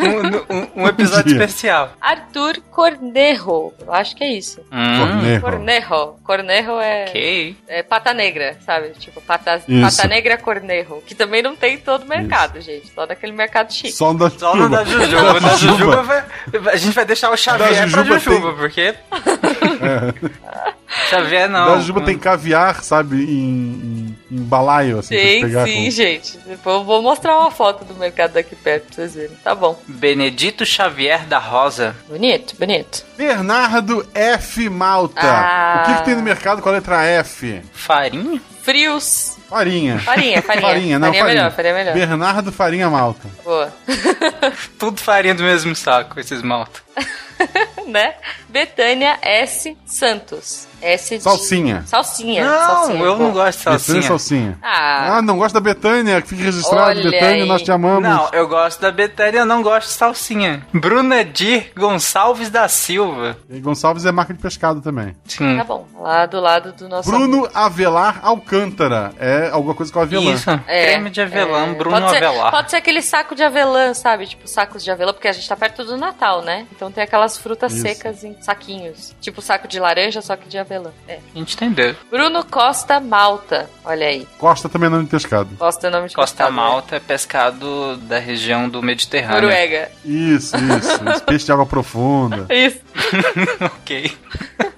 Um, 0.08 0.54
um- 0.78 0.82
um 0.84 0.88
episódio 0.88 1.32
especial. 1.32 1.92
Arthur 2.00 2.60
Cornejo. 2.70 3.72
Eu 3.80 3.92
acho 3.92 4.14
que 4.16 4.24
é 4.24 4.32
isso. 4.32 4.60
Hum, 4.72 4.98
Cornejo. 4.98 5.40
Cornejo. 5.40 6.16
Cornejo 6.24 6.80
é, 6.80 7.04
ok. 7.08 7.56
é 7.68 7.82
pata 7.82 8.12
negra, 8.14 8.56
sabe? 8.64 8.90
Tipo, 8.98 9.20
pata, 9.20 9.60
Isso. 9.68 9.96
pata 9.96 10.08
negra 10.08 10.36
Cornejo. 10.38 11.02
Que 11.06 11.14
também 11.14 11.42
não 11.42 11.54
tem 11.56 11.74
em 11.74 11.78
todo 11.78 12.02
o 12.02 12.08
mercado, 12.08 12.60
gente. 12.60 12.92
Só 12.94 13.06
daquele 13.06 13.32
mercado 13.32 13.72
chique. 13.72 13.92
Só 13.92 14.12
da 14.12 14.30
Só 14.30 14.54
no 14.54 14.68
da 14.68 14.84
Jujuba. 14.84 15.40
Da 15.40 15.56
Jujuba 15.56 16.02
vai, 16.02 16.24
a 16.72 16.76
gente 16.76 16.94
vai 16.94 17.04
deixar 17.04 17.30
o 17.30 17.36
Xavier 17.36 17.68
Da 17.70 17.76
pra 17.76 18.02
Jujuba 18.04 18.18
Jujuba, 18.18 18.48
tem- 18.48 18.56
porque 18.58 18.94
É. 19.82 20.76
Xavier 21.10 21.48
não. 21.48 21.74
Da 21.76 21.80
Juba 21.80 22.00
tem 22.00 22.18
caviar, 22.18 22.82
sabe, 22.82 23.16
em, 23.24 23.28
em, 23.30 24.18
em 24.30 24.42
balaio, 24.42 24.98
assim, 24.98 25.14
pra 25.16 25.24
Sim, 25.24 25.40
pegar 25.40 25.64
sim, 25.66 25.84
com- 25.84 25.90
gente. 25.90 26.38
Depois 26.46 26.76
eu 26.76 26.84
vou 26.84 27.02
mostrar 27.02 27.38
uma 27.38 27.50
foto 27.50 27.84
do 27.84 27.94
mercado 27.94 28.32
daqui 28.32 28.56
perto 28.56 28.86
pra 28.86 28.94
vocês 28.96 29.14
verem. 29.14 29.36
Tá 29.44 29.54
bom. 29.54 29.78
Benedito 29.86 30.64
Xavier 30.66 31.26
da 31.26 31.38
Rosa. 31.38 31.94
Bonito, 32.08 32.54
bonito. 32.58 33.04
Bernardo 33.16 34.06
F. 34.14 34.68
Malta. 34.68 35.20
Ah. 35.22 35.82
O 35.84 35.90
que, 35.90 35.98
que 35.98 36.04
tem 36.06 36.14
no 36.16 36.22
mercado 36.22 36.60
com 36.62 36.68
a 36.68 36.72
letra 36.72 37.02
F? 37.04 37.62
Farinha? 37.72 38.40
Frios. 38.62 39.36
Farinha. 39.48 40.00
Farinha, 40.00 40.42
farinha. 40.42 40.66
Farinha, 40.66 40.98
não, 40.98 41.06
Farinha 41.06 41.20
é 41.20 41.24
farinha. 41.24 41.24
melhor, 41.44 41.52
farinha 41.52 41.72
é 41.72 41.76
melhor. 41.78 41.94
Bernardo 41.94 42.50
Farinha 42.52 42.90
Malta. 42.90 43.28
Boa. 43.44 43.72
Tudo 44.76 45.00
farinha 45.00 45.34
do 45.36 45.44
mesmo 45.44 45.74
saco, 45.76 46.18
esses 46.18 46.42
malta. 46.42 46.80
né? 47.86 48.14
Betânia 48.48 49.18
S. 49.22 49.76
Santos. 49.84 50.66
S 50.80 51.16
de... 51.16 51.22
Salsinha. 51.22 51.82
Salsinha. 51.86 52.44
Não, 52.44 52.66
salsinha. 52.66 52.98
eu 53.02 53.18
não 53.18 53.32
gosto 53.32 53.58
de 53.58 53.64
Betânia 53.64 53.78
salsinha. 53.78 54.02
Salsinha. 54.02 54.58
Ah, 54.62 55.16
Ah, 55.16 55.22
não 55.22 55.38
gosta 55.38 55.58
da 55.58 55.64
Betânia, 55.64 56.20
que 56.20 56.28
fique 56.28 56.42
registrado. 56.42 57.02
Betânia, 57.02 57.42
aí. 57.44 57.48
nós 57.48 57.62
te 57.62 57.72
amamos. 57.72 58.02
Não, 58.02 58.28
eu 58.32 58.46
gosto 58.46 58.80
da 58.80 58.90
Betânia, 58.92 59.38
eu 59.40 59.46
não 59.46 59.62
gosto 59.62 59.88
de 59.88 59.94
salsinha. 59.94 60.66
Bruna 60.74 61.24
Dir 61.24 61.72
Gonçalves 61.76 62.50
da 62.50 62.68
Silva. 62.68 63.36
E 63.48 63.58
Gonçalves 63.58 64.04
é 64.04 64.12
marca 64.12 64.34
de 64.34 64.40
pescado 64.40 64.80
também. 64.82 65.16
Sim. 65.24 65.56
tá 65.56 65.64
bom. 65.64 65.86
Lá 65.98 66.26
do 66.26 66.40
lado 66.40 66.72
do 66.72 66.88
nosso. 66.88 67.10
Bruno 67.10 67.48
Avelar 67.54 68.20
Alcântara. 68.22 69.12
É 69.18 69.48
alguma 69.50 69.74
coisa 69.74 69.90
com 69.92 70.00
avelã. 70.00 70.32
Isso, 70.34 70.50
É, 70.66 70.86
creme 70.92 71.08
de 71.10 71.20
avelã, 71.22 71.66
é. 71.68 71.74
Bruno 71.74 71.98
pode 72.00 72.10
ser, 72.10 72.24
Avelar. 72.24 72.50
Pode 72.50 72.70
ser 72.70 72.76
aquele 72.76 73.00
saco 73.02 73.34
de 73.34 73.42
avelã, 73.42 73.94
sabe? 73.94 74.26
Tipo 74.26 74.46
sacos 74.46 74.84
de 74.84 74.90
avelã, 74.90 75.12
porque 75.14 75.28
a 75.28 75.32
gente 75.32 75.48
tá 75.48 75.56
perto 75.56 75.84
do 75.84 75.96
Natal, 75.96 76.42
né? 76.42 76.66
Então 76.70 76.85
tem 76.90 77.04
aquelas 77.04 77.36
frutas 77.38 77.72
Isso. 77.72 77.82
secas 77.82 78.24
em 78.24 78.36
saquinhos. 78.40 79.14
Tipo 79.20 79.42
saco 79.42 79.68
de 79.68 79.78
laranja, 79.78 80.20
só 80.20 80.36
que 80.36 80.48
de 80.48 80.58
avelã. 80.58 80.90
É. 81.06 81.18
A 81.34 81.38
gente 81.38 81.54
entendeu. 81.54 81.94
Bruno 82.10 82.44
Costa 82.44 83.00
Malta. 83.00 83.68
Olha 83.84 84.06
aí. 84.06 84.26
Costa 84.38 84.68
também 84.68 84.86
é 84.88 84.90
nome 84.90 85.04
de 85.04 85.10
pescado. 85.10 85.48
Costa 85.56 85.86
é 85.86 85.90
nome 85.90 86.08
de 86.08 86.14
Costa 86.14 86.44
pescado, 86.44 86.56
né? 86.56 86.62
Malta 86.62 86.96
é 86.96 87.00
pescado 87.00 87.96
da 87.98 88.18
região 88.18 88.68
do 88.68 88.82
Mediterrâneo. 88.82 89.42
Noruega. 89.42 89.90
Isso, 90.04 90.56
isso. 90.56 91.24
Peixe 91.24 91.46
de 91.46 91.52
água 91.52 91.66
profunda. 91.66 92.46
Isso. 92.52 92.80
ok. 93.60 94.16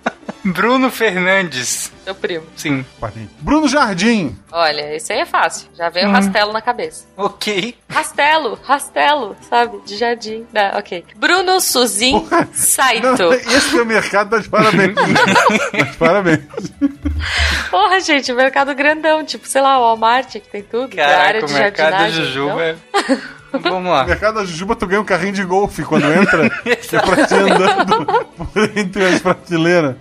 Bruno 0.53 0.91
Fernandes. 0.91 1.93
Meu 2.05 2.15
primo. 2.15 2.47
Sim. 2.57 2.85
Bruno 3.41 3.69
Jardim. 3.69 4.37
Olha, 4.51 4.97
isso 4.97 5.13
aí 5.13 5.21
é 5.21 5.27
fácil. 5.27 5.69
Já 5.75 5.89
veio 5.91 6.07
o 6.07 6.11
Hum. 6.11 6.13
rastelo 6.13 6.53
na 6.53 6.61
cabeça. 6.63 7.07
Ok. 7.17 7.75
Rastelo, 7.89 8.59
rastelo, 8.65 9.37
sabe? 9.49 9.79
De 9.85 9.97
jardim. 9.97 10.47
Não, 10.53 10.79
ok. 10.79 11.05
Bruno 11.17 11.61
Suzin 11.61 12.27
Saito. 12.53 13.07
Não, 13.19 13.33
esse 13.33 13.71
teu 13.71 13.85
mercado 13.85 14.31
tá 14.31 14.39
de 14.39 14.49
parabéns. 14.49 14.95
tá 14.95 15.79
de 15.85 15.97
parabéns. 15.97 16.41
Porra, 17.71 18.01
gente, 18.01 18.33
mercado 18.33 18.75
grandão. 18.75 19.25
Tipo, 19.25 19.47
sei 19.47 19.61
lá, 19.61 19.79
o 19.79 19.83
Walmart, 19.83 20.33
que 20.33 20.41
tem 20.41 20.63
tudo. 20.63 20.99
área 20.99 21.41
Caraca, 21.41 21.47
de 21.47 21.53
o 21.53 21.57
mercado 21.57 21.91
jardinagem, 21.91 22.25
Jujuba 22.25 22.53
então. 22.53 23.17
é... 23.17 23.38
Vamos 23.53 23.91
lá. 23.91 24.03
No 24.03 24.09
mercado 24.09 24.35
da 24.37 24.45
Jujuba, 24.45 24.77
tu 24.77 24.87
ganha 24.87 25.01
um 25.01 25.05
carrinho 25.05 25.33
de 25.33 25.45
golfe 25.45 25.83
quando 25.83 26.05
entra. 26.13 26.51
que 26.51 26.71
é 26.97 27.01
pra 27.01 27.27
te 27.27 27.35
andando 27.35 28.07
por 28.53 28.79
entre 28.79 29.05
as 29.07 29.21
prateleiras. 29.21 29.97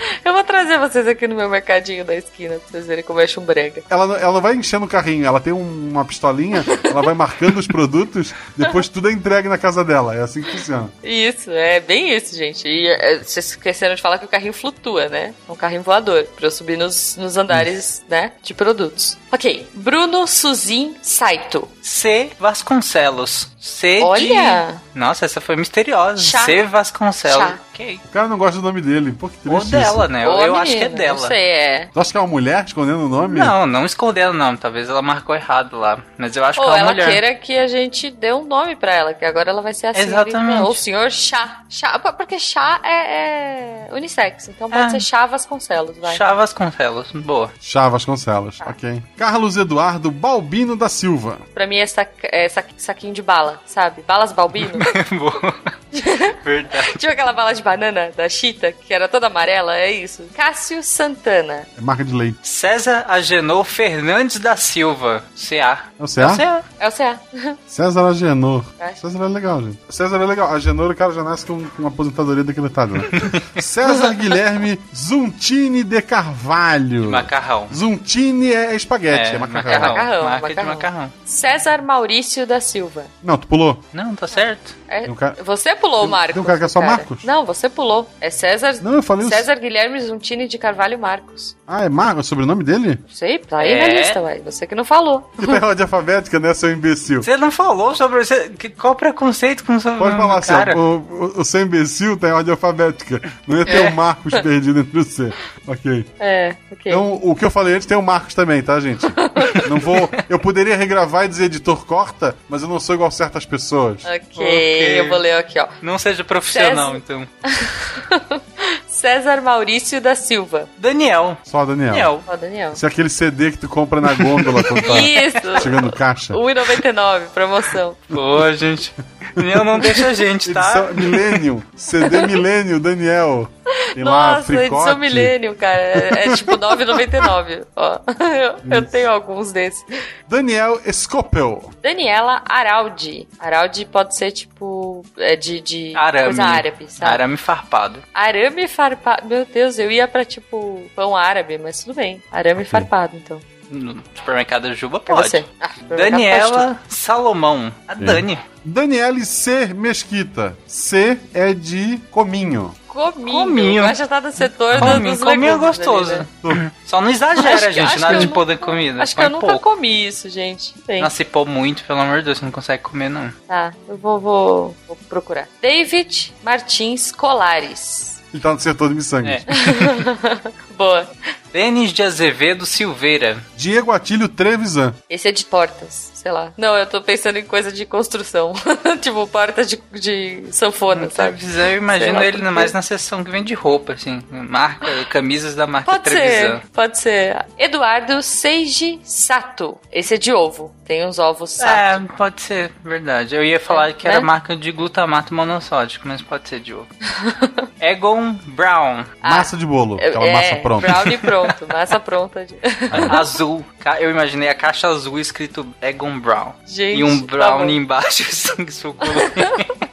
Eu 0.24 0.32
vou 0.32 0.44
trazer 0.44 0.78
vocês 0.78 1.06
aqui 1.06 1.26
no 1.28 1.34
meu 1.34 1.48
mercadinho 1.48 2.04
da 2.04 2.14
esquina 2.14 2.56
pra 2.58 2.68
vocês 2.70 2.86
verem 2.86 3.04
como 3.04 3.20
é 3.20 3.26
chumbrega. 3.26 3.82
Ela, 3.90 4.06
não- 4.06 4.16
ela 4.16 4.32
não 4.32 4.40
vai 4.40 4.54
enchendo 4.54 4.84
o 4.84 4.88
carrinho, 4.88 5.26
ela 5.26 5.40
tem 5.40 5.52
um- 5.52 5.90
uma 5.90 6.04
pistolinha, 6.04 6.64
ela 6.84 7.02
vai 7.02 7.14
marcando 7.14 7.58
os 7.58 7.66
produtos, 7.66 8.32
depois 8.56 8.88
tudo 8.88 9.08
é 9.08 9.12
entregue 9.12 9.48
na 9.48 9.58
casa 9.58 9.84
dela. 9.84 10.14
É 10.14 10.22
assim 10.22 10.42
que 10.42 10.50
funciona. 10.52 10.90
Isso, 11.02 11.50
é 11.50 11.80
bem 11.80 12.14
isso, 12.14 12.36
gente. 12.36 12.66
E 12.68 12.86
é, 12.88 13.18
vocês 13.22 13.46
esqueceram 13.50 13.94
de 13.94 14.02
falar 14.02 14.18
que 14.18 14.24
o 14.24 14.28
carrinho 14.28 14.52
flutua, 14.52 15.08
né? 15.08 15.34
É 15.48 15.52
um 15.52 15.56
carrinho 15.56 15.82
voador, 15.82 16.24
pra 16.36 16.46
eu 16.46 16.50
subir 16.50 16.76
nos, 16.76 17.16
nos 17.16 17.36
andares, 17.36 18.02
né, 18.08 18.32
de 18.42 18.54
produtos. 18.54 19.16
Ok, 19.32 19.66
Bruno 19.74 20.26
Suzin 20.26 20.96
Saito. 21.02 21.68
C. 21.82 22.30
Vasconcelos. 22.38 23.48
C 23.62 24.00
Olha! 24.02 24.78
de... 24.92 24.98
Nossa, 24.98 25.26
essa 25.26 25.38
foi 25.40 25.54
misteriosa. 25.54 26.16
Chá. 26.22 26.38
C. 26.40 26.62
Vasconcelos. 26.62 27.36
Chá. 27.46 27.58
Ok. 27.74 28.00
O 28.04 28.08
cara 28.08 28.26
não 28.26 28.38
gosta 28.38 28.56
do 28.58 28.62
nome 28.66 28.80
dele. 28.80 29.12
Pô, 29.12 29.28
que 29.28 29.36
triste 29.36 29.54
Ou 29.54 29.64
dela, 29.64 30.04
isso. 30.04 30.12
né? 30.12 30.26
Ou 30.28 30.40
eu 30.40 30.56
a 30.56 30.62
acho 30.62 30.72
que 30.72 30.78
é 30.78 30.80
menina, 30.84 30.96
dela. 30.98 31.20
Não 31.20 31.28
sei, 31.28 31.42
é. 31.50 31.86
Tu 31.92 32.00
acha 32.00 32.10
que 32.10 32.16
é 32.16 32.20
uma 32.20 32.26
mulher 32.26 32.64
escondendo 32.64 33.04
o 33.04 33.08
nome? 33.08 33.38
Não, 33.38 33.66
não 33.66 33.84
escondendo 33.84 34.32
não. 34.32 34.56
Talvez 34.56 34.88
ela 34.88 35.02
marcou 35.02 35.34
errado 35.34 35.78
lá. 35.78 35.98
Mas 36.16 36.34
eu 36.36 36.44
acho 36.44 36.58
Ou 36.60 36.66
que 36.66 36.70
é 36.72 36.74
uma 36.74 36.78
ela 36.80 36.90
mulher. 36.92 37.10
queira 37.10 37.34
que 37.34 37.58
a 37.58 37.68
gente 37.68 38.10
dê 38.10 38.32
um 38.32 38.44
nome 38.44 38.76
pra 38.76 38.94
ela, 38.94 39.12
que 39.14 39.24
agora 39.24 39.50
ela 39.50 39.60
vai 39.62 39.74
ser 39.74 39.88
assim. 39.88 40.00
Exatamente. 40.00 40.62
Ou 40.62 40.74
senhor 40.74 41.10
chá. 41.10 41.62
chá 41.68 41.98
porque 41.98 42.38
chá 42.38 42.80
é, 42.82 43.88
é 43.88 43.94
unissex, 43.94 44.48
então 44.48 44.68
pode 44.70 44.82
É. 44.86 44.90
ser 44.90 45.00
chá 45.00 45.26
Vasconcelos, 45.26 45.96
vai. 45.98 46.16
Chá 46.16 46.32
Vasconcelos. 46.34 47.10
Boa. 47.12 47.50
Chá 47.60 47.88
Vasconcelos, 47.88 48.58
ok. 48.66 49.02
Carlos 49.16 49.56
Eduardo 49.56 50.10
Balbino 50.10 50.76
da 50.76 50.88
Silva. 50.88 51.38
Pra 51.54 51.66
mim 51.66 51.76
é, 51.78 51.86
sac- 51.86 52.08
é 52.24 52.48
saquinho 52.76 53.12
de 53.14 53.22
bala, 53.22 53.49
sabe? 53.66 54.02
Balas 54.02 54.32
Balbino. 54.32 54.70
Boa. 55.18 55.54
Verdade. 56.44 56.92
tipo 56.98 57.12
aquela 57.12 57.32
bala 57.32 57.52
de 57.52 57.62
banana 57.62 58.10
da 58.16 58.28
Chita, 58.28 58.72
que 58.72 58.92
era 58.92 59.08
toda 59.08 59.26
amarela, 59.26 59.76
é 59.76 59.90
isso. 59.92 60.24
Cássio 60.34 60.82
Santana. 60.82 61.66
É 61.76 61.80
marca 61.80 62.04
de 62.04 62.14
leite. 62.14 62.38
César 62.42 63.04
Agenor 63.08 63.64
Fernandes 63.64 64.38
da 64.38 64.56
Silva. 64.56 65.24
CA. 65.36 65.84
É 65.98 66.02
o 66.02 66.06
CA? 66.06 66.36
CA. 66.36 66.64
É 66.78 66.88
o 66.88 66.92
CA. 66.92 67.20
César 67.66 68.06
Agenor. 68.08 68.64
É. 68.78 68.88
César 68.94 69.24
é 69.24 69.28
legal, 69.28 69.62
gente. 69.62 69.78
César 69.88 70.16
é 70.22 70.26
legal. 70.26 70.52
Agenor, 70.54 70.90
o 70.90 70.94
cara 70.96 71.12
já 71.12 71.22
nasce 71.22 71.44
com, 71.46 71.62
com 71.64 71.82
uma 71.82 71.88
aposentadoria 71.88 72.44
daquele 72.44 72.66
estado, 72.68 72.94
né? 72.94 73.02
César 73.60 74.12
Guilherme 74.14 74.80
Zuntini 74.94 75.82
de 75.84 76.00
Carvalho. 76.02 77.10
Macarrão. 77.10 77.68
Zuntini 77.74 78.52
é 78.52 78.74
espaguete, 78.74 79.34
é, 79.34 79.38
macarrão. 79.38 79.70
macarrão. 79.70 79.94
Macarrão, 79.94 80.24
Marca 80.24 80.48
de 80.48 80.54
macarrão. 80.54 80.74
macarrão. 80.74 81.12
César 81.24 81.82
Maurício 81.82 82.46
da 82.46 82.60
Silva. 82.60 83.04
Não, 83.22 83.36
tu 83.36 83.46
pulou. 83.46 83.82
Não, 83.92 84.14
tá 84.14 84.26
certo. 84.26 84.74
É, 84.88 85.10
um 85.10 85.14
cara- 85.14 85.36
Você 85.44 85.74
pulou, 85.80 86.06
Marcos. 86.06 86.34
tem 86.34 86.42
um 86.42 86.46
cara 86.46 86.58
que 86.58 86.64
é 86.64 86.68
só 86.68 86.80
Marcos? 86.80 87.24
Não, 87.24 87.44
você 87.44 87.68
pulou. 87.68 88.08
É 88.20 88.30
César. 88.30 88.74
Não, 88.82 88.94
eu 88.94 89.02
falei 89.02 89.26
isso. 89.26 89.34
César 89.34 89.56
Guilherme 89.56 90.00
Zuntini 90.00 90.46
de 90.46 90.58
Carvalho 90.58 90.98
Marcos. 90.98 91.56
Ah, 91.66 91.84
é 91.84 91.88
Marcos, 91.88 92.26
o 92.26 92.28
sobrenome 92.28 92.62
dele? 92.64 92.98
Não 93.02 93.08
sei, 93.14 93.38
tá 93.38 93.58
aí 93.58 93.78
na 93.78 93.84
É. 93.86 93.98
lista, 94.00 94.20
uai. 94.20 94.40
Você 94.44 94.66
que 94.66 94.74
não 94.74 94.84
falou. 94.84 95.28
Que 95.38 95.46
tem 95.46 95.62
ordem 95.62 95.82
alfabética, 95.84 96.38
né, 96.40 96.52
seu 96.54 96.70
imbecil? 96.72 97.22
Você 97.22 97.36
não 97.36 97.50
falou 97.50 97.94
sobre. 97.94 98.24
Você, 98.24 98.48
que- 98.50 98.68
qual 98.70 98.92
o 98.92 98.96
preconceito 98.96 99.64
com 99.64 99.76
o 99.76 99.80
seu 99.80 99.94
Pode 99.96 100.16
falar 100.16 100.38
assim, 100.38 100.52
cara? 100.52 100.76
o, 100.76 100.96
o, 101.36 101.40
o 101.40 101.44
seu 101.44 101.60
imbecil 101.62 102.16
tem 102.16 102.32
ordem 102.32 102.50
alfabética. 102.52 103.20
Não 103.46 103.56
ia 103.58 103.64
ter 103.64 103.84
É. 103.84 103.88
um 103.88 103.94
Marcos 103.94 104.32
perdido 104.40 104.80
entre 104.80 105.02
você. 105.02 105.32
Ok. 105.66 106.04
É, 106.18 106.56
ok. 106.72 106.90
Então, 106.92 107.20
o 107.22 107.34
que 107.34 107.44
eu 107.44 107.50
falei 107.50 107.74
antes 107.74 107.86
tem 107.86 107.96
o 107.96 108.02
Marcos 108.02 108.34
também, 108.34 108.62
tá, 108.62 108.78
gente? 108.80 109.06
Não 109.70 109.78
vou. 109.80 110.10
Eu 110.28 110.38
poderia 110.38 110.76
regravar 110.76 111.24
e 111.24 111.28
dizer 111.28 111.44
editor 111.44 111.86
corta, 111.86 112.36
mas 112.48 112.62
eu 112.62 112.68
não 112.68 112.78
sou 112.80 112.94
igual 112.94 113.10
certas 113.10 113.46
pessoas. 113.46 114.04
ok, 114.04 114.20
Ok. 114.32 115.00
eu 115.00 115.08
vou 115.08 115.16
ler 115.18 115.32
aqui, 115.36 115.58
ó. 115.58 115.66
Não 115.80 115.98
seja 115.98 116.22
profissional, 116.24 116.92
César- 116.92 116.96
então. 116.98 117.28
César 118.86 119.40
Maurício 119.40 120.00
da 120.00 120.14
Silva. 120.14 120.68
Daniel. 120.76 121.36
Só, 121.44 121.64
Daniel. 121.64 121.90
Daniel. 121.92 122.22
Ó, 122.26 122.36
Daniel. 122.36 122.76
Se 122.76 122.84
é 122.84 122.88
aquele 122.88 123.08
CD 123.08 123.50
que 123.52 123.58
tu 123.58 123.68
compra 123.68 124.00
na 124.00 124.12
gôndola 124.12 124.62
quando 124.64 124.82
tá 124.82 125.00
Isso. 125.00 125.62
chegando 125.62 125.90
caixa. 125.92 126.34
1,99, 126.34 127.26
promoção. 127.32 127.96
Pô, 128.08 128.52
gente. 128.52 128.92
Daniel 129.34 129.64
não 129.64 129.78
deixa 129.78 130.08
a 130.08 130.14
gente, 130.14 130.52
tá? 130.52 130.60
Edição 130.60 130.94
Millennium. 130.94 131.62
CD 131.76 132.26
Millennium, 132.26 132.80
Daniel. 132.80 133.48
Tem 133.94 134.02
lá 134.02 134.32
Nossa, 134.34 134.42
fricote. 134.44 134.74
edição 134.74 134.98
Millennium, 134.98 135.54
cara. 135.54 135.80
É, 135.80 136.24
é 136.28 136.36
tipo 136.36 136.52
9,99. 136.52 137.64
Ó, 137.76 137.98
eu, 138.20 138.76
eu 138.76 138.86
tenho 138.86 139.10
alguns 139.10 139.52
desses. 139.52 139.84
Daniel 140.28 140.80
Scopel. 140.92 141.70
Daniela 141.82 142.42
Araldi. 142.48 143.28
Araldi 143.38 143.84
pode 143.84 144.14
ser 144.16 144.32
tipo. 144.32 145.04
É 145.18 145.36
de, 145.36 145.60
de 145.60 145.92
Arame. 145.96 146.24
coisa 146.26 146.44
árabe, 146.44 146.86
sabe? 146.88 147.12
Arame 147.12 147.36
farpado. 147.36 148.00
Arame 148.14 148.68
farpado. 148.68 149.26
Meu 149.28 149.44
Deus, 149.44 149.78
eu 149.78 149.90
ia 149.90 150.06
pra 150.08 150.24
tipo 150.24 150.82
pão 150.94 151.16
árabe, 151.16 151.58
mas 151.58 151.82
tudo 151.84 151.94
bem. 151.94 152.22
Arame 152.30 152.64
farpado, 152.64 153.16
então. 153.16 153.40
No 153.70 153.96
supermercado 154.14 154.62
da 154.64 154.74
Juba 154.74 154.98
É 154.98 155.00
pode. 155.00 155.28
você. 155.28 155.44
Ah, 155.60 155.70
Daniela 155.88 156.80
Salomão. 156.88 157.72
A 157.86 157.94
Dani. 157.94 158.36
Daniele 158.64 159.24
C. 159.24 159.66
Mesquita. 159.72 160.56
C 160.66 161.18
é 161.32 161.54
de 161.54 161.98
cominho. 162.10 162.74
Cominho. 162.88 163.30
Cominho. 163.38 163.82
Vai 163.84 163.94
já 163.94 164.08
tá 164.08 164.20
no 164.20 164.32
setor 164.32 164.74
do- 164.74 164.80
Cominho, 164.80 165.14
dos 165.14 165.22
cominho 165.22 165.52
é 165.54 165.56
gostoso. 165.58 166.12
né? 166.42 166.72
Só 166.84 167.00
não 167.00 167.08
exagera, 167.08 167.54
Acho 167.54 167.70
gente, 167.72 167.86
acho 167.86 168.00
nada 168.00 168.18
de 168.18 168.26
nunca- 168.26 168.56
comida. 168.58 169.00
Acho 169.02 169.14
que 169.14 169.22
eu 169.22 169.30
nunca 169.30 169.46
pouco. 169.46 169.70
comi 169.76 170.08
isso, 170.08 170.28
gente. 170.28 170.74
Tem. 170.84 171.00
Nossa, 171.00 171.14
se 171.16 171.24
pôr 171.24 171.46
muito, 171.46 171.84
pelo 171.84 172.00
amor 172.00 172.18
de 172.18 172.24
Deus, 172.24 172.38
você 172.38 172.44
não 172.44 172.50
consegue 172.52 172.82
comer, 172.82 173.08
não. 173.08 173.32
Tá, 173.46 173.72
eu 173.88 173.96
vou, 173.96 174.18
vou, 174.18 174.76
vou 174.88 174.96
procurar. 175.08 175.46
David 175.62 176.34
Martins 176.42 177.12
Colares. 177.12 178.20
Ele 178.34 178.42
tá 178.42 178.52
no 178.52 178.58
setor 178.60 178.88
de 178.88 178.94
miçangas. 178.96 179.34
É. 179.34 179.44
Boa. 180.76 181.08
Denis 181.52 181.92
de 181.92 182.02
Azevedo 182.02 182.64
Silveira. 182.64 183.38
Diego 183.56 183.90
Atílio 183.90 184.28
Trevisan. 184.28 184.94
Esse 185.08 185.28
é 185.28 185.32
de 185.32 185.44
portas, 185.44 186.12
sei 186.14 186.30
lá. 186.30 186.52
Não, 186.56 186.76
eu 186.76 186.86
tô 186.86 187.02
pensando 187.02 187.38
em 187.38 187.44
coisa 187.44 187.72
de 187.72 187.84
construção. 187.84 188.52
tipo, 189.02 189.26
porta 189.26 189.64
de, 189.64 189.80
de 189.92 190.44
sanfona, 190.52 191.10
sabe? 191.10 191.38
Trevisan, 191.38 191.68
eu 191.68 191.78
imagino 191.78 192.14
lá 192.14 192.24
ele 192.24 192.38
por 192.38 192.44
quê. 192.44 192.50
mais 192.50 192.72
na 192.72 192.82
seção 192.82 193.24
que 193.24 193.30
vende 193.30 193.52
roupa, 193.54 193.94
assim. 193.94 194.22
Marca, 194.30 194.86
camisas 195.06 195.54
da 195.54 195.66
marca 195.66 195.90
Pode 195.90 196.04
Trevisan. 196.04 196.60
ser, 196.60 196.68
pode 196.72 196.98
ser. 196.98 197.44
Eduardo 197.58 198.22
Seiji 198.22 199.00
Sato. 199.02 199.78
Esse 199.90 200.14
é 200.14 200.18
de 200.18 200.32
ovo. 200.32 200.74
Tem 200.84 201.06
uns 201.06 201.18
ovos 201.18 201.50
Sato. 201.50 202.04
É, 202.04 202.16
pode 202.16 202.42
ser, 202.42 202.72
verdade. 202.84 203.34
Eu 203.34 203.44
ia 203.44 203.60
falar 203.60 203.92
que 203.92 204.06
era 204.06 204.20
né? 204.20 204.26
marca 204.26 204.56
de 204.56 204.70
glutamato 204.72 205.34
monossódico, 205.34 206.06
mas 206.06 206.22
pode 206.22 206.48
ser 206.48 206.60
de 206.60 206.74
ovo. 206.74 206.88
Egon 207.80 208.34
Brown. 208.46 209.04
Massa 209.22 209.56
de 209.56 209.64
bolo. 209.64 209.94
Aquela 209.94 210.26
é, 210.26 210.32
massa 210.32 210.56
pronta. 210.56 210.86
Brownie 210.86 211.18
pronto. 211.18 211.39
Massa 211.72 212.00
pronta. 212.00 212.44
De... 212.46 212.56
azul. 213.10 213.64
Eu 213.98 214.10
imaginei 214.10 214.48
a 214.48 214.54
caixa 214.54 214.88
azul 214.88 215.18
escrito 215.18 215.66
Egon 215.80 216.18
Brown. 216.18 216.52
Gente, 216.66 216.98
e 216.98 217.04
um 217.04 217.20
tá 217.20 217.26
brownie 217.36 217.76
bom. 217.76 217.82
embaixo, 217.82 218.22
assim, 218.28 218.68
suculento. 218.70 219.90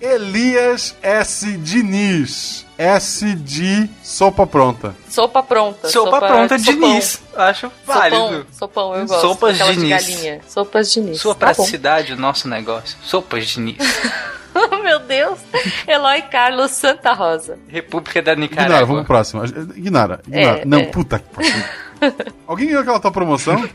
Elias 0.00 0.96
S. 1.02 1.56
Diniz. 1.58 2.66
S 2.76 3.34
de 3.36 3.88
sopa 4.02 4.44
pronta. 4.46 4.96
Sopa 5.08 5.42
pronta. 5.42 5.88
Sopa 5.88 6.18
pronta 6.20 6.58
sopão. 6.58 6.74
Diniz. 6.74 7.22
Acho 7.36 7.70
válido. 7.86 8.16
Sopão, 8.18 8.46
sopão, 8.52 8.96
eu 8.96 9.06
gosto. 9.06 9.20
Sopas 9.20 9.58
de 9.58 9.64
Diniz. 9.74 9.88
galinha. 9.90 10.40
Sopas 10.48 10.92
Diniz. 10.92 11.20
Sua 11.20 11.34
Tá 11.34 11.46
bom. 11.48 11.54
praticidade, 11.54 12.12
o 12.14 12.16
nosso 12.16 12.48
negócio. 12.48 12.96
Sopas 13.04 13.46
Diniz. 13.46 13.76
Meu 14.82 14.98
Deus. 15.00 15.40
Eloy 15.86 16.22
Carlos 16.22 16.70
Santa 16.72 17.12
Rosa. 17.12 17.58
República 17.68 18.20
da 18.22 18.32
Ignora, 18.32 18.50
Nicarágua. 18.50 18.86
vamos 18.86 19.02
pro 19.02 19.14
próximo. 19.14 19.44
Ignora, 19.44 20.20
ignora. 20.26 20.58
É, 20.60 20.64
não, 20.64 20.78
é. 20.78 20.84
puta 20.86 21.18
que 21.18 21.28
pariu. 21.34 21.64
Alguém 22.46 22.68
viu 22.68 22.80
aquela 22.80 23.00
tua 23.00 23.10
promoção? 23.12 23.62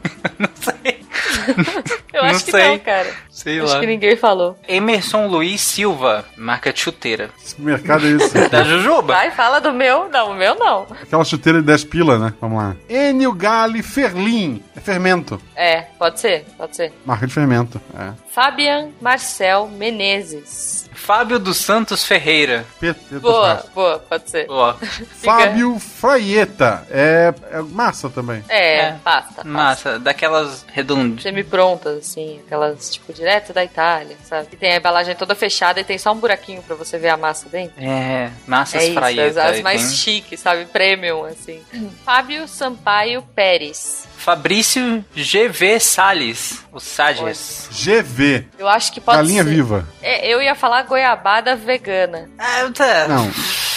Eu 2.14 2.24
Não 2.24 2.30
acho 2.30 2.46
que 2.46 2.52
sei. 2.52 2.68
não, 2.68 2.80
cara. 2.80 3.08
Sei 3.30 3.60
acho 3.60 3.74
lá. 3.74 3.80
que 3.80 3.86
ninguém 3.86 4.16
falou. 4.18 4.58
Emerson 4.68 5.28
Luiz 5.28 5.62
Silva, 5.62 6.26
marca 6.36 6.74
de 6.74 6.80
chuteira. 6.80 7.30
Que 7.56 7.62
mercado 7.62 8.06
é 8.06 8.12
esse? 8.12 8.50
Da 8.50 8.64
Jujuba. 8.64 9.14
Vai, 9.14 9.32
fala 9.32 9.60
do 9.60 9.72
meu. 9.72 10.10
Não, 10.10 10.32
o 10.32 10.36
meu 10.36 10.56
não. 10.56 10.88
Aquela 11.02 11.24
chuteira 11.24 11.60
de 11.60 11.68
10 11.68 11.84
pila, 11.86 12.18
né? 12.20 12.34
Vamos 12.42 12.58
lá. 12.62 12.76
Enio 12.90 13.34
Gali 13.34 13.82
Ferlin. 13.84 14.62
É 14.76 14.80
fermento. 14.80 15.40
É, 15.56 15.82
pode 15.98 16.20
ser, 16.20 16.46
pode 16.58 16.76
ser. 16.76 16.92
Marca 17.06 17.26
de 17.28 17.34
fermento. 17.34 17.80
É. 17.98 18.12
Fabian 18.34 18.90
Marcel 19.02 19.68
Menezes. 19.68 20.90
Fábio 21.08 21.40
dos 21.40 21.56
Santos 21.58 22.04
Ferreira. 22.06 22.66
P- 22.82 22.94
P- 22.94 23.20
Boa, 23.20 23.56
P- 23.56 23.70
boa, 23.74 24.00
pode 24.00 24.30
ser. 24.30 24.46
Ó, 24.50 24.74
Fábio 25.24 25.80
Fraieta. 25.80 26.86
É, 26.92 27.34
é 27.52 27.62
massa 27.62 28.10
também. 28.10 28.44
É, 28.50 28.76
É. 28.80 28.96
pasta. 29.04 29.44
massa. 29.46 29.98
Daquelas 30.00 30.66
redondinhas. 30.68 31.24
Semi-prontas, 31.24 31.98
assim, 32.00 32.42
aquelas, 32.46 32.90
tipo, 32.92 33.14
direto 33.14 33.54
da 33.54 33.64
Itália, 33.64 34.18
sabe? 34.26 34.48
Que 34.48 34.58
tem 34.58 34.74
a 34.74 34.78
embalagem 34.78 35.16
toda 35.16 35.34
fechada 35.34 35.80
e 35.80 35.84
tem 35.86 35.98
só 35.98 36.12
um 36.12 36.18
buraquinho 36.18 36.62
pra 36.62 36.76
você 36.76 36.98
ver 36.98 37.10
a 37.10 37.18
massa 37.18 37.48
dentro. 37.48 37.82
É, 37.82 38.30
massas 38.46 38.82
é 38.82 38.86
isso, 38.88 38.94
fraieta. 38.94 39.28
as, 39.30 39.38
as 39.38 39.56
aí 39.58 39.64
mais 39.64 39.82
tem- 39.88 39.96
chiques, 39.96 40.40
sabe? 40.42 40.66
Premium, 40.66 41.24
assim. 41.24 41.62
Fábio 42.04 42.48
Sampaio 42.50 43.22
Pérez. 43.34 44.07
Fabrício 44.28 45.06
GV 45.16 45.80
Salles, 45.80 46.62
o 46.74 46.82
Sages. 46.82 47.70
GV. 47.72 48.46
Eu 48.60 48.68
acho 48.68 48.92
que 48.92 49.00
pode 49.00 49.20
Galinha 49.20 49.42
ser. 49.42 49.50
viva. 49.50 49.88
É, 50.02 50.28
eu 50.28 50.42
ia 50.42 50.54
falar 50.54 50.82
goiabada 50.84 51.56
vegana. 51.56 52.30
Ah, 52.38 52.70
tá. 52.74 53.08
Não. 53.08 53.32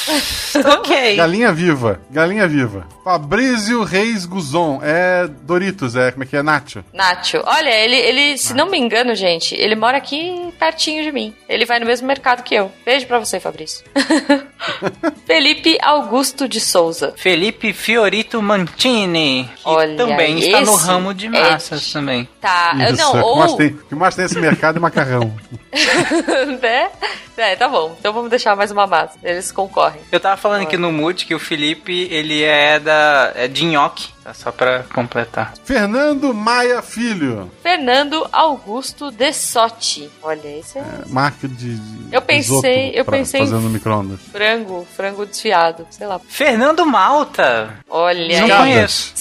ok. 0.78 1.16
Galinha 1.16 1.52
viva. 1.52 2.00
Galinha 2.10 2.46
viva. 2.46 2.86
Fabrício 3.04 3.82
Reis 3.82 4.24
Guzon. 4.24 4.80
É 4.82 5.26
Doritos, 5.42 5.96
é 5.96 6.12
como 6.12 6.24
é 6.24 6.26
que 6.26 6.36
é? 6.36 6.42
Nacho. 6.42 6.84
Nacho. 6.92 7.42
Olha, 7.44 7.70
ele, 7.70 7.96
ele, 7.96 8.38
se 8.38 8.54
não 8.54 8.70
me 8.70 8.78
engano, 8.78 9.14
gente, 9.14 9.54
ele 9.54 9.74
mora 9.74 9.98
aqui 9.98 10.52
pertinho 10.58 11.02
de 11.02 11.12
mim. 11.12 11.34
Ele 11.48 11.64
vai 11.64 11.78
no 11.78 11.86
mesmo 11.86 12.06
mercado 12.06 12.42
que 12.42 12.54
eu. 12.54 12.70
Beijo 12.84 13.06
pra 13.06 13.18
você, 13.18 13.40
Fabrício. 13.40 13.84
Felipe 15.26 15.78
Augusto 15.82 16.48
de 16.48 16.60
Souza. 16.60 17.14
Felipe 17.16 17.72
Fiorito 17.72 18.42
Mantini, 18.42 19.48
que 19.56 19.62
Olha, 19.64 19.96
também 19.96 20.38
está 20.38 20.60
no 20.60 20.74
ramo 20.74 21.14
de 21.14 21.26
é 21.26 21.30
massas 21.30 21.92
também. 21.92 22.28
Tá, 22.40 22.72
eu 22.78 22.94
Isso, 22.94 23.02
não, 23.02 23.16
é. 23.16 23.20
o, 23.20 23.22
que 23.22 23.28
ou... 23.28 23.36
mais 23.36 23.54
tem, 23.54 23.66
o 23.68 23.78
que 23.78 23.94
mais 23.94 24.14
tem 24.14 24.22
nesse 24.24 24.38
mercado 24.38 24.76
é 24.76 24.80
macarrão. 24.80 25.34
né? 26.60 26.90
É, 27.36 27.56
tá 27.56 27.68
bom. 27.68 27.96
Então 27.98 28.12
vamos 28.12 28.28
deixar 28.28 28.54
mais 28.54 28.70
uma 28.70 28.86
massa. 28.86 29.18
Eles 29.22 29.50
concorrem. 29.50 29.99
Eu 30.10 30.20
tava 30.20 30.36
falando 30.36 30.62
aqui 30.62 30.76
no 30.76 30.92
Mood 30.92 31.24
que 31.24 31.34
o 31.34 31.38
Felipe, 31.38 32.08
ele 32.10 32.42
é 32.42 32.78
da 32.78 33.32
é 33.34 33.48
de 33.48 33.64
nhoque, 33.64 34.08
tá? 34.30 34.34
Só 34.34 34.52
pra 34.52 34.84
completar. 34.94 35.54
Fernando 35.64 36.32
Maia 36.34 36.80
Filho. 36.82 37.50
Fernando 37.62 38.26
Augusto 38.32 39.10
de 39.10 39.32
Sotti. 39.32 40.10
Olha, 40.22 40.58
esse 40.58 40.78
é, 40.78 40.84
Marca 41.06 41.46
de. 41.48 41.74
de 41.76 42.14
Eu 42.14 42.22
pensei- 42.22 42.92
eu 42.94 43.04
pra 43.04 43.18
pensei 43.18 43.44
no 43.46 43.60
micro-ondas. 43.62 44.20
frango, 44.32 44.86
frango 44.96 45.26
desfiado, 45.26 45.86
sei 45.90 46.06
lá. 46.06 46.20
Fernando 46.28 46.84
Malta. 46.86 47.74
Olha 47.88 48.40
Não 48.46 48.56
conheço. 48.58 49.12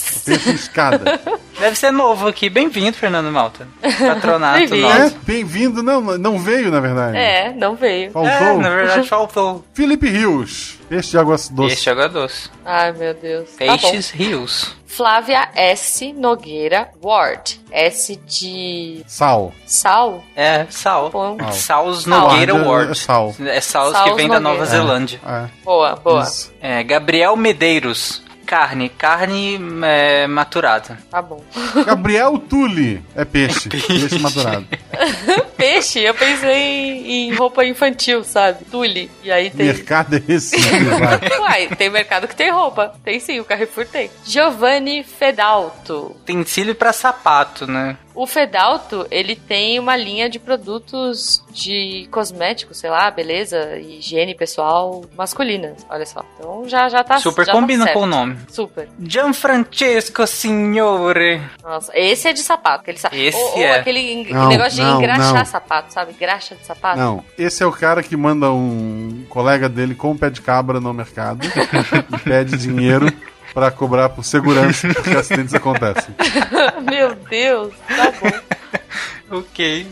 Escada. 0.54 1.20
Deve 1.60 1.76
ser 1.76 1.92
novo 1.92 2.28
aqui. 2.28 2.50
Bem-vindo, 2.50 2.96
Fernando 2.96 3.32
Malta. 3.32 3.68
Patronato 3.82 4.60
Bem-vindo. 4.70 4.88
é, 4.88 5.00
nosso. 5.04 5.18
bem-vindo. 5.24 5.84
Não, 5.84 6.02
não 6.18 6.40
veio, 6.40 6.72
na 6.72 6.80
verdade. 6.80 7.18
É, 7.18 7.54
não 7.54 7.76
veio. 7.76 8.12
Faltou. 8.12 8.32
É, 8.32 8.58
na 8.58 8.70
verdade 8.70 9.08
faltou. 9.10 9.66
Felipe 9.74 10.10
Rios. 10.10 10.79
Peixe 10.90 11.12
de 11.12 11.18
água 11.20 11.36
doce. 11.36 11.54
Peixe 11.76 11.90
água 11.90 12.10
doce. 12.10 12.50
Ai, 12.66 12.92
meu 12.92 13.14
Deus. 13.14 13.50
Tá 13.52 13.66
bom. 13.66 13.78
Peixes 13.78 14.10
rios. 14.10 14.76
Flávia 14.88 15.48
S. 15.54 16.12
Nogueira 16.14 16.90
Ward. 17.02 17.62
S 17.72 18.16
de 18.16 19.04
Sal. 19.08 19.54
sal? 19.66 20.24
É, 20.36 20.66
sal. 20.70 21.12
Bom. 21.12 21.38
Sal. 21.54 21.86
Nogueira 22.08 22.54
Sal. 22.54 22.66
Ward. 22.68 22.92
É 22.92 22.96
sal. 22.96 23.36
É 23.40 23.62
Saus 23.62 24.02
que 24.02 24.14
vem 24.16 24.28
da 24.28 24.40
Nova 24.40 24.58
Nogueira. 24.58 24.66
Zelândia. 24.66 25.22
É. 25.26 25.46
Boa, 25.64 25.96
boa. 25.96 26.24
Isso. 26.24 26.52
É, 26.60 26.84
Gabriel 26.84 27.36
Medeiros. 27.36 28.24
Carne. 28.50 28.90
Carne 28.90 29.60
é, 29.84 30.26
maturada. 30.26 30.98
Tá 31.12 31.22
bom. 31.22 31.44
Gabriel 31.86 32.40
Tulli. 32.40 33.00
É 33.16 33.24
peixe. 33.24 33.70
peixe. 33.70 34.18
maturado. 34.18 34.66
Peixe, 35.56 36.00
eu 36.00 36.14
pensei 36.14 37.06
em 37.06 37.34
roupa 37.36 37.66
infantil, 37.66 38.24
sabe? 38.24 38.64
Tule. 38.72 39.12
E 39.22 39.30
aí 39.30 39.50
tem. 39.50 39.66
Mercado 39.66 40.16
é 40.16 40.24
esse. 40.30 40.56
vai. 40.58 41.40
Uai, 41.40 41.68
tem 41.76 41.90
mercado 41.90 42.30
que 42.30 42.36
tem 42.36 42.50
roupa. 42.50 42.94
Tem 43.04 43.20
sim, 43.20 43.42
o 43.42 43.46
Carrefour 43.46 43.86
tem. 43.86 44.10
Giovanni 44.26 45.04
Fedalto. 45.04 46.16
Utensílio 46.22 46.74
pra 46.74 46.94
sapato, 46.94 47.70
né? 47.70 47.98
O 48.20 48.28
Fedalto, 48.28 49.08
ele 49.10 49.34
tem 49.34 49.80
uma 49.80 49.96
linha 49.96 50.30
de 50.30 50.38
produtos 50.38 51.42
de 51.54 52.06
cosméticos, 52.12 52.78
sei 52.78 52.90
lá, 52.90 53.10
beleza, 53.10 53.78
higiene 53.78 54.36
pessoal 54.36 55.06
masculina. 55.16 55.74
Olha 55.90 56.06
só. 56.06 56.22
Então 56.38 56.68
já, 56.68 56.90
já 56.90 57.02
tá 57.02 57.18
Super 57.18 57.46
já 57.46 57.54
tá 57.54 57.58
combina 57.58 57.86
certo. 57.86 57.98
com 57.98 58.04
o 58.04 58.06
nome. 58.06 58.38
Super. 58.50 58.90
Gianfrancesco 59.02 60.28
Signore. 60.28 61.42
Nossa, 61.64 61.94
esse 61.96 62.28
é 62.28 62.34
de 62.34 62.42
sapato. 62.42 62.82
Aquele 62.82 62.98
sa... 62.98 63.10
Esse 63.14 63.38
ou, 63.38 63.54
ou 63.54 63.62
é. 63.62 63.80
aquele 63.80 64.00
en- 64.00 64.34
Não, 64.34 64.50
negócio 64.50 64.76
de 64.76 64.82
não, 64.82 64.98
engraxar 64.98 65.34
não. 65.36 65.46
sapato, 65.46 65.94
sabe? 65.94 66.12
Graxa 66.20 66.56
de 66.56 66.66
sapato. 66.66 67.00
Não, 67.00 67.24
esse 67.38 67.64
é 67.64 67.66
o 67.66 67.72
cara 67.72 68.04
que 68.04 68.18
manda 68.18 68.52
um 68.52 69.24
colega 69.30 69.70
dele 69.70 69.96
com 69.96 70.12
um 70.12 70.18
pé 70.18 70.30
de 70.30 70.42
cabra 70.42 70.82
no 70.82 70.94
mercado 70.94 71.40
e 71.48 72.18
pede 72.20 72.58
dinheiro 72.58 73.06
pra 73.54 73.72
cobrar 73.72 74.10
por 74.10 74.24
segurança, 74.24 74.88
porque 74.94 75.12
acidentes 75.12 75.54
acontecem. 75.54 76.14
Meu 76.90 77.16
Deus, 77.16 77.74
tá 77.88 78.12
bom. 78.20 79.38
Ok. 79.40 79.88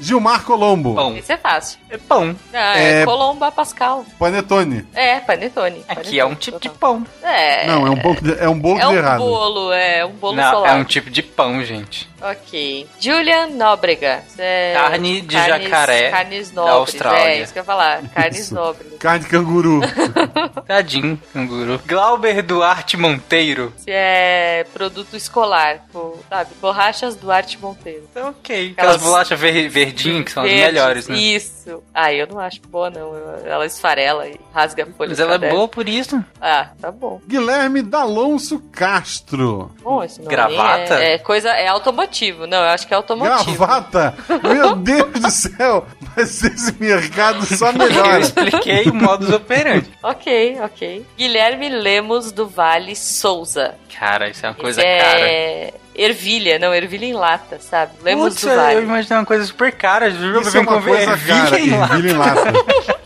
Gilmar 0.00 0.42
Colombo. 0.42 0.96
Pão. 0.96 1.16
Esse 1.16 1.32
é 1.32 1.36
fácil. 1.36 1.78
É 1.88 1.96
pão. 1.96 2.34
Ah, 2.52 2.76
é, 2.76 3.02
É- 3.02 3.04
Colomba 3.04 3.52
Pascal. 3.52 4.04
Panetone. 4.18 4.84
É, 4.94 5.20
panetone. 5.20 5.84
Aqui 5.88 6.18
é 6.18 6.24
um 6.24 6.34
tipo 6.34 6.58
de 6.58 6.68
pão. 6.68 7.06
É. 7.22 7.68
Não, 7.68 7.86
é 7.86 7.90
um 7.90 7.94
bolo, 7.94 8.20
de- 8.20 8.34
é 8.36 8.48
um 8.48 8.58
bolo 8.58 8.80
É 8.80 8.86
de 8.86 8.88
um 8.88 8.94
errado. 8.96 9.18
bolo, 9.20 9.72
é 9.72 10.04
um 10.04 10.10
bolo 10.12 10.36
Não, 10.36 10.50
solar. 10.50 10.76
é 10.76 10.80
um 10.80 10.84
tipo 10.84 11.08
de 11.08 11.22
pão, 11.22 11.62
gente. 11.64 12.10
Ok. 12.22 12.86
Julian 13.00 13.48
Nóbrega. 13.48 14.22
Isso 14.28 14.36
é 14.40 14.74
Carne 14.74 15.20
de 15.20 15.36
carnes- 15.36 15.64
jacaré 15.64 16.10
Carnes 16.10 16.50
da 16.50 16.60
nobres. 16.62 16.76
Austrália. 16.94 17.18
É, 17.34 17.42
isso 17.42 17.52
que 17.52 17.58
eu 17.58 17.62
ia 17.62 17.64
falar. 17.64 18.02
Carnes 18.14 18.38
Isso. 18.38 18.54
nobres. 18.54 18.92
Carne 18.98 19.24
de 19.24 19.30
canguru. 19.30 19.80
Tadinho, 20.66 21.20
canguru. 21.32 21.80
Glauber 21.86 22.42
Duarte 22.42 22.96
Monteiro. 22.96 23.72
Se 23.76 23.90
é 23.90 24.64
produto 24.72 25.16
escolar, 25.16 25.84
pô, 25.92 26.16
sabe? 26.28 26.50
Borrachas 26.60 27.16
Duarte 27.16 27.58
Monteiro. 27.60 28.04
Ok. 28.14 28.74
Aquelas 28.76 29.02
bolachas 29.02 29.38
ver, 29.38 29.68
verdinhas, 29.68 30.24
que 30.24 30.30
são 30.32 30.42
as 30.44 30.48
Verdes, 30.50 30.66
melhores, 30.66 31.08
né? 31.08 31.16
Isso. 31.16 31.82
Ah, 31.92 32.12
eu 32.12 32.26
não 32.26 32.38
acho 32.38 32.60
boa, 32.68 32.90
não. 32.90 33.12
Ela 33.44 33.66
esfarela 33.66 34.28
e 34.28 34.38
rasga 34.52 34.84
a 34.84 34.86
folha 34.86 35.10
Mas 35.10 35.20
ela 35.20 35.34
é 35.34 35.38
boa 35.50 35.66
por 35.68 35.88
isso. 35.88 36.22
Ah, 36.40 36.68
tá 36.80 36.90
bom. 36.90 37.20
Guilherme 37.26 37.82
D'Alonso 37.82 38.60
Castro. 38.72 39.70
Bom, 39.82 40.02
esse 40.04 40.18
nome 40.20 40.30
Gravata? 40.30 41.02
É, 41.02 41.14
é 41.14 41.18
coisa, 41.18 41.50
é 41.50 41.66
automotivo. 42.12 42.46
Não, 42.46 42.58
eu 42.58 42.70
acho 42.70 42.86
que 42.86 42.92
é 42.92 42.96
automotivo. 42.96 43.56
Gravata? 43.56 44.14
Meu 44.42 44.76
Deus 44.76 45.10
do 45.20 45.30
céu! 45.30 45.86
Mas 46.14 46.42
esse 46.44 46.74
mercado 46.78 47.44
só 47.56 47.68
Eu 47.70 47.78
melhora. 47.78 48.20
expliquei 48.20 48.84
o 48.84 48.94
modus 48.94 49.30
operandi. 49.30 49.90
Ok, 50.02 50.58
ok. 50.62 51.06
Guilherme 51.16 51.68
Lemos 51.70 52.30
do 52.32 52.46
Vale 52.46 52.94
Souza. 52.94 53.74
Cara, 53.98 54.28
isso 54.28 54.44
é 54.44 54.48
uma 54.50 54.54
coisa 54.54 54.80
Esse 54.82 55.02
cara. 55.04 55.20
é 55.20 55.74
ervilha, 55.94 56.58
não, 56.58 56.74
ervilha 56.74 57.06
em 57.06 57.12
lata, 57.14 57.58
sabe? 57.60 57.92
Lemos 58.02 58.34
Putz, 58.34 58.44
do 58.44 58.54
Vale. 58.56 58.74
eu 58.76 58.82
imaginei 58.82 59.18
uma 59.18 59.24
coisa 59.26 59.44
super 59.44 59.72
cara. 59.72 60.10
Juro, 60.10 60.40
Isso 60.42 60.50
pra 60.50 60.60
é 60.60 60.64
ver 60.64 60.68
uma 60.70 60.82
coisa 60.82 61.02
ervilha 61.12 61.44
cara. 61.44 61.60
em. 61.60 61.72
Ervilha 61.96 62.10
em 62.10 62.16
lata. 62.16 62.52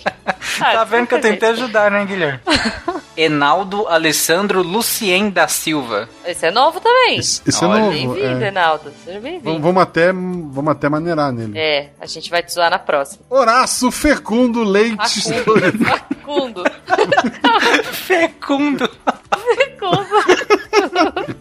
Ah, 0.61 0.73
Tá 0.73 0.85
vendo 0.85 1.07
que 1.07 1.15
eu 1.15 1.21
tentei 1.21 1.51
ajudar, 1.51 1.91
né, 1.91 2.05
Guilherme? 2.05 2.41
Enaldo 3.17 3.89
Alessandro 3.89 4.63
Lucien 4.63 5.31
da 5.31 5.49
Silva. 5.49 6.09
Esse 6.25 6.47
é 6.47 6.51
novo 6.51 6.81
também. 6.81 7.19
Esse, 7.19 7.41
esse 7.47 7.65
é 7.65 7.67
novo. 7.67 7.91
Bem-vindo, 7.91 8.45
é. 8.45 8.49
Enaldo. 8.49 8.93
Seja 9.05 9.19
Vamos, 9.19 9.23
bem-vindo. 9.23 9.61
vamos 9.61 9.83
até, 9.83 10.13
vamos 10.13 10.69
até 10.69 10.89
maneirar 10.89 11.33
nele. 11.33 11.59
É, 11.59 11.91
a 12.01 12.07
gente 12.07 12.29
vai 12.31 12.43
te 12.43 12.53
zoar 12.53 12.71
na 12.71 12.79
próxima. 12.79 13.25
Horácio 13.31 13.91
Fecundo 13.91 14.63
Leite. 14.63 15.23
Facundo. 15.23 15.85
Facundo. 15.85 16.65
Fecundo. 17.93 18.91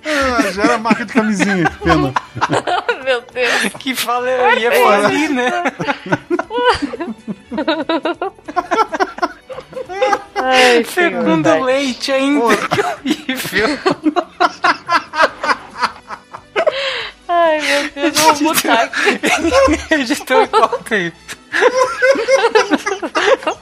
ah, 0.06 0.52
já 0.52 0.64
era 0.64 0.78
marca 0.78 1.06
de 1.06 1.14
camisinha, 1.14 1.70
que 1.70 1.78
pena. 1.80 2.14
Meu 3.04 3.22
Deus. 3.34 3.74
Que 3.80 3.94
fala 3.96 4.30
eu 4.30 4.58
ia 4.60 4.72
falir, 4.72 5.30
né? 5.30 5.64
Ai, 10.48 10.84
Fecundo 10.86 11.50
senhor. 11.50 11.66
Leite 11.66 12.12
ainda. 12.12 12.58
Que 12.68 12.82
horrível. 12.82 13.80
Ai, 17.28 17.62
meu 17.62 17.90
Deus, 17.90 18.18
eu 18.20 18.34
vou 18.36 18.54
mutar 18.54 18.84
aqui. 18.86 19.20
Editor, 19.96 20.48
corta 20.48 20.96
isso. 20.98 21.45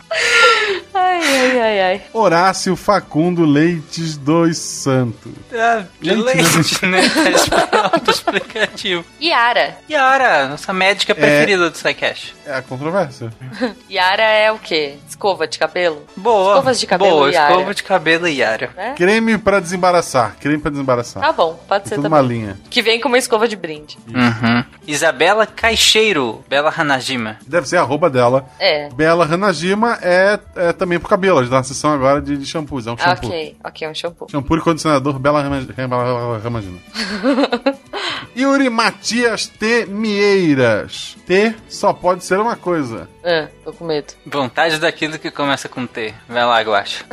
Ai, 0.94 1.22
ai, 1.24 1.60
ai, 1.60 1.82
ai. 1.82 2.02
Horácio 2.14 2.76
Facundo 2.76 3.44
Leites 3.46 4.16
dos 4.16 4.58
Santos. 4.58 5.32
Ah, 5.52 5.84
de 6.00 6.14
leite, 6.14 6.86
né? 6.86 7.02
Tá 7.50 7.90
autoexplicativo. 7.94 9.04
Yara. 9.22 9.76
Yara, 9.90 10.48
nossa 10.50 10.72
médica 10.72 11.16
preferida 11.16 11.70
do 11.70 11.76
SciCast. 11.78 12.36
É 12.46 12.54
a 12.56 12.62
controvérsia. 12.62 13.34
Yara 13.90 14.22
é 14.24 14.52
o 14.52 14.60
quê? 14.60 14.96
Escova 15.10 15.48
de 15.48 15.58
cabelo? 15.58 16.04
Boa. 16.16 16.52
Escovas 16.54 16.80
de 16.80 16.88
cabelo 16.88 17.10
Boa, 17.12 17.32
Yara. 17.32 17.52
escova 17.54 17.74
de 17.74 17.84
cabelo 17.84 18.28
Yara. 18.28 18.70
Né? 18.76 18.94
Creme 18.96 19.38
pra 19.40 19.60
desembaraçar. 19.60 20.36
Creme 20.40 20.60
pra 20.60 20.70
desembaraçar. 20.72 21.24
Tá 21.24 21.32
bom, 21.32 21.60
pode 21.68 21.90
ser 21.90 21.96
Tudo 21.96 22.04
também. 22.04 22.20
uma 22.20 22.28
linha. 22.28 22.60
Que 22.70 22.82
vem 22.84 23.02
com 23.02 23.08
uma 23.08 23.18
escova 23.18 23.48
de 23.48 23.56
brinde. 23.56 23.98
Uhum. 24.08 24.64
Isabela 24.86 25.48
Caixeiro, 25.48 26.44
Bela 26.48 26.72
Hanajima. 26.76 27.38
Deve 27.48 27.68
ser 27.68 27.78
a 27.78 27.83
arroba 27.84 28.10
dela. 28.10 28.46
É. 28.60 28.90
Bela 28.90 29.26
Hanajima 29.26 29.98
é, 30.02 30.40
é 30.56 30.74
também 30.74 31.00
pro 31.00 31.08
cabelo. 31.08 31.40
A 31.40 31.42
gente 31.44 31.52
tá 31.52 31.58
na 31.58 31.64
sessão 31.64 31.94
agora 31.94 32.22
de, 32.22 32.38
de 32.38 32.46
shampoos. 32.46 32.88
É 32.88 32.92
um 32.92 32.98
shampoo. 32.98 33.28
Ok, 33.28 33.58
ok, 33.64 33.88
um 33.88 33.94
shampoo. 33.94 34.28
Shampoo 34.30 34.58
e 34.58 34.62
condicionador 34.62 35.20
Bela 35.20 35.42
Ramagina. 35.42 36.80
Yuri 38.38 38.70
Matias 38.70 39.48
T. 39.48 39.86
Mieiras. 39.86 41.16
T 41.26 41.54
só 41.70 41.94
pode 41.94 42.24
ser 42.26 42.40
uma 42.40 42.56
coisa. 42.56 43.08
Ah, 43.24 43.48
tô 43.64 43.72
com 43.72 43.86
medo. 43.86 44.14
Vontade 44.26 44.78
daquilo 44.80 45.18
que 45.18 45.32
começa 45.32 45.70
com 45.70 45.86
T. 45.88 46.14
Vai 46.28 46.46
lá, 46.46 46.62
Guacha. 46.62 47.06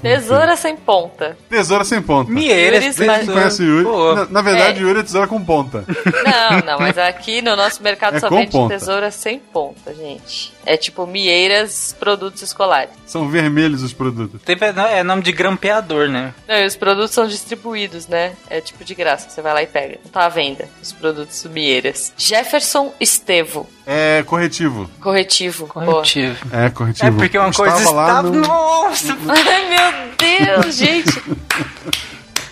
Tesoura 0.00 0.56
sem 0.56 0.76
ponta. 0.76 1.36
Tesoura 1.48 1.84
sem 1.84 2.00
ponta. 2.00 2.30
Mieiras, 2.30 2.82
Yuri 2.82 2.94
Você 2.94 3.06
Tesoura. 3.06 3.32
conhece 3.40 3.62
Yuri? 3.62 4.14
Na, 4.14 4.24
na 4.26 4.42
verdade, 4.42 4.78
É. 4.78 4.82
Yuri 4.82 5.00
é 5.00 5.02
tesoura 5.02 5.26
com 5.26 5.42
ponta. 5.44 5.84
Não, 6.24 6.60
não, 6.64 6.78
mas 6.78 6.96
aqui 6.98 7.42
no 7.42 7.54
nosso 7.56 7.82
mercado 7.82 8.16
É 8.16 8.20
só 8.20 8.28
vende 8.30 8.50
ponta. 8.52 8.78
tesoura 8.78 9.10
sem 9.10 9.38
ponta, 9.38 9.94
gente. 9.94 10.52
É 10.64 10.76
tipo 10.76 11.06
Mieiras 11.06 11.94
produtos 11.98 12.40
escolares. 12.42 12.94
São 13.06 13.28
vermelhos 13.28 13.82
os 13.82 13.92
produtos. 13.92 14.40
Tem- 14.42 14.56
É 14.62 15.02
nome 15.02 15.22
de 15.22 15.32
grampeador, 15.32 16.08
né? 16.08 16.32
Não, 16.48 16.56
e 16.56 16.66
os 16.66 16.76
produtos 16.76 17.10
são 17.10 17.26
distribuídos, 17.26 18.06
né? 18.06 18.32
É 18.48 18.60
tipo 18.60 18.84
de 18.84 18.94
graça, 18.94 19.28
você 19.28 19.42
vai 19.42 19.52
lá 19.52 19.61
e 19.62 19.66
pega. 19.66 19.98
Não 20.04 20.10
tá 20.10 20.26
à 20.26 20.28
venda, 20.28 20.68
os 20.82 20.92
produtos 20.92 21.44
Mieiras. 21.44 22.12
Jefferson 22.16 22.92
Estevo, 23.00 23.68
É 23.86 24.22
corretivo. 24.26 24.90
corretivo. 25.00 25.66
Boa. 25.74 25.84
Corretivo. 25.86 26.46
É 26.52 26.70
corretivo. 26.70 27.06
É 27.06 27.10
porque 27.10 27.38
uma 27.38 27.48
Estava 27.50 27.70
coisa 27.72 27.90
lá 27.90 28.06
estava... 28.08 28.30
no... 28.30 28.40
Nossa! 28.40 29.16
Ai, 29.28 29.68
meu 29.68 30.62
Deus, 30.62 30.76
gente. 30.76 31.22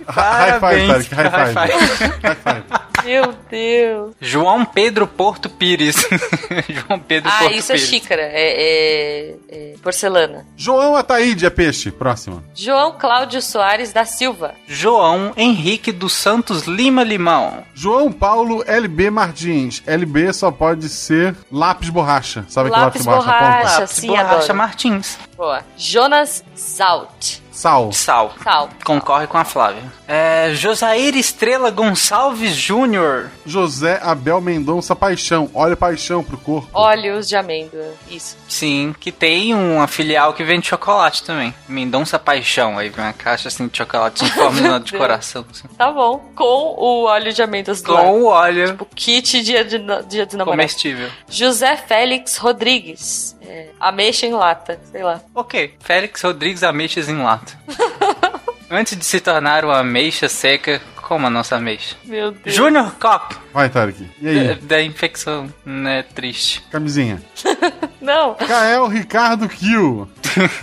High 0.09 0.59
five, 0.59 0.61
Parabéns. 0.61 1.09
Tarek. 1.09 1.15
High 1.15 1.31
five. 1.31 1.55
High 1.55 2.37
five. 2.37 2.90
Meu 3.05 3.35
Deus. 3.51 4.15
João 4.21 4.65
Pedro 4.65 5.07
Porto 5.07 5.49
Pires. 5.49 5.97
João 6.69 6.99
Pedro 6.99 7.31
Ah, 7.33 7.39
Porto 7.41 7.55
isso 7.55 7.73
é 7.73 7.75
Pires. 7.77 7.89
xícara. 7.91 8.23
É, 8.23 8.31
é- 8.33 9.35
é 9.49 9.75
porcelana. 9.83 10.47
João 10.57 10.97
Ataíde 10.97 11.47
é 11.47 11.51
peixe. 11.51 11.91
Próxima. 11.91 12.43
João 12.55 12.93
Cláudio 12.99 13.41
Soares 13.43 13.93
da 13.93 14.05
Silva. 14.05 14.55
João 14.67 15.33
Henrique 15.37 15.93
dos 15.93 16.13
Santos 16.13 16.65
Lima 16.65 17.03
Limão. 17.03 17.65
João 17.75 18.11
Paulo 18.13 18.63
LB 18.67 19.11
Martins. 19.11 19.83
LB 19.87 20.33
só 20.33 20.51
pode 20.51 20.89
ser 20.89 21.35
lápis 21.51 21.89
borracha. 21.89 22.45
Sabe 22.49 22.69
aquele 22.69 22.85
Lápis 22.85 23.05
lápis 23.07 23.25
borracha? 23.25 23.47
borracha. 23.61 23.81
Lápis 23.81 23.91
sim, 23.97 24.07
Borracha 24.09 24.35
adoro. 24.35 24.55
Martins. 24.57 25.19
Boa. 25.37 25.65
Jonas 25.77 26.45
Zalt. 26.57 27.39
Sal. 27.61 27.93
Sal. 27.93 28.33
Sal. 28.43 28.71
Concorre 28.87 29.27
com 29.27 29.37
a 29.37 29.45
Flávia. 29.45 29.83
É, 30.09 30.51
Josair 30.55 31.15
Estrela 31.15 31.71
Gonçalves 31.71 32.55
Júnior. 32.55 33.29
José 33.45 34.01
Abel 34.03 34.41
Mendonça 34.41 34.97
Paixão. 34.97 35.51
Olha 35.53 35.77
paixão 35.77 36.25
pro 36.25 36.39
corpo. 36.39 36.71
Óleos 36.73 37.29
de 37.29 37.37
amêndoa. 37.37 37.85
Isso. 38.11 38.35
Sim, 38.49 38.95
que 38.99 39.13
tem 39.13 39.55
uma 39.55 39.87
filial 39.87 40.33
que 40.33 40.43
vende 40.43 40.69
chocolate 40.69 41.23
também. 41.23 41.55
Mendonça 41.69 42.19
Paixão. 42.19 42.79
Aí 42.79 42.89
vem 42.89 43.05
uma 43.05 43.13
caixa 43.13 43.49
assim 43.49 43.69
de 43.69 43.77
chocolate 43.77 44.25
em 44.25 44.29
forma 44.31 44.81
de 44.81 44.97
coração. 44.97 45.45
assim. 45.51 45.69
Tá 45.77 45.93
bom. 45.93 46.31
Com 46.35 46.45
o 46.79 47.05
óleo 47.05 47.31
de 47.31 47.43
amêndoas 47.43 47.83
do 47.83 47.93
lado. 47.93 48.05
Com 48.07 48.23
o 48.23 48.25
óleo 48.27 48.77
O 48.81 48.87
kit 48.87 49.43
dia 49.43 49.63
de, 49.67 49.79
dia 50.09 50.25
de 50.25 50.35
namorado. 50.35 50.53
comestível. 50.63 51.11
José 51.29 51.77
Félix 51.77 52.39
Rodrigues. 52.39 53.37
É, 53.51 53.71
ameixa 53.81 54.27
em 54.27 54.33
lata. 54.33 54.79
Sei 54.93 55.03
lá. 55.03 55.21
Ok. 55.35 55.75
Félix 55.81 56.23
Rodrigues 56.23 56.63
Ameixas 56.63 57.09
em 57.09 57.21
lata. 57.21 57.59
Antes 58.71 58.97
de 58.97 59.05
se 59.05 59.19
tornar 59.21 59.65
uma 59.65 59.79
ameixa 59.81 60.29
seca, 60.29 60.81
como 61.03 61.27
a 61.27 61.31
nossa 61.31 61.57
ameixa. 61.57 61.97
Meu 62.05 62.31
Deus. 62.31 62.55
Júnior 62.55 62.95
Cop. 63.01 63.35
Vai, 63.53 63.69
Tarek. 63.69 64.09
E 64.21 64.25
Da, 64.25 64.31
aí? 64.31 64.55
da 64.57 64.83
infecção, 64.83 65.53
né? 65.67 66.05
Triste. 66.15 66.63
Camisinha. 66.71 67.21
Não. 68.01 68.35
Kael 68.35 68.87
Ricardo 68.87 69.49
Kill. 69.49 70.09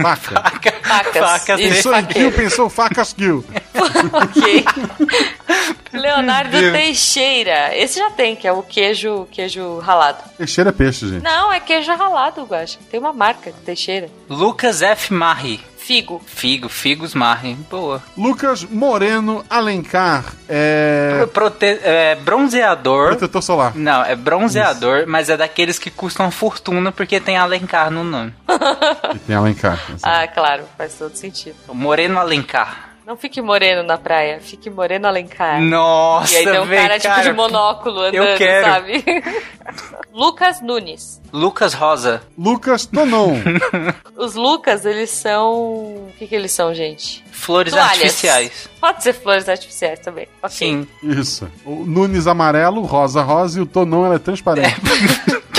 Faca. 0.02 0.42
Facas. 0.82 1.18
Facas. 1.18 1.60
Pensou 1.60 1.94
em 1.96 2.06
Kill, 2.06 2.32
pensou 2.32 2.70
facas 2.70 3.12
Kill. 3.12 3.44
Ok. 4.14 4.66
Leonardo. 5.92 6.58
Teixeira. 6.72 7.76
Esse 7.78 8.00
já 8.00 8.10
tem, 8.12 8.36
que 8.36 8.48
é 8.48 8.52
o 8.52 8.64
queijo, 8.64 9.28
queijo 9.32 9.80
ralado. 9.80 10.24
Teixeira 10.38 10.70
é 10.70 10.74
peixe, 10.74 11.08
gente. 11.10 11.24
Não, 11.24 11.52
é 11.52 11.60
queijo 11.60 11.92
ralado, 11.94 12.44
Guaxa. 12.46 12.80
Tem 12.90 13.00
uma 13.00 13.12
marca 13.14 13.52
de 13.52 13.60
Teixeira. 13.60 14.10
Lucas 14.30 14.82
F. 14.82 15.14
Marri. 15.14 15.60
Figo. 15.88 16.22
Figo, 16.26 16.68
Figos 16.68 17.16
Marri. 17.16 17.54
Boa. 17.72 18.04
Lucas 18.18 18.66
Moreno 18.66 19.46
Alencar. 19.50 20.34
É. 20.50 21.26
Prote 21.32 21.80
é, 21.82 22.14
bronzeador. 22.16 23.12
Protetor 23.12 23.42
solar. 23.42 23.72
Não, 23.74 24.04
é 24.04 24.14
bronzeador, 24.14 25.06
mas 25.08 25.30
é 25.30 25.38
daqueles 25.38 25.80
que 25.80 25.90
custam 25.90 26.30
fortuna 26.30 26.92
porque 26.92 27.22
tem 27.22 27.38
Alencar 27.38 27.90
no 27.90 28.04
nome. 28.04 28.34
E 29.16 29.20
tem 29.20 29.36
Alencar. 29.36 29.80
assim. 29.88 30.02
Ah, 30.04 30.28
claro, 30.28 30.64
faz 30.78 30.96
todo 30.96 31.16
sentido. 31.16 31.56
Moreno 31.74 32.20
Alencar. 32.20 32.87
Não 33.08 33.16
fique 33.16 33.42
moreno 33.42 33.84
na 33.84 33.98
praia, 33.98 34.42
fique 34.42 34.70
moreno 34.70 35.08
Alencar. 35.08 35.62
Nossa, 35.62 36.34
E 36.34 36.38
aí 36.40 36.44
tem 36.44 36.60
um 36.60 36.66
véi, 36.66 36.78
cara, 36.78 37.00
tipo 37.00 37.16
cara, 37.16 37.24
de 37.24 37.32
monóculo 37.32 38.02
andando, 38.02 38.16
eu 38.16 38.38
quero. 38.38 38.68
sabe? 38.68 39.06
Lucas 40.14 40.60
Nunes. 40.62 41.22
Lucas 41.32 41.74
Rosa. 41.74 42.22
Lucas 42.38 42.86
Tonon. 42.86 43.38
Os 44.18 44.36
Lucas, 44.36 44.86
eles 44.86 45.10
são. 45.10 45.54
O 45.54 46.14
que, 46.18 46.28
que 46.28 46.36
eles 46.36 46.52
são, 46.52 46.74
gente? 46.74 47.24
Flores 47.32 47.72
Toalhas. 47.72 47.92
artificiais. 47.94 48.70
Pode 48.82 49.02
ser 49.02 49.14
flores 49.14 49.48
artificiais 49.48 50.00
também. 50.00 50.28
Ok. 50.44 50.58
Sim. 50.58 50.86
Isso. 51.02 51.50
O 51.64 51.86
Nunes 51.86 52.28
amarelo, 52.28 52.82
rosa 52.82 53.22
rosa 53.22 53.60
e 53.60 53.62
o 53.62 53.66
Tonon 53.66 54.06
ela 54.06 54.16
é 54.16 54.20
transparente. 54.20 54.76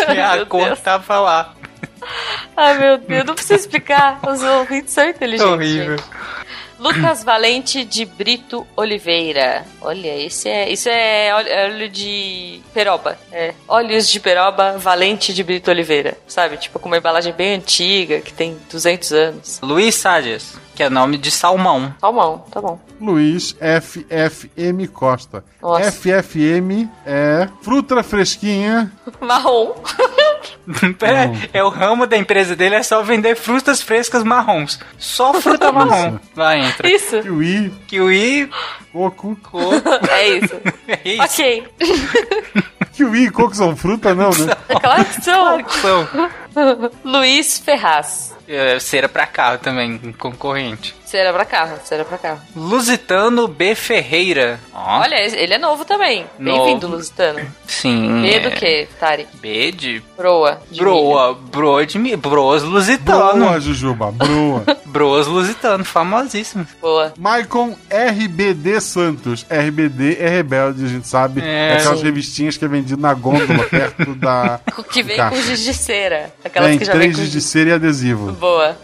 É 0.06 0.20
a 0.22 0.44
cor 0.44 0.76
que 0.76 0.82
tava 0.82 1.18
lá. 1.18 1.54
Ai, 2.54 2.76
meu 2.76 2.98
Deus, 2.98 3.24
não 3.24 3.34
precisa 3.34 3.54
explicar. 3.58 4.20
Os 4.28 4.42
ouvintes 4.42 4.92
são 4.92 5.08
inteligentes. 5.08 5.50
Horrível. 5.50 5.96
gente. 5.96 6.08
Lucas 6.78 7.24
Valente 7.24 7.84
de 7.84 8.04
Brito 8.04 8.66
Oliveira. 8.76 9.64
Olha, 9.80 10.16
esse 10.24 10.48
é. 10.48 10.70
Isso 10.70 10.88
é 10.88 11.34
óleo, 11.34 11.74
óleo 11.74 11.88
de 11.88 12.60
peroba. 12.72 13.18
É. 13.32 13.52
Óleos 13.66 14.08
de 14.08 14.20
peroba 14.20 14.78
Valente 14.78 15.34
de 15.34 15.42
Brito 15.42 15.70
Oliveira. 15.70 16.16
Sabe? 16.26 16.56
Tipo, 16.56 16.78
com 16.78 16.88
uma 16.88 16.98
embalagem 16.98 17.32
bem 17.32 17.54
antiga, 17.54 18.20
que 18.20 18.32
tem 18.32 18.56
200 18.70 19.12
anos. 19.12 19.60
Luiz 19.62 19.94
Sádias, 19.96 20.54
que 20.74 20.82
é 20.82 20.88
nome 20.88 21.18
de 21.18 21.30
salmão. 21.30 21.92
Salmão, 22.00 22.44
tá 22.50 22.60
bom. 22.60 22.78
Luiz 23.00 23.56
FFM 23.60 24.86
Costa. 24.92 25.44
Nossa. 25.60 25.90
FFM 25.90 26.88
é 27.04 27.48
fruta 27.62 28.02
fresquinha. 28.02 28.92
Marrom. 29.20 29.74
Pera, 30.98 31.32
é 31.52 31.62
o 31.62 31.68
ramo 31.68 32.06
da 32.06 32.16
empresa 32.16 32.54
dele 32.54 32.76
é 32.76 32.82
só 32.82 33.02
vender 33.02 33.36
frutas 33.36 33.82
frescas 33.82 34.22
marrons. 34.24 34.78
Só 34.98 35.34
fruta 35.34 35.72
marrom. 35.72 36.18
Vai, 36.34 36.60
entra. 36.60 36.88
Isso. 36.88 37.20
Kiwi, 37.20 37.72
Kiwi, 37.86 38.50
coco. 38.92 39.36
coco. 39.42 39.74
É 40.10 40.28
isso. 40.28 40.56
É 40.88 41.00
isso. 41.04 41.22
ok. 41.22 41.68
Kiwi 42.92 43.26
e 43.26 43.30
coco 43.30 43.54
são 43.54 43.76
fruta, 43.76 44.14
não, 44.14 44.30
né? 44.30 44.54
É 44.68 44.80
claro 44.80 45.04
que 45.04 45.22
são. 45.22 45.68
São. 45.68 46.08
Luiz 47.04 47.58
Ferraz. 47.58 48.36
É, 48.50 48.78
cera 48.80 49.08
pra 49.10 49.26
carro 49.26 49.58
também, 49.58 49.98
concorrente. 50.18 50.94
Cera 51.04 51.32
pra 51.34 51.44
carro, 51.44 51.78
cera 51.84 52.02
pra 52.04 52.16
carro. 52.16 52.40
Lusitano 52.56 53.46
B. 53.46 53.74
Ferreira. 53.74 54.58
Ó, 54.72 55.00
Olha, 55.00 55.16
ele 55.16 55.52
é 55.54 55.58
novo 55.58 55.84
também. 55.84 56.24
Bem-vindo, 56.38 56.86
Lusitano. 56.88 57.40
sim. 57.66 58.22
B 58.22 58.30
é. 58.34 58.40
do 58.40 58.50
que, 58.50 58.88
Tari? 58.98 59.26
B 59.34 59.72
de 59.72 60.02
Broa. 60.16 60.60
de 60.70 60.80
broa, 60.80 61.34
broa 61.34 61.84
de 61.86 61.98
mi, 61.98 62.16
broas 62.16 62.62
lusitano. 62.62 63.44
Broa, 63.46 63.60
Jujuba, 63.60 64.10
broa. 64.12 64.64
Broas 64.88 65.26
lusitano, 65.26 65.84
famosíssimo. 65.84 66.64
milho. 66.64 66.76
Boa. 66.80 67.12
Maicon 67.18 67.76
RBD 67.90 68.80
Santos. 68.80 69.44
RBD 69.50 70.16
é 70.18 70.28
rebelde, 70.28 70.84
a 70.86 70.88
gente 70.88 71.06
sabe. 71.06 71.42
É. 71.42 71.72
É, 71.74 71.76
aquelas 71.76 71.98
Sim. 71.98 72.04
revistinhas 72.06 72.56
que 72.56 72.64
é 72.64 72.68
vendido 72.68 73.00
na 73.00 73.12
gôndola 73.12 73.64
perto 73.64 74.14
da. 74.14 74.58
O 74.78 74.82
que 74.84 75.02
vem 75.02 75.16
com 75.18 75.36
giz 75.42 75.60
de 75.60 75.74
cera. 75.74 76.32
Aquelas 76.48 76.70
Tem 76.70 76.78
que 76.78 76.84
já 76.84 76.92
vem 76.92 77.12
três 77.12 77.16
com 77.16 77.32
de 77.32 77.40
cera 77.40 77.70
e 77.70 77.72
adesivo. 77.72 78.32
Boa. 78.32 78.76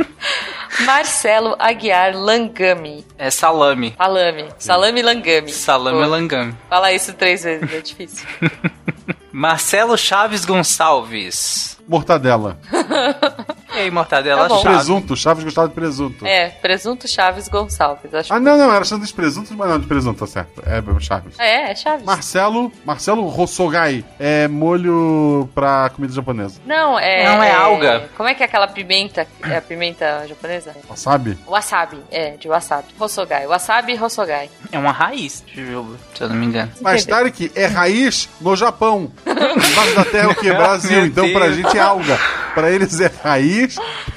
Marcelo 0.84 1.56
Aguiar 1.58 2.16
Langami. 2.16 3.04
É 3.18 3.30
salame. 3.30 3.94
Salame. 3.96 4.48
Salame 4.58 5.02
Langami. 5.02 5.50
Salame 5.52 5.96
Boa. 5.96 6.06
langame. 6.06 6.54
Fala 6.68 6.92
isso 6.92 7.12
três 7.12 7.44
vezes, 7.44 7.72
é 7.72 7.80
difícil. 7.80 8.26
Marcelo 9.32 9.96
Chaves 9.96 10.44
Gonçalves. 10.44 11.78
Mortadela. 11.88 12.58
E 13.74 13.78
aí, 13.78 13.90
Mortadela 13.90 14.48
Tá. 14.48 14.56
Chaves. 14.56 14.76
Presunto. 14.76 15.16
Chaves 15.16 15.44
gostava 15.44 15.68
de 15.68 15.74
presunto. 15.74 16.26
É, 16.26 16.48
Presunto 16.48 17.06
Chaves 17.08 17.48
Gonçalves. 17.48 18.12
Acho 18.14 18.32
Ah, 18.34 18.40
não, 18.40 18.56
não. 18.58 18.72
Era 18.74 18.84
sanduíche 18.84 19.12
de 19.12 19.16
presunto, 19.16 19.54
mas 19.56 19.68
não, 19.68 19.78
de 19.78 19.86
presunto, 19.86 20.18
tá 20.18 20.26
certo. 20.26 20.62
É 20.66 20.80
Chaves. 21.00 21.38
É, 21.38 21.70
é 21.70 21.74
Chaves. 21.74 22.04
Marcelo, 22.04 22.72
Marcelo 22.84 23.26
Rossogai. 23.28 24.04
É 24.18 24.48
molho 24.48 25.48
pra 25.54 25.90
comida 25.94 26.12
japonesa. 26.12 26.60
Não, 26.66 26.98
é. 26.98 27.24
Não, 27.24 27.42
é 27.42 27.52
alga. 27.52 28.08
Como 28.16 28.28
é 28.28 28.34
que 28.34 28.42
é 28.42 28.46
aquela 28.46 28.66
pimenta? 28.68 29.26
É 29.42 29.56
a 29.56 29.62
pimenta 29.62 30.26
japonesa? 30.28 30.74
Wasabi? 30.88 31.38
Wasabi. 31.46 31.98
É, 32.10 32.30
de 32.36 32.48
wasabi. 32.48 32.88
Hosogai. 32.98 33.46
Wasabi 33.46 33.94
Hosogai. 34.00 34.50
É 34.72 34.78
uma 34.78 34.92
raiz 34.92 35.44
de 35.46 35.70
jogo, 35.70 35.96
se 36.14 36.22
eu 36.22 36.28
não 36.28 36.36
me 36.36 36.46
engano. 36.46 36.70
Mas 36.80 37.04
Tarek 37.04 37.52
é 37.54 37.66
raiz 37.66 38.28
no 38.40 38.54
Japão. 38.56 39.10
Embaixo 39.26 39.94
da 39.94 40.04
terra 40.04 40.28
é 40.28 40.32
o 40.32 40.34
quê? 40.34 40.52
Brasil. 40.52 41.06
Então 41.06 41.30
pra 41.32 41.50
gente 41.50 41.76
é 41.76 41.80
alga. 41.80 42.18
Pra 42.54 42.70
eles 42.70 42.98
é 43.00 43.10
raiz, 43.22 43.59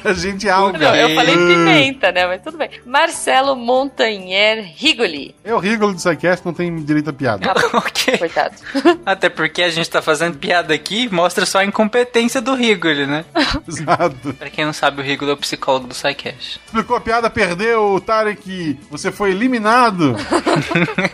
pra 0.01 0.13
gente 0.13 0.47
é 0.47 0.51
alga. 0.51 0.77
Não, 0.77 0.95
eu 0.95 1.15
falei 1.15 1.33
Ah. 1.35 1.37
pimenta, 1.37 2.11
né? 2.11 2.27
Mas 2.27 2.41
tudo 2.41 2.57
bem. 2.57 2.69
Marcelo 2.85 3.55
Montanher 3.55 4.63
Rigoli. 4.75 5.35
É 5.43 5.53
o 5.53 5.59
Rigolo 5.59 5.93
do 5.93 5.97
Psycast, 5.97 6.45
não 6.45 6.53
tem 6.53 6.75
direito 6.83 7.09
a 7.09 7.13
piada. 7.13 7.51
ok. 7.73 8.17
Coitado. 8.17 8.55
Até 9.05 9.29
porque 9.29 9.61
a 9.63 9.69
gente 9.69 9.89
tá 9.89 10.01
fazendo 10.01 10.37
piada 10.37 10.73
aqui, 10.73 11.07
mostra 11.13 11.45
só 11.45 11.59
a 11.59 11.65
incompetência 11.65 12.41
do 12.41 12.53
Rigoli, 12.55 13.05
né? 13.05 13.25
Exato. 13.67 14.33
Pra 14.33 14.49
quem 14.49 14.65
não 14.65 14.73
sabe, 14.73 15.01
o 15.01 15.03
Rigoli 15.03 15.31
é 15.31 15.33
o 15.33 15.37
psicólogo 15.37 15.87
do 15.87 15.93
SciCast. 15.93 16.59
Explicou 16.65 16.95
a 16.95 17.01
piada, 17.01 17.29
perdeu, 17.29 18.01
Tarek. 18.05 18.77
Você 18.89 19.11
foi 19.11 19.31
eliminado. 19.31 20.15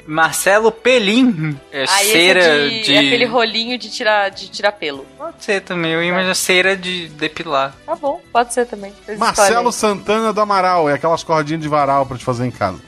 Marcelo 0.06 0.72
Pelim. 0.72 1.58
É 1.72 1.82
Aí 1.88 2.12
cera 2.12 2.40
esse 2.40 2.50
é, 2.50 2.68
de, 2.70 2.84
de... 2.84 2.96
é 2.96 3.00
aquele 3.00 3.26
rolinho 3.26 3.78
de 3.78 3.90
tirar, 3.90 4.30
de 4.30 4.50
tirar 4.50 4.72
pelo. 4.74 5.06
Pode 5.18 5.44
ser 5.44 5.62
também, 5.62 5.92
eu 5.94 6.04
imagino 6.04 6.34
cera 6.36 6.76
de 6.76 7.08
depilar. 7.10 7.76
Tá 7.86 7.96
bom, 7.96 8.19
pode 8.32 8.54
ser 8.54 8.66
também. 8.66 8.94
Vocês 9.06 9.18
Marcelo 9.18 9.70
escolhem. 9.70 9.72
Santana 9.72 10.34
do 10.34 10.42
Amaral. 10.42 10.90
É 10.90 10.94
aquelas 10.94 11.24
cordinhas 11.24 11.62
de 11.62 11.68
varal 11.68 12.06
pra 12.06 12.18
te 12.18 12.24
fazer 12.24 12.46
em 12.46 12.52
casa. 12.52 12.80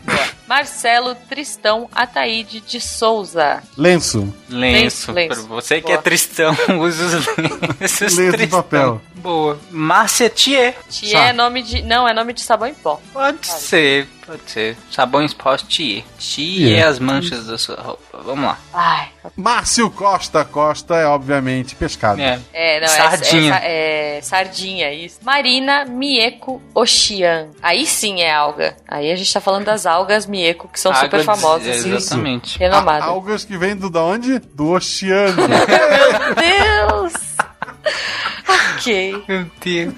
Marcelo 0.47 1.15
Tristão 1.15 1.89
Ataíde 1.95 2.59
de 2.59 2.81
Souza. 2.81 3.63
Lenço. 3.77 4.33
Lenço. 4.49 5.11
Lenço. 5.13 5.47
Você 5.47 5.75
que 5.79 5.87
Boa. 5.87 5.93
é 5.97 6.01
tristão, 6.01 6.53
usa 6.81 7.05
os 7.05 7.37
lenços 7.37 8.17
Lenço 8.17 8.37
de 8.37 8.47
papel. 8.47 9.01
Boa. 9.15 9.57
Márcia 9.71 10.29
Thier. 10.29 10.75
Tia 10.89 11.29
é 11.29 11.33
nome 11.33 11.61
de. 11.63 11.81
Não, 11.83 12.05
é 12.05 12.13
nome 12.13 12.33
de 12.33 12.41
sabão 12.41 12.67
em 12.67 12.73
pó. 12.73 12.99
Pode 13.13 13.47
Sabe? 13.47 13.61
ser, 13.61 14.07
pode 14.31 14.49
ser. 14.49 14.77
Sabões 14.89 15.33
pós 15.33 15.61
Thier. 15.61 16.03
Thier 16.17 16.79
é 16.79 16.83
as 16.83 16.99
manchas 16.99 17.47
da 17.47 17.57
sua 17.57 17.75
roupa. 17.75 18.19
Vamos 18.23 18.45
lá. 18.45 18.57
Ai. 18.73 19.09
Márcio 19.35 19.89
Costa. 19.89 20.45
Costa 20.45 20.95
é, 20.95 21.05
obviamente, 21.05 21.75
pescado. 21.75 22.21
É. 22.21 22.39
É, 22.53 22.79
não, 22.79 22.87
Sardinha. 22.87 23.55
É, 23.61 24.15
é, 24.15 24.17
é 24.17 24.21
sardinha, 24.21 24.93
isso. 24.93 25.19
Marina 25.23 25.83
Mieko 25.85 26.61
Oxian. 26.73 27.49
Aí 27.61 27.85
sim 27.85 28.21
é 28.21 28.31
alga. 28.33 28.75
Aí 28.87 29.11
a 29.11 29.15
gente 29.15 29.33
tá 29.33 29.41
falando 29.41 29.65
das 29.65 29.85
algas 29.85 30.25
Mieko, 30.25 30.67
que 30.69 30.79
são 30.79 30.91
Água 30.91 31.03
super 31.03 31.19
de- 31.19 31.25
famosas. 31.25 31.85
e 31.85 31.89
Exatamente. 31.89 32.57
Renomadas. 32.57 33.07
Algas 33.09 33.43
que 33.43 33.57
vêm 33.57 33.75
do 33.75 33.89
da 33.89 34.01
onde? 34.01 34.39
Do 34.39 34.71
oceano. 34.71 35.35
Meu 35.47 36.35
Deus! 36.35 37.13
ok. 38.77 39.23
Meu 39.27 39.45
Deus. 39.59 39.93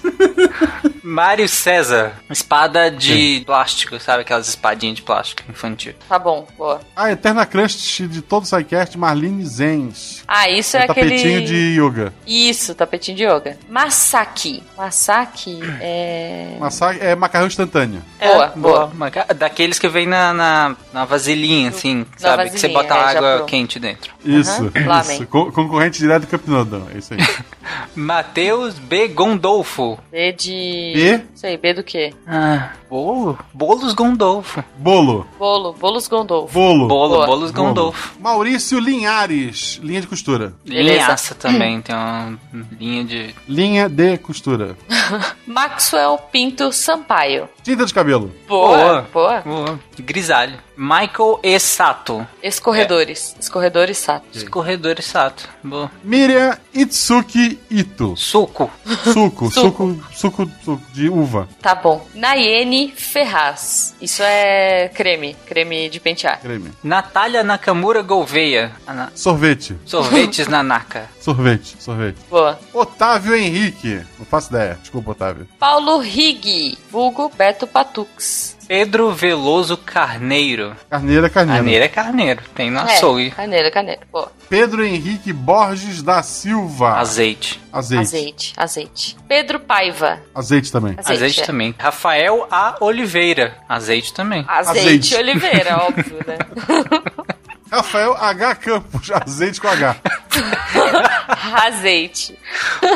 Mário 1.04 1.48
César. 1.50 2.14
Espada 2.30 2.90
de 2.90 3.44
plástico, 3.46 4.00
sabe? 4.00 4.22
Aquelas 4.22 4.48
espadinhas 4.48 4.96
de 4.96 5.02
plástico 5.02 5.44
infantil. 5.50 5.94
Tá 6.08 6.18
bom, 6.18 6.48
boa. 6.58 6.80
a 6.96 7.12
eterna 7.12 7.46
crush 7.46 8.02
de 8.08 8.22
todo 8.22 8.44
o 8.44 8.46
SciCast, 8.46 8.98
Marlene 8.98 9.46
Zenz. 9.46 10.24
Ah, 10.28 10.50
isso 10.50 10.78
é, 10.78 10.84
o 10.86 10.88
tapetinho 10.88 11.40
aquele. 11.40 11.46
de 11.46 11.80
yoga. 11.80 12.14
Isso, 12.26 12.74
tapetinho 12.74 13.18
de 13.18 13.24
yoga. 13.24 13.58
Masaki. 13.70 14.64
Masaki 14.78 15.60
é. 15.82 16.56
Massa 16.60 16.94
é 16.94 17.16
macarrão 17.16 17.48
instantâneo. 17.48 18.02
Boa, 18.20 18.48
boa. 18.56 18.92
Maca- 18.94 19.28
Daqueles 19.36 19.78
que 19.80 19.88
vem 19.90 20.08
na, 20.08 20.34
na, 20.34 20.76
na 20.94 21.06
vasilhinha, 21.06 21.70
assim, 21.70 22.06
sabe? 22.18 22.50
que 22.50 22.60
você 22.60 22.68
bota 22.70 22.94
é, 22.96 23.18
água 23.18 23.46
quente 23.46 23.80
dentro. 23.80 24.14
Isso, 24.24 24.72
Lamen. 24.86 25.16
isso. 25.18 25.28
Co- 25.28 25.52
concorrente 25.52 26.00
direto 26.00 26.26
do 26.38 26.52
Noodle. 26.52 26.88
É 26.94 26.98
isso 26.98 27.14
aí. 27.14 27.20
Matheus 27.96 28.80
B. 28.80 29.08
Gondolfo. 29.10 30.00
B 30.12 30.32
de. 30.32 30.53
B? 30.94 31.18
Não 31.18 31.36
sei, 31.36 31.58
B 31.58 31.74
do 31.74 31.84
quê? 31.84 32.14
Ah, 32.28 32.72
bolo? 32.90 33.38
Bolos 33.54 33.94
Gondolfo. 33.94 34.64
Bolo. 34.78 35.28
Bolo. 35.38 35.74
Bolos 35.74 36.08
Gondolfo. 36.08 36.54
Bolo. 36.54 36.88
Bolo, 36.88 37.16
Boa. 37.16 37.26
bolos 37.26 37.52
Bolo. 37.52 37.68
Gondolfo. 37.68 38.20
Maurício 38.20 38.80
Linhares. 38.80 39.80
Linha 39.84 40.02
de 40.02 40.08
costura. 40.08 40.54
Linhaça 40.66 41.36
também, 41.36 41.82
tem 41.82 41.96
uma 41.96 42.38
linha 42.80 43.04
de. 43.04 43.36
Linha 43.48 43.90
de 43.90 44.18
costura. 44.18 44.78
Maxwell 45.46 46.18
Pinto 46.32 46.72
Sampaio. 46.72 47.50
Tinta 47.64 47.86
de 47.86 47.94
cabelo. 47.94 48.32
Boa, 48.48 49.08
boa. 49.14 49.42
Boa. 49.42 49.80
Grisalho. 50.00 50.58
Michael 50.76 51.40
E. 51.44 51.60
Sato. 51.60 52.26
Escorredores. 52.42 53.36
Escorredores 53.40 53.98
Sato. 53.98 54.26
Escorredor 54.34 54.96
e 55.00 55.02
Sato. 55.02 55.48
Boa. 55.64 55.92
Miriam 56.04 56.58
Itsuki 56.74 57.60
Ito. 57.70 58.16
Suco. 58.16 58.70
Suco, 59.14 59.52
suco, 59.52 59.98
suco, 60.12 60.50
suco 60.64 60.82
de 60.94 61.10
uva. 61.10 61.48
Tá 61.62 61.76
bom. 61.76 62.06
Nayene 62.16 62.92
Ferraz. 62.96 63.96
Isso 64.02 64.22
é 64.24 64.90
creme. 64.94 65.36
Creme 65.46 65.90
de 65.90 66.00
pentear. 66.00 66.40
Creme. 66.42 66.72
Natália 66.84 67.44
Nakamura 67.44 68.02
Gouveia. 68.02 68.72
Ana- 68.88 69.12
Sorvete. 69.16 69.78
Sorvetes 69.86 70.48
Nanaka. 70.48 71.10
Sorvete, 71.24 71.78
sorvete. 71.80 72.18
Boa. 72.30 72.60
Otávio 72.74 73.34
Henrique. 73.36 74.02
Não 74.20 74.26
faço 74.26 74.50
ideia. 74.50 74.78
Desculpa, 74.82 75.12
Otávio. 75.12 75.48
Paulo 75.58 76.00
Rig. 76.00 76.78
Vulgo 76.92 77.32
Beto 77.38 77.66
Patux. 77.66 78.53
Pedro 78.68 79.12
Veloso 79.12 79.78
Carneiro. 79.78 80.76
Carneiro 80.90 81.26
é 81.26 81.30
carneiro. 81.30 81.58
Carneiro 81.64 81.84
é 81.84 81.88
carneiro. 81.88 82.42
Tem 82.56 82.72
no 82.72 82.80
É, 82.80 82.84
açougue. 82.96 83.32
Carneiro, 83.32 83.72
carneiro. 83.72 84.02
Boa. 84.12 84.32
Pedro 84.50 84.84
Henrique 84.86 85.34
Borges 85.34 86.02
da 86.02 86.22
Silva. 86.24 86.98
Azeite. 86.98 87.62
Azeite. 87.72 88.02
Azeite, 88.02 88.54
azeite. 88.56 89.18
Pedro 89.28 89.60
Paiva. 89.60 90.20
Azeite 90.36 90.72
também. 90.72 90.94
Azeite, 90.98 91.12
Azeite 91.24 91.42
é. 91.42 91.46
também. 91.46 91.76
Rafael 91.78 92.48
A. 92.52 92.76
Oliveira. 92.80 93.56
Azeite 93.68 94.14
também. 94.14 94.46
Azeite, 94.48 94.80
Azeite. 94.80 95.16
Oliveira, 95.16 95.78
óbvio, 95.78 96.20
né? 96.28 96.38
Rafael 97.78 98.16
H. 98.16 98.56
Campos. 98.56 99.12
Azeite 99.12 99.60
com 99.60 99.68
H. 99.68 99.96
Azeite. 101.66 102.38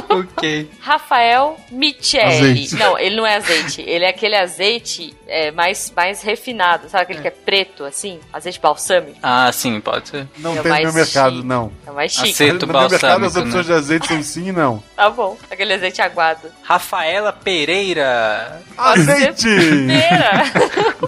ok. 0.09 0.69
Rafael 0.81 1.57
Michele. 1.71 2.23
Azeite. 2.25 2.75
Não, 2.75 2.97
ele 2.97 3.15
não 3.15 3.25
é 3.25 3.35
azeite. 3.35 3.81
Ele 3.81 4.05
é 4.05 4.09
aquele 4.09 4.35
azeite 4.35 5.15
é, 5.27 5.51
mais, 5.51 5.91
mais 5.95 6.21
refinado. 6.21 6.89
Sabe 6.89 7.03
aquele 7.03 7.21
que 7.21 7.27
é 7.27 7.31
preto, 7.31 7.83
assim? 7.85 8.19
Azeite 8.31 8.59
balsâmico. 8.59 9.17
Ah, 9.21 9.49
sim, 9.51 9.79
pode 9.81 10.09
ser. 10.09 10.27
Não 10.37 10.51
É 10.53 10.61
tem 10.61 10.63
no 10.63 10.69
mais 10.69 10.83
meu 10.85 10.93
mercado, 10.93 11.35
chique. 11.37 11.47
não. 11.47 11.71
É 11.85 11.91
mais 11.91 12.11
chique. 12.11 12.29
Aceito 12.31 12.65
no 12.67 12.73
meu 12.73 12.89
mercado 12.89 13.25
as 13.25 13.33
balsâmico, 13.33 13.39
opções 13.47 13.67
né? 13.67 13.73
de 13.73 13.79
azeite 13.79 14.07
são 14.07 14.23
sim 14.23 14.47
e 14.47 14.51
não. 14.51 14.83
Tá 14.95 15.09
bom. 15.09 15.37
Aquele 15.49 15.73
azeite 15.73 16.01
aguado. 16.01 16.47
Rafaela 16.63 17.33
Pereira. 17.33 18.61
Azeite! 18.77 19.47
Pera! 19.87 20.43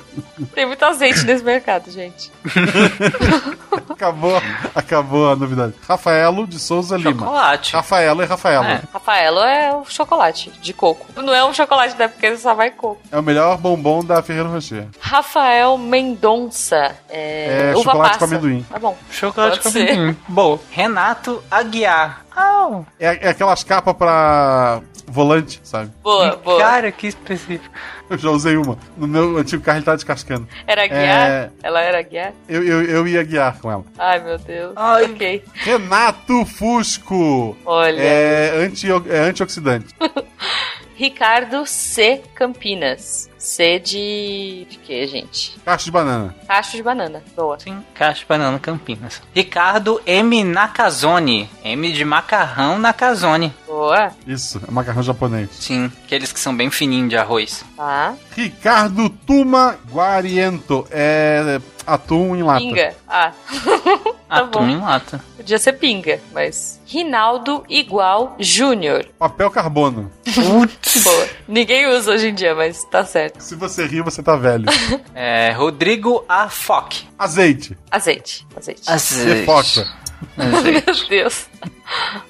Tem 0.53 0.66
muito 0.66 0.84
azeite 0.84 1.24
nesse 1.26 1.44
mercado, 1.44 1.90
gente. 1.91 2.32
acabou, 3.90 4.41
acabou 4.76 5.32
a 5.32 5.36
novidade. 5.36 5.74
Rafaelo 5.88 6.48
de 6.48 6.60
Souza 6.60 6.98
Lima. 6.98 7.11
Chocolate. 7.26 7.74
Rafaelo 7.74 8.22
e 8.24 8.26
Rafaelo. 8.26 8.66
É. 8.66 8.82
Rafaelo 8.94 9.40
é 9.40 9.74
o 9.76 9.86
chocolate 9.86 10.52
de 10.61 10.74
coco. 10.74 11.06
Não 11.22 11.34
é 11.34 11.44
um 11.45 11.53
chocolate, 11.53 11.95
né? 11.98 12.07
Porque 12.07 12.36
só 12.38 12.53
vai 12.53 12.72
coco. 12.72 13.02
É 13.11 13.18
o 13.20 13.24
melhor 13.24 13.57
bombom 13.57 14.03
da 14.03 14.22
Ferreira 14.22 14.49
Rocher. 14.49 14.88
Rafael 14.99 15.78
Mendonça. 15.78 16.95
É, 17.10 17.72
É 17.72 17.76
uva 17.76 17.84
chocolate 17.84 18.07
passa. 18.14 18.20
com 18.20 18.26
amendoim. 18.26 18.66
Tá 18.70 18.80
bom. 18.80 18.98
Chocolate 19.11 19.52
Pode 19.60 19.64
com 19.64 19.70
ser. 19.72 19.90
amendoim. 19.91 20.18
Boa. 20.28 20.60
Renato 20.72 21.44
Aguiar. 21.49 22.26
Oh. 22.38 22.84
É, 22.99 23.28
é 23.28 23.30
aquelas 23.30 23.64
capas 23.64 23.94
pra 23.95 24.82
volante, 25.10 25.60
sabe? 25.64 25.91
Boa, 26.03 26.36
boa. 26.38 26.60
Cara, 26.60 26.91
que 26.91 27.07
específico. 27.07 27.73
Eu 28.10 28.18
já 28.18 28.30
usei 28.30 28.56
uma. 28.57 28.77
No 28.98 29.07
meu 29.07 29.38
antigo 29.38 29.64
carro 29.64 29.77
ele 29.80 29.86
tá 29.86 29.95
descascando. 29.95 30.48
Era 30.65 30.88
guiar? 30.88 31.30
É, 31.30 31.49
Ela 31.61 31.81
era 31.81 32.02
guiar? 32.02 32.34
eu, 32.48 32.64
eu, 32.64 32.84
eu 32.84 33.07
ia 33.07 33.23
guiar 33.23 33.60
com 33.60 33.72
ela. 33.72 33.84
Ai, 33.98 34.19
meu 34.23 34.38
Deus. 34.38 34.73
Ai. 34.76 35.06
Ok. 35.06 35.44
Renato 35.53 36.45
Fusco. 36.45 37.57
Olha. 37.65 38.02
É, 38.02 38.65
anti, 38.65 38.88
é 39.10 39.19
antioxidante. 39.19 39.94
Ricardo 41.00 41.66
C. 41.66 42.22
Campinas. 42.36 43.30
C 43.38 43.80
de. 43.80 44.68
de 44.70 44.78
quê, 44.80 45.08
gente? 45.08 45.58
Caixa 45.64 45.86
de 45.86 45.92
banana. 45.92 46.36
Cacho 46.46 46.76
de 46.76 46.84
banana. 46.84 47.24
Boa. 47.38 47.58
Sim, 47.58 47.82
Caixa 47.94 48.20
de 48.20 48.26
Banana 48.26 48.60
Campinas. 48.60 49.22
Ricardo 49.34 50.02
M. 50.06 50.44
Nakazone. 50.44 51.50
M 51.64 51.94
de 51.94 52.04
macarrão 52.04 52.78
Nakazone. 52.78 53.54
Boa. 53.66 54.12
Isso, 54.28 54.60
é 54.68 54.70
macarrão 54.70 55.02
japonês. 55.02 55.50
Sim, 55.54 55.90
aqueles 56.04 56.34
que 56.34 56.40
são 56.40 56.54
bem 56.54 56.70
fininhos 56.70 57.10
de 57.10 57.16
arroz. 57.16 57.64
Tá. 57.78 58.14
Ricardo 58.36 59.10
Tuma 59.10 59.80
Guariento. 59.90 60.86
É 60.92 61.62
atum 61.94 62.36
em 62.36 62.44
lata. 62.44 62.60
Pinga. 62.60 62.95
Ah. 63.07 63.32
tá 64.30 64.36
Atum 64.41 64.60
bom. 64.60 64.68
em 64.68 64.78
lata. 64.80 65.24
Podia 65.38 65.57
ser 65.57 65.74
pinga, 65.74 66.20
mas. 66.32 66.80
Rinaldo 66.86 67.64
igual 67.70 68.36
Júnior. 68.40 69.06
Papel 69.18 69.49
carbono. 69.52 70.11
Putz. 70.24 71.02
Boa. 71.03 71.28
Ninguém 71.48 71.88
usa 71.88 72.11
hoje 72.11 72.30
em 72.30 72.34
dia, 72.34 72.53
mas 72.56 72.84
tá 72.86 73.03
certo. 73.06 73.41
Se 73.41 73.56
você 73.56 73.86
rir, 73.86 74.02
você 74.02 74.22
tá 74.24 74.36
velho. 74.36 74.66
É, 75.14 75.52
Rodrigo 75.52 76.24
A. 76.28 76.49
Fock. 76.49 77.07
Azeite. 77.18 77.78
Azeite. 77.91 78.45
Azeite. 78.56 78.82
Você 78.86 79.45
foca. 79.45 79.88
Meu 80.38 81.08
Deus. 81.10 81.48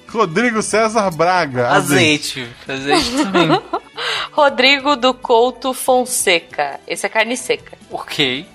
Rodrigo 0.08 0.62
César 0.62 1.10
Braga. 1.12 1.70
Azeite. 1.70 2.48
Azeite. 2.68 2.92
Azeite 2.94 3.24
também. 3.24 3.62
Rodrigo 4.32 4.96
do 4.96 5.14
Couto 5.14 5.74
Fonseca. 5.74 6.80
Esse 6.88 7.06
é 7.06 7.10
carne 7.10 7.36
seca. 7.36 7.78
ok. 7.92 8.48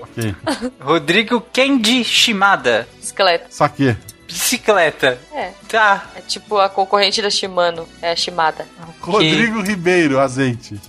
Ok. 0.00 0.34
Rodrigo 0.80 1.40
Kendi 1.52 2.02
Shimada. 2.04 2.88
Bicicleta. 2.98 3.46
Saque. 3.50 3.96
Bicicleta. 4.26 5.18
É. 5.32 5.52
Tá. 5.68 6.06
É 6.16 6.20
tipo 6.20 6.58
a 6.58 6.68
concorrente 6.68 7.22
da 7.22 7.30
Shimano. 7.30 7.86
É 8.02 8.10
a 8.12 8.16
Shimada. 8.16 8.66
Rodrigo 9.00 9.60
Ribeiro. 9.60 10.18
Azeite. 10.18 10.80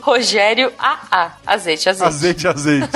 Rogério 0.00 0.72
AA. 0.78 1.32
Azeite, 1.46 1.88
azeite. 1.88 2.08
Azeite, 2.08 2.48
azeite. 2.48 2.88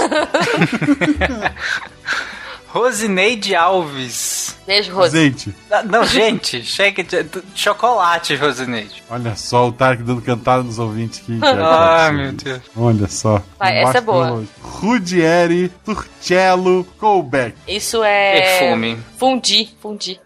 Rosineide 2.76 3.54
Alves. 3.54 4.54
Beijo, 4.66 4.92
Rose. 4.92 5.16
Azeite. 5.16 5.54
Ah, 5.70 5.82
Não, 5.82 6.04
gente, 6.04 6.62
chega 6.62 7.02
de 7.02 7.24
chocolate, 7.54 8.34
Rosineide. 8.36 9.02
Olha 9.08 9.34
só 9.36 9.68
o 9.68 9.72
Tarek 9.72 10.02
dando 10.02 10.20
cantada 10.20 10.62
nos 10.62 10.78
ouvintes 10.78 11.20
aqui. 11.22 11.38
Ah, 11.56 12.10
meu 12.12 12.32
Deus. 12.32 12.60
Olha 12.76 13.06
só. 13.08 13.42
Vai, 13.58 13.78
essa 13.78 13.98
é 13.98 14.00
boa. 14.00 14.44
Rudieri 14.60 15.68
Turcello 15.84 16.84
Colbeck. 16.98 17.56
Isso 17.66 18.02
é. 18.04 18.40
Perfume. 18.58 18.98
Fundi, 19.18 19.70
fundi. 19.80 20.20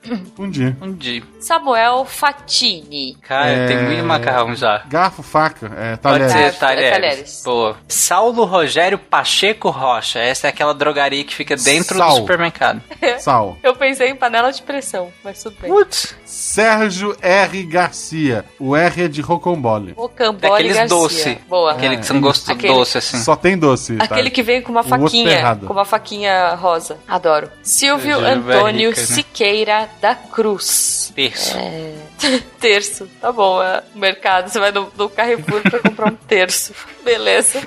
Dia. 0.51 0.77
Um 0.82 0.93
dia. 0.93 1.22
Samuel 1.39 2.05
Fatini. 2.05 3.16
Cara, 3.22 3.48
É, 3.51 3.66
tem 3.68 3.82
muito 3.85 4.05
macarrão 4.05 4.55
já. 4.56 4.82
Garfo, 4.89 5.22
faca. 5.22 5.70
É, 5.77 5.97
Pode 5.97 6.01
talher. 6.18 6.31
ser 6.31 6.39
é 6.39 6.51
talheres. 6.51 6.90
talheres. 6.90 7.43
Boa. 7.44 7.77
Saulo 7.86 8.44
Rogério 8.44 8.98
Pacheco 8.98 9.70
Rocha. 9.70 10.18
Essa 10.18 10.48
é 10.48 10.51
aquela 10.51 10.74
drogaria 10.74 11.22
que 11.22 11.35
fica 11.35 11.55
dentro 11.56 11.97
Sal. 11.98 12.09
do 12.10 12.16
supermercado. 12.16 12.39
Sal. 13.20 13.58
Eu 13.62 13.74
pensei 13.74 14.08
em 14.10 14.16
panela 14.16 14.50
de 14.52 14.62
pressão, 14.62 15.12
mas 15.22 15.42
tudo 15.42 15.56
bem. 15.60 15.70
Putz. 15.70 16.14
Sérgio 16.24 17.16
R. 17.20 17.62
Garcia. 17.64 18.44
O 18.58 18.74
R 18.76 19.02
é 19.04 19.08
de 19.08 19.20
Rocambole. 19.20 19.92
Rocambole 19.96 20.40
Daqueles 20.50 20.76
Garcia. 20.76 20.96
doce. 20.96 21.38
Boa. 21.48 21.72
Aquele 21.72 21.96
que 21.96 22.06
são 22.06 22.16
É, 22.16 22.20
gosto 22.20 22.50
Aquele- 22.50 22.74
doce, 22.74 22.98
assim. 22.98 23.18
Só 23.18 23.36
tem 23.36 23.56
doce. 23.58 23.96
tá? 23.96 24.04
Aquele 24.04 24.30
que 24.30 24.42
vem 24.42 24.62
com 24.62 24.72
uma 24.72 24.82
tá 24.82 24.90
faquinha, 24.98 25.56
com 25.66 25.72
uma 25.72 25.84
faquinha 25.84 26.54
rosa. 26.54 26.98
Adoro. 27.06 27.50
Silvio 27.62 28.18
Antônio 28.18 28.44
barrica, 28.90 29.00
né? 29.00 29.06
Siqueira 29.06 29.88
da 30.00 30.14
Cruz. 30.14 31.12
Terço. 31.14 31.56
É... 31.56 31.92
terço. 32.60 33.09
Tá 33.20 33.32
bom, 33.32 33.62
é 33.62 33.82
mercado. 33.94 34.48
Você 34.48 34.59
vai 34.59 34.72
no, 34.72 34.90
no 34.97 35.09
Carrefour 35.09 35.62
pra 35.62 35.78
comprar 35.80 36.12
um 36.12 36.16
terço. 36.16 36.72
Beleza. 37.05 37.60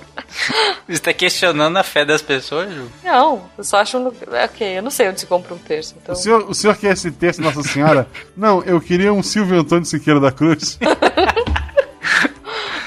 Você 0.88 0.99
tá 0.99 1.13
questionando 1.13 1.77
a 1.77 1.84
fé 1.84 2.05
das 2.05 2.21
pessoas, 2.21 2.73
Ju? 2.73 2.88
Não, 3.03 3.43
eu 3.57 3.63
só 3.63 3.77
acho 3.77 3.97
um 3.97 4.03
lugar. 4.05 4.34
é, 4.34 4.45
Ok, 4.45 4.77
eu 4.77 4.81
não 4.81 4.91
sei 4.91 5.09
onde 5.09 5.19
se 5.19 5.25
compra 5.25 5.53
um 5.53 5.57
terço. 5.57 5.95
Então... 6.01 6.13
O 6.13 6.17
senhor, 6.17 6.49
o 6.49 6.53
senhor 6.53 6.75
quer 6.77 6.93
esse 6.93 7.11
texto, 7.11 7.41
Nossa 7.41 7.63
Senhora? 7.63 8.07
Não, 8.35 8.63
eu 8.63 8.80
queria 8.81 9.13
um 9.13 9.23
Silvio 9.23 9.59
Antônio 9.59 9.85
Siqueira 9.85 10.19
da 10.19 10.31
Cruz. 10.31 10.77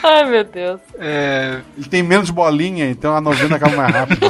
Ai, 0.02 0.24
meu 0.24 0.44
Deus. 0.44 0.80
É... 0.98 1.60
Ele 1.76 1.88
tem 1.88 2.02
menos 2.02 2.30
bolinha, 2.30 2.88
então 2.88 3.16
a 3.16 3.20
novena 3.20 3.56
acaba 3.56 3.76
mais 3.76 3.92
rápido. 3.92 4.20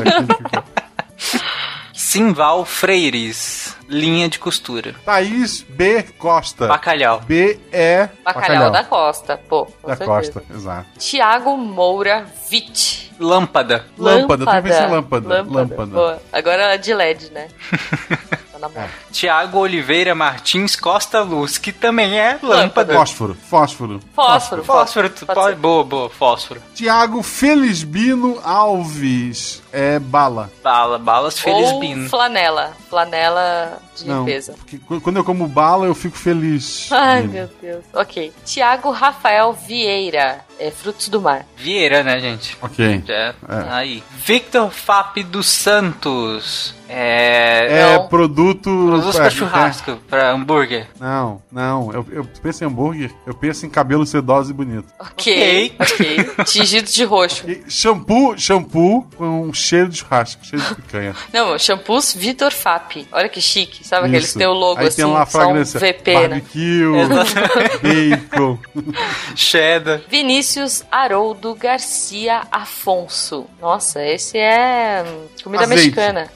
Que- 2.16 2.24
Simval 2.24 2.64
Freires. 2.64 3.76
Linha 3.88 4.28
de 4.28 4.38
costura. 4.38 4.94
Thaís 5.04 5.62
B. 5.62 6.02
Costa. 6.18 6.66
Bacalhau. 6.66 7.20
B. 7.20 7.58
E. 7.72 8.08
Bacalhau, 8.24 8.70
da 8.70 8.82
Costa, 8.84 9.36
pô. 9.48 9.68
Da 9.86 9.96
certeza. 9.96 10.04
Costa, 10.04 10.42
exato. 10.52 10.86
Tiago 10.98 11.56
Moura 11.56 12.26
Witt. 12.50 13.12
Lâmpada. 13.18 13.86
Lâmpada, 13.96 14.42
eu 14.42 14.46
também 14.46 14.62
pensei 14.62 14.86
lâmpada. 14.86 15.28
Lâmpada. 15.42 15.86
Boa. 15.86 16.22
Agora 16.32 16.74
é 16.74 16.78
de 16.78 16.92
LED, 16.92 17.30
né? 17.30 17.48
tá 18.56 18.58
na 18.58 18.68
moda. 18.68 18.90
Tiago 19.12 19.58
Oliveira 19.58 20.14
Martins 20.14 20.74
Costa 20.76 21.20
Luz, 21.20 21.58
que 21.58 21.72
também 21.72 22.18
é 22.18 22.38
lâmpada. 22.42 22.94
Fósforo, 22.94 23.36
fósforo. 23.48 24.00
Fósforo. 24.14 24.64
Fósforo, 24.64 25.10
pode, 25.26 25.54
ser. 25.54 25.56
boa, 25.56 25.84
boa, 25.84 26.10
fósforo. 26.10 26.62
Tiago 26.74 27.22
Felisbino 27.22 28.40
Alves. 28.42 29.62
É 29.72 29.98
bala. 29.98 30.50
Bala, 30.62 30.98
balas 30.98 31.36
Ou 31.36 31.42
Felisbino. 31.42 32.08
flanela. 32.08 32.72
Flanela 32.88 33.78
de 33.96 34.06
Não, 34.08 34.20
limpeza. 34.24 34.54
quando 35.02 35.16
eu 35.16 35.24
como 35.24 35.46
bala, 35.46 35.86
eu 35.86 35.94
fico 35.94 36.16
feliz. 36.16 36.88
Ai, 36.92 37.22
Bino. 37.22 37.32
meu 37.32 37.50
Deus. 37.60 37.84
Ok. 37.94 38.32
Tiago 38.44 38.90
Rafael 38.90 39.52
Vieira. 39.52 40.44
É 40.58 40.70
Frutos 40.70 41.08
do 41.08 41.20
Mar. 41.20 41.44
Vieira, 41.56 42.02
né, 42.02 42.18
gente? 42.18 42.56
Ok. 42.62 43.02
Já, 43.06 43.14
É. 43.14 43.34
aí. 43.70 44.02
Victor 44.24 44.70
Fap 44.70 45.16
dos 45.22 45.46
Santos. 45.46 46.74
É... 46.88 47.66
É 47.80 47.96
Não. 47.98 48.08
produto. 48.08 48.62
Produtos 48.86 49.16
é, 49.16 49.18
pra 49.18 49.30
churrasco, 49.30 49.96
pra 50.08 50.30
hambúrguer. 50.30 50.86
Não, 51.00 51.42
não. 51.50 51.92
Eu, 51.92 52.06
eu 52.10 52.24
penso 52.42 52.62
em 52.64 52.68
hambúrguer, 52.68 53.12
eu 53.26 53.34
penso 53.34 53.66
em 53.66 53.68
cabelo 53.70 54.06
sedoso 54.06 54.50
e 54.50 54.54
bonito. 54.54 54.86
Ok. 54.98 55.74
Ok. 55.78 56.30
Tingidos 56.46 56.94
de 56.94 57.04
roxo. 57.04 57.44
E 57.50 57.64
shampoo, 57.68 58.38
shampoo 58.38 59.06
com 59.16 59.52
cheiro 59.52 59.88
de 59.88 59.98
churrasco, 59.98 60.44
cheiro 60.46 60.64
de 60.64 60.74
picanha. 60.76 61.14
Não, 61.32 61.58
shampoos 61.58 62.14
Vitor 62.14 62.52
Fap. 62.52 63.06
Olha 63.12 63.28
que 63.28 63.40
chique. 63.40 63.85
Sabe 63.86 64.08
aqueles 64.08 64.32
que 64.32 64.38
tem 64.38 64.46
o 64.48 64.52
logo 64.52 64.80
Aí 64.80 64.88
assim, 64.88 65.02
tem 65.02 65.04
lá 65.12 65.22
a 65.22 65.26
só 65.26 65.38
um 65.38 65.42
fragrância. 65.42 65.78
VP, 65.80 66.14
né? 66.14 66.20
Barbecue, 66.28 68.18
bacon. 68.18 68.58
Cheddar. 69.36 70.00
Vinícius 70.08 70.84
Haroldo 70.90 71.54
Garcia 71.54 72.42
Afonso. 72.50 73.46
Nossa, 73.60 74.04
esse 74.04 74.36
é 74.38 75.04
comida 75.42 75.64
Azeite. 75.64 75.82
mexicana. 75.84 76.30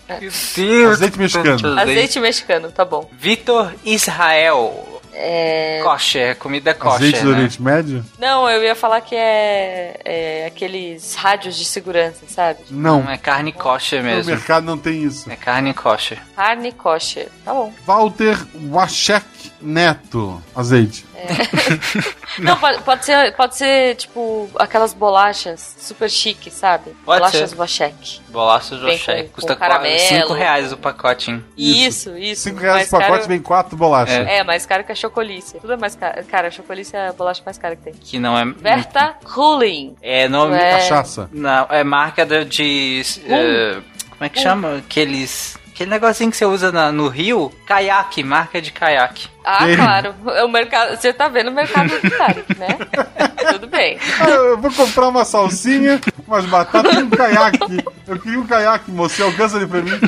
Deus. 0.55 0.93
Azeite 0.93 1.19
mexicano. 1.19 1.81
Azeite 1.81 2.21
mexicano, 2.21 2.71
tá 2.71 2.85
bom. 2.85 3.11
Vitor 3.19 3.73
Israel. 3.85 4.87
É... 5.23 5.81
Kosher, 5.83 6.37
comida 6.37 6.73
kosher, 6.73 6.97
Azeite 6.97 7.21
do 7.21 7.31
né? 7.31 7.37
Oriente 7.37 7.63
Médio? 7.63 8.05
Não, 8.19 8.49
eu 8.49 8.63
ia 8.63 8.75
falar 8.75 9.01
que 9.03 9.15
é, 9.15 10.01
é 10.05 10.47
aqueles 10.47 11.15
rádios 11.15 11.57
de 11.59 11.65
segurança, 11.65 12.25
sabe? 12.27 12.61
Não. 12.71 13.03
Não, 13.03 13.11
é 13.11 13.19
carne 13.19 13.53
kosher 13.53 13.99
No 14.03 14.09
mesmo. 14.09 14.33
mercado 14.33 14.65
não 14.65 14.79
tem 14.79 15.03
isso. 15.05 15.31
É 15.31 15.37
carne 15.37 15.75
kosher. 15.75 16.19
Carne 16.35 16.73
kosher. 16.73 17.29
Tá 17.45 17.53
bom. 17.53 17.73
Walter 17.87 18.37
Wachek 18.71 19.27
Neto. 19.61 20.43
Azeite. 20.55 21.05
Não, 22.39 22.57
pode, 22.57 22.83
pode 22.83 23.05
ser, 23.05 23.35
pode 23.37 23.57
ser, 23.57 23.95
tipo, 23.97 24.49
aquelas 24.57 24.95
bolachas 24.95 25.77
super 25.79 26.09
chique, 26.09 26.51
sabe? 26.51 26.93
Pode 27.05 27.21
bolachas 27.21 27.51
ser. 27.51 27.57
Wachek. 27.57 28.21
Bolachas 28.29 28.81
com- 28.81 29.29
Custa 29.35 29.55
com 29.55 29.61
caramelo. 29.61 29.99
5 29.99 30.33
reais 30.33 30.73
o 30.73 30.77
pacotinho. 30.77 31.45
Isso, 31.57 32.17
isso. 32.17 32.43
Cinco 32.45 32.61
reais 32.61 32.77
mais 32.77 32.89
o 32.89 32.91
pacote 32.93 33.11
caro- 33.19 33.29
vem 33.29 33.41
quatro 33.43 33.77
bolachas. 33.77 34.27
É, 34.27 34.43
mais 34.45 34.65
caro 34.65 34.85
que 34.85 34.93
a 34.93 34.95
chocolícia. 34.95 35.61
Tudo 35.61 35.75
é 35.75 35.77
mais 35.77 35.95
caro. 35.95 36.25
Cara, 36.25 36.49
a 36.49 36.51
chocolícia 36.51 36.97
é 36.97 37.09
a 37.09 37.13
bolacha 37.13 37.43
mais 37.45 37.59
cara 37.59 37.77
que 37.77 37.83
tem. 37.83 37.93
Que 37.93 38.19
não 38.19 38.39
é. 38.39 38.45
Verta 38.47 39.17
Ruling. 39.25 39.97
É 40.01 40.29
nome. 40.29 40.57
É. 40.57 40.79
Cachaça. 40.79 41.29
Não, 41.33 41.67
é 41.69 41.85
marca 41.85 42.25
de. 42.25 42.45
de, 42.45 43.03
eh, 43.29 43.81
como 44.11 44.25
é 44.25 44.29
que 44.29 44.41
chama? 44.41 44.77
Aqueles. 44.79 45.59
Aquele 45.81 45.93
negocinho 45.93 46.31
que 46.31 46.37
você 46.37 46.45
usa 46.45 46.71
na- 46.71 46.93
no 46.93 47.09
Rio, 47.09 47.51
caiaque, 47.65 48.23
marca 48.23 48.61
de 48.61 48.71
caiaque. 48.71 49.29
Ah, 49.43 49.65
Tem. 49.65 49.77
claro. 49.77 50.15
O 50.45 50.49
mercado, 50.49 50.95
você 50.95 51.11
tá 51.11 51.27
vendo 51.27 51.49
o 51.49 51.55
mercado 51.55 51.89
do 51.89 52.11
cara, 52.11 52.45
né? 52.59 52.69
Tudo 53.53 53.67
bem. 53.67 53.99
Ah, 54.21 54.29
Eu 54.29 54.59
vou 54.59 54.71
comprar 54.71 55.09
uma 55.09 55.25
salsinha, 55.25 55.99
umas 56.29 56.45
batatas 56.45 56.93
e 56.97 56.99
um 56.99 57.09
caiaque. 57.09 57.83
Eu 58.07 58.19
queria 58.19 58.39
um 58.41 58.47
caiaque, 58.47 58.91
moço. 58.91 59.15
Você 59.17 59.23
alcança 59.23 59.57
ele 59.57 59.67
pra 59.69 59.81
mim? 59.81 59.99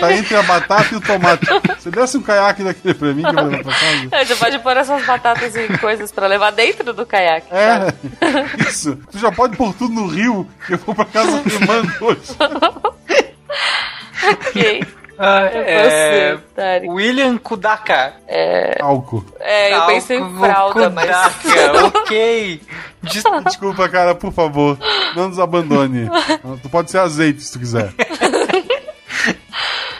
Tá 0.00 0.12
entre 0.12 0.34
a 0.34 0.42
batata 0.42 0.88
e 0.92 0.96
o 0.96 1.00
tomate. 1.00 1.46
Você 1.78 1.88
desse 1.92 2.18
um 2.18 2.22
caiaque 2.22 2.64
daquele 2.64 2.92
pra 2.94 3.14
mim 3.14 3.22
que 3.22 3.28
eu 3.28 3.32
vou 3.34 3.44
levar 3.44 3.62
pra 3.62 3.72
casa? 3.74 4.08
É, 4.10 4.24
Você 4.24 4.34
pode 4.34 4.58
pôr 4.58 4.76
essas 4.76 5.06
batatas 5.06 5.54
e 5.54 5.68
coisas 5.78 6.10
pra 6.10 6.26
levar 6.26 6.50
dentro 6.50 6.92
do 6.92 7.06
caiaque. 7.06 7.46
É, 7.52 7.94
isso. 8.68 8.98
Você 9.08 9.20
já 9.20 9.30
pode 9.30 9.56
pôr 9.56 9.72
tudo 9.74 9.94
no 9.94 10.08
rio 10.08 10.48
que 10.66 10.74
eu 10.74 10.78
vou 10.78 10.96
pra 10.96 11.04
casa 11.04 11.40
filmando 11.48 11.92
hoje. 12.00 12.36
Ok. 14.24 14.84
Ah, 15.18 15.46
É 15.50 15.72
é. 15.72 16.32
você, 16.36 16.42
Tarek. 16.54 16.88
William 16.90 17.38
Kudaka. 17.38 18.12
É, 18.28 18.76
Álcool. 18.82 19.24
é, 19.40 19.72
eu 19.74 19.86
pensei 19.86 20.18
em 20.18 20.36
fralda, 20.38 20.90
mas. 20.90 21.06
Kudaka, 21.06 21.86
ok. 21.86 22.60
Des- 23.02 23.24
Desculpa, 23.46 23.88
cara, 23.88 24.14
por 24.14 24.30
favor. 24.30 24.76
Não 25.16 25.28
nos 25.30 25.38
abandone. 25.38 26.06
Tu 26.62 26.68
pode 26.68 26.90
ser 26.90 26.98
azeite 26.98 27.40
se 27.42 27.50
tu 27.50 27.58
quiser. 27.60 27.94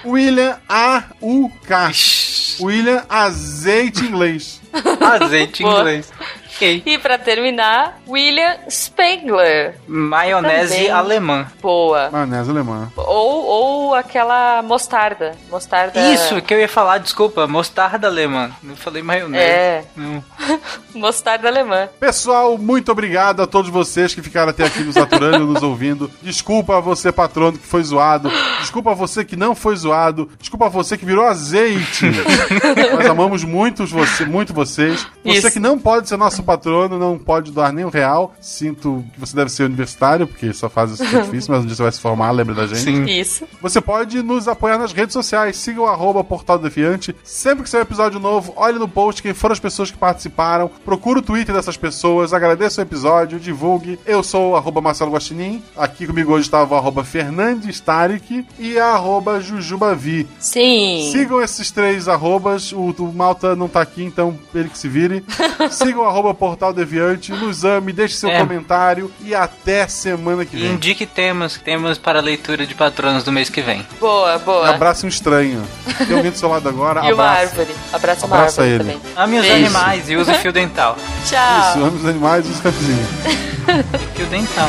William 0.04 0.58
A-U-K. 0.68 1.90
William 2.60 3.02
Azeite 3.08 4.04
Inglês. 4.04 4.60
Azeite 5.00 5.62
Boa. 5.62 5.78
inglês. 5.80 6.12
Ok. 6.56 6.82
E 6.86 6.96
pra 6.98 7.18
terminar, 7.18 8.00
William 8.08 8.56
Spengler. 8.70 9.74
Maionese 9.86 10.74
Também. 10.74 10.90
alemã. 10.90 11.46
Boa. 11.60 12.10
Maionese 12.10 12.50
alemã. 12.50 12.90
Ou, 12.96 13.44
ou 13.44 13.94
aquela 13.94 14.62
mostarda. 14.62 15.32
Mostarda. 15.50 16.00
Isso 16.12 16.40
que 16.40 16.54
eu 16.54 16.58
ia 16.58 16.68
falar, 16.68 16.98
desculpa, 16.98 17.46
mostarda 17.46 18.06
alemã. 18.06 18.50
Não 18.62 18.74
falei 18.74 19.02
maionese. 19.02 19.44
É. 19.44 19.84
Não. 19.94 20.24
Mostarda 20.94 21.46
alemã. 21.48 21.88
Pessoal, 22.00 22.56
muito 22.56 22.90
obrigado 22.90 23.42
a 23.42 23.46
todos 23.46 23.70
vocês 23.70 24.14
que 24.14 24.22
ficaram 24.22 24.48
até 24.48 24.64
aqui 24.64 24.80
nos 24.80 24.96
aturando 24.96 25.44
nos 25.46 25.62
ouvindo. 25.62 26.10
Desculpa 26.22 26.78
a 26.78 26.80
você, 26.80 27.12
patrono, 27.12 27.58
que 27.58 27.66
foi 27.66 27.82
zoado. 27.82 28.30
Desculpa 28.60 28.92
a 28.92 28.94
você 28.94 29.22
que 29.22 29.36
não 29.36 29.54
foi 29.54 29.76
zoado. 29.76 30.30
Desculpa 30.38 30.66
a 30.66 30.68
você 30.70 30.96
que 30.96 31.04
virou 31.04 31.26
azeite. 31.26 32.06
Nós 32.96 33.06
amamos 33.06 33.44
muito, 33.44 33.86
você, 33.86 34.24
muito 34.24 34.54
vocês. 34.54 35.06
Você 35.22 35.38
Isso. 35.38 35.50
que 35.50 35.58
não 35.60 35.78
pode 35.78 36.08
ser 36.08 36.16
nosso 36.16 36.42
patrono, 36.46 36.98
não 36.98 37.18
pode 37.18 37.52
doar 37.52 37.72
nem 37.72 37.84
um 37.84 37.90
real. 37.90 38.34
Sinto 38.40 39.04
que 39.12 39.20
você 39.20 39.36
deve 39.36 39.50
ser 39.50 39.64
universitário, 39.64 40.26
porque 40.26 40.52
só 40.52 40.68
faz 40.68 40.92
isso 40.92 41.04
que 41.04 41.16
é 41.16 41.20
difícil, 41.22 41.54
mas 41.54 41.64
um 41.64 41.66
dia 41.66 41.76
você 41.76 41.82
vai 41.82 41.92
se 41.92 42.00
formar, 42.00 42.30
lembra 42.30 42.54
da 42.54 42.66
gente. 42.66 42.80
Sim. 42.80 43.04
Isso. 43.04 43.44
Você 43.60 43.80
pode 43.80 44.22
nos 44.22 44.48
apoiar 44.48 44.78
nas 44.78 44.92
redes 44.92 45.12
sociais. 45.12 45.56
Siga 45.56 45.80
o 45.80 45.86
arroba 45.86 46.22
Portal 46.24 46.58
Defiante. 46.58 47.14
Sempre 47.24 47.64
que 47.64 47.70
sair 47.70 47.80
um 47.80 47.82
episódio 47.82 48.20
novo, 48.20 48.52
olhe 48.56 48.78
no 48.78 48.88
post 48.88 49.22
quem 49.22 49.34
foram 49.34 49.52
as 49.52 49.60
pessoas 49.60 49.90
que 49.90 49.98
participaram. 49.98 50.70
Procure 50.84 51.18
o 51.18 51.22
Twitter 51.22 51.54
dessas 51.54 51.76
pessoas. 51.76 52.32
Agradeça 52.32 52.80
o 52.80 52.84
episódio, 52.84 53.40
divulgue. 53.40 53.98
Eu 54.06 54.22
sou 54.22 54.52
o 54.52 54.56
arroba 54.56 54.80
Marcelo 54.80 55.12
Guaxinim. 55.12 55.62
Aqui 55.76 56.06
comigo 56.06 56.32
hoje 56.32 56.46
estava 56.46 56.74
o 56.74 56.78
arroba 56.78 57.04
Fernandes 57.04 57.80
Tarek 57.80 58.46
e 58.58 58.78
a 58.78 58.92
arroba 58.94 59.40
Jujubavi. 59.40 60.26
Sim. 60.38 61.10
Sigam 61.12 61.40
esses 61.42 61.70
três 61.70 62.08
arrobas. 62.08 62.72
O, 62.72 62.90
o 62.90 63.12
Malta 63.12 63.56
não 63.56 63.68
tá 63.68 63.80
aqui, 63.80 64.04
então 64.04 64.38
ele 64.54 64.68
que 64.68 64.78
se 64.78 64.88
vire. 64.88 65.24
Sigam 65.70 66.02
o 66.02 66.06
arroba 66.06 66.34
Portal 66.36 66.72
Deviante. 66.72 67.32
Nos 67.32 67.64
ame, 67.64 67.92
deixe 67.92 68.14
seu 68.14 68.28
É. 68.30 68.38
comentário. 68.38 69.10
E 69.22 69.34
até 69.34 69.88
semana 69.88 70.44
que 70.44 70.56
vem. 70.56 70.72
indique 70.72 71.04
temas, 71.06 71.56
temas 71.56 71.98
para 71.98 72.20
leitura 72.20 72.64
de 72.66 72.74
patronos 72.74 73.24
do 73.24 73.32
mês 73.32 73.48
que 73.48 73.60
vem. 73.60 73.84
Boa, 73.98 74.38
boa. 74.38 74.68
abrace 74.70 75.04
um 75.04 75.08
estranho. 75.08 75.62
Tem 76.06 76.16
alguém 76.16 76.30
do 76.30 76.38
seu 76.38 76.48
lado 76.48 76.68
agora? 76.68 77.00
E 77.06 77.12
uma 77.12 77.24
abraça. 77.24 77.40
árvore. 77.40 77.74
Abraça 77.92 78.26
uma 78.26 78.36
Abraça 78.36 78.62
árvore 78.62 78.74
ele. 78.90 78.94
também. 79.00 79.12
Ame 79.16 79.38
os 79.40 79.50
animais 79.50 80.08
e 80.10 80.16
use 80.16 80.34
fio 80.34 80.52
dental. 80.52 80.96
Tchau. 81.26 81.70
Isso, 81.70 81.84
ame 81.84 81.96
os 81.98 82.06
animais 82.06 82.46
e 82.46 82.50
os 82.50 82.60
camisinhos. 82.60 83.08
Fio 84.14 84.26
dental. 84.26 84.68